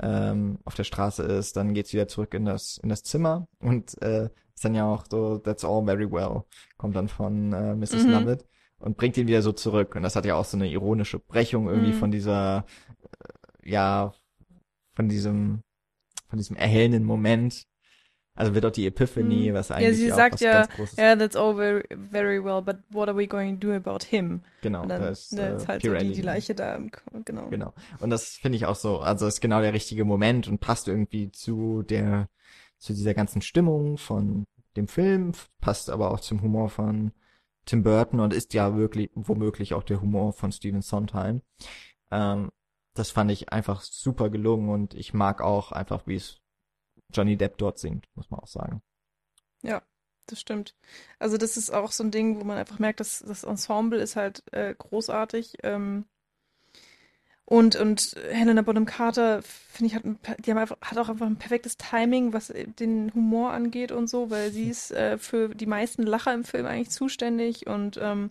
ähm, 0.00 0.58
auf 0.64 0.74
der 0.74 0.84
Straße 0.84 1.22
ist, 1.22 1.56
dann 1.56 1.74
geht's 1.74 1.92
wieder 1.92 2.08
zurück 2.08 2.34
in 2.34 2.44
das 2.44 2.78
in 2.78 2.88
das 2.88 3.02
Zimmer 3.02 3.48
und 3.58 4.00
äh, 4.02 4.28
ist 4.54 4.64
dann 4.64 4.74
ja 4.74 4.86
auch 4.86 5.04
so 5.10 5.38
That's 5.38 5.64
all 5.64 5.84
very 5.84 6.10
well 6.10 6.44
kommt 6.76 6.96
dann 6.96 7.08
von 7.08 7.52
äh, 7.52 7.74
Mrs. 7.74 8.04
Mhm. 8.04 8.10
Lovett 8.10 8.44
und 8.78 8.96
bringt 8.96 9.16
ihn 9.16 9.26
wieder 9.26 9.42
so 9.42 9.52
zurück. 9.52 9.94
Und 9.94 10.02
das 10.02 10.16
hat 10.16 10.26
ja 10.26 10.34
auch 10.34 10.44
so 10.44 10.56
eine 10.56 10.68
ironische 10.68 11.18
Brechung 11.18 11.68
irgendwie 11.68 11.92
mhm. 11.92 11.98
von 11.98 12.10
dieser, 12.10 12.66
äh, 13.64 13.70
ja, 13.70 14.12
von 14.94 15.08
diesem, 15.08 15.62
von 16.28 16.38
diesem 16.38 16.56
erhellenden 16.56 17.04
Moment. 17.04 17.66
Also 18.34 18.54
wird 18.54 18.66
auch 18.66 18.70
die 18.70 18.86
Epiphany, 18.86 19.50
mhm. 19.50 19.54
was 19.54 19.70
eigentlich 19.70 19.98
ja, 19.98 20.04
sie 20.04 20.12
auch 20.12 20.16
sagt 20.16 20.40
ja. 20.40 20.68
Yeah, 20.98 21.16
that's 21.16 21.36
all 21.36 21.56
very, 21.56 21.84
very 22.10 22.44
well, 22.44 22.60
but 22.60 22.76
what 22.90 23.08
are 23.08 23.16
we 23.16 23.26
going 23.26 23.58
to 23.58 23.66
do 23.66 23.72
about 23.72 24.04
him? 24.04 24.42
Genau, 24.60 24.82
und 24.82 24.90
dann, 24.90 25.00
das 25.00 25.32
ne, 25.32 25.54
ist, 25.56 25.64
äh, 25.64 25.66
halt 25.68 25.82
so 25.82 25.94
die, 25.94 26.12
die 26.12 26.20
Leiche 26.20 26.54
da, 26.54 26.78
genau. 27.24 27.48
Genau. 27.48 27.72
Und 27.98 28.10
das 28.10 28.28
finde 28.28 28.56
ich 28.56 28.66
auch 28.66 28.76
so, 28.76 28.98
also 28.98 29.26
ist 29.26 29.40
genau 29.40 29.62
der 29.62 29.72
richtige 29.72 30.04
Moment 30.04 30.48
und 30.48 30.60
passt 30.60 30.86
irgendwie 30.86 31.32
zu 31.32 31.82
der, 31.82 32.28
zu 32.76 32.92
dieser 32.92 33.14
ganzen 33.14 33.40
Stimmung 33.40 33.96
von 33.96 34.44
dem 34.76 34.86
Film, 34.86 35.32
passt 35.62 35.88
aber 35.88 36.10
auch 36.10 36.20
zum 36.20 36.42
Humor 36.42 36.68
von 36.68 37.12
Tim 37.66 37.82
Burton 37.82 38.20
und 38.20 38.32
ist 38.32 38.54
ja 38.54 38.76
wirklich 38.76 39.10
womöglich 39.14 39.74
auch 39.74 39.82
der 39.82 40.00
Humor 40.00 40.32
von 40.32 40.52
Stephen 40.52 40.82
Sondheim. 40.82 41.42
Ähm, 42.10 42.50
das 42.94 43.10
fand 43.10 43.30
ich 43.30 43.52
einfach 43.52 43.82
super 43.82 44.30
gelungen 44.30 44.70
und 44.70 44.94
ich 44.94 45.12
mag 45.12 45.42
auch 45.42 45.72
einfach, 45.72 46.06
wie 46.06 46.16
es 46.16 46.40
Johnny 47.12 47.36
Depp 47.36 47.58
dort 47.58 47.78
singt, 47.78 48.06
muss 48.14 48.30
man 48.30 48.40
auch 48.40 48.48
sagen. 48.48 48.82
Ja, 49.62 49.82
das 50.26 50.40
stimmt. 50.40 50.74
Also 51.18 51.36
das 51.36 51.56
ist 51.56 51.70
auch 51.70 51.92
so 51.92 52.04
ein 52.04 52.10
Ding, 52.10 52.40
wo 52.40 52.44
man 52.44 52.56
einfach 52.56 52.78
merkt, 52.78 53.00
dass 53.00 53.20
das 53.20 53.44
Ensemble 53.44 54.00
ist 54.00 54.16
halt 54.16 54.42
äh, 54.52 54.74
großartig. 54.74 55.58
Ähm, 55.62 56.06
und, 57.48 57.76
und 57.76 58.16
Helena 58.28 58.62
Bonham 58.62 58.86
Carter, 58.86 59.40
finde 59.42 59.86
ich, 59.86 59.94
hat, 59.94 60.02
die 60.44 60.50
haben 60.50 60.58
einfach, 60.58 60.78
hat 60.80 60.98
auch 60.98 61.08
einfach 61.08 61.26
ein 61.26 61.36
perfektes 61.36 61.76
Timing, 61.76 62.32
was 62.32 62.52
den 62.78 63.14
Humor 63.14 63.52
angeht 63.52 63.92
und 63.92 64.08
so, 64.08 64.30
weil 64.30 64.50
sie 64.50 64.68
ist 64.68 64.90
äh, 64.90 65.16
für 65.16 65.54
die 65.54 65.66
meisten 65.66 66.02
Lacher 66.02 66.34
im 66.34 66.42
Film 66.42 66.66
eigentlich 66.66 66.90
zuständig 66.90 67.68
und 67.68 68.00
ähm, 68.02 68.30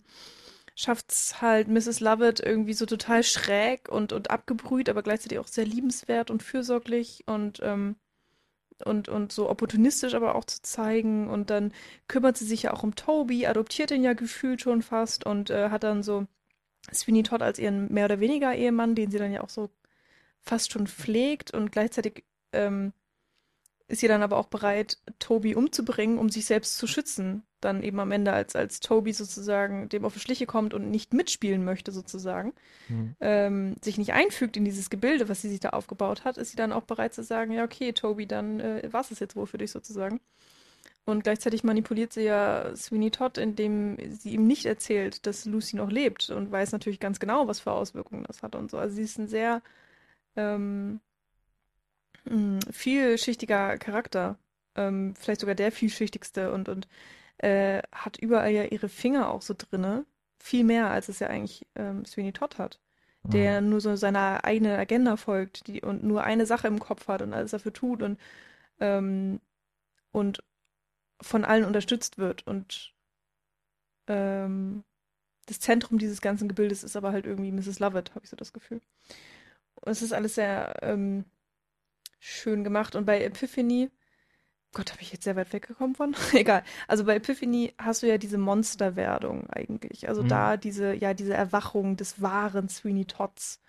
schafft's 0.74 1.40
halt 1.40 1.68
Mrs. 1.68 2.00
Lovett 2.00 2.40
irgendwie 2.40 2.74
so 2.74 2.84
total 2.84 3.22
schräg 3.22 3.88
und, 3.88 4.12
und 4.12 4.30
abgebrüht, 4.30 4.90
aber 4.90 5.02
gleichzeitig 5.02 5.38
auch 5.38 5.48
sehr 5.48 5.64
liebenswert 5.64 6.30
und 6.30 6.42
fürsorglich 6.42 7.24
und, 7.26 7.60
ähm, 7.62 7.96
und, 8.84 9.08
und 9.08 9.32
so 9.32 9.48
opportunistisch 9.48 10.12
aber 10.12 10.34
auch 10.34 10.44
zu 10.44 10.60
zeigen. 10.60 11.30
Und 11.30 11.48
dann 11.48 11.72
kümmert 12.06 12.36
sie 12.36 12.44
sich 12.44 12.64
ja 12.64 12.74
auch 12.74 12.82
um 12.82 12.94
Toby, 12.94 13.46
adoptiert 13.46 13.90
ihn 13.92 14.04
ja 14.04 14.12
gefühlt 14.12 14.60
schon 14.60 14.82
fast 14.82 15.24
und 15.24 15.48
äh, 15.48 15.70
hat 15.70 15.84
dann 15.84 16.02
so 16.02 16.26
Sweeney 16.92 17.22
Todd 17.22 17.42
als 17.42 17.58
ihren 17.58 17.92
mehr 17.92 18.06
oder 18.06 18.20
weniger 18.20 18.54
Ehemann, 18.54 18.94
den 18.94 19.10
sie 19.10 19.18
dann 19.18 19.32
ja 19.32 19.42
auch 19.42 19.48
so 19.48 19.70
fast 20.40 20.72
schon 20.72 20.86
pflegt 20.86 21.52
und 21.52 21.72
gleichzeitig 21.72 22.24
ähm, 22.52 22.92
ist 23.88 24.00
sie 24.00 24.08
dann 24.08 24.22
aber 24.22 24.36
auch 24.36 24.46
bereit, 24.46 24.98
Toby 25.18 25.54
umzubringen, 25.54 26.18
um 26.18 26.28
sich 26.28 26.46
selbst 26.46 26.76
zu 26.78 26.86
schützen. 26.86 27.44
dann 27.60 27.82
eben 27.82 27.98
am 28.00 28.12
Ende, 28.12 28.32
als, 28.32 28.54
als 28.54 28.80
Toby 28.80 29.12
sozusagen 29.12 29.88
dem 29.88 30.04
auf 30.04 30.12
die 30.12 30.20
Schliche 30.20 30.46
kommt 30.46 30.74
und 30.74 30.90
nicht 30.90 31.14
mitspielen 31.14 31.64
möchte, 31.64 31.90
sozusagen, 31.90 32.52
mhm. 32.88 33.16
ähm, 33.20 33.76
sich 33.82 33.98
nicht 33.98 34.12
einfügt 34.12 34.56
in 34.56 34.64
dieses 34.64 34.90
Gebilde, 34.90 35.28
was 35.28 35.42
sie 35.42 35.48
sich 35.48 35.60
da 35.60 35.70
aufgebaut 35.70 36.24
hat, 36.24 36.36
ist 36.36 36.50
sie 36.50 36.56
dann 36.56 36.72
auch 36.72 36.82
bereit 36.82 37.14
zu 37.14 37.24
sagen, 37.24 37.52
ja, 37.52 37.64
okay, 37.64 37.92
Toby, 37.92 38.26
dann 38.26 38.60
äh, 38.60 38.88
war 38.92 39.00
es 39.00 39.18
jetzt 39.18 39.36
wohl 39.36 39.46
für 39.46 39.58
dich 39.58 39.70
sozusagen. 39.72 40.20
Und 41.06 41.22
gleichzeitig 41.22 41.62
manipuliert 41.62 42.12
sie 42.12 42.24
ja 42.24 42.74
Sweeney 42.74 43.12
Todd, 43.12 43.38
indem 43.38 43.96
sie 44.10 44.34
ihm 44.34 44.46
nicht 44.48 44.66
erzählt, 44.66 45.24
dass 45.24 45.44
Lucy 45.44 45.76
noch 45.76 45.88
lebt 45.88 46.30
und 46.30 46.50
weiß 46.50 46.72
natürlich 46.72 46.98
ganz 46.98 47.20
genau, 47.20 47.46
was 47.46 47.60
für 47.60 47.70
Auswirkungen 47.70 48.24
das 48.24 48.42
hat 48.42 48.56
und 48.56 48.72
so. 48.72 48.76
Also 48.76 48.96
sie 48.96 49.02
ist 49.02 49.16
ein 49.16 49.28
sehr 49.28 49.62
ähm, 50.34 50.98
hm, 52.24 52.58
vielschichtiger 52.72 53.78
Charakter. 53.78 54.36
Ähm, 54.74 55.14
vielleicht 55.16 55.40
sogar 55.40 55.54
der 55.54 55.70
vielschichtigste 55.70 56.52
und, 56.52 56.68
und 56.68 56.88
äh, 57.38 57.82
hat 57.92 58.18
überall 58.18 58.50
ja 58.50 58.64
ihre 58.64 58.88
Finger 58.88 59.30
auch 59.30 59.42
so 59.42 59.54
drinne. 59.56 60.04
Viel 60.40 60.64
mehr, 60.64 60.90
als 60.90 61.08
es 61.08 61.20
ja 61.20 61.28
eigentlich 61.28 61.66
ähm, 61.76 62.04
Sweeney 62.04 62.32
Todd 62.32 62.58
hat. 62.58 62.80
Der 63.22 63.60
mhm. 63.60 63.70
nur 63.70 63.80
so 63.80 63.94
seiner 63.94 64.44
eigenen 64.44 64.78
Agenda 64.78 65.16
folgt 65.16 65.68
die, 65.68 65.82
und 65.82 66.02
nur 66.02 66.24
eine 66.24 66.46
Sache 66.46 66.66
im 66.66 66.80
Kopf 66.80 67.06
hat 67.06 67.22
und 67.22 67.32
alles 67.32 67.52
dafür 67.52 67.72
tut 67.72 68.02
und, 68.02 68.18
ähm, 68.80 69.40
und 70.12 70.42
von 71.20 71.44
allen 71.44 71.64
unterstützt 71.64 72.18
wird. 72.18 72.46
Und 72.46 72.92
ähm, 74.08 74.84
das 75.46 75.60
Zentrum 75.60 75.98
dieses 75.98 76.20
ganzen 76.20 76.48
Gebildes 76.48 76.84
ist 76.84 76.96
aber 76.96 77.12
halt 77.12 77.26
irgendwie 77.26 77.52
Mrs. 77.52 77.78
Lovett, 77.78 78.14
habe 78.14 78.24
ich 78.24 78.30
so 78.30 78.36
das 78.36 78.52
Gefühl. 78.52 78.80
Und 79.74 79.92
es 79.92 80.02
ist 80.02 80.12
alles 80.12 80.34
sehr 80.34 80.82
ähm, 80.82 81.24
schön 82.18 82.64
gemacht. 82.64 82.94
Und 82.96 83.04
bei 83.04 83.22
Epiphany 83.22 83.90
Gott, 84.76 84.92
habe 84.92 85.00
ich 85.00 85.10
jetzt 85.10 85.24
sehr 85.24 85.36
weit 85.36 85.54
weggekommen 85.54 85.94
von? 85.94 86.14
Egal. 86.34 86.62
Also 86.86 87.04
bei 87.04 87.16
Epiphany 87.16 87.72
hast 87.78 88.02
du 88.02 88.08
ja 88.08 88.18
diese 88.18 88.36
Monsterwerdung 88.36 89.48
eigentlich. 89.48 90.06
Also 90.06 90.22
mhm. 90.22 90.28
da 90.28 90.58
diese, 90.58 90.92
ja, 90.92 91.14
diese 91.14 91.32
Erwachung 91.32 91.96
des 91.96 92.20
wahren 92.20 92.68
Sweeney 92.68 93.06
Todds. 93.06 93.62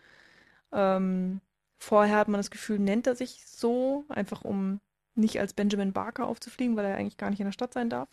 Ähm, 0.74 1.40
vorher 1.78 2.18
hat 2.18 2.28
man 2.28 2.40
das 2.40 2.52
Gefühl, 2.52 2.80
nennt 2.80 3.07
er 3.07 3.15
sich 3.15 3.45
so, 3.48 4.03
einfach 4.10 4.41
um 4.44 4.82
nicht 5.18 5.39
als 5.39 5.53
Benjamin 5.53 5.94
Barker 5.94 6.27
aufzufliegen, 6.27 6.76
weil 6.76 6.85
er 6.85 6.98
eigentlich 6.98 7.18
gar 7.18 7.30
nicht 7.30 7.39
in 7.39 7.45
der 7.45 7.52
Stadt 7.53 7.73
sein 7.73 7.89
darf. 7.89 8.10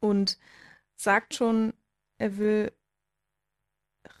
Und 0.00 0.38
sagt 0.96 1.34
schon, 1.34 1.72
er 2.18 2.38
will 2.38 2.72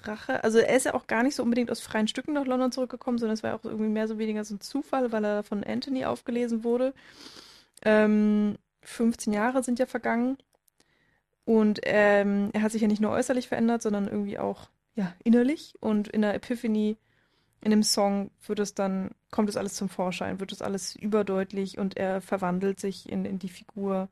Rache. 0.02 0.44
Also 0.44 0.58
er 0.58 0.76
ist 0.76 0.86
ja 0.86 0.94
auch 0.94 1.06
gar 1.06 1.22
nicht 1.22 1.34
so 1.34 1.42
unbedingt 1.42 1.70
aus 1.70 1.80
freien 1.80 2.08
Stücken 2.08 2.32
nach 2.32 2.46
London 2.46 2.72
zurückgekommen, 2.72 3.18
sondern 3.18 3.34
es 3.34 3.42
war 3.42 3.54
auch 3.54 3.64
irgendwie 3.64 3.90
mehr 3.90 4.08
so 4.08 4.18
weniger 4.18 4.44
so 4.44 4.54
ein 4.54 4.60
Zufall, 4.60 5.12
weil 5.12 5.24
er 5.24 5.42
von 5.42 5.64
Anthony 5.64 6.04
aufgelesen 6.04 6.64
wurde. 6.64 6.94
Ähm, 7.82 8.56
15 8.82 9.32
Jahre 9.32 9.62
sind 9.62 9.78
ja 9.78 9.86
vergangen. 9.86 10.38
Und 11.44 11.80
ähm, 11.84 12.50
er 12.52 12.62
hat 12.62 12.72
sich 12.72 12.82
ja 12.82 12.88
nicht 12.88 13.00
nur 13.00 13.10
äußerlich 13.10 13.48
verändert, 13.48 13.82
sondern 13.82 14.06
irgendwie 14.06 14.38
auch 14.38 14.68
ja, 14.94 15.14
innerlich. 15.24 15.74
Und 15.80 16.08
in 16.08 16.22
der 16.22 16.34
Epiphany, 16.34 16.96
in 17.62 17.70
dem 17.70 17.82
Song, 17.82 18.30
wird 18.46 18.58
es 18.58 18.74
dann, 18.74 19.12
kommt 19.30 19.48
es 19.48 19.56
alles 19.56 19.74
zum 19.74 19.88
Vorschein, 19.88 20.40
wird 20.40 20.52
es 20.52 20.62
alles 20.62 20.96
überdeutlich 20.96 21.78
und 21.78 21.96
er 21.96 22.20
verwandelt 22.20 22.80
sich 22.80 23.08
in, 23.08 23.24
in 23.24 23.38
die 23.38 23.48
Figur, 23.48 24.08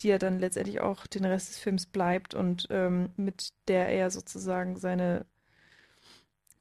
die 0.00 0.10
er 0.10 0.18
dann 0.18 0.38
letztendlich 0.38 0.80
auch 0.80 1.06
den 1.06 1.24
Rest 1.24 1.50
des 1.50 1.58
Films 1.58 1.86
bleibt 1.86 2.34
und 2.34 2.66
ähm, 2.70 3.10
mit 3.16 3.50
der 3.68 3.88
er 3.88 4.10
sozusagen 4.10 4.76
seine 4.76 5.26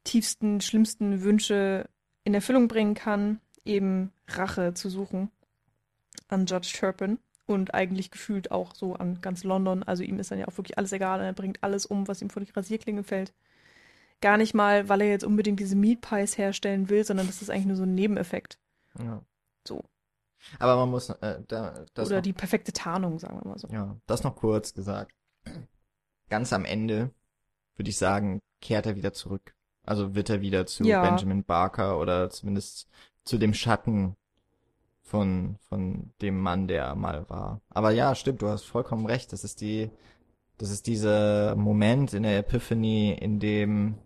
tiefsten, 0.03 0.61
schlimmsten 0.61 1.23
Wünsche 1.23 1.89
in 2.23 2.33
Erfüllung 2.33 2.67
bringen 2.67 2.93
kann, 2.93 3.39
eben 3.65 4.11
Rache 4.27 4.73
zu 4.73 4.89
suchen 4.89 5.31
an 6.27 6.45
Judge 6.45 6.73
Turpin 6.79 7.19
und 7.45 7.73
eigentlich 7.73 8.11
gefühlt 8.11 8.51
auch 8.51 8.75
so 8.75 8.93
an 8.93 9.21
ganz 9.21 9.43
London. 9.43 9.83
Also 9.83 10.03
ihm 10.03 10.19
ist 10.19 10.31
dann 10.31 10.39
ja 10.39 10.47
auch 10.47 10.57
wirklich 10.57 10.77
alles 10.77 10.91
egal 10.91 11.19
und 11.19 11.25
er 11.25 11.33
bringt 11.33 11.63
alles 11.63 11.85
um, 11.85 12.07
was 12.07 12.21
ihm 12.21 12.29
vor 12.29 12.43
die 12.43 12.51
Rasierklinge 12.51 13.03
fällt. 13.03 13.33
Gar 14.21 14.37
nicht 14.37 14.53
mal, 14.53 14.89
weil 14.89 15.01
er 15.01 15.09
jetzt 15.09 15.23
unbedingt 15.23 15.59
diese 15.59 15.75
Meat 15.75 16.01
Pies 16.01 16.37
herstellen 16.37 16.89
will, 16.89 17.03
sondern 17.03 17.27
das 17.27 17.41
ist 17.41 17.49
eigentlich 17.49 17.67
nur 17.67 17.77
so 17.77 17.83
ein 17.83 17.95
Nebeneffekt. 17.95 18.59
Ja. 18.99 19.23
So. 19.67 19.83
Aber 20.57 20.75
man 20.77 20.89
muss 20.89 21.09
äh, 21.09 21.41
da, 21.47 21.85
Oder 21.97 22.17
noch, 22.17 22.21
die 22.21 22.33
perfekte 22.33 22.73
Tarnung, 22.73 23.19
sagen 23.19 23.39
wir 23.41 23.49
mal 23.49 23.57
so. 23.57 23.67
Ja, 23.69 23.97
das 24.07 24.23
noch 24.23 24.35
kurz 24.35 24.73
gesagt. 24.73 25.13
Ganz 26.29 26.53
am 26.53 26.65
Ende 26.65 27.11
würde 27.75 27.89
ich 27.89 27.97
sagen, 27.97 28.41
kehrt 28.61 28.85
er 28.85 28.95
wieder 28.95 29.13
zurück. 29.13 29.55
Also 29.85 30.15
wird 30.15 30.29
er 30.29 30.41
wieder 30.41 30.65
zu 30.65 30.83
ja. 30.83 31.01
Benjamin 31.01 31.43
Barker 31.43 31.99
oder 31.99 32.29
zumindest 32.29 32.87
zu 33.23 33.37
dem 33.37 33.53
Schatten 33.53 34.15
von, 35.01 35.57
von 35.67 36.13
dem 36.21 36.39
Mann, 36.39 36.67
der 36.67 36.93
mal 36.95 37.27
war. 37.29 37.61
Aber 37.69 37.91
ja, 37.91 38.13
stimmt, 38.15 38.41
du 38.41 38.47
hast 38.47 38.65
vollkommen 38.65 39.05
recht. 39.05 39.33
Das 39.33 39.43
ist 39.43 39.61
die, 39.61 39.89
das 40.57 40.69
ist 40.69 40.87
dieser 40.87 41.55
Moment 41.55 42.13
in 42.13 42.23
der 42.23 42.37
Epiphany, 42.37 43.17
in 43.19 43.39
dem 43.39 43.97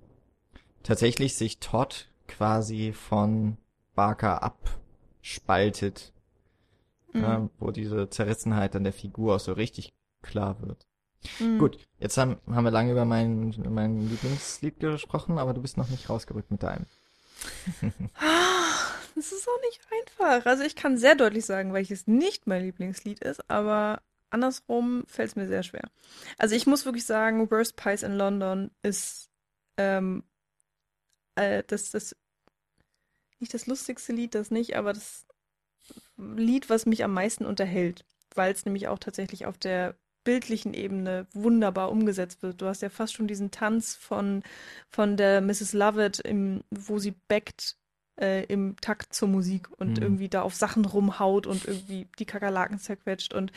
tatsächlich 0.83 1.35
sich 1.35 1.59
Todd 1.59 2.09
quasi 2.27 2.93
von 2.93 3.57
Barker 3.95 4.43
abspaltet. 4.43 6.13
Mhm. 7.13 7.21
Ja, 7.21 7.49
wo 7.59 7.71
diese 7.71 8.09
Zerrissenheit 8.09 8.75
an 8.75 8.83
der 8.83 8.93
Figur 8.93 9.35
auch 9.35 9.39
so 9.39 9.53
richtig 9.53 9.93
klar 10.21 10.61
wird. 10.61 10.87
Mhm. 11.39 11.59
Gut, 11.59 11.77
jetzt 11.99 12.17
haben, 12.17 12.37
haben 12.49 12.63
wir 12.63 12.71
lange 12.71 12.91
über 12.91 13.05
mein, 13.05 13.53
mein 13.69 14.09
Lieblingslied 14.09 14.79
gesprochen, 14.79 15.37
aber 15.37 15.53
du 15.53 15.61
bist 15.61 15.77
noch 15.77 15.89
nicht 15.89 16.09
rausgerückt 16.09 16.51
mit 16.51 16.63
deinem. 16.63 16.85
Das 19.15 19.31
ist 19.31 19.47
auch 19.47 19.61
nicht 19.61 19.79
einfach. 19.91 20.45
Also 20.47 20.63
ich 20.63 20.75
kann 20.75 20.97
sehr 20.97 21.13
deutlich 21.13 21.45
sagen, 21.45 21.73
welches 21.73 22.07
nicht 22.07 22.47
mein 22.47 22.63
Lieblingslied 22.63 23.19
ist, 23.19 23.47
aber 23.47 24.01
andersrum 24.31 25.03
fällt 25.07 25.29
es 25.29 25.35
mir 25.35 25.47
sehr 25.47 25.61
schwer. 25.61 25.87
Also 26.39 26.55
ich 26.55 26.65
muss 26.65 26.85
wirklich 26.85 27.05
sagen, 27.05 27.51
Worst 27.51 27.75
Pies 27.75 28.01
in 28.01 28.13
London 28.13 28.71
ist 28.81 29.29
ähm, 29.77 30.23
äh, 31.35 31.63
das, 31.67 31.91
das 31.91 32.15
nicht 33.39 33.53
das 33.53 33.67
lustigste 33.67 34.13
Lied, 34.13 34.35
das 34.35 34.51
nicht, 34.51 34.75
aber 34.75 34.93
das 34.93 35.25
Lied, 36.17 36.69
was 36.69 36.85
mich 36.85 37.03
am 37.03 37.13
meisten 37.13 37.45
unterhält, 37.45 38.05
weil 38.35 38.53
es 38.53 38.65
nämlich 38.65 38.87
auch 38.87 38.99
tatsächlich 38.99 39.45
auf 39.45 39.57
der 39.57 39.95
bildlichen 40.23 40.73
Ebene 40.73 41.27
wunderbar 41.33 41.91
umgesetzt 41.91 42.41
wird. 42.41 42.61
Du 42.61 42.67
hast 42.67 42.81
ja 42.81 42.89
fast 42.89 43.13
schon 43.13 43.27
diesen 43.27 43.51
Tanz 43.51 43.95
von, 43.95 44.43
von 44.89 45.17
der 45.17 45.41
Mrs. 45.41 45.73
Lovett, 45.73 46.19
im, 46.19 46.63
wo 46.71 46.99
sie 46.99 47.13
backt 47.27 47.75
äh, 48.19 48.45
im 48.45 48.77
Takt 48.79 49.13
zur 49.13 49.27
Musik 49.27 49.69
und 49.77 49.97
mhm. 49.97 50.03
irgendwie 50.03 50.29
da 50.29 50.43
auf 50.43 50.55
Sachen 50.55 50.85
rumhaut 50.85 51.47
und 51.47 51.65
irgendwie 51.65 52.07
die 52.19 52.25
Kakerlaken 52.25 52.79
zerquetscht. 52.79 53.33
Und 53.33 53.51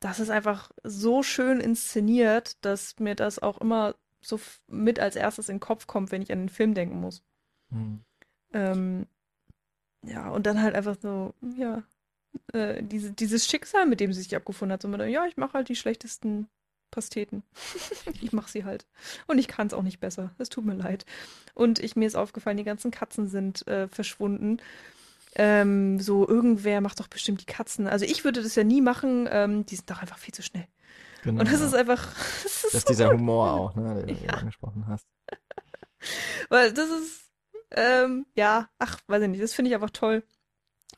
das 0.00 0.20
ist 0.20 0.30
einfach 0.30 0.70
so 0.84 1.22
schön 1.22 1.60
inszeniert, 1.60 2.64
dass 2.64 2.98
mir 3.00 3.14
das 3.14 3.40
auch 3.40 3.58
immer 3.60 3.96
so 4.26 4.40
mit 4.68 4.98
als 4.98 5.16
erstes 5.16 5.48
in 5.48 5.56
den 5.56 5.60
Kopf 5.60 5.86
kommt, 5.86 6.10
wenn 6.10 6.22
ich 6.22 6.32
an 6.32 6.40
den 6.40 6.48
Film 6.48 6.74
denken 6.74 7.00
muss. 7.00 7.22
Mhm. 7.70 8.00
Ähm, 8.52 9.06
ja, 10.02 10.28
und 10.30 10.46
dann 10.46 10.62
halt 10.62 10.74
einfach 10.74 10.96
so, 11.00 11.34
ja, 11.56 11.82
äh, 12.52 12.82
diese, 12.82 13.12
dieses 13.12 13.46
Schicksal, 13.46 13.86
mit 13.86 14.00
dem 14.00 14.12
sie 14.12 14.22
sich 14.22 14.36
abgefunden 14.36 14.72
hat. 14.72 14.82
So 14.82 14.88
mit, 14.88 15.00
ja, 15.08 15.26
ich 15.26 15.36
mache 15.36 15.54
halt 15.54 15.68
die 15.68 15.76
schlechtesten 15.76 16.48
Pasteten. 16.90 17.42
ich 18.20 18.32
mache 18.32 18.50
sie 18.50 18.64
halt. 18.64 18.86
Und 19.26 19.38
ich 19.38 19.48
kann 19.48 19.66
es 19.66 19.74
auch 19.74 19.82
nicht 19.82 20.00
besser. 20.00 20.34
Es 20.38 20.48
tut 20.48 20.64
mir 20.64 20.74
leid. 20.74 21.04
Und 21.54 21.78
ich, 21.78 21.96
mir 21.96 22.06
ist 22.06 22.16
aufgefallen, 22.16 22.56
die 22.56 22.64
ganzen 22.64 22.90
Katzen 22.90 23.28
sind 23.28 23.66
äh, 23.66 23.88
verschwunden. 23.88 24.58
Ähm, 25.34 26.00
so, 26.00 26.26
irgendwer 26.26 26.80
macht 26.80 27.00
doch 27.00 27.08
bestimmt 27.08 27.42
die 27.42 27.46
Katzen. 27.46 27.86
Also 27.86 28.04
ich 28.04 28.24
würde 28.24 28.42
das 28.42 28.54
ja 28.54 28.64
nie 28.64 28.80
machen. 28.80 29.28
Ähm, 29.30 29.66
die 29.66 29.76
sind 29.76 29.90
doch 29.90 30.00
einfach 30.00 30.18
viel 30.18 30.34
zu 30.34 30.42
schnell. 30.42 30.66
Genau, 31.26 31.40
und 31.40 31.52
das 31.52 31.60
ist 31.60 31.74
einfach. 31.74 32.08
Das 32.44 32.64
ist, 32.64 32.64
das 32.64 32.74
ist 32.74 32.82
so 32.82 32.92
dieser 32.92 33.10
gut. 33.10 33.20
Humor 33.20 33.52
auch, 33.52 33.74
ne, 33.74 34.04
den 34.06 34.16
ja. 34.22 34.32
du 34.32 34.38
angesprochen 34.38 34.86
hast. 34.88 35.06
Weil 36.48 36.72
das 36.72 36.88
ist, 36.90 37.30
ähm, 37.72 38.26
ja, 38.34 38.68
ach, 38.78 39.00
weiß 39.06 39.22
ich 39.22 39.28
nicht, 39.28 39.42
das 39.42 39.52
finde 39.52 39.70
ich 39.70 39.74
einfach 39.74 39.90
toll. 39.90 40.24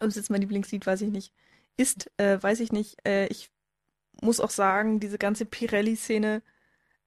Ob 0.00 0.08
es 0.08 0.16
jetzt 0.16 0.30
mein 0.30 0.40
Lieblingslied, 0.40 0.86
weiß 0.86 1.00
ich 1.02 1.10
nicht. 1.10 1.32
Ist, 1.76 2.10
äh, 2.18 2.42
weiß 2.42 2.60
ich 2.60 2.72
nicht. 2.72 2.96
Äh, 3.06 3.26
ich 3.26 3.50
muss 4.20 4.40
auch 4.40 4.50
sagen, 4.50 5.00
diese 5.00 5.18
ganze 5.18 5.44
Pirelli-Szene 5.46 6.42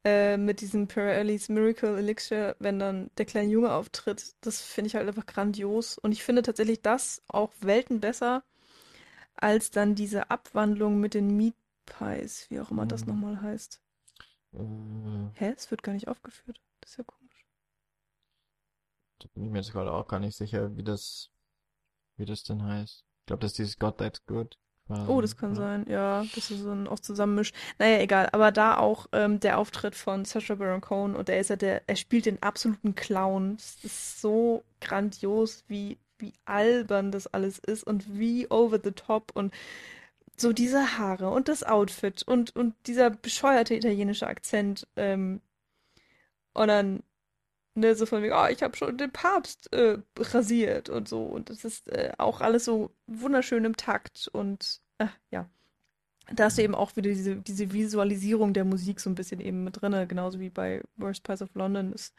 äh, 0.04 0.38
mit 0.38 0.62
diesem 0.62 0.88
Pirellis 0.88 1.50
Miracle 1.50 1.98
Elixir, 1.98 2.56
wenn 2.60 2.80
dann 2.80 3.12
der 3.18 3.26
kleine 3.26 3.50
Junge 3.50 3.72
auftritt, 3.72 4.36
das 4.42 4.62
finde 4.62 4.88
ich 4.88 4.96
halt 4.96 5.08
einfach 5.08 5.26
grandios. 5.28 5.98
Und 5.98 6.12
ich 6.12 6.24
finde 6.24 6.42
tatsächlich 6.42 6.82
das 6.82 7.22
auch 7.28 7.52
Welten 7.62 8.00
besser 8.00 8.44
als 9.36 9.72
dann 9.72 9.96
diese 9.96 10.30
Abwandlung 10.30 11.00
mit 11.00 11.14
den 11.14 11.36
Meat 11.38 11.56
Pies, 11.92 12.50
wie 12.50 12.60
auch 12.60 12.72
immer 12.72 12.86
mhm. 12.86 12.90
das 12.90 13.06
nochmal 13.06 13.42
heißt. 13.42 13.82
Mhm. 14.52 15.32
Hä? 15.36 15.54
Es 15.56 15.70
wird 15.72 15.84
gar 15.84 15.94
nicht 15.94 16.08
aufgeführt. 16.08 16.62
Das 16.80 16.92
ist 16.92 16.98
ja 16.98 17.04
komisch. 17.04 17.46
Da 19.20 19.28
bin 19.34 19.46
ich 19.46 19.52
mir 19.52 19.60
jetzt 19.60 19.72
gerade 19.72 19.92
auch 19.92 20.08
gar 20.08 20.20
nicht 20.20 20.36
sicher, 20.36 20.76
wie 20.76 20.84
das, 20.84 21.30
wie 22.18 22.26
das 22.26 22.44
denn 22.44 22.64
heißt. 22.64 23.06
Ich 23.20 23.26
glaube, 23.28 23.42
das 23.42 23.52
ist 23.52 23.60
dieses 23.60 23.78
God 23.78 23.98
That's 23.98 24.26
Good. 24.26 24.58
Oh, 25.08 25.22
das 25.22 25.38
kann 25.38 25.52
ja. 25.52 25.56
sein, 25.56 25.86
ja, 25.88 26.26
dass 26.36 26.50
es 26.50 26.64
dann 26.66 26.88
auch 26.88 27.00
zusammenmischt. 27.00 27.56
Naja, 27.80 28.00
egal. 28.00 28.28
Aber 28.34 28.52
da 28.52 28.78
auch 28.78 29.08
ähm, 29.14 29.40
der 29.40 29.58
Auftritt 29.58 29.96
von 29.96 30.26
Sacha 30.26 30.56
Baron 30.56 30.82
Cohen 30.82 31.16
und 31.16 31.30
der 31.30 31.40
ist 31.40 31.50
ja 31.50 31.56
der, 31.56 31.84
er 31.88 31.96
spielt 31.96 32.26
den 32.26 32.42
absoluten 32.44 32.94
Clown. 32.94 33.56
Es 33.58 33.78
ist 33.84 34.20
so 34.20 34.64
grandios, 34.82 35.64
wie, 35.68 35.98
wie 36.18 36.34
albern 36.44 37.12
das 37.12 37.28
alles 37.28 37.60
ist 37.60 37.86
und 37.86 38.20
wie 38.20 38.50
over 38.50 38.80
the 38.84 38.92
top 38.92 39.32
und 39.34 39.54
so 40.42 40.54
diese 40.54 40.98
Haare 40.98 41.30
und 41.30 41.48
das 41.48 41.64
Outfit 41.64 42.24
und, 42.24 42.56
und 42.56 42.76
dieser 42.88 43.10
bescheuerte 43.10 43.76
italienische 43.76 44.28
Akzent. 44.28 44.88
Ähm, 44.96 45.42
und 46.54 46.68
dann, 46.68 47.04
ne, 47.76 47.96
so 47.96 48.06
von 48.06 48.22
mir, 48.22 48.36
oh, 48.36 48.48
ich 48.50 48.64
habe 48.64 48.76
schon 48.76 48.98
den 48.98 49.12
Papst 49.12 49.72
äh, 49.74 50.00
rasiert 50.18 50.90
und 50.90 51.08
so. 51.08 51.24
Und 51.24 51.50
das 51.50 51.64
ist 51.66 51.88
äh, 51.90 52.12
auch 52.18 52.42
alles 52.42 52.66
so 52.66 52.92
wunderschön 53.08 53.66
im 53.66 53.78
Takt 53.78 54.28
und 54.34 54.82
äh, 54.98 55.08
ja. 55.32 55.50
Da 56.34 56.46
hast 56.46 56.58
du 56.58 56.62
eben 56.62 56.76
auch 56.76 56.96
wieder 56.96 57.10
diese, 57.10 57.36
diese 57.38 57.74
Visualisierung 57.74 58.54
der 58.54 58.64
Musik 58.64 59.00
so 59.02 59.10
ein 59.10 59.16
bisschen 59.16 59.42
eben 59.42 59.64
mit 59.66 59.82
drin, 59.82 60.08
genauso 60.08 60.40
wie 60.40 60.50
bei 60.50 60.82
Worst 60.96 61.24
Parts 61.24 61.42
of 61.42 61.54
London. 61.56 61.92
Das 61.92 62.14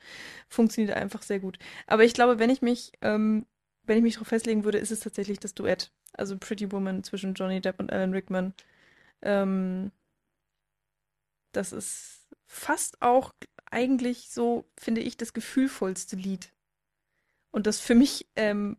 funktioniert 0.48 0.96
einfach 0.96 1.22
sehr 1.22 1.40
gut. 1.40 1.58
Aber 1.86 2.04
ich 2.04 2.12
glaube, 2.12 2.38
wenn 2.38 2.50
ich 2.50 2.60
mich, 2.62 2.92
ähm, 3.00 3.46
wenn 3.84 3.96
ich 3.96 4.02
mich 4.02 4.14
darauf 4.14 4.28
festlegen 4.28 4.64
würde, 4.64 4.78
ist 4.78 4.90
es 4.90 5.00
tatsächlich 5.00 5.38
das 5.40 5.54
Duett. 5.54 5.92
Also 6.12 6.36
Pretty 6.36 6.70
Woman 6.72 7.04
zwischen 7.04 7.34
Johnny 7.34 7.60
Depp 7.60 7.80
und 7.80 7.92
Alan 7.92 8.12
Rickman. 8.12 8.54
Ähm, 9.22 9.92
das 11.52 11.72
ist 11.72 12.26
fast 12.46 13.00
auch 13.00 13.32
eigentlich 13.70 14.28
so, 14.30 14.66
finde 14.78 15.00
ich, 15.00 15.16
das 15.16 15.32
gefühlvollste 15.32 16.16
Lied. 16.16 16.52
Und 17.50 17.66
das 17.66 17.80
für 17.80 17.94
mich 17.94 18.26
ähm, 18.36 18.76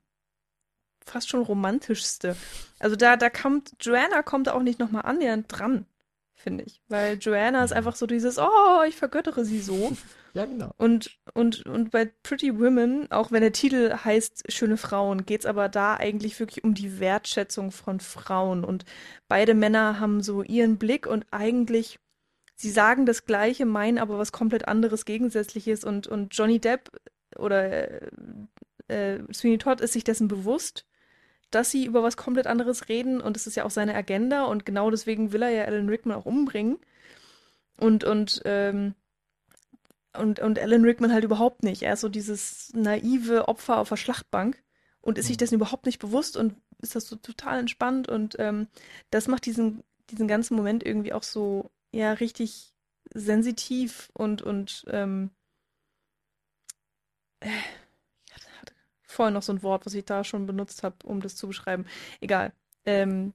fast 1.06 1.30
schon 1.30 1.42
romantischste. 1.42 2.36
Also 2.80 2.96
da, 2.96 3.18
da 3.18 3.30
kommt, 3.30 3.74
Joanna 3.80 4.24
kommt 4.24 4.50
auch 4.50 4.62
nicht 4.62 4.80
nochmal 4.80 5.04
annähernd 5.04 5.46
dran, 5.50 5.86
finde 6.36 6.64
ich. 6.64 6.82
Weil 6.88 7.18
Joanna 7.18 7.64
ist 7.64 7.74
einfach 7.74 7.96
so 7.96 8.06
dieses, 8.08 8.38
oh, 8.38 8.84
ich 8.88 8.96
vergöttere 8.96 9.46
sie 9.46 9.62
so. 9.62 9.96
Ja, 10.34 10.46
genau. 10.46 10.72
Und, 10.78 11.20
und, 11.36 11.66
und 11.68 11.92
bei 11.92 12.06
Pretty 12.06 12.60
Women, 12.60 13.12
auch 13.12 13.32
wenn 13.32 13.42
der 13.42 13.52
Titel 13.52 13.96
heißt 14.04 14.52
Schöne 14.52 14.78
Frauen, 14.78 15.26
geht 15.26 15.42
es 15.42 15.46
aber 15.46 15.70
da 15.70 15.96
eigentlich 15.96 16.40
wirklich 16.40 16.64
um 16.64 16.74
die 16.74 17.00
Wertschätzung 17.00 17.72
von 17.72 18.00
Frauen. 18.00 18.64
Und 18.64 18.84
beide 19.28 19.54
Männer 19.54 20.00
haben 20.00 20.24
so 20.24 20.42
ihren 20.42 20.78
Blick 20.78 21.06
und 21.06 21.28
eigentlich, 21.30 22.00
sie 22.56 22.72
sagen 22.72 23.06
das 23.06 23.26
Gleiche, 23.26 23.66
meinen 23.68 24.00
aber 24.00 24.18
was 24.18 24.32
komplett 24.32 24.68
anderes, 24.68 25.06
Gegensätzliches. 25.06 25.84
Und, 25.84 26.08
und 26.08 26.36
Johnny 26.36 26.60
Depp 26.60 26.90
oder 27.38 27.92
äh, 27.92 28.10
äh, 28.88 29.20
Sweeney 29.32 29.60
Todd 29.60 29.82
ist 29.82 29.94
sich 29.94 30.04
dessen 30.04 30.28
bewusst, 30.28 30.88
dass 31.52 31.70
sie 31.70 31.86
über 31.86 32.02
was 32.02 32.18
komplett 32.18 32.48
anderes 32.48 32.90
reden 32.90 33.22
und 33.22 33.38
es 33.38 33.46
ist 33.46 33.56
ja 33.56 33.66
auch 33.66 33.72
seine 33.72 33.94
Agenda 33.94 34.46
und 34.46 34.66
genau 34.66 34.90
deswegen 34.90 35.32
will 35.32 35.44
er 35.44 35.50
ja 35.50 35.66
Alan 35.66 35.90
Rickman 35.90 36.18
auch 36.18 36.26
umbringen. 36.26 36.80
Und, 37.78 38.04
und, 38.04 38.42
ähm, 38.46 38.96
und, 40.18 40.40
und 40.40 40.60
Alan 40.60 40.84
Rickman 40.84 41.14
halt 41.14 41.23
überhaupt 41.23 41.64
nicht. 41.64 41.84
Er 41.84 41.94
ist 41.94 42.02
so 42.02 42.10
dieses 42.10 42.72
naive 42.73 43.48
Opfer 43.48 43.77
auf 43.77 43.90
der 43.90 43.98
Schlachtbank 43.98 44.64
und 45.02 45.18
ist 45.18 45.27
sich 45.27 45.38
mhm. 45.38 45.40
dessen 45.40 45.56
überhaupt 45.56 45.85
nicht 45.85 45.99
bewusst 45.99 46.38
und 46.38 46.56
ist 46.80 46.95
das 46.95 47.07
so 47.07 47.15
total 47.15 47.60
entspannt 47.60 48.10
und 48.10 48.35
ähm, 48.40 48.68
das 49.10 49.27
macht 49.27 49.45
diesen, 49.45 49.84
diesen 50.10 50.27
ganzen 50.27 50.56
Moment 50.56 50.85
irgendwie 50.85 51.14
auch 51.14 51.23
so, 51.23 51.72
ja, 51.91 52.14
richtig 52.14 52.73
sensitiv 53.14 54.10
und, 54.14 54.41
und 54.41 54.85
ähm, 54.90 55.31
äh, 57.40 57.49
ich 58.26 58.34
hatte 58.61 58.73
vorhin 59.03 59.34
noch 59.34 59.44
so 59.44 59.53
ein 59.53 59.64
Wort, 59.64 59.85
was 59.85 59.94
ich 59.94 60.06
da 60.06 60.23
schon 60.23 60.45
benutzt 60.45 60.84
habe, 60.84 60.95
um 61.06 61.22
das 61.22 61.35
zu 61.35 61.48
beschreiben. 61.48 61.85
Egal. 62.19 62.53
Ähm, 62.85 63.34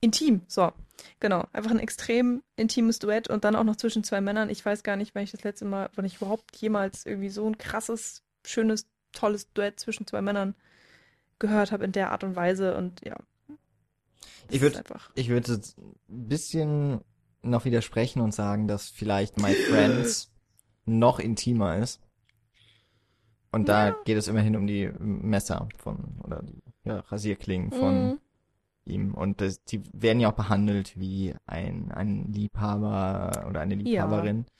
intim, 0.00 0.42
so. 0.46 0.72
Genau, 1.20 1.46
einfach 1.52 1.70
ein 1.70 1.78
extrem 1.78 2.42
intimes 2.56 2.98
Duett 2.98 3.28
und 3.28 3.44
dann 3.44 3.56
auch 3.56 3.64
noch 3.64 3.76
zwischen 3.76 4.04
zwei 4.04 4.20
Männern. 4.20 4.50
Ich 4.50 4.64
weiß 4.64 4.82
gar 4.82 4.96
nicht, 4.96 5.14
wann 5.14 5.24
ich 5.24 5.32
das 5.32 5.44
letzte 5.44 5.64
Mal, 5.64 5.90
wann 5.94 6.04
ich 6.04 6.16
überhaupt 6.16 6.56
jemals 6.56 7.06
irgendwie 7.06 7.28
so 7.28 7.46
ein 7.46 7.58
krasses, 7.58 8.22
schönes, 8.44 8.86
tolles 9.12 9.52
Duett 9.52 9.80
zwischen 9.80 10.06
zwei 10.06 10.22
Männern 10.22 10.54
gehört 11.38 11.72
habe 11.72 11.84
in 11.84 11.92
der 11.92 12.10
Art 12.10 12.24
und 12.24 12.36
Weise 12.36 12.76
und 12.76 13.04
ja. 13.04 13.16
Ich 14.50 14.60
würde 14.60 14.82
ich 15.14 15.28
würde 15.28 15.52
ein 15.54 16.28
bisschen 16.28 17.00
noch 17.42 17.64
widersprechen 17.64 18.20
und 18.20 18.32
sagen, 18.32 18.66
dass 18.66 18.88
vielleicht 18.88 19.40
My 19.40 19.54
Friends 19.70 20.32
noch 20.84 21.18
intimer 21.18 21.78
ist. 21.78 22.00
Und 23.50 23.68
da 23.68 23.88
ja. 23.88 23.96
geht 24.04 24.16
es 24.16 24.28
immerhin 24.28 24.56
um 24.56 24.66
die 24.66 24.90
Messer 24.98 25.68
von 25.78 26.20
oder 26.22 26.42
die 26.42 26.62
ja, 26.84 27.00
Rasierklingen 27.00 27.72
von 27.72 28.06
mhm 28.06 28.20
ihm. 28.88 29.14
Und 29.14 29.40
das, 29.40 29.62
die 29.64 29.82
werden 29.92 30.20
ja 30.20 30.30
auch 30.30 30.36
behandelt 30.36 30.98
wie 30.98 31.34
ein, 31.46 31.92
ein 31.92 32.32
Liebhaber 32.32 33.46
oder 33.48 33.60
eine 33.60 33.74
Liebhaberin. 33.74 34.46
Ja. 34.46 34.52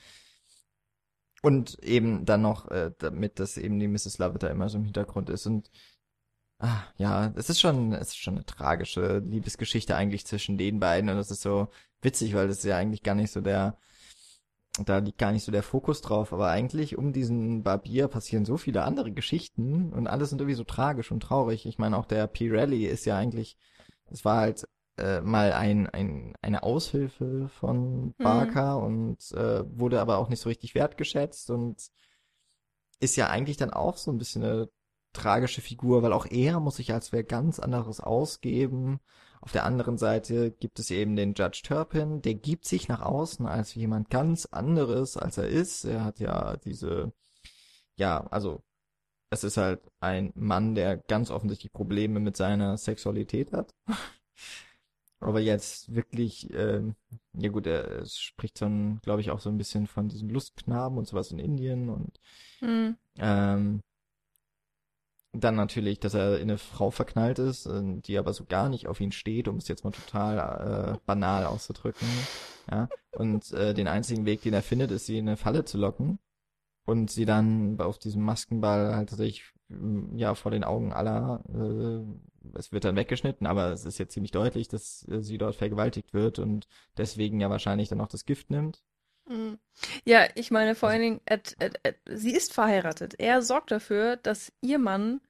Und 1.42 1.78
eben 1.82 2.24
dann 2.24 2.42
noch, 2.42 2.68
äh, 2.70 2.90
damit 2.98 3.38
das 3.38 3.56
eben 3.56 3.78
die 3.78 3.88
Mrs. 3.88 4.18
Lovett 4.18 4.42
da 4.42 4.48
immer 4.48 4.68
so 4.68 4.78
im 4.78 4.84
Hintergrund 4.84 5.30
ist. 5.30 5.46
Und 5.46 5.70
ah, 6.58 6.82
ja, 6.96 7.32
es 7.36 7.48
ist 7.48 7.60
schon, 7.60 7.92
es 7.92 8.08
ist 8.08 8.18
schon 8.18 8.34
eine 8.34 8.44
tragische 8.44 9.18
Liebesgeschichte 9.18 9.94
eigentlich 9.96 10.26
zwischen 10.26 10.58
den 10.58 10.80
beiden. 10.80 11.10
Und 11.10 11.16
das 11.16 11.30
ist 11.30 11.42
so 11.42 11.68
witzig, 12.02 12.34
weil 12.34 12.48
das 12.48 12.58
ist 12.58 12.64
ja 12.64 12.76
eigentlich 12.76 13.02
gar 13.02 13.14
nicht 13.14 13.32
so 13.32 13.40
der, 13.40 13.78
da 14.84 14.98
liegt 14.98 15.18
gar 15.18 15.32
nicht 15.32 15.44
so 15.44 15.52
der 15.52 15.62
Fokus 15.62 16.00
drauf, 16.00 16.32
aber 16.32 16.48
eigentlich 16.48 16.96
um 16.96 17.12
diesen 17.12 17.62
Barbier 17.62 18.08
passieren 18.08 18.44
so 18.44 18.56
viele 18.56 18.84
andere 18.84 19.12
Geschichten 19.12 19.92
und 19.92 20.06
alles 20.06 20.30
sind 20.30 20.40
irgendwie 20.40 20.56
so 20.56 20.64
tragisch 20.64 21.10
und 21.10 21.20
traurig. 21.20 21.66
Ich 21.66 21.78
meine, 21.78 21.96
auch 21.96 22.06
der 22.06 22.26
Pirelli 22.26 22.86
ist 22.86 23.04
ja 23.04 23.16
eigentlich 23.16 23.56
es 24.10 24.24
war 24.24 24.38
halt 24.38 24.66
äh, 24.98 25.20
mal 25.20 25.52
ein, 25.52 25.86
ein, 25.88 26.34
eine 26.42 26.62
Aushilfe 26.62 27.48
von 27.48 28.06
mhm. 28.06 28.14
Barker 28.18 28.78
mhm. 28.78 28.84
und 28.84 29.32
äh, 29.32 29.64
wurde 29.78 30.00
aber 30.00 30.18
auch 30.18 30.28
nicht 30.28 30.40
so 30.40 30.48
richtig 30.48 30.74
wertgeschätzt 30.74 31.50
und 31.50 31.90
ist 33.00 33.16
ja 33.16 33.28
eigentlich 33.28 33.56
dann 33.56 33.70
auch 33.70 33.96
so 33.96 34.10
ein 34.10 34.18
bisschen 34.18 34.42
eine 34.42 34.68
tragische 35.12 35.60
Figur, 35.60 36.02
weil 36.02 36.12
auch 36.12 36.26
er 36.26 36.60
muss 36.60 36.76
sich 36.76 36.92
als 36.92 37.12
wer 37.12 37.24
ganz 37.24 37.58
anderes 37.58 38.00
ausgeben. 38.00 39.00
Auf 39.40 39.52
der 39.52 39.64
anderen 39.64 39.98
Seite 39.98 40.50
gibt 40.50 40.80
es 40.80 40.90
eben 40.90 41.14
den 41.14 41.34
Judge 41.34 41.62
Turpin, 41.64 42.22
der 42.22 42.34
gibt 42.34 42.66
sich 42.66 42.88
nach 42.88 43.02
außen 43.02 43.46
als 43.46 43.74
jemand 43.74 44.10
ganz 44.10 44.46
anderes, 44.46 45.16
als 45.16 45.38
er 45.38 45.48
ist. 45.48 45.84
Er 45.84 46.04
hat 46.04 46.18
ja 46.18 46.56
diese, 46.56 47.12
ja, 47.96 48.26
also 48.30 48.62
es 49.30 49.44
ist 49.44 49.56
halt 49.56 49.80
ein 50.00 50.32
Mann, 50.34 50.74
der 50.74 50.96
ganz 50.96 51.30
offensichtlich 51.30 51.72
Probleme 51.72 52.20
mit 52.20 52.36
seiner 52.36 52.76
Sexualität 52.76 53.52
hat. 53.52 53.74
Aber 55.20 55.40
jetzt 55.40 55.94
wirklich, 55.94 56.52
ähm, 56.54 56.94
ja 57.36 57.50
gut, 57.50 57.66
er 57.66 58.06
spricht 58.06 58.62
dann, 58.62 59.00
glaube 59.02 59.20
ich, 59.20 59.32
auch 59.32 59.40
so 59.40 59.50
ein 59.50 59.58
bisschen 59.58 59.88
von 59.88 60.08
diesem 60.08 60.30
Lustknaben 60.30 60.96
und 60.96 61.08
sowas 61.08 61.32
in 61.32 61.40
Indien 61.40 61.88
und 61.90 62.20
mhm. 62.60 62.96
ähm, 63.18 63.80
dann 65.32 65.56
natürlich, 65.56 65.98
dass 65.98 66.14
er 66.14 66.36
in 66.36 66.50
eine 66.50 66.58
Frau 66.58 66.92
verknallt 66.92 67.40
ist, 67.40 67.66
äh, 67.66 68.00
die 68.00 68.16
aber 68.16 68.32
so 68.32 68.44
gar 68.44 68.68
nicht 68.68 68.86
auf 68.86 69.00
ihn 69.00 69.10
steht, 69.10 69.48
um 69.48 69.56
es 69.56 69.66
jetzt 69.66 69.82
mal 69.82 69.90
total 69.90 70.94
äh, 70.94 70.98
banal 71.04 71.46
auszudrücken. 71.46 72.08
Ja. 72.70 72.88
Und 73.10 73.52
äh, 73.52 73.74
den 73.74 73.88
einzigen 73.88 74.24
Weg, 74.24 74.42
den 74.42 74.54
er 74.54 74.62
findet, 74.62 74.92
ist, 74.92 75.06
sie 75.06 75.18
in 75.18 75.28
eine 75.28 75.36
Falle 75.36 75.64
zu 75.64 75.78
locken 75.78 76.20
und 76.88 77.10
sie 77.10 77.26
dann 77.26 77.78
auf 77.80 77.98
diesem 77.98 78.22
Maskenball 78.22 78.96
halt 78.96 79.10
tatsächlich 79.10 79.44
ja 80.14 80.34
vor 80.34 80.50
den 80.50 80.64
Augen 80.64 80.94
aller 80.94 81.44
äh, 81.52 82.58
es 82.58 82.72
wird 82.72 82.84
dann 82.84 82.96
weggeschnitten, 82.96 83.46
aber 83.46 83.72
es 83.72 83.84
ist 83.84 83.98
jetzt 83.98 84.14
ziemlich 84.14 84.30
deutlich, 84.30 84.68
dass 84.68 85.06
äh, 85.08 85.20
sie 85.20 85.36
dort 85.36 85.54
vergewaltigt 85.54 86.14
wird 86.14 86.38
und 86.38 86.66
deswegen 86.96 87.40
ja 87.40 87.50
wahrscheinlich 87.50 87.90
dann 87.90 88.00
auch 88.00 88.08
das 88.08 88.24
Gift 88.24 88.50
nimmt. 88.50 88.82
Mhm. 89.28 89.58
Ja, 90.06 90.26
ich 90.34 90.50
meine 90.50 90.74
vor 90.74 90.88
allen 90.88 91.02
Dingen, 91.02 91.20
at, 91.28 91.56
at, 91.60 91.96
sie 92.08 92.32
ist 92.32 92.54
verheiratet. 92.54 93.16
Er 93.18 93.42
sorgt 93.42 93.70
dafür, 93.70 94.16
dass 94.16 94.50
ihr 94.62 94.78
Mann 94.78 95.20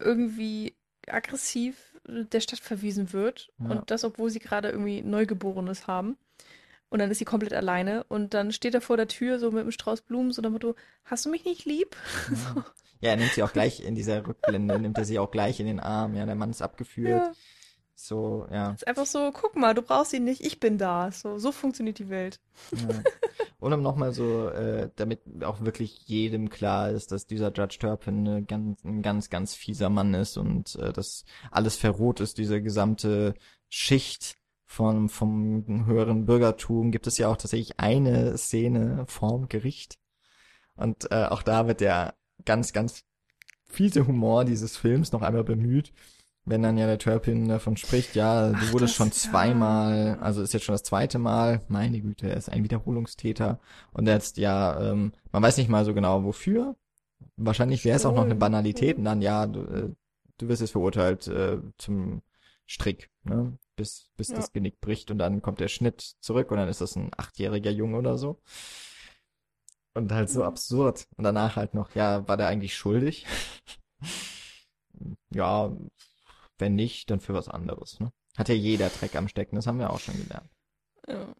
irgendwie 0.00 0.74
aggressiv 1.06 1.94
der 2.08 2.40
Stadt 2.40 2.58
verwiesen 2.58 3.12
wird 3.12 3.52
ja. 3.60 3.70
und 3.70 3.92
das, 3.92 4.02
obwohl 4.02 4.30
sie 4.30 4.40
gerade 4.40 4.70
irgendwie 4.70 5.02
Neugeborenes 5.02 5.86
haben. 5.86 6.16
Und 6.88 7.00
dann 7.00 7.10
ist 7.10 7.18
sie 7.18 7.24
komplett 7.24 7.52
alleine 7.52 8.04
und 8.04 8.32
dann 8.32 8.52
steht 8.52 8.74
er 8.74 8.80
vor 8.80 8.96
der 8.96 9.08
Tür 9.08 9.38
so 9.38 9.50
mit 9.50 9.62
einem 9.62 9.72
Strauß 9.72 10.02
Blumen, 10.02 10.32
so 10.32 10.40
damit 10.40 10.62
du, 10.62 10.74
hast 11.04 11.26
du 11.26 11.30
mich 11.30 11.44
nicht 11.44 11.64
lieb? 11.64 11.96
Ja. 12.30 12.36
so. 12.54 12.60
ja, 13.00 13.10
er 13.10 13.16
nimmt 13.16 13.32
sie 13.32 13.42
auch 13.42 13.52
gleich 13.52 13.84
in 13.84 13.94
dieser 13.94 14.26
Rückblende, 14.26 14.78
nimmt 14.78 14.96
er 14.96 15.04
sie 15.04 15.18
auch 15.18 15.30
gleich 15.30 15.58
in 15.58 15.66
den 15.66 15.80
Arm, 15.80 16.14
ja, 16.14 16.24
der 16.26 16.36
Mann 16.36 16.50
ist 16.50 16.62
abgeführt. 16.62 17.22
Ja. 17.26 17.32
So, 17.98 18.46
ja. 18.52 18.72
ist 18.72 18.86
einfach 18.86 19.06
so, 19.06 19.32
guck 19.32 19.56
mal, 19.56 19.72
du 19.72 19.80
brauchst 19.80 20.12
ihn 20.12 20.24
nicht, 20.24 20.42
ich 20.42 20.60
bin 20.60 20.76
da. 20.76 21.10
So, 21.10 21.38
so 21.38 21.50
funktioniert 21.50 21.98
die 21.98 22.10
Welt. 22.10 22.40
Ja. 22.72 23.02
Und 23.58 23.72
um 23.72 23.80
nochmal 23.80 24.12
so, 24.12 24.50
äh, 24.50 24.90
damit 24.96 25.20
auch 25.42 25.62
wirklich 25.62 26.06
jedem 26.06 26.50
klar 26.50 26.90
ist, 26.90 27.10
dass 27.10 27.26
dieser 27.26 27.50
Judge 27.52 27.78
Turpin 27.80 28.28
eine 28.28 28.42
ganz, 28.42 28.84
ein 28.84 29.00
ganz, 29.00 29.30
ganz 29.30 29.54
fieser 29.54 29.88
Mann 29.88 30.12
ist 30.12 30.36
und 30.36 30.76
äh, 30.76 30.92
dass 30.92 31.24
alles 31.50 31.76
verroht 31.76 32.20
ist, 32.20 32.36
diese 32.36 32.60
gesamte 32.60 33.34
Schicht 33.70 34.36
von, 34.66 35.08
vom 35.08 35.86
höheren 35.86 36.26
Bürgertum 36.26 36.90
gibt 36.90 37.06
es 37.06 37.18
ja 37.18 37.28
auch 37.28 37.36
tatsächlich 37.36 37.78
eine 37.78 38.36
Szene 38.36 39.04
vorm 39.06 39.48
Gericht. 39.48 39.98
Und 40.74 41.10
äh, 41.10 41.26
auch 41.26 41.42
da 41.42 41.66
wird 41.68 41.80
der 41.80 42.14
ganz, 42.44 42.72
ganz 42.72 43.04
fiese 43.64 44.06
Humor 44.06 44.44
dieses 44.44 44.76
Films 44.76 45.12
noch 45.12 45.22
einmal 45.22 45.44
bemüht. 45.44 45.92
Wenn 46.44 46.62
dann 46.62 46.78
ja 46.78 46.86
der 46.86 46.98
Turpin 46.98 47.48
davon 47.48 47.76
spricht, 47.76 48.14
ja, 48.14 48.50
du 48.50 48.56
Ach, 48.56 48.72
wurdest 48.72 48.94
schon 48.94 49.10
zweimal, 49.10 50.18
also 50.20 50.42
ist 50.42 50.52
jetzt 50.52 50.64
schon 50.64 50.74
das 50.74 50.84
zweite 50.84 51.18
Mal, 51.18 51.62
meine 51.68 52.00
Güte, 52.00 52.28
er 52.28 52.36
ist 52.36 52.48
ein 52.48 52.62
Wiederholungstäter. 52.62 53.58
Und 53.92 54.06
jetzt, 54.06 54.36
ja, 54.36 54.80
ähm, 54.80 55.12
man 55.32 55.42
weiß 55.42 55.56
nicht 55.56 55.68
mal 55.68 55.84
so 55.84 55.92
genau 55.92 56.22
wofür. 56.22 56.76
Wahrscheinlich 57.36 57.84
wäre 57.84 57.96
es 57.96 58.06
auch 58.06 58.14
noch 58.14 58.24
eine 58.24 58.36
Banalität 58.36 58.96
und 58.96 59.04
dann, 59.04 59.22
ja, 59.22 59.46
du, 59.46 59.60
äh, 59.60 59.90
du 60.38 60.48
wirst 60.48 60.60
jetzt 60.60 60.70
verurteilt 60.70 61.26
äh, 61.26 61.58
zum 61.78 62.22
Strick. 62.64 63.10
Ne? 63.24 63.58
Bis, 63.76 64.10
bis 64.16 64.28
Ja. 64.28 64.36
das 64.36 64.52
Genick 64.52 64.80
bricht 64.80 65.10
und 65.10 65.18
dann 65.18 65.42
kommt 65.42 65.60
der 65.60 65.68
Schnitt 65.68 66.00
zurück 66.20 66.50
und 66.50 66.58
dann 66.58 66.68
ist 66.68 66.80
das 66.80 66.96
ein 66.96 67.10
achtjähriger 67.16 67.70
Junge 67.70 67.98
oder 67.98 68.18
so. 68.18 68.40
Und 69.94 70.12
halt 70.12 70.28
so 70.30 70.40
Mhm. 70.40 70.46
absurd. 70.46 71.06
Und 71.16 71.24
danach 71.24 71.56
halt 71.56 71.74
noch, 71.74 71.94
ja, 71.94 72.26
war 72.28 72.36
der 72.36 72.48
eigentlich 72.48 72.76
schuldig? 72.76 73.26
ja, 75.30 75.72
wenn 76.58 76.74
nicht, 76.74 77.10
dann 77.10 77.20
für 77.20 77.34
was 77.34 77.48
anderes, 77.48 78.00
ne? 78.00 78.12
Hat 78.36 78.48
ja 78.48 78.54
jeder 78.54 78.88
Dreck 78.90 79.16
am 79.16 79.28
Stecken, 79.28 79.56
das 79.56 79.66
haben 79.66 79.78
wir 79.78 79.90
auch 79.90 80.00
schon 80.00 80.16
gelernt. 80.16 80.50
Ja. 81.08 81.34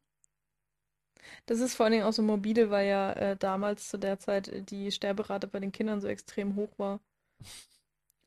Das 1.47 1.61
ist 1.61 1.75
vor 1.75 1.85
allen 1.85 1.93
Dingen 1.93 2.05
auch 2.05 2.13
so 2.13 2.23
morbide, 2.23 2.71
weil 2.71 2.89
ja 2.89 3.13
äh, 3.13 3.37
damals 3.37 3.89
zu 3.89 3.99
der 3.99 4.19
Zeit 4.19 4.49
äh, 4.49 4.63
die 4.63 4.91
Sterberate 4.93 5.47
bei 5.47 5.61
den 5.61 5.73
Kindern 5.73 6.01
so 6.01 6.09
extrem 6.09 6.57
hoch 6.57 6.71
war. 6.79 7.01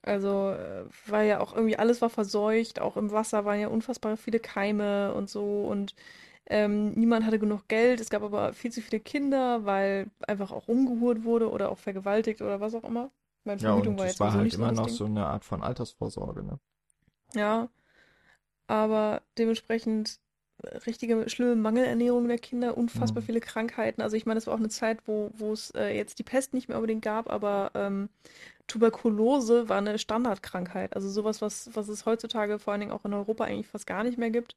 Also, 0.10 0.52
äh, 0.52 0.86
weil 1.08 1.28
ja 1.30 1.40
auch 1.40 1.54
irgendwie 1.56 1.78
alles 1.78 2.02
war 2.02 2.10
verseucht, 2.10 2.80
auch 2.82 2.98
im 2.98 3.12
Wasser 3.12 3.46
waren 3.46 3.60
ja 3.60 3.68
unfassbar 3.68 4.18
viele 4.18 4.40
Keime 4.40 5.14
und 5.14 5.30
so 5.30 5.66
und 5.68 5.96
ähm, 6.48 6.92
niemand 6.94 7.26
hatte 7.26 7.40
genug 7.40 7.68
Geld. 7.68 8.02
Es 8.02 8.10
gab 8.10 8.24
aber 8.24 8.54
viel 8.54 8.72
zu 8.72 8.82
viele 8.82 9.00
Kinder, 9.02 9.66
weil 9.66 10.10
einfach 10.28 10.52
auch 10.52 10.68
umgehurt 10.68 11.24
wurde 11.24 11.50
oder 11.52 11.72
auch 11.72 11.78
vergewaltigt 11.80 12.42
oder 12.42 12.60
was 12.62 12.76
auch 12.76 12.84
immer. 12.86 13.12
Meine 13.46 13.60
Ja, 13.60 13.74
Verhütung 13.74 13.98
und 13.98 14.00
war 14.00 14.06
es 14.06 14.18
jetzt 14.18 14.20
war 14.20 14.34
sowieso 14.34 14.40
halt 14.40 14.42
nicht 14.42 14.60
immer 14.60 14.72
noch 14.72 14.88
Ding. 14.88 14.96
so 14.98 15.06
eine 15.06 15.28
Art 15.28 15.46
von 15.46 15.62
Altersvorsorge, 15.62 16.44
ne? 16.44 16.60
Ja, 17.34 17.70
aber 18.68 19.24
dementsprechend 19.38 20.20
richtige 20.86 21.30
schlimme 21.30 21.56
Mangelernährung 21.56 22.28
der 22.28 22.38
Kinder, 22.38 22.78
unfassbar 22.78 23.22
Mhm. 23.22 23.26
viele 23.26 23.40
Krankheiten. 23.40 24.02
Also 24.02 24.16
ich 24.18 24.26
meine, 24.26 24.38
das 24.38 24.48
war 24.48 24.54
auch 24.54 24.60
eine 24.60 24.70
Zeit, 24.70 25.00
wo, 25.06 25.32
wo 25.38 25.54
es 25.54 25.72
äh, 25.72 25.96
jetzt 25.96 26.20
die 26.20 26.24
Pest 26.24 26.54
nicht 26.54 26.68
mehr 26.70 26.78
unbedingt 26.78 27.04
gab, 27.04 27.30
aber 27.30 27.72
ähm, 27.76 28.10
Tuberkulose 28.68 29.68
war 29.70 29.78
eine 29.78 29.98
Standardkrankheit. 29.98 30.96
Also 30.96 31.10
sowas, 31.10 31.42
was, 31.42 31.70
was 31.74 31.88
es 31.90 32.06
heutzutage 32.06 32.60
vor 32.60 32.74
allen 32.74 32.82
Dingen 32.82 32.92
auch 32.92 33.06
in 33.06 33.14
Europa 33.14 33.46
eigentlich 33.46 33.68
fast 33.68 33.88
gar 33.88 34.04
nicht 34.04 34.18
mehr 34.18 34.30
gibt, 34.30 34.56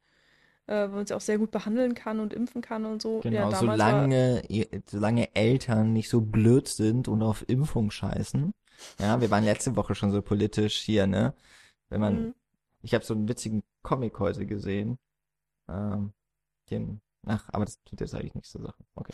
äh, 0.66 0.88
wo 0.88 0.94
man 0.96 1.04
es 1.04 1.12
auch 1.12 1.20
sehr 1.20 1.38
gut 1.38 1.50
behandeln 1.50 1.94
kann 1.94 2.20
und 2.20 2.32
impfen 2.34 2.62
kann 2.62 2.84
und 2.84 3.00
so. 3.00 3.20
Ja, 3.24 3.30
Genau, 3.30 3.52
war, 3.52 3.54
solange, 3.54 4.42
ihr- 4.48 4.68
solange 4.86 5.34
Eltern 5.34 5.92
nicht 5.92 6.08
so 6.08 6.20
blöd 6.20 6.68
sind 6.68 7.08
und 7.08 7.22
auf 7.22 7.44
Impfung 7.48 7.90
scheißen. 7.90 8.52
Ja, 8.98 9.20
wir 9.20 9.30
waren 9.30 9.44
letzte 9.44 9.76
Woche 9.76 9.94
schon 9.94 10.10
so 10.10 10.20
politisch 10.22 10.80
hier, 10.80 11.06
ne? 11.06 11.32
Wenn 11.88 12.00
man, 12.00 12.14
Mhm. 12.14 12.34
ich 12.82 12.94
habe 12.94 13.04
so 13.04 13.14
einen 13.14 13.28
witzigen 13.28 13.62
Comic 13.82 14.18
heute 14.18 14.44
gesehen. 14.46 14.98
Ähm, 15.72 16.12
den, 16.70 17.00
ach, 17.26 17.48
aber 17.52 17.64
das 17.64 17.82
tut 17.84 18.00
jetzt 18.00 18.14
eigentlich 18.14 18.34
nichts 18.34 18.50
zur 18.50 18.62
Sache. 18.62 18.84
Okay. 18.94 19.12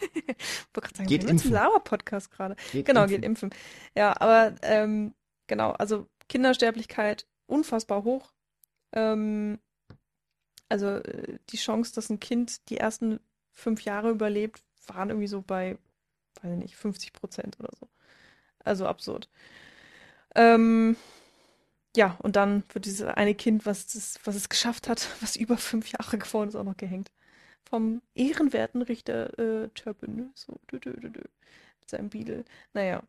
wollte 0.00 0.34
gerade 0.74 0.96
sagen, 0.96 1.08
Geht 1.08 1.24
impfen. 1.24 1.52
Lauer-Podcast 1.52 2.30
gerade. 2.30 2.56
Genau, 2.72 3.02
impfen. 3.02 3.08
geht 3.08 3.24
impfen. 3.24 3.50
Ja, 3.94 4.20
aber 4.20 4.54
ähm, 4.62 5.14
genau, 5.46 5.72
also 5.72 6.06
Kindersterblichkeit 6.28 7.26
unfassbar 7.46 8.04
hoch. 8.04 8.32
Ähm, 8.92 9.58
also 10.68 10.86
äh, 10.86 11.38
die 11.50 11.56
Chance, 11.56 11.94
dass 11.94 12.10
ein 12.10 12.20
Kind 12.20 12.68
die 12.68 12.76
ersten 12.76 13.20
fünf 13.52 13.82
Jahre 13.82 14.10
überlebt, 14.10 14.62
waren 14.86 15.10
irgendwie 15.10 15.28
so 15.28 15.42
bei, 15.42 15.78
weiß 16.42 16.52
ich 16.52 16.58
nicht, 16.58 16.76
50 16.76 17.12
Prozent 17.12 17.58
oder 17.58 17.70
so. 17.78 17.88
Also 18.64 18.86
absurd. 18.86 19.28
Ähm, 20.34 20.96
ja, 21.96 22.16
und 22.22 22.36
dann 22.36 22.62
wird 22.72 22.84
dieses 22.84 23.06
eine 23.06 23.34
Kind, 23.34 23.66
was, 23.66 23.86
das, 23.86 24.18
was 24.24 24.34
es 24.36 24.48
geschafft 24.48 24.88
hat, 24.88 25.08
was 25.20 25.36
über 25.36 25.56
fünf 25.56 25.90
Jahre 25.90 26.18
geworden 26.18 26.48
ist, 26.48 26.56
auch 26.56 26.64
noch 26.64 26.76
gehängt. 26.76 27.10
Vom 27.68 28.00
ehrenwerten 28.14 28.82
Richter 28.82 29.38
äh, 29.38 29.68
Turpin. 29.70 30.30
So, 30.34 30.58
dü, 30.72 30.80
dü, 30.80 30.92
dü, 30.92 31.10
dü, 31.10 31.20
mit 31.80 31.90
seinem 31.90 32.08
Beadle. 32.08 32.44
Naja. 32.72 33.02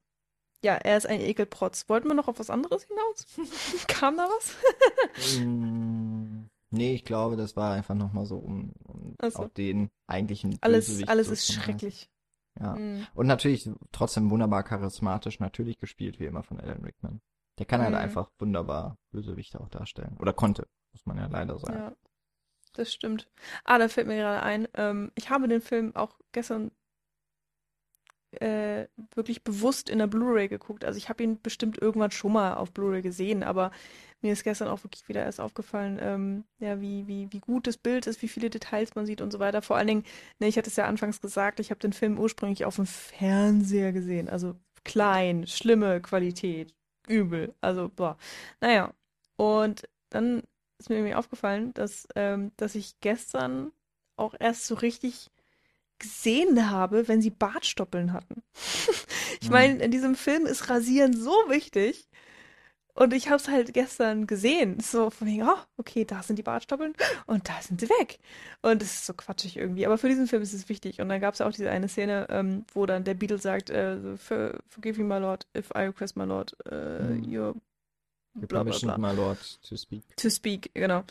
Ja, 0.61 0.73
er 0.75 0.97
ist 0.97 1.05
ein 1.05 1.21
Ekelprotz. 1.21 1.87
Wollten 1.87 2.09
wir 2.09 2.15
noch 2.15 2.27
auf 2.27 2.39
was 2.39 2.49
anderes 2.49 2.83
hinaus? 2.83 3.25
Kam 3.87 4.17
da 4.17 4.27
was? 4.27 5.39
Mm, 5.39 6.49
Nee, 6.71 6.93
ich 6.93 7.03
glaube, 7.03 7.35
das 7.35 7.55
war 7.55 7.73
einfach 7.73 7.95
nochmal 7.95 8.25
so, 8.25 8.37
um, 8.37 8.73
um 8.83 9.15
Ach 9.19 9.31
so. 9.31 9.39
auch 9.39 9.49
den 9.49 9.89
eigentlichen 10.07 10.57
Alles, 10.61 10.87
Bösewicht 10.87 11.09
alles 11.09 11.27
ist 11.29 11.49
machen. 11.49 11.63
schrecklich. 11.63 12.09
Ja. 12.59 12.75
Mhm. 12.75 13.07
Und 13.15 13.27
natürlich 13.27 13.69
trotzdem 13.91 14.29
wunderbar 14.29 14.63
charismatisch, 14.63 15.39
natürlich 15.39 15.79
gespielt 15.79 16.19
wie 16.19 16.25
immer 16.25 16.43
von 16.43 16.59
Alan 16.59 16.83
Rickman. 16.83 17.21
Der 17.59 17.65
kann 17.65 17.81
halt 17.81 17.91
Mhm. 17.91 17.97
einfach 17.99 18.31
wunderbar 18.39 18.97
Bösewichte 19.11 19.59
auch 19.59 19.69
darstellen. 19.69 20.17
Oder 20.19 20.33
konnte, 20.33 20.67
muss 20.93 21.05
man 21.05 21.17
ja 21.17 21.27
leider 21.27 21.59
sagen. 21.59 21.77
Ja, 21.77 21.93
das 22.73 22.93
stimmt. 22.93 23.29
Ah, 23.65 23.77
da 23.77 23.89
fällt 23.89 24.07
mir 24.07 24.15
gerade 24.15 24.41
ein, 24.43 24.67
ähm, 24.75 25.11
ich 25.15 25.29
habe 25.29 25.47
den 25.47 25.61
Film 25.61 25.95
auch 25.95 26.17
gestern 26.31 26.71
äh, 28.31 28.85
wirklich 29.15 29.43
bewusst 29.43 29.89
in 29.89 29.97
der 29.97 30.07
Blu-ray 30.07 30.47
geguckt. 30.47 30.85
Also 30.85 30.97
ich 30.97 31.09
habe 31.09 31.23
ihn 31.23 31.41
bestimmt 31.41 31.81
irgendwann 31.81 32.11
schon 32.11 32.31
mal 32.33 32.53
auf 32.53 32.71
Blu-ray 32.71 33.01
gesehen, 33.01 33.43
aber 33.43 33.71
mir 34.21 34.33
ist 34.33 34.43
gestern 34.43 34.67
auch 34.67 34.83
wirklich 34.83 35.07
wieder 35.09 35.23
erst 35.23 35.39
aufgefallen, 35.41 35.97
ähm, 36.01 36.43
ja, 36.59 36.79
wie, 36.79 37.07
wie, 37.07 37.27
wie 37.31 37.39
gut 37.39 37.65
das 37.65 37.77
Bild 37.77 38.05
ist, 38.05 38.21
wie 38.21 38.27
viele 38.27 38.49
Details 38.49 38.93
man 38.95 39.05
sieht 39.07 39.21
und 39.21 39.31
so 39.31 39.39
weiter. 39.39 39.61
Vor 39.61 39.77
allen 39.77 39.87
Dingen, 39.87 40.03
ne, 40.39 40.47
ich 40.47 40.57
hatte 40.57 40.69
es 40.69 40.75
ja 40.75 40.85
anfangs 40.85 41.21
gesagt, 41.21 41.59
ich 41.59 41.71
habe 41.71 41.79
den 41.79 41.93
Film 41.93 42.19
ursprünglich 42.19 42.65
auf 42.65 42.75
dem 42.75 42.85
Fernseher 42.85 43.93
gesehen. 43.93 44.29
Also 44.29 44.55
klein, 44.83 45.47
schlimme 45.47 45.99
Qualität, 46.01 46.75
übel. 47.09 47.55
Also, 47.61 47.89
boah. 47.89 48.17
Naja. 48.61 48.93
Und 49.37 49.83
dann 50.09 50.43
ist 50.79 50.89
mir 50.89 50.97
irgendwie 50.97 51.15
aufgefallen, 51.15 51.73
dass, 51.73 52.07
ähm, 52.15 52.51
dass 52.57 52.75
ich 52.75 52.99
gestern 53.01 53.71
auch 54.17 54.35
erst 54.39 54.65
so 54.67 54.75
richtig 54.75 55.29
gesehen 55.99 56.69
habe, 56.71 57.07
wenn 57.07 57.21
sie 57.21 57.29
Bartstoppeln 57.31 58.13
hatten. 58.13 58.43
ich 59.41 59.49
Mhm. 59.49 59.49
meine, 59.49 59.83
in 59.83 59.91
diesem 59.91 60.15
Film 60.15 60.45
ist 60.45 60.69
Rasieren 60.69 61.15
so 61.15 61.31
wichtig. 61.49 62.09
Und 62.99 63.13
ich 63.13 63.27
habe 63.27 63.37
es 63.37 63.47
halt 63.47 63.73
gestern 63.73 64.27
gesehen. 64.27 64.79
So 64.81 65.09
von 65.09 65.27
wegen, 65.27 65.43
oh, 65.43 65.55
okay, 65.77 66.03
da 66.03 66.21
sind 66.21 66.37
die 66.37 66.43
Bartstoppeln 66.43 66.93
und 67.27 67.47
da 67.47 67.53
sind 67.61 67.79
sie 67.79 67.87
weg. 67.89 68.19
Und 68.61 68.81
es 68.81 68.93
ist 68.95 69.05
so 69.05 69.13
quatschig 69.13 69.55
irgendwie. 69.55 69.85
Aber 69.85 69.97
für 69.97 70.09
diesen 70.09 70.27
Film 70.27 70.41
ist 70.41 70.53
es 70.53 70.67
wichtig. 70.67 70.99
Und 70.99 71.07
dann 71.07 71.21
gab 71.21 71.33
es 71.33 71.39
auch 71.39 71.51
diese 71.51 71.69
eine 71.71 71.87
Szene, 71.87 72.27
ähm, 72.29 72.65
wo 72.73 72.85
dann 72.85 73.05
der 73.05 73.13
Beatle 73.13 73.37
sagt, 73.37 73.69
äh, 73.69 74.17
"For- 74.17 74.59
Forgive 74.67 75.01
me, 75.01 75.05
my 75.07 75.19
lord, 75.21 75.47
if 75.57 75.69
I 75.73 75.83
request 75.83 76.17
my 76.17 76.25
lord, 76.25 76.55
äh, 76.69 76.99
Mhm. 76.99 77.23
you're 77.23 77.55
You 78.39 78.47
bla 78.47 78.63
bla 78.63 78.77
bla. 78.77 78.97
my 78.97 79.11
lord, 79.15 79.37
to 79.67 79.75
speak. 79.75 80.03
To 80.17 80.29
speak, 80.29 80.71
genau. 80.73 81.03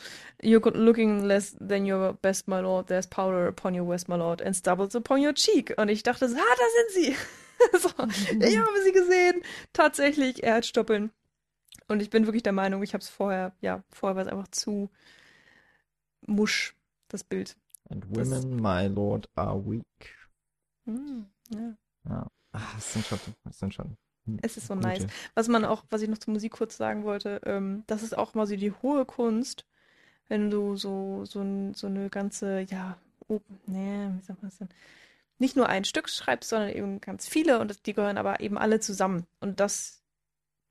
You're 0.43 0.61
good 0.61 0.77
looking 0.77 1.25
less 1.25 1.57
than 1.59 1.85
your 1.91 2.13
best, 2.21 2.49
my 2.49 2.61
lord. 2.61 2.87
There's 2.89 3.07
powder 3.09 3.49
upon 3.49 3.75
your 3.75 3.87
west, 3.89 4.09
my 4.09 4.17
lord, 4.17 4.41
and 4.41 4.55
stubbles 4.55 4.95
upon 4.95 5.21
your 5.25 5.33
cheek. 5.35 5.75
Und 5.79 5.89
ich 5.89 6.03
dachte, 6.05 6.29
so, 6.29 6.37
ah, 6.37 6.57
da 6.59 6.65
sind 6.77 7.05
sie. 7.05 7.17
so, 7.81 7.89
ich 8.47 8.57
habe 8.59 8.83
sie 8.85 8.93
gesehen. 8.93 9.43
Tatsächlich, 9.73 10.43
er 10.45 10.55
hat 10.57 10.67
Stoppeln. 10.67 11.11
Und 11.89 12.01
ich 12.03 12.11
bin 12.11 12.27
wirklich 12.27 12.43
der 12.43 12.53
Meinung, 12.53 12.83
ich 12.83 12.93
habe 12.95 13.03
es 13.03 13.09
vorher, 13.09 13.53
ja, 13.61 13.83
vorher 13.91 14.17
war 14.17 14.23
es 14.27 14.29
einfach 14.31 14.49
zu 14.49 14.91
musch, 16.27 16.77
das 17.09 17.25
Bild. 17.25 17.57
And 17.91 18.05
Das- 18.15 18.43
women, 18.43 18.57
my 18.61 18.87
lord, 18.87 19.29
are 19.35 19.59
weak. 19.65 20.15
Hm, 20.85 21.27
ja. 21.51 21.75
Ja. 22.09 22.27
Ah, 22.53 22.61
das 22.75 22.93
sind 22.93 23.07
schon, 23.07 23.19
das 23.45 23.59
sind 23.59 23.75
schon. 23.75 23.97
Es 24.43 24.57
ist 24.59 24.67
so 24.67 24.75
gute. 24.75 24.87
nice. 24.87 25.07
Was 25.35 25.49
man 25.49 25.65
auch, 25.65 25.85
was 25.89 26.03
ich 26.03 26.09
noch 26.09 26.19
zur 26.19 26.35
Musik 26.35 26.53
kurz 26.53 26.77
sagen 26.77 27.05
wollte, 27.05 27.41
ähm, 27.45 27.85
das 27.87 28.03
ist 28.03 28.17
auch 28.17 28.35
mal 28.35 28.47
so 28.47 28.57
die 28.57 28.73
hohe 28.73 29.07
Kunst, 29.07 29.65
wenn 30.29 30.51
du 30.51 30.77
so, 30.77 31.25
so, 31.25 31.41
ein, 31.41 31.73
so 31.73 31.87
eine 31.87 32.11
ganze, 32.11 32.61
ja, 32.61 32.99
oh, 33.29 33.41
nee, 33.67 34.09
wie 34.19 34.23
sagt 34.23 34.43
man 34.43 34.51
das 34.51 34.59
denn? 34.59 34.69
Nicht 35.39 35.57
nur 35.57 35.69
ein 35.69 35.85
Stück 35.85 36.11
schreibst, 36.11 36.51
sondern 36.51 36.71
eben 36.71 37.01
ganz 37.01 37.27
viele 37.27 37.59
und 37.61 37.87
die 37.87 37.95
gehören 37.95 38.19
aber 38.19 38.41
eben 38.41 38.59
alle 38.59 38.81
zusammen. 38.81 39.27
Und 39.41 39.61
das, 39.61 40.03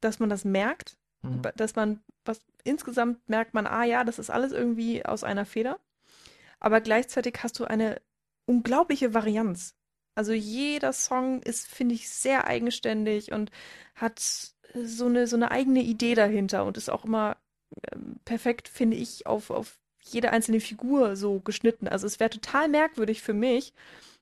dass 0.01 0.19
man 0.19 0.29
das 0.29 0.45
merkt, 0.45 0.97
Mhm. 1.29 1.41
dass 1.55 1.75
man, 1.75 2.01
was 2.25 2.41
insgesamt 2.63 3.27
merkt 3.29 3.53
man, 3.53 3.67
ah 3.67 3.83
ja, 3.83 4.03
das 4.03 4.19
ist 4.19 4.29
alles 4.29 4.51
irgendwie 4.51 5.05
aus 5.05 5.23
einer 5.23 5.45
Feder. 5.45 5.79
Aber 6.59 6.81
gleichzeitig 6.81 7.35
hast 7.43 7.59
du 7.59 7.65
eine 7.65 8.01
unglaubliche 8.45 9.13
Varianz. 9.13 9.75
Also 10.15 10.33
jeder 10.33 10.93
Song 10.93 11.43
ist, 11.43 11.67
finde 11.67 11.93
ich, 11.93 12.09
sehr 12.09 12.47
eigenständig 12.47 13.31
und 13.31 13.51
hat 13.95 14.19
so 14.73 15.05
eine, 15.05 15.27
so 15.27 15.35
eine 15.35 15.51
eigene 15.51 15.81
Idee 15.81 16.15
dahinter 16.15 16.65
und 16.65 16.77
ist 16.77 16.89
auch 16.89 17.05
immer 17.05 17.37
ähm, 17.91 18.15
perfekt, 18.25 18.67
finde 18.67 18.97
ich, 18.97 19.27
auf, 19.27 19.51
auf 19.51 19.79
jede 19.99 20.31
einzelne 20.31 20.59
Figur 20.59 21.15
so 21.15 21.39
geschnitten. 21.39 21.87
Also 21.87 22.07
es 22.07 22.19
wäre 22.19 22.29
total 22.29 22.67
merkwürdig 22.69 23.21
für 23.21 23.33
mich, 23.33 23.73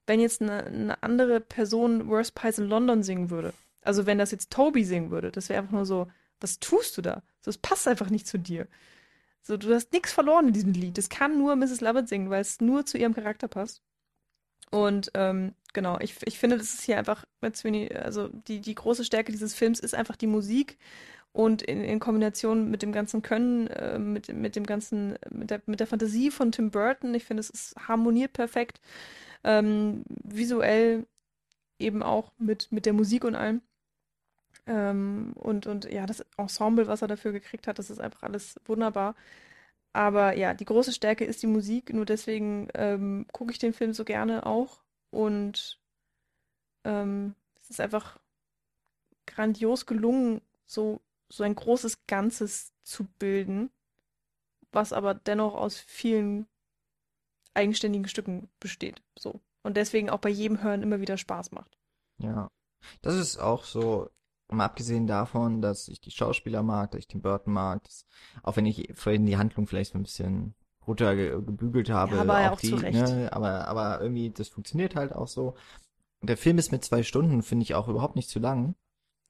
wenn 0.08 0.20
jetzt 0.20 0.42
eine, 0.42 0.66
eine 0.66 1.04
andere 1.04 1.40
Person 1.40 2.10
Worst 2.10 2.36
Pies 2.36 2.58
in 2.58 2.68
London 2.68 3.04
singen 3.04 3.30
würde. 3.30 3.54
Also 3.82 4.06
wenn 4.06 4.18
das 4.18 4.32
jetzt 4.32 4.52
Toby 4.52 4.84
singen 4.84 5.12
würde, 5.12 5.32
das 5.32 5.50
wäre 5.50 5.60
einfach 5.60 5.74
nur 5.74 5.86
so, 5.86 6.08
was 6.40 6.60
tust 6.60 6.98
du 6.98 7.02
da? 7.02 7.24
So, 7.42 7.50
es 7.50 7.58
passt 7.58 7.88
einfach 7.88 8.10
nicht 8.10 8.28
zu 8.28 8.38
dir. 8.38 8.68
So, 9.42 9.58
du 9.58 9.74
hast 9.74 9.94
nichts 9.94 10.12
verloren 10.12 10.48
in 10.48 10.54
diesem 10.54 10.74
Lied. 10.74 10.98
Das 10.98 11.10
kann 11.10 11.38
nur 11.38 11.56
Mrs. 11.56 11.82
Lovett 11.82 12.10
singen, 12.10 12.30
weil 12.30 12.42
es 12.42 12.62
nur 12.62 12.86
zu 12.86 12.98
ihrem 12.98 13.14
Charakter 13.14 13.48
passt. 13.48 13.82
Und 14.72 15.12
ähm, 15.14 15.54
genau, 15.74 16.00
ich, 16.00 16.16
ich 16.26 16.40
finde, 16.40 16.58
das 16.58 16.74
ist 16.74 16.82
hier 16.82 16.98
einfach 16.98 17.26
also 17.42 18.28
die, 18.30 18.62
die 18.62 18.76
große 18.76 19.06
Stärke 19.06 19.32
dieses 19.32 19.54
Films 19.54 19.80
ist 19.80 19.94
einfach 19.94 20.16
die 20.16 20.28
Musik 20.28 20.78
und 21.32 21.62
in, 21.62 21.84
in 21.84 22.00
Kombination 22.00 22.72
mit 22.72 22.82
dem 22.82 22.92
ganzen 22.92 23.22
Können, 23.22 23.68
äh, 23.68 24.00
mit, 24.00 24.30
mit 24.34 24.56
dem 24.56 24.66
ganzen, 24.66 25.18
mit 25.30 25.52
der, 25.52 25.62
mit 25.66 25.80
der 25.80 25.88
Fantasie 25.88 26.32
von 26.32 26.52
Tim 26.52 26.72
Burton. 26.72 27.14
Ich 27.14 27.26
finde, 27.26 27.42
es 27.42 27.50
ist 27.50 27.76
harmoniert 27.88 28.34
perfekt. 28.34 28.80
Ähm, 29.44 30.04
visuell 30.08 31.06
eben 31.78 32.02
auch 32.04 32.32
mit, 32.38 32.72
mit 32.72 32.86
der 32.86 32.94
Musik 32.94 33.26
und 33.26 33.36
allem. 33.36 33.62
Ähm, 34.68 35.34
und, 35.36 35.68
und 35.68 35.86
ja, 35.92 36.06
das 36.06 36.26
Ensemble, 36.38 36.88
was 36.88 37.02
er 37.02 37.08
dafür 37.08 37.32
gekriegt 37.32 37.68
hat, 37.68 37.78
das 37.80 37.90
ist 37.90 38.00
einfach 38.00 38.24
alles 38.24 38.60
wunderbar. 38.66 39.16
aber 39.94 40.36
ja, 40.36 40.54
die 40.54 40.66
große 40.66 40.92
Stärke 40.92 41.24
ist 41.26 41.42
die 41.42 41.48
Musik, 41.48 41.94
nur 41.94 42.06
deswegen 42.06 42.68
ähm, 42.74 43.28
gucke 43.32 43.52
ich 43.52 43.60
den 43.60 43.74
Film 43.74 43.94
so 43.94 44.04
gerne 44.04 44.46
auch. 44.46 44.82
Und 45.12 45.80
ähm, 46.84 47.36
es 47.62 47.70
ist 47.70 47.80
einfach 47.80 48.20
grandios 49.26 49.86
gelungen, 49.86 50.42
so, 50.66 51.00
so 51.30 51.44
ein 51.44 51.56
großes 51.56 52.06
Ganzes 52.08 52.74
zu 52.84 53.06
bilden, 53.20 53.70
was 54.72 54.94
aber 54.94 55.14
dennoch 55.14 55.56
aus 55.56 55.78
vielen 55.80 56.48
eigenständigen 57.54 58.08
Stücken 58.08 58.50
besteht. 58.60 59.02
So. 59.18 59.40
Und 59.64 59.78
deswegen 59.78 60.10
auch 60.10 60.20
bei 60.20 60.30
jedem 60.30 60.62
Hören 60.62 60.84
immer 60.84 61.00
wieder 61.00 61.18
Spaß 61.18 61.52
macht. 61.54 61.78
Ja. 62.18 62.52
Das 63.02 63.16
ist 63.16 63.38
auch 63.38 63.64
so, 63.64 64.10
mal 64.52 64.66
abgesehen 64.66 65.08
davon, 65.08 65.62
dass 65.62 65.88
ich 65.88 66.00
die 66.02 66.12
Schauspieler 66.12 66.64
mag, 66.64 66.92
dass 66.92 67.00
ich 67.00 67.08
den 67.08 67.22
Burton 67.22 67.54
mag, 67.54 67.84
dass, 67.84 68.06
auch 68.44 68.56
wenn 68.58 68.66
ich 68.66 68.92
vorhin 68.96 69.26
die 69.26 69.38
Handlung 69.38 69.68
vielleicht 69.68 69.94
so 69.94 69.98
ein 70.00 70.04
bisschen 70.04 70.56
runtergebügelt 70.88 71.90
habe, 71.90 72.16
Ja, 72.16 72.22
aber 72.22 72.40
auch 72.40 72.54
auch 72.54 72.60
die, 72.60 72.74
ne, 72.74 73.30
aber, 73.32 73.68
aber 73.68 74.02
irgendwie, 74.02 74.30
das 74.30 74.50
funktioniert 74.50 74.96
halt 74.96 75.14
auch 75.14 75.28
so. 75.28 75.56
Der 76.22 76.38
Film 76.38 76.58
ist 76.58 76.72
mit 76.72 76.84
zwei 76.84 77.04
Stunden, 77.04 77.44
finde 77.44 77.64
ich 77.64 77.76
auch 77.76 77.88
überhaupt 77.88 78.16
nicht 78.16 78.30
zu 78.30 78.40
lang. 78.40 78.76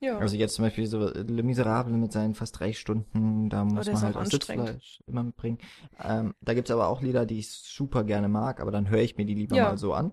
Ja. 0.02 0.18
Also 0.18 0.36
jetzt 0.36 0.56
zum 0.56 0.66
Beispiel 0.66 0.86
so 0.86 1.00
Le 1.00 1.44
Miserable 1.44 1.96
mit 1.96 2.12
seinen 2.12 2.36
fast 2.36 2.60
drei 2.60 2.74
Stunden, 2.74 3.50
da 3.50 3.64
muss 3.64 3.86
der 3.86 3.94
man 3.94 4.04
halt 4.04 4.18
auch. 4.18 4.26
Sitzfleisch 4.26 5.00
immer 5.08 5.24
mitbringen. 5.24 5.58
Ähm, 6.04 6.34
da 6.42 6.54
gibt's 6.54 6.72
aber 6.72 6.88
auch 6.88 7.02
Lieder, 7.02 7.26
die 7.26 7.40
ich 7.40 7.50
super 7.50 8.04
gerne 8.04 8.28
mag, 8.28 8.60
aber 8.60 8.72
dann 8.72 8.90
höre 8.90 9.00
ich 9.02 9.18
mir 9.18 9.26
die 9.26 9.34
lieber 9.34 9.56
Ja. 9.56 9.64
mal 9.70 9.78
so 9.78 9.94
an. 9.94 10.12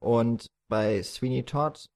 Und 0.00 0.46
bei 0.68 1.02
Sweeney 1.02 1.44
Todd 1.44 1.86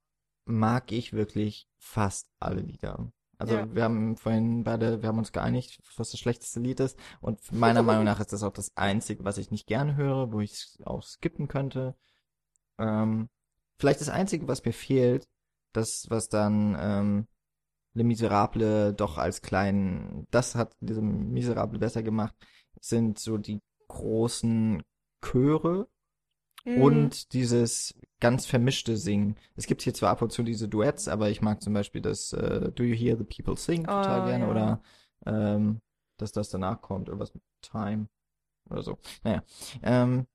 mag 0.45 0.91
ich 0.91 1.13
wirklich 1.13 1.67
fast 1.77 2.29
alle 2.39 2.61
Lieder. 2.61 3.11
Also 3.37 3.55
Ja. 3.55 3.75
wir 3.75 3.83
haben 3.83 4.15
vorhin 4.17 4.63
beide, 4.63 5.01
wir 5.01 5.09
haben 5.09 5.17
uns 5.17 5.31
geeinigt, 5.33 5.81
was 5.97 6.11
das 6.11 6.19
schlechteste 6.19 6.59
Lied 6.59 6.79
ist. 6.79 6.97
Und 7.21 7.51
meiner 7.51 7.83
Meinung 7.83 8.05
nach 8.05 8.19
ist 8.19 8.31
das 8.31 8.43
auch 8.43 8.53
das 8.53 8.75
einzige, 8.77 9.25
was 9.25 9.37
ich 9.37 9.51
nicht 9.51 9.67
gerne 9.67 9.95
höre, 9.95 10.31
wo 10.31 10.39
ich 10.39 10.53
es 10.53 10.79
auch 10.85 11.03
skippen 11.03 11.47
könnte. 11.47 11.95
Ähm, 12.77 13.29
vielleicht 13.77 14.01
das 14.01 14.09
einzige, 14.09 14.47
was 14.47 14.63
mir 14.63 14.73
fehlt, 14.73 15.27
das, 15.73 16.05
was 16.09 16.29
dann 16.29 16.77
ähm, 16.79 17.27
Le 17.93 18.03
Miserable 18.03 18.93
doch 18.93 19.17
als 19.17 19.41
kleinen, 19.41 20.27
das 20.31 20.55
hat 20.55 20.75
diese 20.79 21.01
Miserable 21.01 21.79
besser 21.79 22.03
gemacht, 22.03 22.35
sind 22.79 23.19
so 23.19 23.37
die 23.37 23.61
großen 23.87 24.83
Chöre 25.21 25.87
Mhm. 26.65 26.81
und 26.83 27.33
dieses 27.33 27.95
ganz 28.19 28.45
vermischte 28.45 28.97
Singen. 28.97 29.35
Es 29.55 29.67
gibt 29.67 29.81
hier 29.81 29.93
zwar 29.93 30.11
ab 30.11 30.21
und 30.21 30.31
zu 30.31 30.43
diese 30.43 30.67
Duets, 30.67 31.07
aber 31.07 31.29
ich 31.29 31.41
mag 31.41 31.61
zum 31.61 31.73
Beispiel 31.73 32.01
das 32.01 32.33
äh, 32.33 32.71
Do 32.71 32.83
You 32.83 32.95
Hear 32.95 33.17
the 33.17 33.23
People 33.23 33.57
Sing 33.57 33.85
total 33.85 34.21
Ah, 34.21 34.25
gerne 34.25 34.45
ja. 34.45 34.51
oder 34.51 34.81
ähm, 35.25 35.81
dass 36.17 36.31
das 36.31 36.49
danach 36.49 36.81
kommt, 36.81 37.07
irgendwas 37.09 37.33
mit 37.33 37.43
Time 37.61 38.07
oder 38.69 38.81
so. 38.83 38.97
Naja, 39.23 39.43
ähm, 39.83 40.27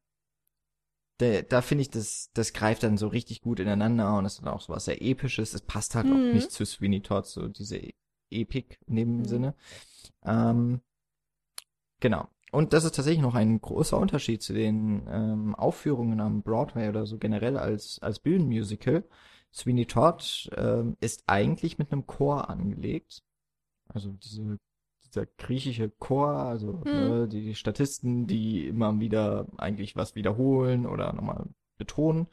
da, 1.18 1.42
da 1.42 1.62
finde 1.62 1.82
ich, 1.82 1.90
das, 1.90 2.30
das 2.34 2.52
greift 2.52 2.82
dann 2.82 2.96
so 2.96 3.08
richtig 3.08 3.42
gut 3.42 3.60
ineinander 3.60 4.16
und 4.16 4.24
es 4.24 4.34
ist 4.34 4.42
dann 4.42 4.48
auch 4.54 4.60
so 4.60 4.72
was 4.72 4.86
sehr 4.86 5.02
Episches. 5.02 5.52
Es 5.54 5.62
passt 5.62 5.94
halt 5.94 6.06
auch 6.06 6.10
Mhm. 6.10 6.32
nicht 6.34 6.50
zu 6.50 6.64
Sweeney 6.64 7.02
Todd, 7.02 7.26
so 7.26 7.48
diese 7.48 7.76
E- 7.76 7.94
Epik 8.30 8.78
in 8.86 8.96
dem 8.96 9.16
Mhm. 9.18 9.24
Sinne. 9.26 9.54
Ähm, 10.24 10.80
genau. 12.00 12.28
Und 12.50 12.72
das 12.72 12.84
ist 12.84 12.96
tatsächlich 12.96 13.22
noch 13.22 13.34
ein 13.34 13.60
großer 13.60 13.96
Unterschied 13.98 14.42
zu 14.42 14.52
den 14.52 15.06
ähm, 15.08 15.54
Aufführungen 15.54 16.20
am 16.20 16.42
Broadway 16.42 16.88
oder 16.88 17.06
so 17.06 17.18
generell 17.18 17.56
als, 17.56 17.98
als 18.00 18.18
Bühnenmusical. 18.18 19.04
Sweeney 19.52 19.86
Todd 19.86 20.50
ähm, 20.56 20.96
ist 21.00 21.24
eigentlich 21.26 21.78
mit 21.78 21.92
einem 21.92 22.06
Chor 22.06 22.50
angelegt. 22.50 23.22
Also 23.88 24.10
diese, 24.12 24.58
dieser 25.04 25.26
griechische 25.26 25.90
Chor, 25.90 26.28
also 26.30 26.82
Hm. 26.84 26.92
ne, 26.92 27.28
die 27.28 27.54
Statisten, 27.54 28.26
die 28.26 28.66
immer 28.68 28.98
wieder 29.00 29.46
eigentlich 29.56 29.96
was 29.96 30.14
wiederholen 30.14 30.86
oder 30.86 31.12
nochmal 31.12 31.46
betonen. 31.78 32.26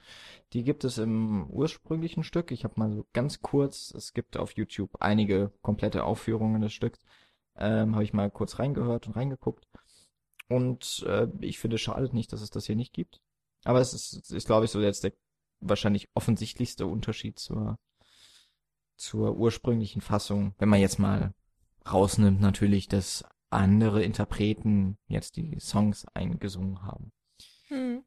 Die 0.53 0.64
gibt 0.64 0.84
es 0.84 0.98
im 0.98 1.48
ursprünglichen 1.49 2.23
Stück. 2.23 2.52
Ich 2.52 2.64
habe 2.64 2.73
mal 2.77 2.91
so 2.91 3.06
ganz 3.14 3.41
kurz, 3.41 3.94
es 3.95 4.14
gibt 4.14 4.38
auf 4.38 4.52
YouTube 4.53 4.91
einige 4.99 5.52
komplette 5.61 6.03
Aufführungen 6.03 6.61
des 6.61 6.73
Stücks. 6.73 6.99
Ähm, 7.56 7.95
habe 7.95 8.03
ich 8.03 8.14
mal 8.14 8.30
kurz 8.30 8.60
reingehört 8.60 9.07
und 9.07 9.15
reingeguckt. 9.15 9.68
Und 10.49 11.03
äh, 11.07 11.27
ich 11.41 11.59
finde 11.59 11.75
es 11.75 11.81
schade 11.81 12.13
nicht, 12.15 12.31
dass 12.31 12.41
es 12.41 12.49
das 12.49 12.65
hier 12.65 12.75
nicht 12.75 12.93
gibt. 12.93 13.21
Aber 13.63 13.81
es 13.81 13.93
ist, 13.93 14.31
ist 14.31 14.47
glaube 14.47 14.65
ich, 14.65 14.71
so 14.71 14.79
jetzt 14.81 15.03
der 15.03 15.13
wahrscheinlich 15.59 16.07
offensichtlichste 16.13 16.85
Unterschied 16.85 17.39
zur, 17.39 17.77
zur 18.95 19.35
ursprünglichen 19.35 20.01
Fassung. 20.01 20.53
Wenn 20.57 20.69
man 20.69 20.79
jetzt 20.79 20.99
mal 20.99 21.33
rausnimmt, 21.91 22.39
natürlich, 22.39 22.87
dass 22.87 23.25
andere 23.49 24.03
Interpreten 24.03 24.97
jetzt 25.07 25.37
die 25.37 25.59
Songs 25.59 26.05
eingesungen 26.13 26.83
haben. 26.83 27.11
Mhm. 27.69 28.03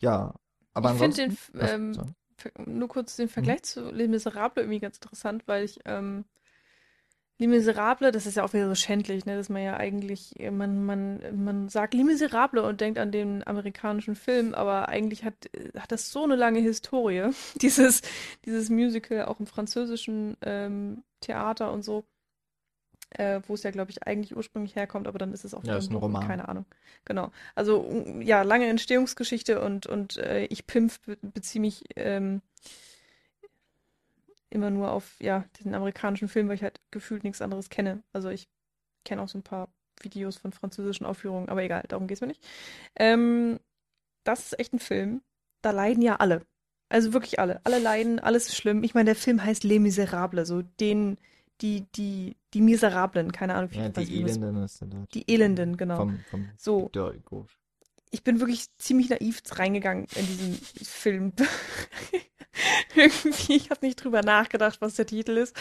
Ja, 0.00 0.34
aber 0.72 0.92
Ich 0.92 0.98
finde 0.98 1.16
den, 1.16 1.38
ähm, 1.58 2.14
nur 2.66 2.88
kurz 2.88 3.16
den. 3.16 3.28
Vergleich 3.28 3.64
zu 3.64 3.90
Les 3.90 4.08
Miserables 4.08 4.62
irgendwie 4.64 4.78
ganz 4.78 4.96
interessant, 4.96 5.46
weil 5.46 5.64
ich 5.64 5.80
ähm, 5.84 6.24
Les 7.40 7.46
Miserables, 7.46 8.12
das 8.12 8.26
ist 8.26 8.36
ja 8.36 8.44
auch 8.44 8.52
wieder 8.52 8.68
so 8.68 8.74
schändlich, 8.74 9.24
ne, 9.24 9.36
dass 9.36 9.48
man 9.48 9.62
ja 9.62 9.76
eigentlich, 9.76 10.38
äh, 10.40 10.50
man, 10.50 10.84
man, 10.84 11.20
man 11.44 11.68
sagt 11.68 11.94
Les 11.94 12.04
Miserables 12.04 12.64
und 12.64 12.80
denkt 12.80 12.98
an 12.98 13.12
den 13.12 13.46
amerikanischen 13.46 14.16
Film, 14.16 14.54
aber 14.54 14.88
eigentlich 14.88 15.24
hat, 15.24 15.34
äh, 15.54 15.78
hat 15.78 15.92
das 15.92 16.10
so 16.10 16.24
eine 16.24 16.34
lange 16.34 16.58
Historie, 16.58 17.30
dieses, 17.62 18.02
dieses 18.44 18.70
Musical 18.70 19.26
auch 19.26 19.38
im 19.38 19.46
französischen 19.46 20.36
ähm, 20.42 21.04
Theater 21.20 21.72
und 21.72 21.84
so, 21.84 22.04
äh, 23.10 23.40
wo 23.46 23.54
es 23.54 23.62
ja, 23.62 23.70
glaube 23.70 23.92
ich, 23.92 24.02
eigentlich 24.02 24.36
ursprünglich 24.36 24.74
herkommt, 24.74 25.06
aber 25.06 25.18
dann 25.18 25.32
ist 25.32 25.44
es 25.44 25.54
auch 25.54 25.62
Ja, 25.64 25.76
ist 25.76 25.90
ein 25.90 25.96
Roman. 25.96 26.26
keine 26.26 26.48
Ahnung. 26.48 26.66
Genau. 27.04 27.30
Also 27.54 27.78
um, 27.78 28.20
ja, 28.20 28.42
lange 28.42 28.66
Entstehungsgeschichte 28.66 29.60
und, 29.60 29.86
und 29.86 30.16
äh, 30.16 30.44
ich 30.46 30.66
Pimpf 30.66 31.00
be 31.00 31.16
beziehe 31.22 31.60
mich 31.60 31.84
ähm, 31.94 32.42
immer 34.50 34.70
nur 34.70 34.90
auf 34.92 35.16
ja, 35.20 35.44
diesen 35.58 35.74
amerikanischen 35.74 36.28
Film, 36.28 36.48
weil 36.48 36.56
ich 36.56 36.62
halt 36.62 36.80
gefühlt 36.90 37.24
nichts 37.24 37.42
anderes 37.42 37.68
kenne. 37.68 38.02
Also 38.12 38.28
ich 38.30 38.48
kenne 39.04 39.22
auch 39.22 39.28
so 39.28 39.38
ein 39.38 39.42
paar 39.42 39.68
Videos 40.00 40.36
von 40.36 40.52
französischen 40.52 41.06
Aufführungen, 41.06 41.48
aber 41.48 41.62
egal, 41.62 41.84
darum 41.88 42.06
geht 42.06 42.16
es 42.16 42.20
mir 42.20 42.28
nicht. 42.28 42.46
Ähm, 42.96 43.58
das 44.24 44.40
ist 44.46 44.58
echt 44.58 44.72
ein 44.72 44.78
Film. 44.78 45.22
Da 45.62 45.70
leiden 45.70 46.02
ja 46.02 46.16
alle. 46.16 46.42
Also 46.88 47.12
wirklich 47.12 47.38
alle. 47.38 47.60
Alle 47.64 47.78
leiden, 47.78 48.18
alles 48.18 48.48
ist 48.48 48.56
schlimm. 48.56 48.82
Ich 48.82 48.94
meine, 48.94 49.06
der 49.06 49.16
Film 49.16 49.44
heißt 49.44 49.64
Les 49.64 49.80
Miserables, 49.80 50.48
so 50.48 50.62
den, 50.62 51.18
die, 51.60 51.84
die, 51.94 52.36
die 52.54 52.60
Miserablen, 52.62 53.32
keine 53.32 53.54
Ahnung, 53.54 53.70
wie 53.72 53.78
Ja, 53.78 53.94
weiß 53.94 54.06
die 54.06 54.20
Elenden 54.20 54.62
ist 54.62 54.80
dann 54.80 54.90
dort. 54.90 55.14
Die 55.14 55.30
Elenden, 55.30 55.76
genau. 55.76 55.96
Vom, 55.96 56.20
vom 56.30 56.48
So. 56.56 56.84
Victor 56.84 57.12
Hugo. 57.14 57.46
Ich 58.10 58.24
bin 58.24 58.40
wirklich 58.40 58.66
ziemlich 58.78 59.08
naiv 59.08 59.42
reingegangen 59.50 60.06
in 60.14 60.26
diesen 60.26 60.54
Film. 60.84 61.32
Irgendwie, 62.94 63.56
ich 63.56 63.70
habe 63.70 63.86
nicht 63.86 64.02
drüber 64.02 64.22
nachgedacht, 64.22 64.80
was 64.80 64.96
der 64.96 65.06
Titel 65.06 65.36
ist. 65.36 65.56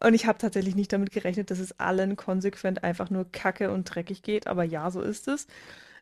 Und 0.00 0.14
ich 0.14 0.26
habe 0.26 0.38
tatsächlich 0.38 0.74
nicht 0.74 0.92
damit 0.92 1.10
gerechnet, 1.10 1.50
dass 1.50 1.58
es 1.58 1.78
allen 1.78 2.16
konsequent 2.16 2.84
einfach 2.84 3.10
nur 3.10 3.30
kacke 3.30 3.70
und 3.70 3.84
dreckig 3.84 4.22
geht. 4.22 4.46
Aber 4.46 4.64
ja, 4.64 4.90
so 4.90 5.00
ist 5.00 5.28
es. 5.28 5.46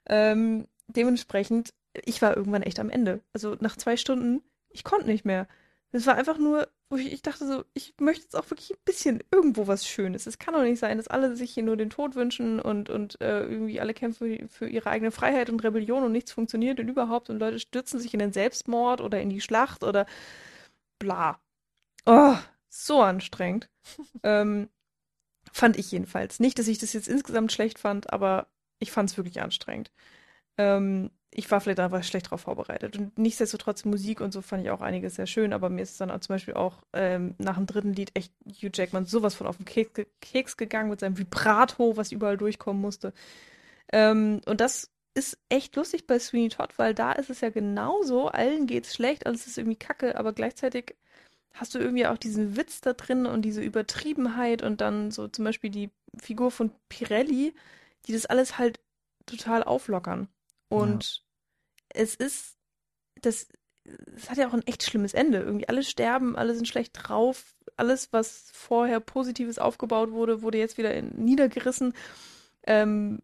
Ähm, 0.07 0.67
dementsprechend, 0.89 1.73
ich 2.05 2.21
war 2.23 2.37
irgendwann 2.37 2.63
echt 2.63 2.81
am 2.81 2.91
Ende. 2.91 3.21
Also 3.33 3.57
nach 3.61 3.77
zwei 3.77 3.97
Stunden, 3.97 4.43
ich 4.71 4.85
konnte 4.85 5.07
nicht 5.07 5.25
mehr. 5.25 5.47
Es 5.95 6.07
war 6.07 6.17
einfach 6.17 6.39
nur, 6.39 6.67
wo 6.91 6.97
ich, 6.97 7.13
ich 7.13 7.23
dachte 7.23 7.47
so, 7.47 7.65
ich 7.73 7.95
möchte 8.01 8.25
jetzt 8.25 8.35
auch 8.35 8.51
wirklich 8.51 8.73
ein 8.73 8.83
bisschen 8.85 9.23
irgendwo 9.31 9.69
was 9.69 9.87
Schönes. 9.87 10.27
Es 10.27 10.39
kann 10.39 10.53
doch 10.53 10.63
nicht 10.63 10.81
sein, 10.81 10.97
dass 10.97 11.07
alle 11.07 11.37
sich 11.37 11.53
hier 11.55 11.63
nur 11.63 11.77
den 11.77 11.89
Tod 11.89 12.17
wünschen 12.17 12.59
und, 12.59 12.91
und 12.91 13.21
äh, 13.21 13.45
irgendwie 13.45 13.81
alle 13.81 13.95
kämpfen 13.95 14.49
für 14.49 14.69
ihre 14.69 14.91
eigene 14.91 15.13
Freiheit 15.13 15.51
und 15.51 15.63
Rebellion 15.63 16.03
und 16.03 16.11
nichts 16.11 16.33
funktioniert 16.33 16.81
und 16.81 16.89
überhaupt 16.89 17.31
und 17.31 17.39
Leute 17.39 17.61
stürzen 17.61 18.01
sich 18.01 18.13
in 18.13 18.19
den 18.19 18.33
Selbstmord 18.33 19.01
oder 19.01 19.21
in 19.21 19.31
die 19.31 19.41
Schlacht 19.41 19.85
oder 19.85 20.07
bla. 20.99 21.39
Oh, 22.07 22.37
so 22.69 23.01
anstrengend. 23.01 23.71
ähm, 24.25 24.69
fand 25.53 25.77
ich 25.77 25.93
jedenfalls. 25.93 26.41
Nicht, 26.41 26.59
dass 26.59 26.67
ich 26.67 26.79
das 26.79 26.93
jetzt 26.93 27.07
insgesamt 27.07 27.53
schlecht 27.53 27.79
fand, 27.79 28.13
aber 28.13 28.49
ich 28.81 28.91
fand 28.91 29.11
es 29.11 29.17
wirklich 29.17 29.41
anstrengend. 29.41 29.93
Ähm, 30.59 31.13
ich 31.37 31.51
war 31.51 31.61
vielleicht 31.61 31.81
einfach 31.81 32.05
schlecht 32.05 32.27
darauf 32.27 32.43
vorbereitet. 32.43 32.97
Und 32.97 33.19
nichtsdestotrotz 33.19 33.85
Musik 33.85 34.21
und 34.21 34.33
so 34.33 34.41
fand 34.41 34.63
ich 34.63 34.71
auch 34.71 34.81
einiges 34.81 35.17
sehr 35.17 35.27
schön, 35.27 35.53
aber 35.53 35.69
mir 35.69 35.83
ist 35.83 36.01
dann 36.01 36.09
zum 36.23 36.33
Beispiel 36.33 36.55
auch 36.55 36.79
ähm, 36.93 37.35
nach 37.39 37.57
dem 37.57 37.67
dritten 37.67 37.93
Lied 37.93 38.13
echt 38.15 38.33
Hugh 38.47 38.71
Jackman 38.73 39.05
sowas 39.05 39.35
von 39.35 39.49
auf 39.49 39.57
den 39.57 39.65
Keks, 39.65 40.07
Keks 40.21 40.57
gegangen 40.57 40.91
mit 40.91 41.01
seinem 41.01 41.19
Vibrato, 41.19 41.97
was 41.97 42.13
überall 42.13 42.37
durchkommen 42.37 42.81
musste. 42.81 43.13
Ähm, 43.93 44.43
und 44.47 44.61
das 44.61 44.93
ist 45.15 45.37
echt 45.49 45.75
lustig 45.75 46.07
bei 46.07 46.21
Sweeney 46.21 46.51
Todd, 46.51 46.79
weil 46.79 46.95
da 46.95 47.13
ist 47.13 47.31
es 47.31 47.41
ja 47.41 47.51
genauso, 47.51 48.29
allen 48.29 48.69
geht's 48.69 48.95
schlecht, 48.95 49.27
alles 49.27 49.49
ist 49.49 49.59
irgendwie 49.59 49.77
kacke, 49.77 50.17
aber 50.17 50.33
gleichzeitig 50.33 50.95
hast 51.53 51.75
du 51.75 51.81
irgendwie 51.81 52.07
auch 52.07 52.19
diesen 52.19 52.57
Witz 52.57 52.81
da 52.81 52.93
drin 52.93 53.27
und 53.27 53.43
diese 53.43 53.63
Übertriebenheit 53.63 54.63
und 54.63 54.81
dann 54.81 55.11
so 55.11 55.27
zum 55.27 55.45
Beispiel 55.45 55.71
die 55.71 55.91
Figur 56.17 56.53
von 56.53 56.71
Pirelli, 56.89 57.55
die 58.07 58.13
das 58.13 58.27
alles 58.27 58.57
halt 58.57 58.79
total 59.27 59.65
auflockern. 59.65 60.29
Und 60.69 61.24
es 61.95 62.15
ist, 62.15 62.57
das, 63.23 63.49
es 64.17 64.31
hat 64.31 64.39
ja 64.39 64.49
auch 64.49 64.55
ein 64.55 64.67
echt 64.67 64.83
schlimmes 64.83 65.15
Ende. 65.15 65.39
Irgendwie 65.39 65.69
alle 65.69 65.83
sterben, 65.83 66.37
alle 66.37 66.55
sind 66.55 66.69
schlecht 66.69 66.93
drauf, 66.95 67.57
alles, 67.77 68.13
was 68.13 68.51
vorher 68.53 69.01
Positives 69.01 69.59
aufgebaut 69.59 70.13
wurde, 70.13 70.43
wurde 70.43 70.59
jetzt 70.59 70.79
wieder 70.79 70.95
in, 70.95 71.09
niedergerissen. 71.25 71.95
Ähm, 72.67 73.23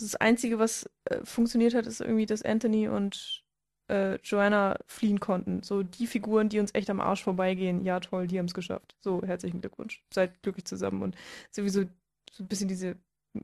Das 0.00 0.14
Einzige, 0.14 0.58
was 0.60 0.88
äh, 1.06 1.24
funktioniert 1.24 1.74
hat, 1.74 1.86
ist 1.86 2.00
irgendwie, 2.00 2.26
dass 2.26 2.42
Anthony 2.44 2.88
und 2.88 3.42
äh, 3.88 4.16
Joanna 4.22 4.78
fliehen 4.86 5.18
konnten. 5.18 5.62
So 5.64 5.82
die 5.82 6.06
Figuren, 6.06 6.48
die 6.48 6.60
uns 6.60 6.72
echt 6.74 6.88
am 6.90 7.00
Arsch 7.00 7.24
vorbeigehen, 7.24 7.84
ja 7.84 7.98
toll, 7.98 8.28
die 8.28 8.38
haben 8.38 8.46
es 8.46 8.54
geschafft. 8.54 8.94
So, 9.00 9.22
herzlichen 9.22 9.60
Glückwunsch. 9.60 10.04
Seid 10.14 10.40
glücklich 10.42 10.66
zusammen. 10.66 11.02
Und 11.02 11.16
sowieso 11.50 11.82
so 12.30 12.44
ein 12.44 12.48
bisschen 12.48 12.68
diese 12.68 12.96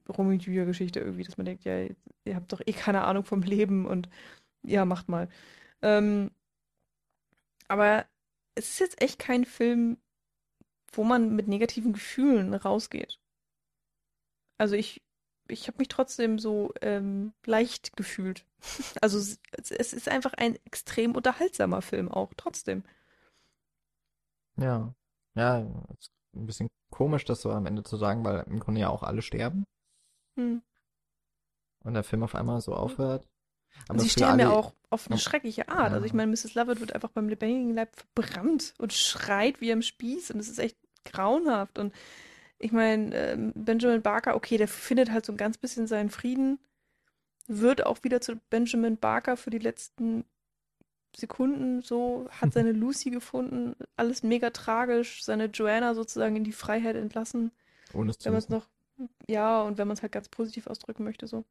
Julia-Geschichte 0.06 1.00
irgendwie, 1.00 1.24
dass 1.24 1.36
man 1.36 1.46
denkt, 1.46 1.64
ja, 1.64 1.86
ihr 2.24 2.36
habt 2.36 2.52
doch 2.52 2.60
eh 2.64 2.72
keine 2.72 3.04
Ahnung 3.04 3.24
vom 3.24 3.42
Leben 3.42 3.86
und 3.86 4.08
ja, 4.62 4.84
macht 4.84 5.08
mal. 5.08 5.28
Ähm, 5.82 6.30
aber 7.68 8.06
es 8.54 8.70
ist 8.70 8.80
jetzt 8.80 9.02
echt 9.02 9.18
kein 9.18 9.44
Film, 9.44 9.98
wo 10.92 11.04
man 11.04 11.34
mit 11.34 11.48
negativen 11.48 11.92
Gefühlen 11.92 12.54
rausgeht. 12.54 13.18
Also 14.58 14.76
ich, 14.76 15.02
ich 15.48 15.66
habe 15.66 15.78
mich 15.78 15.88
trotzdem 15.88 16.38
so 16.38 16.72
ähm, 16.80 17.32
leicht 17.44 17.96
gefühlt. 17.96 18.46
Also 19.02 19.18
es, 19.18 19.38
es 19.70 19.92
ist 19.92 20.08
einfach 20.08 20.32
ein 20.34 20.56
extrem 20.64 21.14
unterhaltsamer 21.14 21.82
Film 21.82 22.10
auch, 22.10 22.32
trotzdem. 22.34 22.82
Ja. 24.56 24.94
Ja, 25.34 25.58
ein 25.58 26.46
bisschen 26.46 26.70
komisch, 26.90 27.24
das 27.24 27.42
so 27.42 27.50
am 27.50 27.66
Ende 27.66 27.82
zu 27.82 27.96
sagen, 27.96 28.24
weil 28.24 28.44
im 28.48 28.60
Grunde 28.60 28.80
ja 28.80 28.88
auch 28.88 29.02
alle 29.02 29.20
sterben. 29.20 29.66
Hm. 30.36 30.62
Und 31.84 31.94
der 31.94 32.04
Film 32.04 32.22
auf 32.22 32.34
einmal 32.34 32.60
so 32.60 32.74
aufhört. 32.74 33.28
Aber 33.88 33.98
sie 33.98 34.08
sterben 34.08 34.40
ja 34.40 34.50
auch 34.50 34.72
auf 34.90 35.10
eine 35.10 35.18
schreckliche 35.18 35.68
Art. 35.68 35.90
Ja. 35.90 35.94
Also 35.94 36.06
ich 36.06 36.14
meine, 36.14 36.30
Mrs. 36.30 36.54
Lovett 36.54 36.80
wird 36.80 36.94
einfach 36.94 37.10
beim 37.10 37.28
lebendigen 37.28 37.74
Leib 37.74 37.90
verbrannt 37.96 38.74
und 38.78 38.92
schreit 38.92 39.60
wie 39.60 39.72
am 39.72 39.82
Spieß 39.82 40.30
und 40.30 40.40
es 40.40 40.48
ist 40.48 40.58
echt 40.58 40.78
grauenhaft. 41.04 41.78
Und 41.78 41.92
ich 42.58 42.72
meine, 42.72 43.14
ähm, 43.14 43.52
Benjamin 43.54 44.02
Barker, 44.02 44.36
okay, 44.36 44.56
der 44.56 44.68
findet 44.68 45.10
halt 45.10 45.26
so 45.26 45.32
ein 45.32 45.36
ganz 45.36 45.58
bisschen 45.58 45.86
seinen 45.86 46.10
Frieden, 46.10 46.58
wird 47.46 47.84
auch 47.84 47.98
wieder 48.02 48.20
zu 48.20 48.36
Benjamin 48.48 48.96
Barker 48.96 49.36
für 49.36 49.50
die 49.50 49.58
letzten 49.58 50.24
Sekunden 51.14 51.82
so, 51.82 52.28
hat 52.30 52.52
seine 52.54 52.72
Lucy 52.72 53.10
gefunden, 53.10 53.76
alles 53.96 54.22
mega 54.22 54.50
tragisch, 54.50 55.24
seine 55.24 55.46
Joanna 55.46 55.94
sozusagen 55.94 56.36
in 56.36 56.44
die 56.44 56.52
Freiheit 56.52 56.96
entlassen. 56.96 57.50
Ohne 57.92 58.10
es 58.10 58.18
zu 58.18 58.26
wenn 58.26 58.32
man 58.32 58.38
es 58.38 58.48
noch, 58.48 58.68
ja, 59.28 59.62
und 59.62 59.78
wenn 59.78 59.88
man 59.88 59.96
es 59.96 60.02
halt 60.02 60.12
ganz 60.12 60.28
positiv 60.28 60.66
ausdrücken 60.66 61.04
möchte, 61.04 61.26
so. 61.26 61.44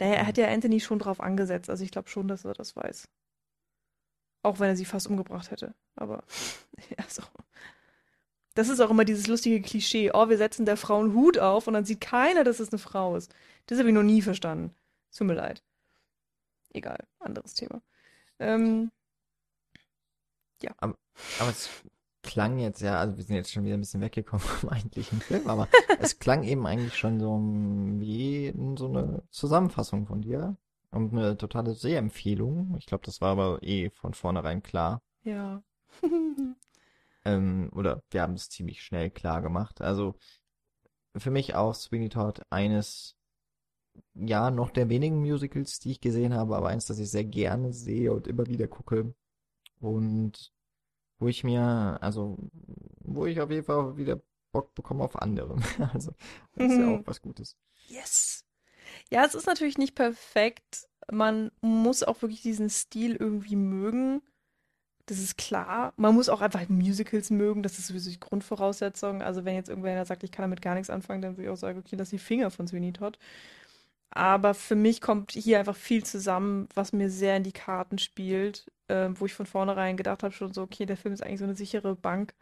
Naja, 0.00 0.14
er 0.14 0.26
hat 0.26 0.38
ja 0.38 0.48
Anthony 0.48 0.80
schon 0.80 0.98
drauf 0.98 1.20
angesetzt, 1.20 1.70
also 1.70 1.84
ich 1.84 1.90
glaube 1.90 2.08
schon, 2.08 2.28
dass 2.28 2.44
er 2.44 2.54
das 2.54 2.76
weiß. 2.76 3.08
Auch 4.42 4.60
wenn 4.60 4.68
er 4.68 4.76
sie 4.76 4.84
fast 4.84 5.08
umgebracht 5.08 5.50
hätte. 5.50 5.74
Aber, 5.96 6.24
ja, 6.98 7.04
so. 7.08 7.22
Das 8.54 8.68
ist 8.68 8.80
auch 8.80 8.90
immer 8.90 9.04
dieses 9.04 9.26
lustige 9.26 9.60
Klischee. 9.60 10.12
Oh, 10.14 10.28
wir 10.28 10.38
setzen 10.38 10.64
der 10.64 10.76
Frau 10.76 11.00
einen 11.00 11.14
Hut 11.14 11.38
auf 11.38 11.66
und 11.66 11.74
dann 11.74 11.84
sieht 11.84 12.00
keiner, 12.00 12.44
dass 12.44 12.60
es 12.60 12.70
eine 12.70 12.78
Frau 12.78 13.16
ist. 13.16 13.34
Das 13.66 13.78
habe 13.78 13.88
ich 13.88 13.94
noch 13.94 14.04
nie 14.04 14.22
verstanden. 14.22 14.72
Tut 15.16 15.26
mir 15.26 15.34
leid. 15.34 15.62
Egal, 16.72 16.98
anderes 17.18 17.54
Thema. 17.54 17.82
Ähm, 18.38 18.92
ja. 20.62 20.72
Aber, 20.78 20.96
aber 21.38 21.50
es 21.50 21.68
klang 22.24 22.58
jetzt 22.58 22.80
ja, 22.80 22.98
also 22.98 23.16
wir 23.16 23.22
sind 23.22 23.36
jetzt 23.36 23.52
schon 23.52 23.64
wieder 23.64 23.76
ein 23.76 23.80
bisschen 23.80 24.00
weggekommen 24.00 24.40
vom 24.44 24.70
eigentlichen 24.70 25.20
Film, 25.20 25.48
aber 25.48 25.68
es 26.00 26.18
klang 26.18 26.42
eben 26.42 26.66
eigentlich 26.66 26.96
schon 26.96 27.20
so 27.20 27.38
wie 28.00 28.52
so 28.76 28.88
eine 28.88 29.22
Zusammenfassung 29.30 30.06
von 30.06 30.22
dir 30.22 30.56
und 30.90 31.12
eine 31.12 31.36
totale 31.36 31.74
Sehempfehlung. 31.74 32.74
Ich 32.78 32.86
glaube, 32.86 33.04
das 33.04 33.20
war 33.20 33.30
aber 33.30 33.62
eh 33.62 33.90
von 33.90 34.14
vornherein 34.14 34.62
klar. 34.62 35.02
Ja. 35.22 35.62
ähm, 37.24 37.70
oder 37.72 38.02
wir 38.10 38.22
haben 38.22 38.34
es 38.34 38.48
ziemlich 38.48 38.82
schnell 38.82 39.10
klar 39.10 39.42
gemacht. 39.42 39.80
Also 39.80 40.16
für 41.16 41.30
mich 41.30 41.54
auch 41.54 41.74
Sweeney 41.74 42.08
Todd 42.08 42.42
eines 42.50 43.16
ja, 44.14 44.50
noch 44.50 44.70
der 44.70 44.88
wenigen 44.88 45.20
Musicals, 45.20 45.78
die 45.78 45.92
ich 45.92 46.00
gesehen 46.00 46.34
habe, 46.34 46.56
aber 46.56 46.68
eins, 46.68 46.86
das 46.86 46.98
ich 46.98 47.10
sehr 47.10 47.24
gerne 47.24 47.72
sehe 47.72 48.12
und 48.12 48.26
immer 48.26 48.46
wieder 48.46 48.66
gucke. 48.66 49.14
Und 49.80 50.52
wo 51.18 51.28
ich 51.28 51.44
mir, 51.44 51.98
also, 52.00 52.38
wo 53.00 53.26
ich 53.26 53.40
auf 53.40 53.50
jeden 53.50 53.64
Fall 53.64 53.96
wieder 53.96 54.20
Bock 54.52 54.74
bekomme 54.74 55.04
auf 55.04 55.20
andere. 55.20 55.56
also, 55.92 56.12
das 56.54 56.72
ist 56.72 56.78
ja 56.78 56.88
auch 56.88 57.06
was 57.06 57.20
Gutes. 57.20 57.56
Yes! 57.88 58.44
Ja, 59.10 59.24
es 59.24 59.34
ist 59.34 59.46
natürlich 59.46 59.78
nicht 59.78 59.94
perfekt. 59.94 60.88
Man 61.10 61.50
muss 61.60 62.02
auch 62.02 62.22
wirklich 62.22 62.42
diesen 62.42 62.70
Stil 62.70 63.16
irgendwie 63.16 63.56
mögen. 63.56 64.22
Das 65.06 65.18
ist 65.18 65.36
klar. 65.36 65.92
Man 65.96 66.14
muss 66.14 66.30
auch 66.30 66.40
einfach 66.40 66.66
Musicals 66.68 67.30
mögen. 67.30 67.62
Das 67.62 67.78
ist 67.78 67.88
sowieso 67.88 68.10
die 68.10 68.20
Grundvoraussetzung. 68.20 69.22
Also, 69.22 69.44
wenn 69.44 69.54
jetzt 69.54 69.68
irgendwer 69.68 70.04
sagt, 70.06 70.24
ich 70.24 70.32
kann 70.32 70.44
damit 70.44 70.62
gar 70.62 70.74
nichts 70.74 70.90
anfangen, 70.90 71.20
dann 71.20 71.36
würde 71.36 71.44
ich 71.44 71.50
auch 71.50 71.56
sagen, 71.56 71.78
okay, 71.78 71.96
lass 71.96 72.10
die 72.10 72.18
Finger 72.18 72.50
von 72.50 72.66
Sweeney 72.66 72.92
Todd. 72.92 73.18
Aber 74.10 74.54
für 74.54 74.76
mich 74.76 75.00
kommt 75.00 75.32
hier 75.32 75.58
einfach 75.58 75.76
viel 75.76 76.04
zusammen, 76.04 76.68
was 76.74 76.92
mir 76.92 77.10
sehr 77.10 77.36
in 77.36 77.42
die 77.42 77.52
Karten 77.52 77.98
spielt, 77.98 78.70
äh, 78.88 79.08
wo 79.14 79.26
ich 79.26 79.34
von 79.34 79.46
vornherein 79.46 79.96
gedacht 79.96 80.22
habe, 80.22 80.34
schon 80.34 80.52
so, 80.52 80.62
okay, 80.62 80.86
der 80.86 80.96
Film 80.96 81.14
ist 81.14 81.22
eigentlich 81.22 81.38
so 81.40 81.44
eine 81.44 81.56
sichere 81.56 81.94
Bank. 81.96 82.34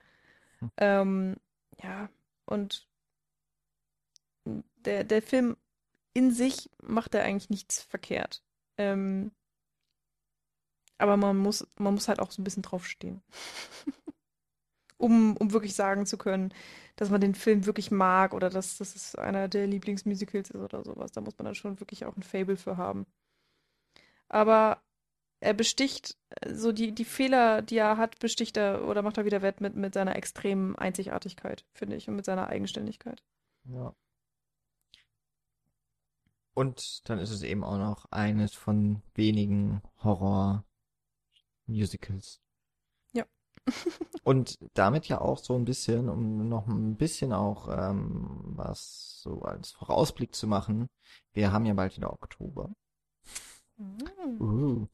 Hm. 0.60 0.70
Ähm, 0.76 1.36
ja, 1.82 2.08
und 2.46 2.86
der, 4.44 5.04
der 5.04 5.22
Film 5.22 5.56
in 6.14 6.30
sich 6.30 6.70
macht 6.82 7.14
er 7.14 7.24
eigentlich 7.24 7.50
nichts 7.50 7.82
verkehrt. 7.82 8.42
Ähm, 8.76 9.32
aber 10.98 11.16
man 11.16 11.36
muss, 11.36 11.66
man 11.78 11.94
muss 11.94 12.08
halt 12.08 12.20
auch 12.20 12.30
so 12.30 12.40
ein 12.40 12.44
bisschen 12.44 12.62
draufstehen. 12.62 13.22
um, 14.98 15.36
um 15.36 15.52
wirklich 15.52 15.74
sagen 15.74 16.06
zu 16.06 16.16
können, 16.16 16.54
dass 16.96 17.10
man 17.10 17.20
den 17.20 17.34
Film 17.34 17.66
wirklich 17.66 17.90
mag 17.90 18.34
oder 18.34 18.50
dass 18.50 18.78
das 18.78 18.94
ist 18.94 19.18
einer 19.18 19.48
der 19.48 19.66
Lieblingsmusicals 19.66 20.50
ist 20.50 20.60
oder 20.60 20.84
sowas. 20.84 21.10
Da 21.12 21.20
muss 21.20 21.36
man 21.38 21.46
dann 21.46 21.54
schon 21.54 21.80
wirklich 21.80 22.04
auch 22.04 22.16
ein 22.16 22.22
Fable 22.22 22.56
für 22.56 22.76
haben. 22.76 23.06
Aber 24.28 24.80
er 25.42 25.54
besticht, 25.54 26.16
so 26.46 26.72
die, 26.72 26.92
die 26.92 27.04
Fehler, 27.04 27.62
die 27.62 27.78
er 27.78 27.96
hat, 27.96 28.18
besticht 28.18 28.56
er 28.56 28.84
oder 28.86 29.02
macht 29.02 29.18
er 29.18 29.24
wieder 29.24 29.42
wett 29.42 29.60
mit, 29.60 29.76
mit 29.76 29.94
seiner 29.94 30.16
extremen 30.16 30.74
Einzigartigkeit, 30.76 31.64
finde 31.72 31.94
ich, 31.96 32.08
und 32.08 32.16
mit 32.16 32.24
seiner 32.24 32.48
Eigenständigkeit. 32.48 33.22
Ja. 33.64 33.94
Und 36.54 37.08
dann 37.08 37.18
ist 37.18 37.30
es 37.30 37.42
eben 37.42 37.64
auch 37.64 37.78
noch 37.78 38.06
eines 38.10 38.52
von 38.54 39.02
wenigen 39.14 39.80
Horror-Musicals, 40.02 42.42
und 44.24 44.58
damit 44.74 45.08
ja 45.08 45.20
auch 45.20 45.38
so 45.38 45.54
ein 45.54 45.64
bisschen, 45.64 46.08
um 46.08 46.48
noch 46.48 46.66
ein 46.66 46.96
bisschen 46.96 47.32
auch 47.32 47.68
ähm, 47.68 48.40
was 48.56 49.20
so 49.22 49.42
als 49.42 49.72
Vorausblick 49.72 50.34
zu 50.34 50.46
machen. 50.46 50.88
Wir 51.32 51.52
haben 51.52 51.66
ja 51.66 51.74
bald 51.74 51.96
wieder 51.96 52.12
Oktober. 52.12 52.74
Uh. 54.40 54.86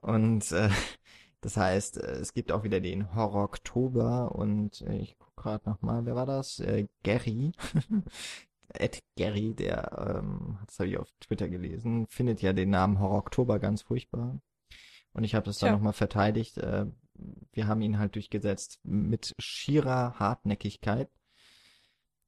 Und 0.00 0.52
äh, 0.52 0.70
das 1.40 1.56
heißt, 1.56 1.98
äh, 1.98 2.12
es 2.12 2.32
gibt 2.32 2.52
auch 2.52 2.64
wieder 2.64 2.80
den 2.80 3.14
Horror 3.14 3.44
Oktober 3.44 4.34
und 4.34 4.82
äh, 4.82 4.98
ich 4.98 5.16
guck 5.18 5.36
gerade 5.36 5.68
nochmal, 5.68 6.04
wer 6.06 6.14
war 6.14 6.26
das? 6.26 6.60
Äh, 6.60 6.86
Gary. 7.02 7.52
Ed 8.72 9.02
Gary, 9.16 9.54
der, 9.54 10.20
ähm, 10.22 10.58
das 10.66 10.78
habe 10.78 10.88
ich 10.88 10.98
auf 10.98 11.10
Twitter 11.20 11.48
gelesen, 11.48 12.06
findet 12.08 12.40
ja 12.40 12.52
den 12.52 12.70
Namen 12.70 13.00
Horror 13.00 13.18
Oktober 13.18 13.58
ganz 13.58 13.82
furchtbar. 13.82 14.40
Und 15.12 15.24
ich 15.24 15.34
habe 15.34 15.46
das 15.46 15.58
dann 15.58 15.72
nochmal 15.72 15.92
verteidigt. 15.92 16.58
Äh, 16.58 16.86
wir 17.52 17.66
haben 17.66 17.82
ihn 17.82 17.98
halt 17.98 18.14
durchgesetzt 18.14 18.78
mit 18.84 19.34
schierer 19.38 20.18
Hartnäckigkeit. 20.18 21.10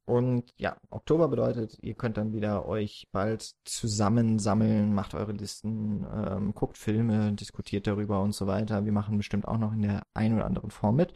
Und 0.04 0.52
ja, 0.56 0.76
Oktober 0.90 1.28
bedeutet, 1.28 1.78
ihr 1.80 1.94
könnt 1.94 2.16
dann 2.16 2.32
wieder 2.32 2.66
euch 2.66 3.08
bald 3.12 3.54
zusammensammeln, 3.64 4.94
macht 4.94 5.14
eure 5.14 5.32
Listen, 5.32 6.04
ähm, 6.12 6.54
guckt 6.54 6.76
Filme, 6.76 7.32
diskutiert 7.34 7.86
darüber 7.86 8.20
und 8.20 8.34
so 8.34 8.46
weiter. 8.48 8.84
Wir 8.84 8.92
machen 8.92 9.16
bestimmt 9.16 9.46
auch 9.46 9.58
noch 9.58 9.72
in 9.72 9.82
der 9.82 10.02
ein 10.14 10.34
oder 10.34 10.46
anderen 10.46 10.72
Form 10.72 10.96
mit. 10.96 11.14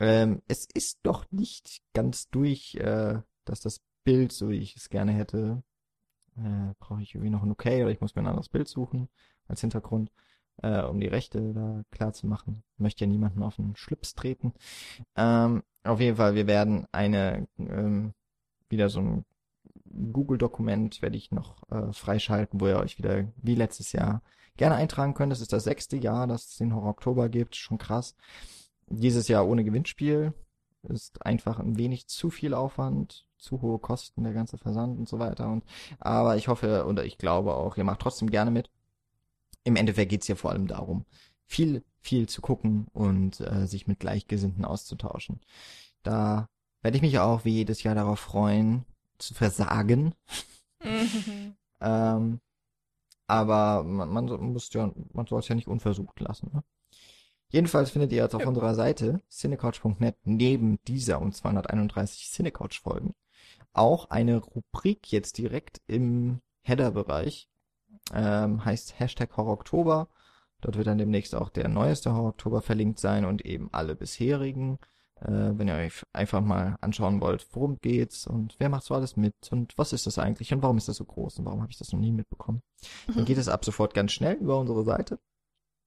Ähm, 0.00 0.40
es 0.48 0.66
ist 0.72 1.00
doch 1.02 1.26
nicht 1.30 1.82
ganz 1.92 2.28
durch, 2.30 2.76
äh, 2.76 3.20
dass 3.44 3.60
das 3.60 3.80
Bild, 4.04 4.32
so 4.32 4.48
wie 4.48 4.58
ich 4.58 4.74
es 4.76 4.88
gerne 4.88 5.12
hätte, 5.12 5.62
äh, 6.36 6.74
brauche 6.78 7.02
ich 7.02 7.14
irgendwie 7.14 7.30
noch 7.30 7.42
ein 7.42 7.52
Okay 7.52 7.82
oder 7.82 7.92
ich 7.92 8.00
muss 8.00 8.14
mir 8.14 8.22
ein 8.22 8.26
anderes 8.26 8.48
Bild 8.48 8.68
suchen 8.68 9.08
als 9.48 9.60
Hintergrund 9.60 10.10
äh, 10.62 10.82
um 10.82 11.00
die 11.00 11.08
Rechte 11.08 11.52
da 11.52 11.82
klar 11.90 12.12
zu 12.12 12.26
machen. 12.26 12.62
Möchte 12.78 13.04
ja 13.04 13.10
niemanden 13.10 13.42
auf 13.42 13.56
den 13.56 13.76
Schlips 13.76 14.14
treten. 14.14 14.52
Ähm, 15.16 15.62
auf 15.84 16.00
jeden 16.00 16.16
Fall, 16.16 16.34
wir 16.34 16.46
werden 16.46 16.86
eine, 16.92 17.46
ähm, 17.58 18.14
wieder 18.68 18.88
so 18.88 19.00
ein 19.00 19.24
Google-Dokument 20.12 21.02
werde 21.02 21.16
ich 21.16 21.30
noch 21.32 21.70
äh, 21.70 21.92
freischalten, 21.92 22.60
wo 22.60 22.66
ihr 22.66 22.78
euch 22.78 22.98
wieder 22.98 23.24
wie 23.36 23.54
letztes 23.54 23.92
Jahr 23.92 24.22
gerne 24.56 24.76
eintragen 24.76 25.14
könnt. 25.14 25.32
Das 25.32 25.40
ist 25.40 25.52
das 25.52 25.64
sechste 25.64 25.96
Jahr, 25.96 26.26
dass 26.26 26.46
es 26.46 26.56
den 26.56 26.74
Horror 26.74 26.90
Oktober 26.90 27.28
gibt. 27.28 27.56
Schon 27.56 27.78
krass. 27.78 28.16
Dieses 28.88 29.28
Jahr 29.28 29.46
ohne 29.46 29.64
Gewinnspiel. 29.64 30.32
Ist 30.88 31.24
einfach 31.24 31.60
ein 31.60 31.78
wenig 31.78 32.08
zu 32.08 32.28
viel 32.28 32.54
Aufwand, 32.54 33.24
zu 33.38 33.62
hohe 33.62 33.78
Kosten, 33.78 34.24
der 34.24 34.32
ganze 34.32 34.58
Versand 34.58 34.98
und 34.98 35.08
so 35.08 35.20
weiter. 35.20 35.48
Und 35.48 35.64
aber 36.00 36.36
ich 36.36 36.48
hoffe 36.48 36.86
oder 36.86 37.04
ich 37.04 37.18
glaube 37.18 37.54
auch, 37.54 37.76
ihr 37.76 37.84
macht 37.84 38.00
trotzdem 38.00 38.30
gerne 38.30 38.50
mit 38.50 38.68
im 39.64 39.76
Endeffekt 39.76 40.10
geht's 40.10 40.26
hier 40.26 40.36
vor 40.36 40.50
allem 40.50 40.66
darum, 40.66 41.04
viel, 41.46 41.84
viel 42.00 42.28
zu 42.28 42.40
gucken 42.42 42.86
und 42.92 43.40
äh, 43.40 43.66
sich 43.66 43.86
mit 43.86 44.00
Gleichgesinnten 44.00 44.64
auszutauschen. 44.64 45.40
Da 46.02 46.48
werde 46.82 46.96
ich 46.96 47.02
mich 47.02 47.18
auch 47.18 47.44
wie 47.44 47.52
jedes 47.52 47.82
Jahr 47.82 47.94
darauf 47.94 48.20
freuen, 48.20 48.84
zu 49.18 49.34
versagen. 49.34 50.14
Mhm. 50.82 51.54
Ähm, 51.84 52.38
aber 53.26 53.82
man, 53.82 54.08
man, 54.08 54.26
muss 54.52 54.72
ja, 54.72 54.92
man 55.12 55.26
soll 55.26 55.40
es 55.40 55.48
ja 55.48 55.56
nicht 55.56 55.66
unversucht 55.66 56.20
lassen. 56.20 56.50
Ne? 56.52 56.62
Jedenfalls 57.48 57.90
findet 57.90 58.12
ihr 58.12 58.22
jetzt 58.22 58.36
auf 58.36 58.42
Ja. 58.42 58.46
unserer 58.46 58.76
Seite 58.76 59.20
cinecouch.net 59.28 60.16
neben 60.22 60.78
dieser 60.86 61.20
und 61.20 61.34
231 61.34 62.30
Cinecouch-Folgen 62.30 63.14
auch 63.72 64.10
eine 64.10 64.36
Rubrik 64.38 65.10
jetzt 65.10 65.38
direkt 65.38 65.80
im 65.86 66.40
Header-Bereich. 66.62 67.48
Ähm, 68.12 68.64
heißt 68.64 68.98
Hashtag 68.98 69.36
Horror-Oktober. 69.36 70.08
Dort 70.60 70.76
wird 70.76 70.86
dann 70.86 70.98
demnächst 70.98 71.34
auch 71.34 71.50
der 71.50 71.68
neueste 71.68 72.12
Horror-Oktober 72.12 72.62
verlinkt 72.62 73.00
sein 73.00 73.24
und 73.24 73.44
eben 73.44 73.68
alle 73.72 73.94
bisherigen. 73.94 74.78
Äh, 75.20 75.52
wenn 75.58 75.68
ihr 75.68 75.74
euch 75.74 76.02
einfach 76.12 76.40
mal 76.40 76.76
anschauen 76.80 77.20
wollt, 77.20 77.46
worum 77.52 77.78
geht's 77.80 78.26
und 78.26 78.56
wer 78.58 78.68
macht 78.68 78.84
so 78.84 78.94
alles 78.94 79.16
mit 79.16 79.34
und 79.50 79.76
was 79.76 79.92
ist 79.92 80.06
das 80.06 80.18
eigentlich 80.18 80.52
und 80.52 80.62
warum 80.62 80.78
ist 80.78 80.88
das 80.88 80.96
so 80.96 81.04
groß 81.04 81.38
und 81.38 81.44
warum 81.44 81.62
habe 81.62 81.70
ich 81.70 81.78
das 81.78 81.92
noch 81.92 82.00
nie 82.00 82.12
mitbekommen. 82.12 82.62
Dann 83.14 83.24
geht 83.24 83.38
es 83.38 83.48
ab 83.48 83.64
sofort 83.64 83.94
ganz 83.94 84.12
schnell 84.12 84.34
über 84.36 84.58
unsere 84.58 84.84
Seite. 84.84 85.18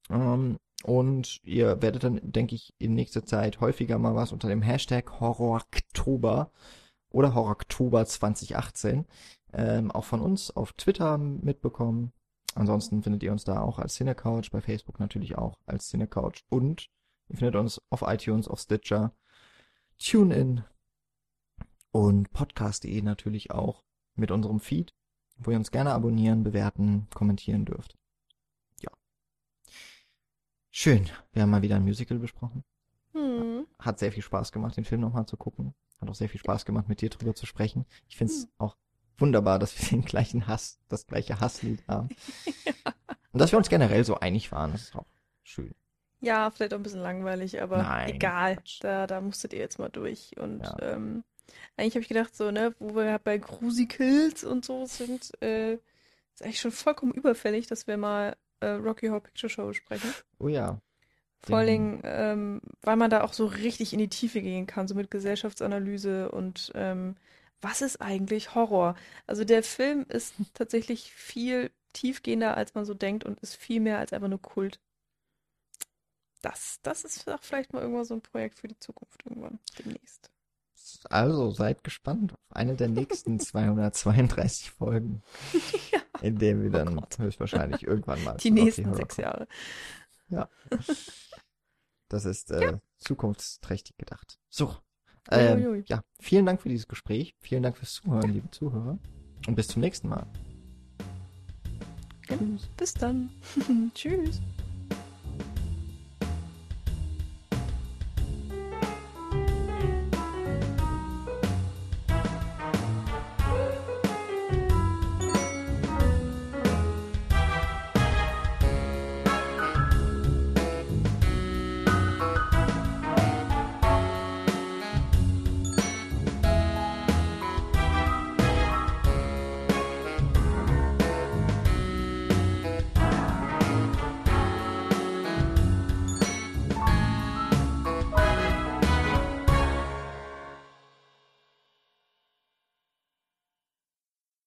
Ähm, 0.09 0.57
und 0.83 1.39
ihr 1.43 1.81
werdet 1.81 2.03
dann, 2.03 2.19
denke 2.23 2.55
ich, 2.55 2.73
in 2.77 2.93
nächster 2.93 3.25
Zeit 3.25 3.59
häufiger 3.59 3.97
mal 3.97 4.15
was 4.15 4.31
unter 4.31 4.47
dem 4.47 4.61
Hashtag 4.61 5.19
Horror-Oktober 5.19 6.51
oder 7.09 7.33
Horror-Oktober 7.33 8.05
2018 8.05 9.05
ähm, 9.55 9.89
auch 9.91 10.03
von 10.03 10.21
uns 10.21 10.51
auf 10.51 10.73
Twitter 10.73 11.17
mitbekommen. 11.17 12.11
Ansonsten 12.55 13.01
findet 13.03 13.23
ihr 13.23 13.31
uns 13.31 13.43
da 13.45 13.61
auch 13.61 13.79
als 13.79 13.95
Cinecouch, 13.95 14.51
bei 14.51 14.61
Facebook 14.61 14.99
natürlich 14.99 15.37
auch 15.37 15.59
als 15.65 15.87
Cinecouch 15.89 16.43
und 16.49 16.89
ihr 17.29 17.37
findet 17.37 17.55
uns 17.55 17.81
auf 17.89 18.03
iTunes, 18.05 18.47
auf 18.47 18.59
Stitcher, 18.59 19.13
TuneIn 19.97 20.63
und 21.91 22.31
podcast.de 22.31 23.01
natürlich 23.01 23.51
auch 23.51 23.83
mit 24.15 24.31
unserem 24.31 24.59
Feed, 24.59 24.93
wo 25.37 25.51
ihr 25.51 25.57
uns 25.57 25.71
gerne 25.71 25.93
abonnieren, 25.93 26.43
bewerten, 26.43 27.07
kommentieren 27.13 27.65
dürft. 27.65 27.97
Ja. 28.81 28.91
Schön. 30.71 31.09
Wir 31.33 31.41
haben 31.41 31.49
mal 31.49 31.61
wieder 31.61 31.77
ein 31.77 31.83
Musical 31.83 32.19
besprochen. 32.19 32.63
Hm. 33.13 33.67
Hat 33.79 33.99
sehr 33.99 34.11
viel 34.11 34.23
Spaß 34.23 34.51
gemacht, 34.51 34.75
den 34.77 34.85
Film 34.85 35.01
nochmal 35.01 35.25
zu 35.25 35.37
gucken. 35.37 35.73
Hat 35.99 36.09
auch 36.09 36.15
sehr 36.15 36.29
viel 36.29 36.39
Spaß 36.39 36.65
gemacht, 36.65 36.89
mit 36.89 37.01
dir 37.01 37.09
drüber 37.09 37.35
zu 37.35 37.45
sprechen. 37.45 37.85
Ich 38.07 38.17
finde 38.17 38.33
es 38.33 38.43
Hm. 38.43 38.49
auch 38.57 38.77
wunderbar, 39.17 39.59
dass 39.59 39.79
wir 39.79 39.89
den 39.97 40.05
gleichen 40.05 40.47
Hass, 40.47 40.79
das 40.89 41.07
gleiche 41.07 41.39
Hasslied 41.39 41.83
haben. 41.87 42.09
Und 43.31 43.39
dass 43.39 43.51
wir 43.51 43.57
uns 43.57 43.69
generell 43.69 44.03
so 44.05 44.15
einig 44.19 44.51
waren, 44.51 44.71
das 44.71 44.83
ist 44.83 44.95
auch 44.95 45.05
schön. 45.43 45.75
Ja, 46.21 46.49
vielleicht 46.49 46.73
auch 46.73 46.77
ein 46.79 46.83
bisschen 46.83 47.01
langweilig, 47.01 47.61
aber 47.61 47.83
Nein, 47.83 48.15
egal. 48.15 48.55
Quatsch. 48.55 48.79
Da, 48.81 49.05
da 49.07 49.19
musstet 49.21 49.53
ihr 49.53 49.59
jetzt 49.59 49.77
mal 49.77 49.89
durch. 49.89 50.31
Und 50.37 50.63
Ja. 50.63 50.77
ähm, 50.81 51.23
eigentlich 51.77 51.95
habe 51.95 52.01
ich 52.01 52.07
gedacht, 52.07 52.35
so, 52.35 52.49
ne, 52.51 52.73
wo 52.79 52.95
wir 52.95 53.19
bei 53.19 53.37
Grusikills 53.37 54.43
und 54.43 54.63
so 54.65 54.85
sind, 54.85 55.31
äh, 55.41 55.73
ist 55.73 56.43
eigentlich 56.43 56.61
schon 56.61 56.71
vollkommen 56.71 57.11
überfällig, 57.11 57.67
dass 57.67 57.87
wir 57.87 57.97
mal 57.97 58.35
äh, 58.61 58.67
Rocky 58.67 59.07
Horror 59.07 59.21
Picture 59.21 59.49
Show 59.49 59.67
besprechen. 59.67 60.09
Oh 60.39 60.47
ja. 60.47 60.79
Vor 61.43 61.57
allen 61.57 61.67
Dingen, 61.67 62.01
ähm, 62.03 62.61
weil 62.81 62.95
man 62.95 63.11
da 63.11 63.21
auch 63.23 63.33
so 63.33 63.45
richtig 63.45 63.93
in 63.93 63.99
die 63.99 64.07
Tiefe 64.07 64.41
gehen 64.41 64.65
kann, 64.65 64.87
so 64.87 64.95
mit 64.95 65.11
Gesellschaftsanalyse 65.11 66.31
und 66.31 66.71
ähm, 66.73 67.17
was 67.65 67.81
ist 67.81 68.01
eigentlich 68.01 68.53
Horror? 68.55 68.95
Also 69.27 69.43
der 69.43 69.63
Film 69.63 70.05
ist 70.07 70.35
tatsächlich 70.53 71.11
viel 71.11 71.71
tiefgehender, 71.93 72.55
als 72.57 72.75
man 72.75 72.85
so 72.85 72.93
denkt 72.93 73.23
und 73.25 73.39
ist 73.39 73.55
viel 73.55 73.79
mehr 73.79 73.97
als 73.99 74.13
einfach 74.13 74.27
nur 74.27 74.41
Kult. 74.41 74.79
Das, 76.41 76.79
das 76.83 77.03
ist 77.03 77.27
auch 77.29 77.41
vielleicht 77.41 77.73
mal 77.73 77.81
irgendwann 77.81 78.05
so 78.05 78.13
ein 78.13 78.21
Projekt 78.21 78.59
für 78.59 78.67
die 78.67 78.77
Zukunft 78.79 79.23
irgendwann 79.25 79.59
demnächst. 79.79 80.29
Also 81.09 81.49
seid 81.49 81.83
gespannt 81.83 82.33
auf 82.33 82.55
eine 82.55 82.75
der 82.75 82.89
nächsten 82.89 83.39
232 83.39 84.69
Folgen, 84.71 85.23
Ja. 85.91 85.99
in 86.21 86.37
denen 86.37 86.61
wir 86.61 86.69
Oh 86.69 86.73
dann 86.73 86.95
Gott. 86.97 87.17
höchstwahrscheinlich 87.17 87.83
irgendwann 87.83 88.23
mal 88.23 88.37
Die 88.37 88.51
nächsten 88.51 88.93
sechs 88.93 89.15
kommen. 89.15 89.25
Jahre. 90.29 90.49
Das 92.09 92.25
ist 92.25 92.51
äh, 92.51 92.77
zukunftsträchtig 92.97 93.97
gedacht. 93.97 94.37
So. 94.49 94.75
Ähm, 95.31 95.83
ja, 95.87 96.01
vielen 96.19 96.45
Dank 96.45 96.61
für 96.61 96.69
dieses 96.69 96.87
Gespräch. 96.87 97.35
Vielen 97.39 97.63
Dank 97.63 97.77
fürs 97.77 97.93
Zuhören, 97.93 98.31
liebe 98.31 98.49
Zuhörer. 98.51 98.97
Und 99.47 99.55
bis 99.55 99.67
zum 99.67 99.81
nächsten 99.81 100.09
Mal. 100.09 100.25
Ja. 102.29 102.37
Bis 102.77 102.93
dann. 102.93 103.29
Tschüss. 103.93 104.41